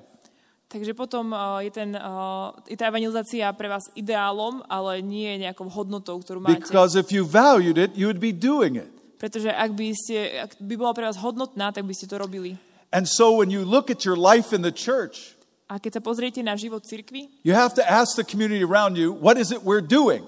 Takže 0.69 0.93
potom 0.93 1.33
uh, 1.33 1.57
je, 1.65 1.73
ten, 1.73 1.97
uh, 1.97 2.53
je 2.69 2.77
tá 2.77 2.93
evangelizácia 2.93 3.49
pre 3.57 3.65
vás 3.65 3.89
ideálom, 3.97 4.61
ale 4.69 5.01
nie 5.01 5.25
je 5.25 5.49
nejakou 5.49 5.65
hodnotou, 5.65 6.21
ktorú 6.21 6.45
máte. 6.45 6.61
Because 6.61 6.93
if 6.93 7.09
you 7.09 7.25
valued 7.25 7.81
it, 7.81 7.97
you 7.97 8.05
would 8.05 8.21
be 8.21 8.29
doing 8.29 8.77
it. 8.77 8.93
Pretože 9.17 9.49
ak 9.49 9.73
by, 9.73 9.97
ste, 9.97 10.45
ak 10.45 10.61
by 10.61 10.77
bola 10.77 10.93
pre 10.93 11.09
vás 11.09 11.17
hodnotná, 11.17 11.73
tak 11.73 11.89
by 11.89 11.93
ste 11.97 12.05
to 12.05 12.21
robili. 12.21 12.53
And 12.93 13.09
so 13.09 13.33
when 13.33 13.49
you 13.49 13.65
look 13.65 13.89
at 13.89 14.05
your 14.05 14.13
life 14.13 14.53
in 14.53 14.61
the 14.61 14.69
church, 14.69 15.33
A 15.69 15.77
keď 15.77 15.97
sa 15.97 16.01
pozriete 16.01 16.41
na 16.41 16.57
život 16.57 16.81
cirkvi, 16.85 17.29
you 17.45 17.53
have 17.53 17.73
to 17.73 17.85
ask 17.85 18.17
the 18.17 18.25
community 18.25 18.61
around 18.61 18.93
you, 18.97 19.13
what 19.13 19.37
is 19.37 19.49
it 19.49 19.65
we're 19.65 19.85
doing? 19.85 20.25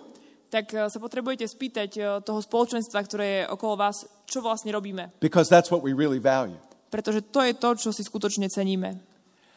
Tak 0.52 0.76
uh, 0.76 0.92
sa 0.92 1.00
potrebujete 1.00 1.48
spýtať 1.48 1.90
uh, 1.98 2.06
toho 2.20 2.44
spoločenstva, 2.44 3.00
ktoré 3.08 3.28
je 3.32 3.42
okolo 3.48 3.80
vás, 3.80 4.04
čo 4.28 4.44
vlastne 4.44 4.76
robíme. 4.76 5.16
Because 5.24 5.48
that's 5.48 5.72
what 5.72 5.80
we 5.80 5.96
really 5.96 6.20
value. 6.20 6.60
Pretože 6.92 7.24
to 7.32 7.40
je 7.40 7.56
to, 7.56 7.70
čo 7.80 7.90
si 7.96 8.04
skutočne 8.04 8.52
ceníme. 8.52 9.00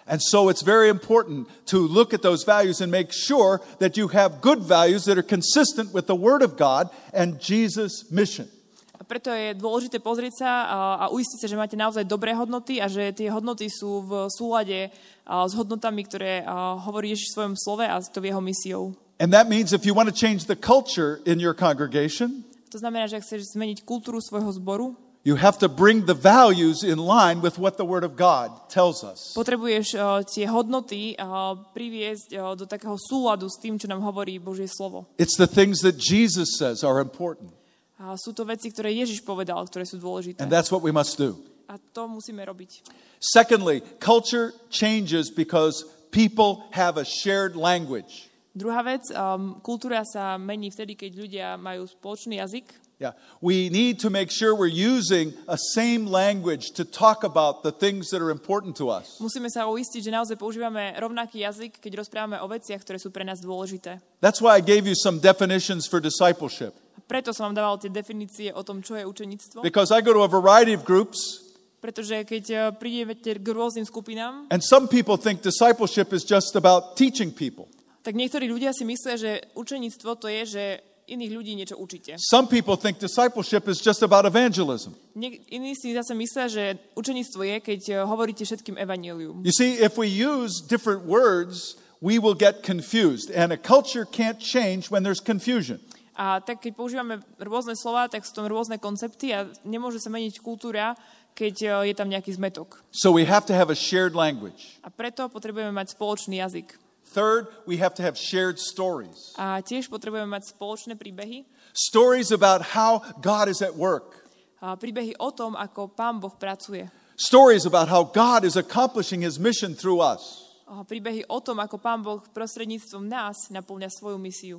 And 0.07 0.21
so 0.21 0.53
it's 0.53 0.63
very 0.63 0.93
important 0.93 1.49
to 1.73 1.81
look 1.89 2.13
at 2.13 2.21
those 2.21 2.45
values 2.45 2.85
and 2.85 2.93
make 2.93 3.11
sure 3.11 3.65
that 3.81 3.97
you 3.97 4.13
have 4.13 4.45
good 4.45 4.61
values 4.61 5.09
that 5.09 5.17
are 5.17 5.25
consistent 5.25 5.97
with 5.97 6.07
the 6.07 6.15
Word 6.15 6.45
of 6.45 6.55
God 6.61 6.93
and 7.11 7.41
Jesus' 7.41 8.07
mission. 8.13 8.47
A 8.95 9.03
preto 9.03 9.33
je 9.35 9.57
dôležité 9.59 9.99
pozrieť 9.99 10.45
sa 10.45 10.51
a, 10.65 10.79
a 10.97 11.05
uistiť 11.11 11.39
sa, 11.43 11.49
že 11.51 11.59
máte 11.59 11.75
naozaj 11.75 12.07
dobré 12.07 12.37
hodnoty 12.37 12.79
a 12.79 12.87
že 12.87 13.11
tie 13.17 13.33
hodnoty 13.33 13.67
sú 13.67 14.05
v 14.07 14.13
súlade 14.31 14.93
s 15.25 15.53
hodnotami, 15.57 16.05
ktoré 16.07 16.45
hovorí 16.85 17.11
Ježiš 17.11 17.33
v 17.33 17.37
svojom 17.37 17.55
slove 17.59 17.85
a 17.85 17.99
to 18.01 18.23
v 18.23 18.31
jeho 18.31 18.41
misiou. 18.45 18.95
And 19.19 19.33
that 19.33 19.49
means 19.49 19.73
if 19.73 19.87
you 19.87 19.95
want 19.95 20.09
to 20.11 20.15
change 20.15 20.47
the 20.47 20.57
culture 20.57 21.21
in 21.25 21.39
your 21.39 21.55
congregation, 21.55 22.45
To 22.75 22.83
znamená, 22.83 23.07
že 23.07 23.23
ak 23.23 23.23
chceš 23.23 23.55
zmeniť 23.55 23.87
kultúru 23.87 24.19
svojho 24.19 24.51
zboru, 24.59 24.99
you 25.23 25.39
have 25.39 25.57
to 25.63 25.71
bring 25.71 26.05
the 26.11 26.19
values 26.19 26.83
in 26.83 26.99
line 26.99 27.39
with 27.39 27.55
what 27.57 27.79
the 27.79 27.87
Word 27.87 28.03
of 28.03 28.19
God 28.19 28.51
tells 28.67 29.07
us. 29.07 29.31
potrebuješ 29.39 29.95
a, 29.95 30.27
tie 30.27 30.51
hodnoty 30.51 31.15
a, 31.15 31.55
priviesť 31.55 32.35
a, 32.35 32.59
do 32.59 32.67
takého 32.67 32.99
súladu 32.99 33.47
s 33.47 33.57
tým, 33.63 33.79
čo 33.79 33.87
nám 33.87 34.03
hovorí 34.03 34.43
Božie 34.43 34.67
slovo. 34.67 35.07
It's 35.17 35.39
the 35.39 35.47
things 35.47 35.87
that 35.87 35.95
Jesus 35.97 36.59
says 36.59 36.83
are 36.83 36.99
important. 36.99 37.55
A 38.03 38.19
sú 38.19 38.35
to 38.35 38.43
veci, 38.43 38.75
ktoré 38.75 38.91
Ježiš 38.91 39.23
povedal, 39.23 39.63
ktoré 39.71 39.87
sú 39.87 40.03
dôležité. 40.03 40.43
And 40.43 40.51
that's 40.51 40.75
what 40.75 40.83
we 40.83 40.91
must 40.91 41.15
do. 41.15 41.39
A 41.71 41.79
to 41.95 42.11
musíme 42.11 42.43
robiť. 42.43 42.85
Secondly, 43.23 43.87
culture 44.03 44.53
changes 44.69 45.31
because 45.31 45.87
people 46.11 46.67
have 46.75 46.99
a 46.99 47.07
shared 47.07 47.55
language. 47.55 48.29
Druhá 48.55 48.87
vec, 48.87 49.03
um, 49.11 49.59
kultúra 49.67 50.07
sa 50.07 50.39
mení 50.39 50.71
vtedy, 50.71 50.95
keď 50.95 51.11
ľudia 51.19 51.47
majú 51.59 51.91
spoločný 51.91 52.39
jazyk. 52.39 52.71
Yeah. 53.03 53.19
We 53.43 53.67
need 53.67 53.99
to 54.07 54.11
make 54.15 54.31
sure 54.31 54.55
we're 54.55 54.71
using 54.71 55.35
a 55.51 55.59
same 55.75 56.07
language 56.07 56.79
to 56.79 56.87
talk 56.87 57.27
about 57.27 57.67
the 57.67 57.75
things 57.75 58.15
that 58.15 58.23
are 58.23 58.31
important 58.31 58.79
to 58.79 58.95
us. 58.95 59.19
Musíme 59.19 59.51
sa 59.51 59.67
uistiť, 59.67 60.07
že 60.07 60.15
naozaj 60.15 60.39
používame 60.39 60.95
rovnaký 60.95 61.43
jazyk, 61.43 61.83
keď 61.83 62.07
rozprávame 62.07 62.39
o 62.39 62.47
veciach, 62.47 62.87
ktoré 62.87 63.03
sú 63.03 63.11
pre 63.11 63.27
nás 63.27 63.43
dôležité. 63.43 63.99
That's 64.23 64.39
why 64.39 64.55
I 64.55 64.63
gave 64.63 64.87
you 64.87 64.95
some 64.95 65.19
definitions 65.19 65.91
for 65.91 65.99
discipleship. 65.99 66.79
A 66.95 67.03
preto 67.03 67.35
som 67.35 67.51
vám 67.51 67.59
dával 67.59 67.83
tie 67.83 67.91
definície 67.91 68.55
o 68.55 68.63
tom, 68.63 68.87
čo 68.87 68.95
je 68.95 69.03
učeníctvo. 69.03 69.67
Because 69.67 69.91
I 69.91 69.99
go 69.99 70.15
to 70.15 70.23
a 70.23 70.31
variety 70.31 70.79
of 70.79 70.87
groups, 70.87 71.43
Pretože 71.83 72.25
keď 72.25 72.45
uh, 72.49 72.61
prídete 72.73 73.37
k 73.37 73.49
rôznym 73.53 73.85
skupinám, 73.85 74.49
and 74.49 74.65
some 74.65 74.89
people 74.89 75.21
think 75.21 75.45
discipleship 75.45 76.17
is 76.17 76.25
just 76.25 76.57
about 76.57 76.97
teaching 76.97 77.29
people. 77.29 77.69
Tak 78.05 78.13
niektorí 78.13 78.53
ľudia 78.53 78.77
si 78.77 78.85
myslia, 78.85 79.17
že 79.17 79.31
učeníctvo 79.57 80.11
to 80.21 80.29
je, 80.29 80.43
že 80.45 80.65
iných 81.09 81.33
ľudí 81.33 81.53
niečo 81.57 81.77
učíte. 81.77 82.17
Some 82.21 82.49
people 82.49 82.77
think 82.77 83.01
discipleship 83.01 83.69
is 83.69 83.81
just 83.81 84.05
about 84.05 84.25
evangelism. 84.25 84.97
Niek- 85.17 85.45
iní 85.49 85.77
si 85.77 85.93
zase 85.93 86.13
myslia, 86.17 86.49
že 86.49 86.65
učeníctvo 86.97 87.41
je, 87.45 87.57
keď 87.61 87.81
uh, 87.93 87.97
hovoríte 88.09 88.45
všetkým 88.45 88.77
evanílium. 88.77 89.45
You 89.45 89.53
see, 89.53 89.81
if 89.81 89.97
we 89.97 90.09
use 90.09 90.61
different 90.61 91.05
words, 91.05 91.77
we 92.01 92.21
will 92.21 92.37
get 92.37 92.65
confused, 92.65 93.33
and 93.33 93.53
a 93.53 93.61
culture 93.61 94.05
can't 94.05 94.41
change 94.41 94.93
when 94.93 95.05
there's 95.05 95.21
confusion. 95.21 95.81
A 96.15 96.39
tak 96.39 96.63
keď 96.63 96.79
používame 96.79 97.19
rôzne 97.43 97.75
slova, 97.75 98.07
tak 98.07 98.23
sú 98.23 98.39
tam 98.39 98.47
rôzne 98.47 98.79
koncepty 98.79 99.35
a 99.35 99.51
nemôže 99.67 99.99
sa 99.99 100.15
meniť 100.15 100.39
kultúra, 100.39 100.95
keď 101.35 101.55
uh, 101.67 101.71
je 101.83 101.95
tam 101.97 102.07
nejaký 102.07 102.31
zmetok. 102.39 102.81
So 102.95 103.11
we 103.11 103.27
have 103.27 103.43
to 103.51 103.55
have 103.57 103.69
a 103.69 103.77
shared 103.77 104.15
language. 104.15 104.79
A 104.87 104.89
preto 104.95 105.27
potrebujeme 105.27 105.75
mať 105.75 105.99
spoločný 105.99 106.39
jazyk. 106.39 106.84
Third, 107.15 107.47
we 107.63 107.79
have 107.79 107.95
to 107.95 108.03
have 108.03 108.19
shared 108.19 108.59
stories. 108.59 109.31
A 109.39 109.63
tiež 109.63 109.87
potrebujeme 109.87 110.35
mať 110.35 110.51
spoločné 110.51 110.99
príbehy. 110.99 111.47
Stories 111.71 112.35
about 112.35 112.75
how 112.75 113.07
God 113.23 113.47
is 113.47 113.63
at 113.63 113.79
work. 113.79 114.27
A 114.59 114.75
príbehy 114.75 115.15
o 115.23 115.31
tom, 115.31 115.55
ako 115.55 115.95
Pán 115.95 116.19
Boh 116.19 116.35
pracuje. 116.35 116.91
Stories 117.15 117.63
about 117.63 117.87
how 117.87 118.03
God 118.03 118.43
is 118.43 118.59
accomplishing 118.59 119.23
his 119.23 119.39
mission 119.39 119.79
through 119.79 120.03
us. 120.03 120.43
A 120.67 120.83
príbehy 120.83 121.23
o 121.31 121.39
tom, 121.39 121.63
ako 121.63 121.79
Pán 121.79 122.03
Boh 122.03 122.19
prostredníctvom 122.35 123.07
nás 123.07 123.47
naplňa 123.47 123.95
svoju 123.95 124.19
misiu. 124.19 124.59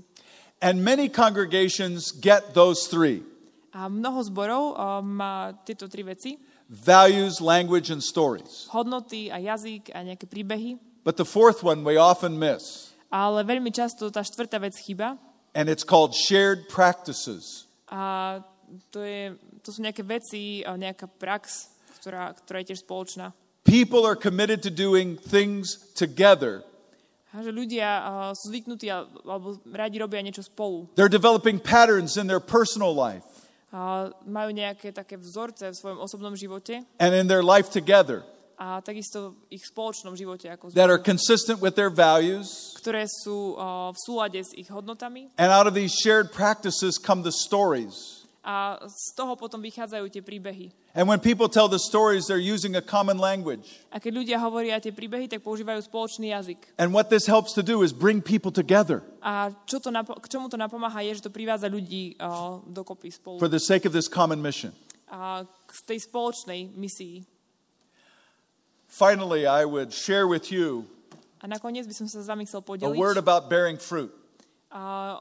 And 0.64 0.80
many 0.80 1.12
congregations 1.12 2.16
get 2.16 2.56
those 2.56 2.88
three 2.88 3.28
A 3.76 3.92
mnoho 3.92 4.24
zborov 4.24 4.80
má 5.04 5.52
tieto 5.68 5.92
tri 5.92 6.08
veci. 6.08 6.40
values, 6.72 7.44
language, 7.44 7.92
and 7.92 8.00
stories. 8.00 8.72
Hodnoty 8.72 9.28
a 9.28 9.38
jazyk 9.38 9.92
a 9.92 10.00
nejaké 10.02 10.26
príbehy. 10.32 10.80
But 11.06 11.22
the 11.22 11.26
fourth 11.30 11.62
one 11.62 11.86
we 11.86 12.02
often 12.02 12.36
miss, 12.42 12.92
Ale 13.14 13.46
veľmi 13.46 13.70
často 13.70 14.10
tá 14.10 14.26
štvrtá 14.26 14.58
vec 14.58 14.74
chyba. 14.82 15.22
and 15.54 15.70
it's 15.70 15.86
called 15.86 16.12
shared 16.12 16.68
practices. 16.68 17.70
A 17.88 18.42
to, 18.92 19.06
je, 19.06 19.38
to 19.62 19.70
sú 19.72 19.80
nejaké 19.86 20.02
veci, 20.02 20.66
nejaká 20.66 21.06
prax, 21.08 21.70
ktorá, 22.02 22.34
ktorá 22.34 22.60
je 22.66 22.74
tiež 22.74 22.82
spoločná. 22.84 23.32
People 23.64 24.04
are 24.04 24.18
committed 24.18 24.66
to 24.66 24.74
doing 24.74 25.16
things 25.22 25.78
together. 25.94 26.66
A 27.36 27.44
že 27.44 27.52
ľudia 27.54 27.86
a, 27.86 28.02
sú 28.34 28.50
zvyknutí 28.52 28.90
alebo 28.90 29.62
radi 29.70 30.02
robia 30.02 30.26
niečo 30.26 30.42
spolu. 30.42 30.90
They're 30.98 31.12
developing 31.12 31.62
patterns 31.62 32.18
in 32.18 32.26
their 32.28 32.42
personal 32.42 32.96
life 32.96 33.24
A 33.76 34.08
majú 34.24 34.56
nejaké 34.56 34.96
také 34.96 35.20
vzorce 35.20 35.68
v 35.68 35.76
svojom 35.76 36.00
osobnom 36.00 36.32
živote 36.32 36.88
and 36.96 37.12
in 37.12 37.28
their 37.28 37.44
life 37.44 37.68
together 37.68 38.24
a 38.56 38.80
takisto 38.80 39.36
v 39.50 39.60
ich 39.60 39.64
spoločnom 39.68 40.16
živote 40.16 40.48
ako 40.48 40.72
that 40.72 40.88
are 40.88 41.02
consistent 41.02 41.60
with 41.60 41.76
their 41.76 41.92
values. 41.92 42.72
ktoré 42.80 43.04
sú 43.04 43.60
a, 43.60 43.92
v 43.92 44.00
súlade 44.00 44.40
s 44.40 44.56
ich 44.56 44.72
hodnotami. 44.72 45.28
And 45.36 45.52
out 45.52 45.68
of 45.68 45.76
these 45.76 45.92
shared 45.92 46.32
practices 46.32 46.96
come 46.96 47.20
the 47.24 47.36
stories. 47.36 48.24
A 48.46 48.78
z 48.86 49.18
toho 49.18 49.34
potom 49.34 49.58
vychádzajú 49.58 50.06
tie 50.14 50.22
príbehy. 50.22 50.70
And 50.94 51.10
when 51.10 51.18
people 51.18 51.50
tell 51.50 51.66
the 51.66 51.82
stories, 51.82 52.30
they're 52.30 52.38
using 52.38 52.78
a 52.78 52.84
common 52.86 53.18
language. 53.18 53.82
A 53.90 53.98
keď 53.98 54.12
ľudia 54.22 54.38
hovoria 54.38 54.78
tie 54.78 54.94
príbehy, 54.94 55.26
tak 55.26 55.42
používajú 55.42 55.82
spoločný 55.82 56.30
jazyk. 56.30 56.62
And 56.78 56.94
what 56.94 57.10
this 57.10 57.26
helps 57.26 57.58
to 57.58 57.66
do 57.66 57.82
is 57.82 57.90
bring 57.90 58.22
people 58.22 58.54
together 58.54 59.02
A 59.26 59.50
čo 59.66 59.82
to 59.82 59.90
napo- 59.90 60.16
k 60.22 60.30
čomu 60.30 60.46
to 60.48 60.62
napomáha 60.62 61.02
je, 61.04 61.18
že 61.18 61.26
to 61.26 61.34
privádza 61.34 61.66
ľudí 61.68 62.14
a, 62.22 62.62
dokopy 62.70 63.10
spolu. 63.10 63.42
for 63.42 63.50
the 63.50 63.60
sake 63.60 63.84
of 63.90 63.98
this 63.98 64.06
common 64.06 64.38
mission. 64.38 64.70
A 65.10 65.42
k 65.66 65.72
tej 65.90 66.06
spoločnej 66.06 66.70
misii. 66.78 67.26
Finally, 68.96 69.44
I 69.44 69.68
would 69.68 69.92
share 69.92 70.24
with 70.24 70.56
you 70.56 70.88
A 71.44 71.52
nakoniec 71.52 71.84
by 71.84 71.94
som 71.94 72.08
sa 72.08 72.24
s 72.24 72.28
vami 72.32 72.48
chcel 72.48 72.64
a 72.64 72.96
word 72.96 73.20
about 73.20 73.52
bearing 73.52 73.76
fruit. 73.76 74.10
a 74.72 75.20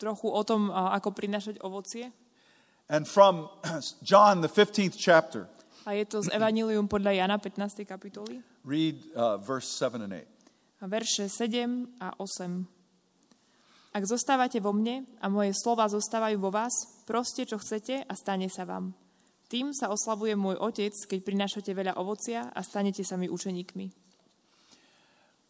trochu 0.00 0.32
o 0.32 0.42
tom, 0.42 0.72
a, 0.72 0.96
ako 0.96 1.12
prinašať 1.12 1.60
ovocie. 1.60 2.08
And 2.88 3.04
from 3.04 3.52
John, 4.08 4.40
the 4.40 4.48
15th 4.48 4.96
chapter, 4.96 5.46
A 5.84 5.96
je 5.96 6.04
to 6.08 6.24
z 6.24 6.32
Evangelium 6.32 6.88
podľa 6.88 7.12
Jana 7.24 7.36
15. 7.36 7.84
kapitoly. 7.84 8.40
read 8.64 9.00
uh, 9.16 9.36
verse 9.40 9.68
7 9.76 10.00
and 10.00 10.12
8. 10.12 10.24
A 10.80 10.84
verše 10.88 11.28
7 11.28 12.00
a 12.00 12.16
8. 12.16 12.64
Ak 13.92 14.04
zostávate 14.08 14.64
vo 14.64 14.72
mne 14.72 15.04
a 15.20 15.28
moje 15.28 15.52
slova 15.60 15.84
zostávajú 15.92 16.40
vo 16.40 16.48
vás, 16.48 16.72
proste 17.04 17.44
čo 17.44 17.60
chcete 17.60 18.00
a 18.00 18.12
stane 18.16 18.48
sa 18.48 18.64
vám. 18.64 18.96
Tým 19.50 19.74
sa 19.74 19.90
oslavuje 19.90 20.38
môj 20.38 20.54
otec, 20.62 20.94
keď 20.94 21.26
prinášate 21.26 21.74
veľa 21.74 21.98
ovocia 21.98 22.54
a 22.54 22.62
stanete 22.62 23.02
sa 23.02 23.18
mi 23.18 23.26
učeníkmi. 23.26 23.90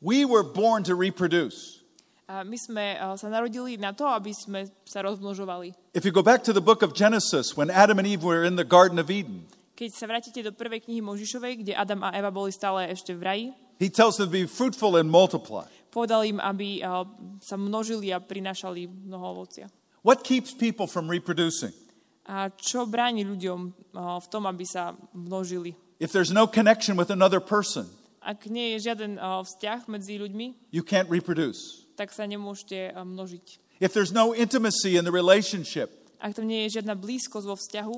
We 0.01 0.25
were 0.25 0.41
born 0.41 0.81
to 0.89 0.97
reproduce. 0.97 1.85
A 2.25 2.41
my 2.41 2.57
sme 2.57 2.97
sa 2.97 3.29
narodili 3.29 3.77
na 3.77 3.93
to, 3.93 4.09
aby 4.09 4.33
sme 4.33 4.65
sa 4.89 5.05
rozmnožovali. 5.05 5.77
If 5.93 6.09
you 6.09 6.15
go 6.17 6.25
back 6.25 6.41
to 6.49 6.57
the 6.57 6.65
book 6.65 6.81
of 6.81 6.97
Genesis, 6.97 7.53
when 7.53 7.69
Adam 7.69 8.01
and 8.01 8.09
Eve 8.09 8.25
were 8.25 8.41
in 8.41 8.57
the 8.57 8.65
Garden 8.65 8.97
of 8.97 9.13
Eden, 9.13 9.45
Keď 9.77 9.91
sa 9.97 10.05
vrátite 10.09 10.41
do 10.45 10.53
prvej 10.53 10.85
knihy 10.85 11.01
Možišovej, 11.05 11.65
kde 11.65 11.73
Adam 11.77 12.05
a 12.05 12.13
Eva 12.13 12.29
boli 12.33 12.53
stále 12.53 12.89
ešte 12.89 13.17
v 13.17 13.21
raji, 13.21 13.47
he 13.81 13.89
tells 13.93 14.17
them 14.17 14.29
to 14.29 14.33
be 14.33 14.49
fruitful 14.49 14.97
and 14.97 15.13
multiply. 15.13 15.69
povedal 15.93 16.25
im, 16.25 16.41
aby 16.41 16.81
sa 17.43 17.57
množili 17.61 18.13
a 18.13 18.21
prinášali 18.23 18.89
mnoho 18.89 19.37
ovocia. 19.37 19.69
What 20.01 20.25
keeps 20.25 20.57
people 20.57 20.89
from 20.89 21.09
reproducing? 21.09 21.77
A 22.31 22.47
čo 22.55 22.87
bráni 22.87 23.27
ľuďom 23.27 23.61
v 23.99 24.27
tom, 24.31 24.47
aby 24.47 24.63
sa 24.63 24.95
množili? 25.11 25.75
If 25.99 26.15
there's 26.15 26.31
no 26.31 26.47
connection 26.47 26.95
with 26.95 27.11
another 27.11 27.43
person, 27.43 27.91
Ak 28.23 28.47
nie 28.47 28.77
je 28.77 28.87
žiaden 28.87 29.17
vzťah 29.19 29.89
medzi 29.91 30.15
ľuďmi, 30.21 30.71
you 30.71 30.85
can't 30.87 31.11
reproduce. 31.11 31.89
tak 31.99 32.15
sa 32.15 32.23
nemôžete 32.29 32.95
a, 32.95 33.03
množiť. 33.03 33.81
If 33.83 33.97
there's 33.97 34.13
no 34.15 34.31
intimacy 34.37 34.95
in 34.95 35.03
the 35.09 35.11
relationship, 35.13 35.91
Ak 36.21 36.37
tam 36.39 36.47
nie 36.47 36.69
je 36.69 36.79
žiadna 36.79 36.95
blízkosť 37.01 37.47
vo 37.49 37.57
vzťahu, 37.59 37.97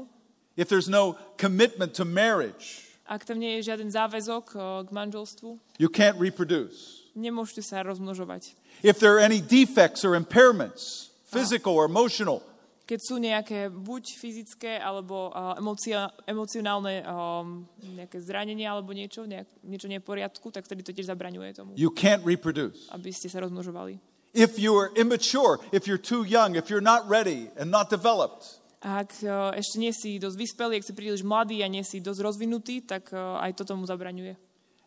if 0.57 0.71
there's 0.71 0.87
no 0.89 1.19
commitment 1.37 1.93
to 1.99 2.07
marriage, 2.09 2.87
ak 3.05 3.27
tam 3.29 3.37
nie 3.43 3.59
je 3.61 3.69
žiaden 3.69 3.91
záväzok 3.93 4.45
k 4.87 4.89
manželstvu, 4.95 5.59
you 5.77 5.91
can't 5.93 6.17
reproduce. 6.17 7.03
nemôžete 7.19 7.67
sa 7.67 7.83
rozmnožovať. 7.85 8.55
If 8.87 8.97
there 9.03 9.19
are 9.19 9.23
any 9.23 9.43
defects 9.43 10.07
or 10.07 10.15
impairments, 10.17 11.11
physical 11.29 11.75
or 11.77 11.85
emotional, 11.91 12.41
Keď 12.83 12.99
sú 12.99 13.17
nejaké 13.23 13.71
buď 13.71 14.05
fyzické 14.19 14.75
alebo 14.77 15.31
emocia, 15.55 16.11
emocionálne 16.27 17.01
a, 17.01 17.47
nejaké 17.79 18.19
zranenie 18.19 18.67
alebo 18.67 18.91
niečo, 18.91 19.23
nejak, 19.23 19.47
niečo 19.63 19.87
nie 19.87 19.97
je 19.99 20.05
v 20.05 20.09
poriadku, 20.11 20.51
tak 20.51 20.67
vtedy 20.67 20.83
to 20.83 20.91
tiež 20.91 21.07
zabraňuje 21.07 21.55
tomu, 21.55 21.73
you 21.79 21.95
can't 21.95 22.27
reproduce. 22.27 22.91
aby 22.91 23.15
ste 23.15 23.31
sa 23.31 23.39
rozmnožovali. 23.41 24.03
If 24.35 24.59
you 24.59 24.75
are 24.75 24.91
immature, 24.99 25.61
if 25.71 25.87
you're 25.87 26.01
too 26.01 26.25
young, 26.27 26.57
if 26.59 26.73
you're 26.73 26.85
not 26.85 27.07
ready 27.07 27.53
and 27.55 27.71
not 27.71 27.87
developed, 27.89 28.59
ak 28.83 29.23
a, 29.23 29.55
ešte 29.55 29.79
nie 29.79 29.95
si 29.95 30.19
dosť 30.19 30.37
vyspelý, 30.43 30.75
ak 30.83 30.85
si 30.85 30.93
príliš 30.93 31.23
mladý 31.23 31.63
a 31.63 31.71
nie 31.71 31.87
si 31.87 32.03
dosť 32.03 32.19
rozvinutý, 32.19 32.83
tak 32.83 33.15
aj 33.15 33.55
to 33.55 33.63
tomu 33.63 33.87
zabraňuje. 33.87 34.35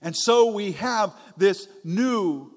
And 0.03 0.11
so 0.11 0.51
we 0.51 0.75
have 0.75 1.15
this 1.39 1.71
new 1.87 2.51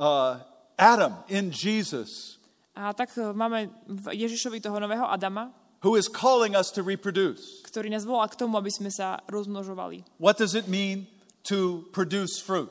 uh, 0.00 0.40
Adam 0.80 1.20
in 1.28 1.52
Jesus 1.52 2.39
A 2.74 2.94
tak 2.94 3.10
e, 3.18 3.32
máme 3.34 3.70
Ježišovi 4.10 4.60
toho 4.60 4.78
nového 4.78 5.04
Adama, 5.06 5.50
who 5.82 5.96
is 5.96 6.08
calling 6.08 6.54
us 6.54 6.70
to 6.70 6.84
reproduce. 6.84 7.64
ktorý 7.66 7.88
nás 7.90 8.04
volá 8.04 8.28
k 8.28 8.36
tomu, 8.36 8.56
aby 8.60 8.70
sme 8.70 8.90
sa 8.92 9.20
rozmnožovali. 9.26 10.04
What 10.20 10.36
does 10.38 10.52
it 10.54 10.68
mean 10.68 11.08
to 11.48 11.88
produce 11.90 12.38
fruit? 12.38 12.68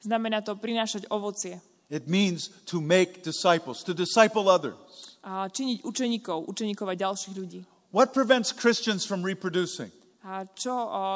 Znamená 0.00 0.40
to 0.40 0.56
prinášať 0.56 1.08
ovocie 1.12 1.60
It 1.90 2.06
means 2.06 2.54
to 2.70 2.78
make 2.78 3.26
disciples, 3.26 3.82
to 3.82 3.90
disciple 3.90 4.46
others. 4.46 4.78
a 5.26 5.50
činiť 5.50 5.82
učeníkov, 5.84 6.46
učeníkovať 6.48 6.96
ďalších 6.96 7.34
ľudí. 7.34 7.60
What 7.90 8.14
prevents 8.14 8.54
Christians 8.54 9.02
from 9.02 9.26
reproducing? 9.26 9.90
A 10.22 10.46
čo 10.54 10.70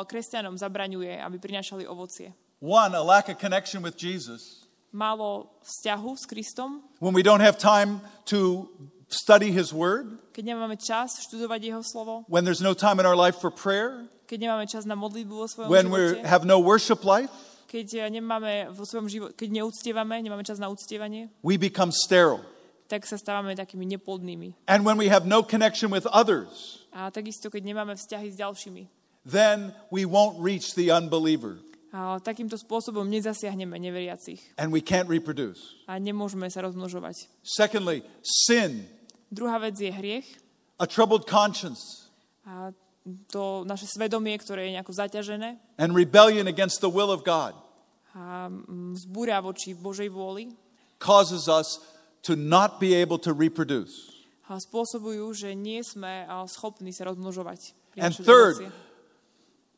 kresťanom 0.09 0.59
zabraňuje, 0.59 1.21
aby 1.23 1.37
prinášali 1.39 1.87
ovocie? 1.87 2.35
One, 2.59 2.97
a 2.97 3.05
lack 3.05 3.29
of 3.31 3.39
connection 3.39 3.85
with 3.85 3.95
Jesus. 3.95 4.64
Málo 4.95 5.51
vzťahu 5.67 6.11
s 6.15 6.25
Kristom, 6.25 6.79
When 7.03 7.11
we 7.19 7.27
don't 7.27 7.43
have 7.43 7.59
time 7.59 7.99
to 8.31 8.71
study 9.11 9.51
His 9.51 9.75
Word, 9.75 10.23
keď 10.31 10.55
nemáme 10.55 10.79
čas 10.79 11.19
študovať 11.27 11.61
Jeho 11.67 11.83
slovo, 11.83 12.23
when 12.31 12.47
there's 12.47 12.63
no 12.63 12.79
time 12.79 13.03
in 13.03 13.07
our 13.07 13.19
life 13.19 13.43
for 13.43 13.51
prayer, 13.51 14.07
keď 14.31 14.47
nemáme 14.47 14.71
čas 14.71 14.87
na 14.87 14.95
modlitbu 14.95 15.35
vo 15.35 15.47
svojom 15.51 15.69
when 15.69 15.91
we 15.91 16.15
živote, 16.15 16.31
have 16.31 16.47
no 16.47 16.63
worship 16.63 17.03
life, 17.03 17.35
keď 17.67 18.07
eh, 18.07 18.09
nemáme 18.09 18.71
vo 18.71 18.87
svojom 18.87 19.11
živote, 19.11 19.35
keď 19.35 19.51
neúctievame, 19.67 20.23
nemáme 20.23 20.47
čas 20.47 20.63
na 20.63 20.71
uctievanie, 20.71 21.27
we 21.43 21.59
become 21.59 21.91
sterile. 21.91 22.41
tak 22.87 23.03
sa 23.09 23.19
stávame 23.19 23.59
takými 23.59 23.89
neplodnými. 23.99 24.55
And 24.71 24.87
when 24.87 24.95
we 24.95 25.11
have 25.11 25.27
no 25.27 25.43
connection 25.43 25.91
with 25.91 26.07
others, 26.15 26.79
A 26.95 27.11
takisto, 27.11 27.51
keď 27.51 27.67
nemáme 27.67 27.99
vzťahy 27.99 28.31
s 28.31 28.39
ďalšími. 28.39 28.83
then 29.27 29.75
we 29.91 30.07
won't 30.07 30.39
reach 30.39 30.79
the 30.79 30.95
unbeliever 30.95 31.59
A 31.95 32.19
takýmto 32.19 32.59
spôsobom 32.59 33.07
nezasiahneme 33.07 33.79
neveriacich 33.79 34.43
and 34.59 34.75
we 34.75 34.83
can't 34.83 35.07
reproduce. 35.07 35.79
a 35.87 35.95
nemôžeme 36.03 36.51
sa 36.51 36.67
rozmnožovať. 36.67 37.31
Secondly, 37.47 38.03
sin, 38.27 38.91
Druhá 39.31 39.63
vec 39.63 39.79
je 39.79 39.95
hriech 39.95 40.27
a 40.75 40.91
troubled 40.91 41.23
conscience, 41.31 42.11
a 42.43 42.75
to 43.31 43.63
naše 43.63 43.87
svedomie, 43.87 44.35
ktoré 44.43 44.67
je 44.67 44.75
nejako 44.75 44.91
zaťažené 44.91 45.55
and 45.79 45.95
rebellion 45.95 46.51
against 46.51 46.83
the 46.83 46.91
will 46.91 47.15
of 47.15 47.23
God 47.23 47.55
a 48.15 48.51
mm, 48.51 48.99
vzbúra 48.99 49.39
voči 49.39 49.79
Božej 49.79 50.11
vôli 50.11 50.51
causes 50.99 51.47
us 51.47 51.79
to 52.27 52.35
not 52.35 52.83
be 52.83 52.91
able 52.99 53.23
to 53.23 53.31
reproduce. 53.31 54.11
a 54.51 54.59
spôsobujú, 54.59 55.31
že 55.31 55.55
nie 55.55 55.79
sme 55.87 56.27
schopní 56.51 56.91
sa 56.91 57.07
rozmnožovať. 57.07 57.71
And 57.97 58.11
third, 58.19 58.67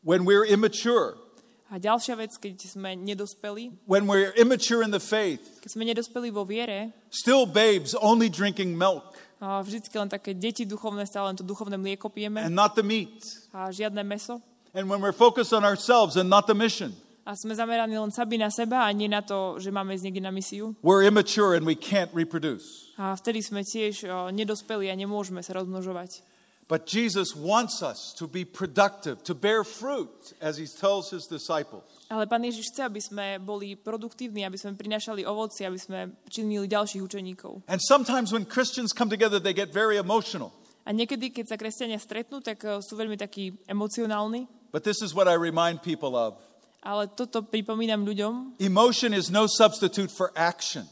when 0.01 0.25
we're 0.25 0.49
immature, 0.49 1.21
A 1.67 1.83
ďalšia 1.83 2.15
vec, 2.15 2.31
keď 2.39 2.63
sme 2.63 2.95
nedospeli, 2.95 3.75
when 3.91 4.07
we're 4.07 4.31
immature 4.39 4.87
in 4.87 4.95
the 4.95 5.03
faith, 5.03 5.43
keď 5.67 5.71
sme 5.75 5.83
nedospeli 5.83 6.31
vo 6.31 6.47
viere, 6.47 6.95
still 7.11 7.43
babes 7.43 7.91
only 7.99 8.31
drinking 8.31 8.79
milk 8.79 9.19
a 9.43 9.61
vždycky 9.67 9.99
len 9.99 10.07
také 10.07 10.33
deti 10.33 10.63
duchovné, 10.63 11.03
stále 11.11 11.35
len 11.35 11.37
to 11.37 11.43
duchovné 11.43 11.75
mlieko 11.75 12.07
pijeme 12.09 12.39
and 12.39 12.55
not 12.55 12.79
the 12.79 12.87
meat, 12.87 13.19
a 13.51 13.69
žiadne 13.75 13.99
meso. 14.07 14.39
and 14.79 14.87
when 14.87 15.03
we're 15.03 15.11
focused 15.17 15.51
on 15.51 15.67
ourselves 15.67 16.15
and 16.15 16.31
not 16.31 16.47
the 16.47 16.55
mission, 16.55 16.95
A 17.27 17.35
sme 17.35 17.59
zameraní 17.59 17.99
len 17.99 18.15
sami 18.15 18.39
na 18.39 18.47
seba 18.55 18.87
a 18.87 18.95
nie 18.95 19.11
na 19.11 19.19
to, 19.19 19.59
že 19.59 19.75
máme 19.75 19.99
ísť 19.99 20.05
niekde 20.07 20.23
na 20.23 20.31
misiu. 20.31 20.79
we're 20.87 21.03
immature 21.03 21.59
and 21.59 21.67
we 21.67 21.75
can't 21.75 22.15
reproduce. 22.15 22.95
A 22.95 23.19
vtedy 23.19 23.43
sme 23.43 23.67
tiež 23.67 24.07
nedospeli 24.31 24.87
a 24.87 24.95
nemôžeme 24.95 25.43
sa 25.43 25.59
rozmnožovať. 25.59 26.23
But 26.67 26.83
Jesus 26.91 27.31
wants 27.39 27.79
us 27.79 28.11
to 28.19 28.27
be 28.27 28.43
productive, 28.43 29.23
to 29.31 29.39
bear 29.39 29.63
fruit, 29.63 30.35
as 30.43 30.59
he 30.59 30.67
tells 30.67 31.15
his 31.15 31.31
disciples. 31.31 31.87
Ale 32.11 32.27
Pán 32.27 32.43
Ježiš 32.43 32.75
chce, 32.75 32.83
aby 32.83 32.99
sme 32.99 33.39
boli 33.39 33.79
produktívni, 33.79 34.43
aby 34.43 34.59
sme 34.59 34.75
prinášali 34.75 35.23
ovoci, 35.23 35.63
aby 35.63 35.79
sme 35.79 36.11
činili 36.27 36.67
ďalších 36.67 36.99
učeníkov. 36.99 37.63
And 37.71 37.79
sometimes 37.79 38.35
when 38.35 38.43
Christians 38.43 38.91
come 38.91 39.07
together, 39.07 39.39
they 39.39 39.55
get 39.55 39.71
very 39.71 39.95
emotional. 39.95 40.51
A 40.83 40.91
niekedy, 40.91 41.31
keď 41.31 41.55
sa 41.55 41.57
kresťania 41.59 42.03
stretnú, 42.03 42.43
tak 42.43 42.63
o, 42.67 42.83
sú 42.83 42.99
veľmi 42.99 43.15
takí 43.15 43.55
emocionálni. 43.71 44.51
But 44.75 44.83
this 44.83 44.99
is 45.03 45.15
what 45.15 45.31
I 45.31 45.39
remind 45.39 45.87
people 45.87 46.19
of 46.19 46.35
Ale 46.83 47.11
toto 47.15 47.47
pripomínam 47.47 48.03
ľuďom. 48.07 48.59
emotion 48.63 49.15
is 49.15 49.31
no 49.31 49.47
substitute 49.47 50.11
for 50.11 50.35
action. 50.35 50.87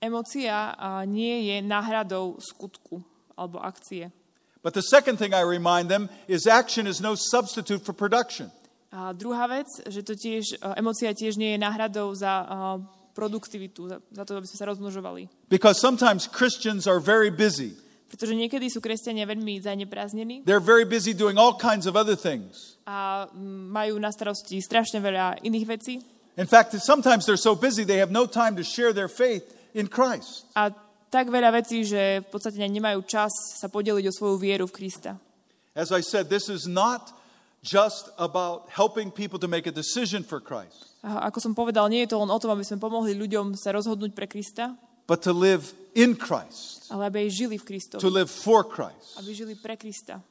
Emócia 0.00 0.72
a, 0.72 1.04
nie 1.04 1.52
je 1.52 1.60
náhradou 1.60 2.40
skutku 2.40 3.00
alebo 3.36 3.60
akcie. 3.60 4.08
But 4.68 4.76
the 4.76 4.84
second 4.84 5.16
thing 5.16 5.32
I 5.32 5.40
remind 5.40 5.88
them 5.88 6.12
is 6.28 6.44
action 6.44 6.84
is 6.84 7.00
no 7.00 7.16
substitute 7.16 7.80
for 7.80 7.96
production. 7.96 8.52
A 8.92 9.16
druhá 9.16 9.48
vec, 9.48 9.64
že 9.88 10.04
to 10.04 10.12
tiež, 10.12 10.60
a, 10.60 10.76
emócia 10.76 11.08
tiež 11.16 11.40
nie 11.40 11.56
je 11.56 11.58
náhradou 11.64 12.12
za 12.12 12.44
a, 12.44 12.76
produktivitu, 13.16 13.88
za, 13.88 14.04
za 14.12 14.28
to, 14.28 14.36
aby 14.36 14.44
sme 14.44 14.60
sa 14.60 14.68
rozmnožovali. 14.68 15.32
Because 15.48 15.80
sometimes 15.80 16.28
Christians 16.28 16.84
are 16.84 17.00
very 17.00 17.32
busy. 17.32 17.72
Pretože 18.12 18.36
niekedy 18.36 18.68
sú 18.68 18.84
kresťania 18.84 19.24
veľmi 19.24 19.56
zanepráznení 19.64 20.44
They're 20.44 20.60
very 20.60 20.84
busy 20.84 21.16
doing 21.16 21.40
all 21.40 21.56
kinds 21.56 21.88
of 21.88 21.96
other 21.96 22.12
things. 22.12 22.76
a 22.84 23.24
mm, 23.32 23.72
majú 23.72 23.96
na 23.96 24.12
starosti 24.12 24.60
strašne 24.60 25.00
veľa 25.00 25.40
iných 25.48 25.64
vecí. 25.64 26.04
In 26.36 26.44
fact, 26.44 26.76
sometimes 26.84 27.24
they're 27.24 27.40
so 27.40 27.56
busy 27.56 27.88
they 27.88 28.04
have 28.04 28.12
no 28.12 28.28
time 28.28 28.52
to 28.60 28.64
share 28.68 28.92
their 28.92 29.08
faith 29.08 29.48
in 29.72 29.88
Christ. 29.88 30.44
A 30.52 30.76
tak 31.08 31.32
veľa 31.32 31.50
vecí, 31.56 31.84
že 31.84 32.20
v 32.24 32.28
podstate 32.28 32.60
nemajú 32.60 33.00
čas 33.08 33.32
sa 33.56 33.68
podeliť 33.68 34.04
o 34.08 34.12
svoju 34.12 34.36
vieru 34.36 34.64
v 34.68 34.76
Krista. 34.76 35.16
As 35.72 35.92
I 35.94 36.02
said, 36.02 36.28
this 36.28 36.48
is 36.50 36.66
not 36.66 37.14
just 37.62 38.10
about 38.18 38.68
helping 38.70 39.10
people 39.10 39.38
to 39.38 39.48
make 39.48 39.66
a 39.66 39.74
decision 39.74 40.22
for 40.22 40.38
Christ, 40.38 40.94
A 41.02 41.30
ako 41.30 41.38
som 41.38 41.52
povedal, 41.54 41.86
nie 41.90 42.02
je 42.06 42.14
to 42.14 42.18
len 42.18 42.30
o 42.30 42.38
tom, 42.38 42.50
aby 42.54 42.66
sme 42.66 42.82
pomohli 42.82 43.14
ľuďom 43.14 43.54
sa 43.54 43.70
rozhodnúť 43.74 44.14
pre 44.14 44.26
Krista, 44.26 44.74
but 45.06 45.22
to 45.22 45.30
live 45.30 45.74
in 45.94 46.14
Christ, 46.18 46.90
ale 46.90 47.06
aby 47.10 47.30
žili 47.30 47.56
v 47.58 47.64
Kristovi. 47.64 48.02
to 48.02 48.10
live 48.10 48.30
for 48.30 48.66
Christ. 48.66 49.14
Aby 49.18 49.30
žili 49.34 49.54
pre 49.58 49.78
Krista. 49.78 50.22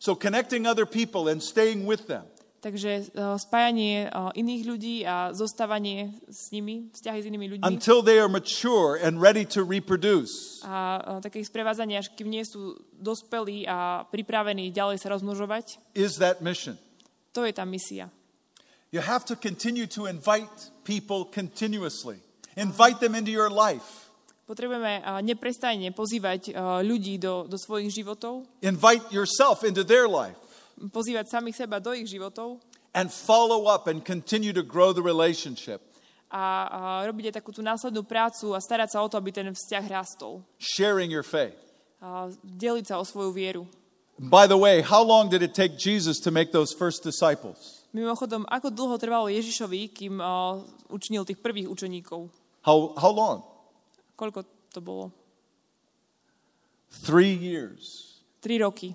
So 0.00 0.12
connecting 0.12 0.68
other 0.68 0.84
people 0.84 1.32
and 1.32 1.40
staying 1.40 1.88
with 1.88 2.08
them 2.08 2.28
Takže 2.64 3.12
uh, 3.12 3.36
spájanie 3.36 4.08
uh, 4.08 4.32
iných 4.32 4.62
ľudí 4.64 4.96
a 5.04 5.36
zostávanie 5.36 6.16
s 6.32 6.48
nimi, 6.48 6.88
vzťahy 6.96 7.18
s 7.20 7.28
inými 7.28 7.46
ľuďmi 7.52 7.64
until 7.68 8.00
they 8.00 8.16
are 8.16 8.32
mature 8.32 8.96
and 8.96 9.20
ready 9.20 9.44
to 9.44 9.60
reproduce 9.60 10.64
a 10.64 10.96
uh, 10.96 11.20
také 11.20 11.44
ich 11.44 11.52
sprevádzanie, 11.52 12.00
až 12.00 12.08
kým 12.16 12.32
nie 12.32 12.40
sú 12.40 12.80
dospelí 12.96 13.68
a 13.68 14.08
pripravení 14.08 14.72
ďalej 14.72 14.96
sa 14.96 15.12
rozmnožovať, 15.12 15.76
is 15.92 16.16
that 16.16 16.40
mission. 16.40 16.80
to 17.36 17.44
je 17.44 17.52
tá 17.52 17.68
misia. 17.68 18.08
You 18.88 19.04
have 19.04 19.28
to 19.28 19.36
continue 19.36 19.84
to 19.92 20.08
invite 20.08 20.72
people 20.88 21.28
continuously. 21.28 22.24
Invite 22.56 22.96
them 23.04 23.12
into 23.12 23.28
your 23.28 23.52
life. 23.52 24.08
Potrebujeme 24.48 25.04
neprestajne 25.24 25.92
pozývať 25.92 26.52
ľudí 26.84 27.16
do, 27.16 27.44
do 27.48 27.56
svojich 27.60 27.92
životov, 27.92 28.44
Invite 28.64 29.08
yourself 29.12 29.64
into 29.64 29.84
their 29.84 30.08
life 30.08 30.43
pozývať 30.90 31.30
samých 31.30 31.66
seba 31.66 31.80
do 31.80 31.94
ich 31.94 32.10
životov 32.10 32.58
and 32.94 33.10
follow 33.10 33.66
up 33.66 33.90
and 33.90 34.06
continue 34.06 34.54
to 34.54 34.62
grow 34.62 34.94
the 34.94 35.02
relationship. 35.02 35.82
a, 36.34 36.44
a 36.66 36.80
robiť 37.06 37.38
takú 37.38 37.54
tú 37.54 37.62
následnú 37.62 38.02
prácu 38.02 38.50
a 38.50 38.58
starať 38.58 38.98
sa 38.98 38.98
o 39.02 39.06
to, 39.06 39.14
aby 39.14 39.30
ten 39.30 39.46
vzťah 39.54 39.84
rastol. 39.86 40.42
Sharing 40.58 41.06
your 41.06 41.22
faith. 41.22 41.54
A 42.02 42.26
deliť 42.42 42.90
sa 42.90 42.98
o 42.98 43.06
svoju 43.06 43.30
vieru. 43.30 43.62
By 44.18 44.46
the 44.50 44.58
way, 44.58 44.82
how 44.82 45.02
long 45.02 45.30
did 45.30 45.42
it 45.42 45.54
take 45.54 45.78
Jesus 45.78 46.18
to 46.22 46.30
make 46.34 46.50
those 46.50 46.74
first 46.74 47.06
disciples? 47.06 47.86
Mimochodom, 47.94 48.42
ako 48.50 48.74
dlho 48.74 48.96
trvalo 48.98 49.26
Ježišovi, 49.30 49.90
kým 49.94 50.18
uh, 50.18 50.58
učinil 50.90 51.22
tých 51.22 51.38
prvých 51.38 51.70
učeníkov? 51.70 52.26
How, 52.66 52.94
how 52.98 53.10
long? 53.14 53.46
Koľko 54.18 54.42
to 54.74 54.82
bolo? 54.82 55.14
Three 56.90 57.34
years. 57.34 58.18
Tri 58.42 58.58
roky. 58.58 58.94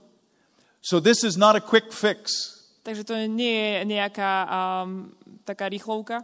So 0.81 0.99
this 0.99 1.23
is 1.23 1.35
not 1.37 1.55
a 1.55 1.61
quick 1.61 1.91
fix. 1.91 2.55
Takže 2.83 3.03
to 3.03 3.13
nie 3.27 3.53
je 3.53 3.85
nejaká 3.85 4.31
um, 4.47 5.11
taká 5.43 5.67
rýchlovka. 5.67 6.23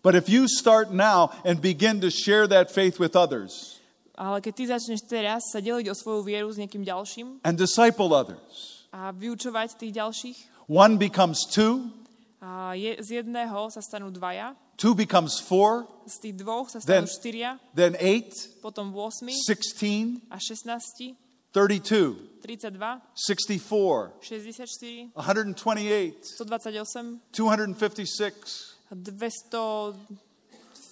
But 0.00 0.14
if 0.14 0.30
you 0.30 0.46
start 0.46 0.94
now 0.94 1.34
and 1.44 1.60
begin 1.60 2.00
to 2.00 2.08
share 2.08 2.46
that 2.46 2.70
faith 2.70 2.96
with 3.02 3.18
others 3.18 3.80
Ale 4.20 4.44
keď 4.44 4.52
ty 4.52 4.64
začneš 4.68 5.00
teraz 5.08 5.48
sa 5.48 5.64
deliť 5.64 5.88
o 5.88 5.96
svoju 5.96 6.20
vieru 6.20 6.52
s 6.52 6.60
niekým 6.60 6.84
ďalším 6.84 7.40
and 7.40 7.56
disciple 7.56 8.12
others, 8.12 8.84
a 8.92 9.16
vyučovať 9.16 9.80
tých 9.80 9.96
ďalších, 9.96 10.38
one 10.68 11.00
becomes 11.00 11.48
two, 11.48 11.88
a 12.36 12.76
je, 12.76 13.00
z 13.00 13.24
jedného 13.24 13.72
sa 13.72 13.80
stanú 13.80 14.12
dvaja, 14.12 14.52
two 14.76 14.92
becomes 14.92 15.40
four, 15.40 15.88
z 16.04 16.16
tých 16.20 16.34
dvoch 16.36 16.68
sa 16.68 16.84
stanú 16.84 17.08
Then- 17.08 17.16
štyria, 17.16 17.50
then 17.72 17.96
eight, 17.96 18.36
potom 18.60 18.92
8 18.92 19.24
16, 19.32 20.20
a 20.28 20.36
16, 20.36 21.16
32, 21.52 22.16
32, 22.42 23.00
64, 23.14 24.12
64, 24.22 25.10
128, 25.14 25.14
128, 25.14 26.24
256, 27.32 28.74
200, 28.92 29.96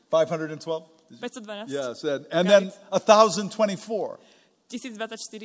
512, 0.09 0.83
Yes, 1.69 2.03
and, 2.03 2.25
and 2.31 2.49
then 2.49 2.71
1024. 2.89 4.19
1024. 4.69 5.41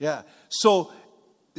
Yeah. 0.00 0.22
So 0.48 0.92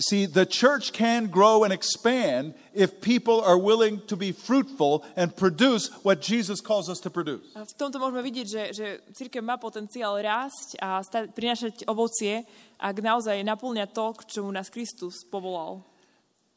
See, 0.02 0.26
the 0.26 0.49
church 0.49 0.98
can 0.98 1.30
grow 1.30 1.61
and 1.64 1.69
expand 1.69 2.57
if 2.73 3.02
people 3.06 3.38
are 3.45 3.57
willing 3.57 4.02
to 4.10 4.18
be 4.18 4.34
fruitful 4.34 5.06
and 5.15 5.30
produce 5.30 5.94
what 6.02 6.26
Jesus 6.26 6.57
calls 6.60 6.90
us 6.90 6.98
to 7.06 7.14
produce. 7.14 7.53
V 7.53 7.78
tomto 7.78 8.02
môžeme 8.02 8.26
vidieť, 8.26 8.48
že, 8.49 8.64
že 8.73 8.86
církev 9.14 9.45
má 9.45 9.61
potenciál 9.61 10.18
rásť 10.18 10.82
a 10.82 11.06
sta- 11.06 11.30
prinášať 11.30 11.86
ovocie, 11.86 12.41
ak 12.82 12.98
naozaj 12.98 13.45
naplňa 13.45 13.94
to, 13.94 14.18
k 14.18 14.41
čomu 14.41 14.49
nás 14.49 14.73
Kristus 14.73 15.22
povolal. 15.22 15.86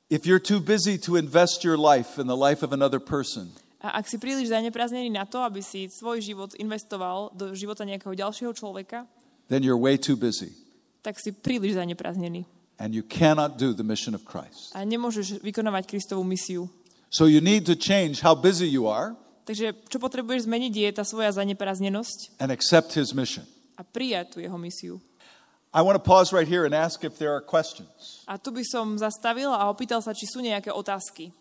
If 0.09 0.25
you're 0.25 0.41
too 0.41 0.61
busy 0.65 0.97
to 1.05 1.21
invest 1.21 1.61
your 1.61 1.77
life 1.77 2.17
in 2.17 2.25
the 2.25 2.37
life 2.37 2.65
of 2.65 2.73
another 2.73 2.99
person, 3.03 3.53
A 3.85 4.01
ak 4.01 4.09
si 4.09 4.17
príliš 4.17 4.49
zaneprázdnený 4.49 5.13
na 5.13 5.29
to, 5.29 5.45
aby 5.45 5.61
si 5.61 5.93
svoj 5.93 6.17
život 6.25 6.57
investoval 6.57 7.29
do 7.37 7.53
života 7.53 7.85
nejakého 7.85 8.17
ďalšieho 8.17 8.57
človeka, 8.57 9.05
then 9.53 9.61
you're 9.61 9.77
way 9.77 10.01
too 10.01 10.17
busy. 10.17 10.57
tak 11.05 11.21
si 11.21 11.37
príliš 11.37 11.77
zaneprázdnený. 11.77 12.49
And 12.79 12.91
you 12.91 13.07
cannot 13.07 13.55
do 13.57 13.71
the 13.71 13.87
mission 13.87 14.15
of 14.19 14.27
Christ. 14.27 14.75
A 14.75 14.83
nemôžeš 14.83 15.39
vykonávať 15.41 15.87
Kristovú 15.87 16.27
misiu. 16.27 16.67
So 17.15 17.31
you 17.31 17.39
need 17.39 17.63
to 17.71 17.79
change 17.79 18.19
how 18.21 18.35
busy 18.35 18.67
you 18.67 18.91
are 18.91 19.15
Takže 19.45 19.77
čo 19.93 20.01
potrebuješ 20.01 20.49
zmeniť 20.49 20.73
je 20.73 20.89
tá 20.97 21.05
svoja 21.05 21.29
zaneprázdnenosť 21.37 22.41
and 22.41 22.49
accept 22.49 22.97
his 22.97 23.13
mission. 23.13 23.45
a 23.77 23.85
prijať 23.85 24.35
tú 24.35 24.39
jeho 24.41 24.57
misiu. 24.57 24.99
I 25.75 25.83
want 25.83 25.99
to 25.99 26.03
pause 26.03 26.31
right 26.33 26.47
here 26.47 26.65
and 26.65 26.73
ask 26.73 27.03
if 27.03 27.19
there 27.19 27.35
are 27.35 27.43
questions. 27.43 28.23
A 28.31 28.39
tu 28.39 28.55
by 28.55 28.63
som 28.63 28.95
zastavil 28.95 29.51
a 29.51 29.67
opýtal 29.67 29.99
sa, 30.01 30.15
či 30.15 30.25
sú 30.31 30.39
nejaké 30.39 30.71
otázky. 30.71 31.35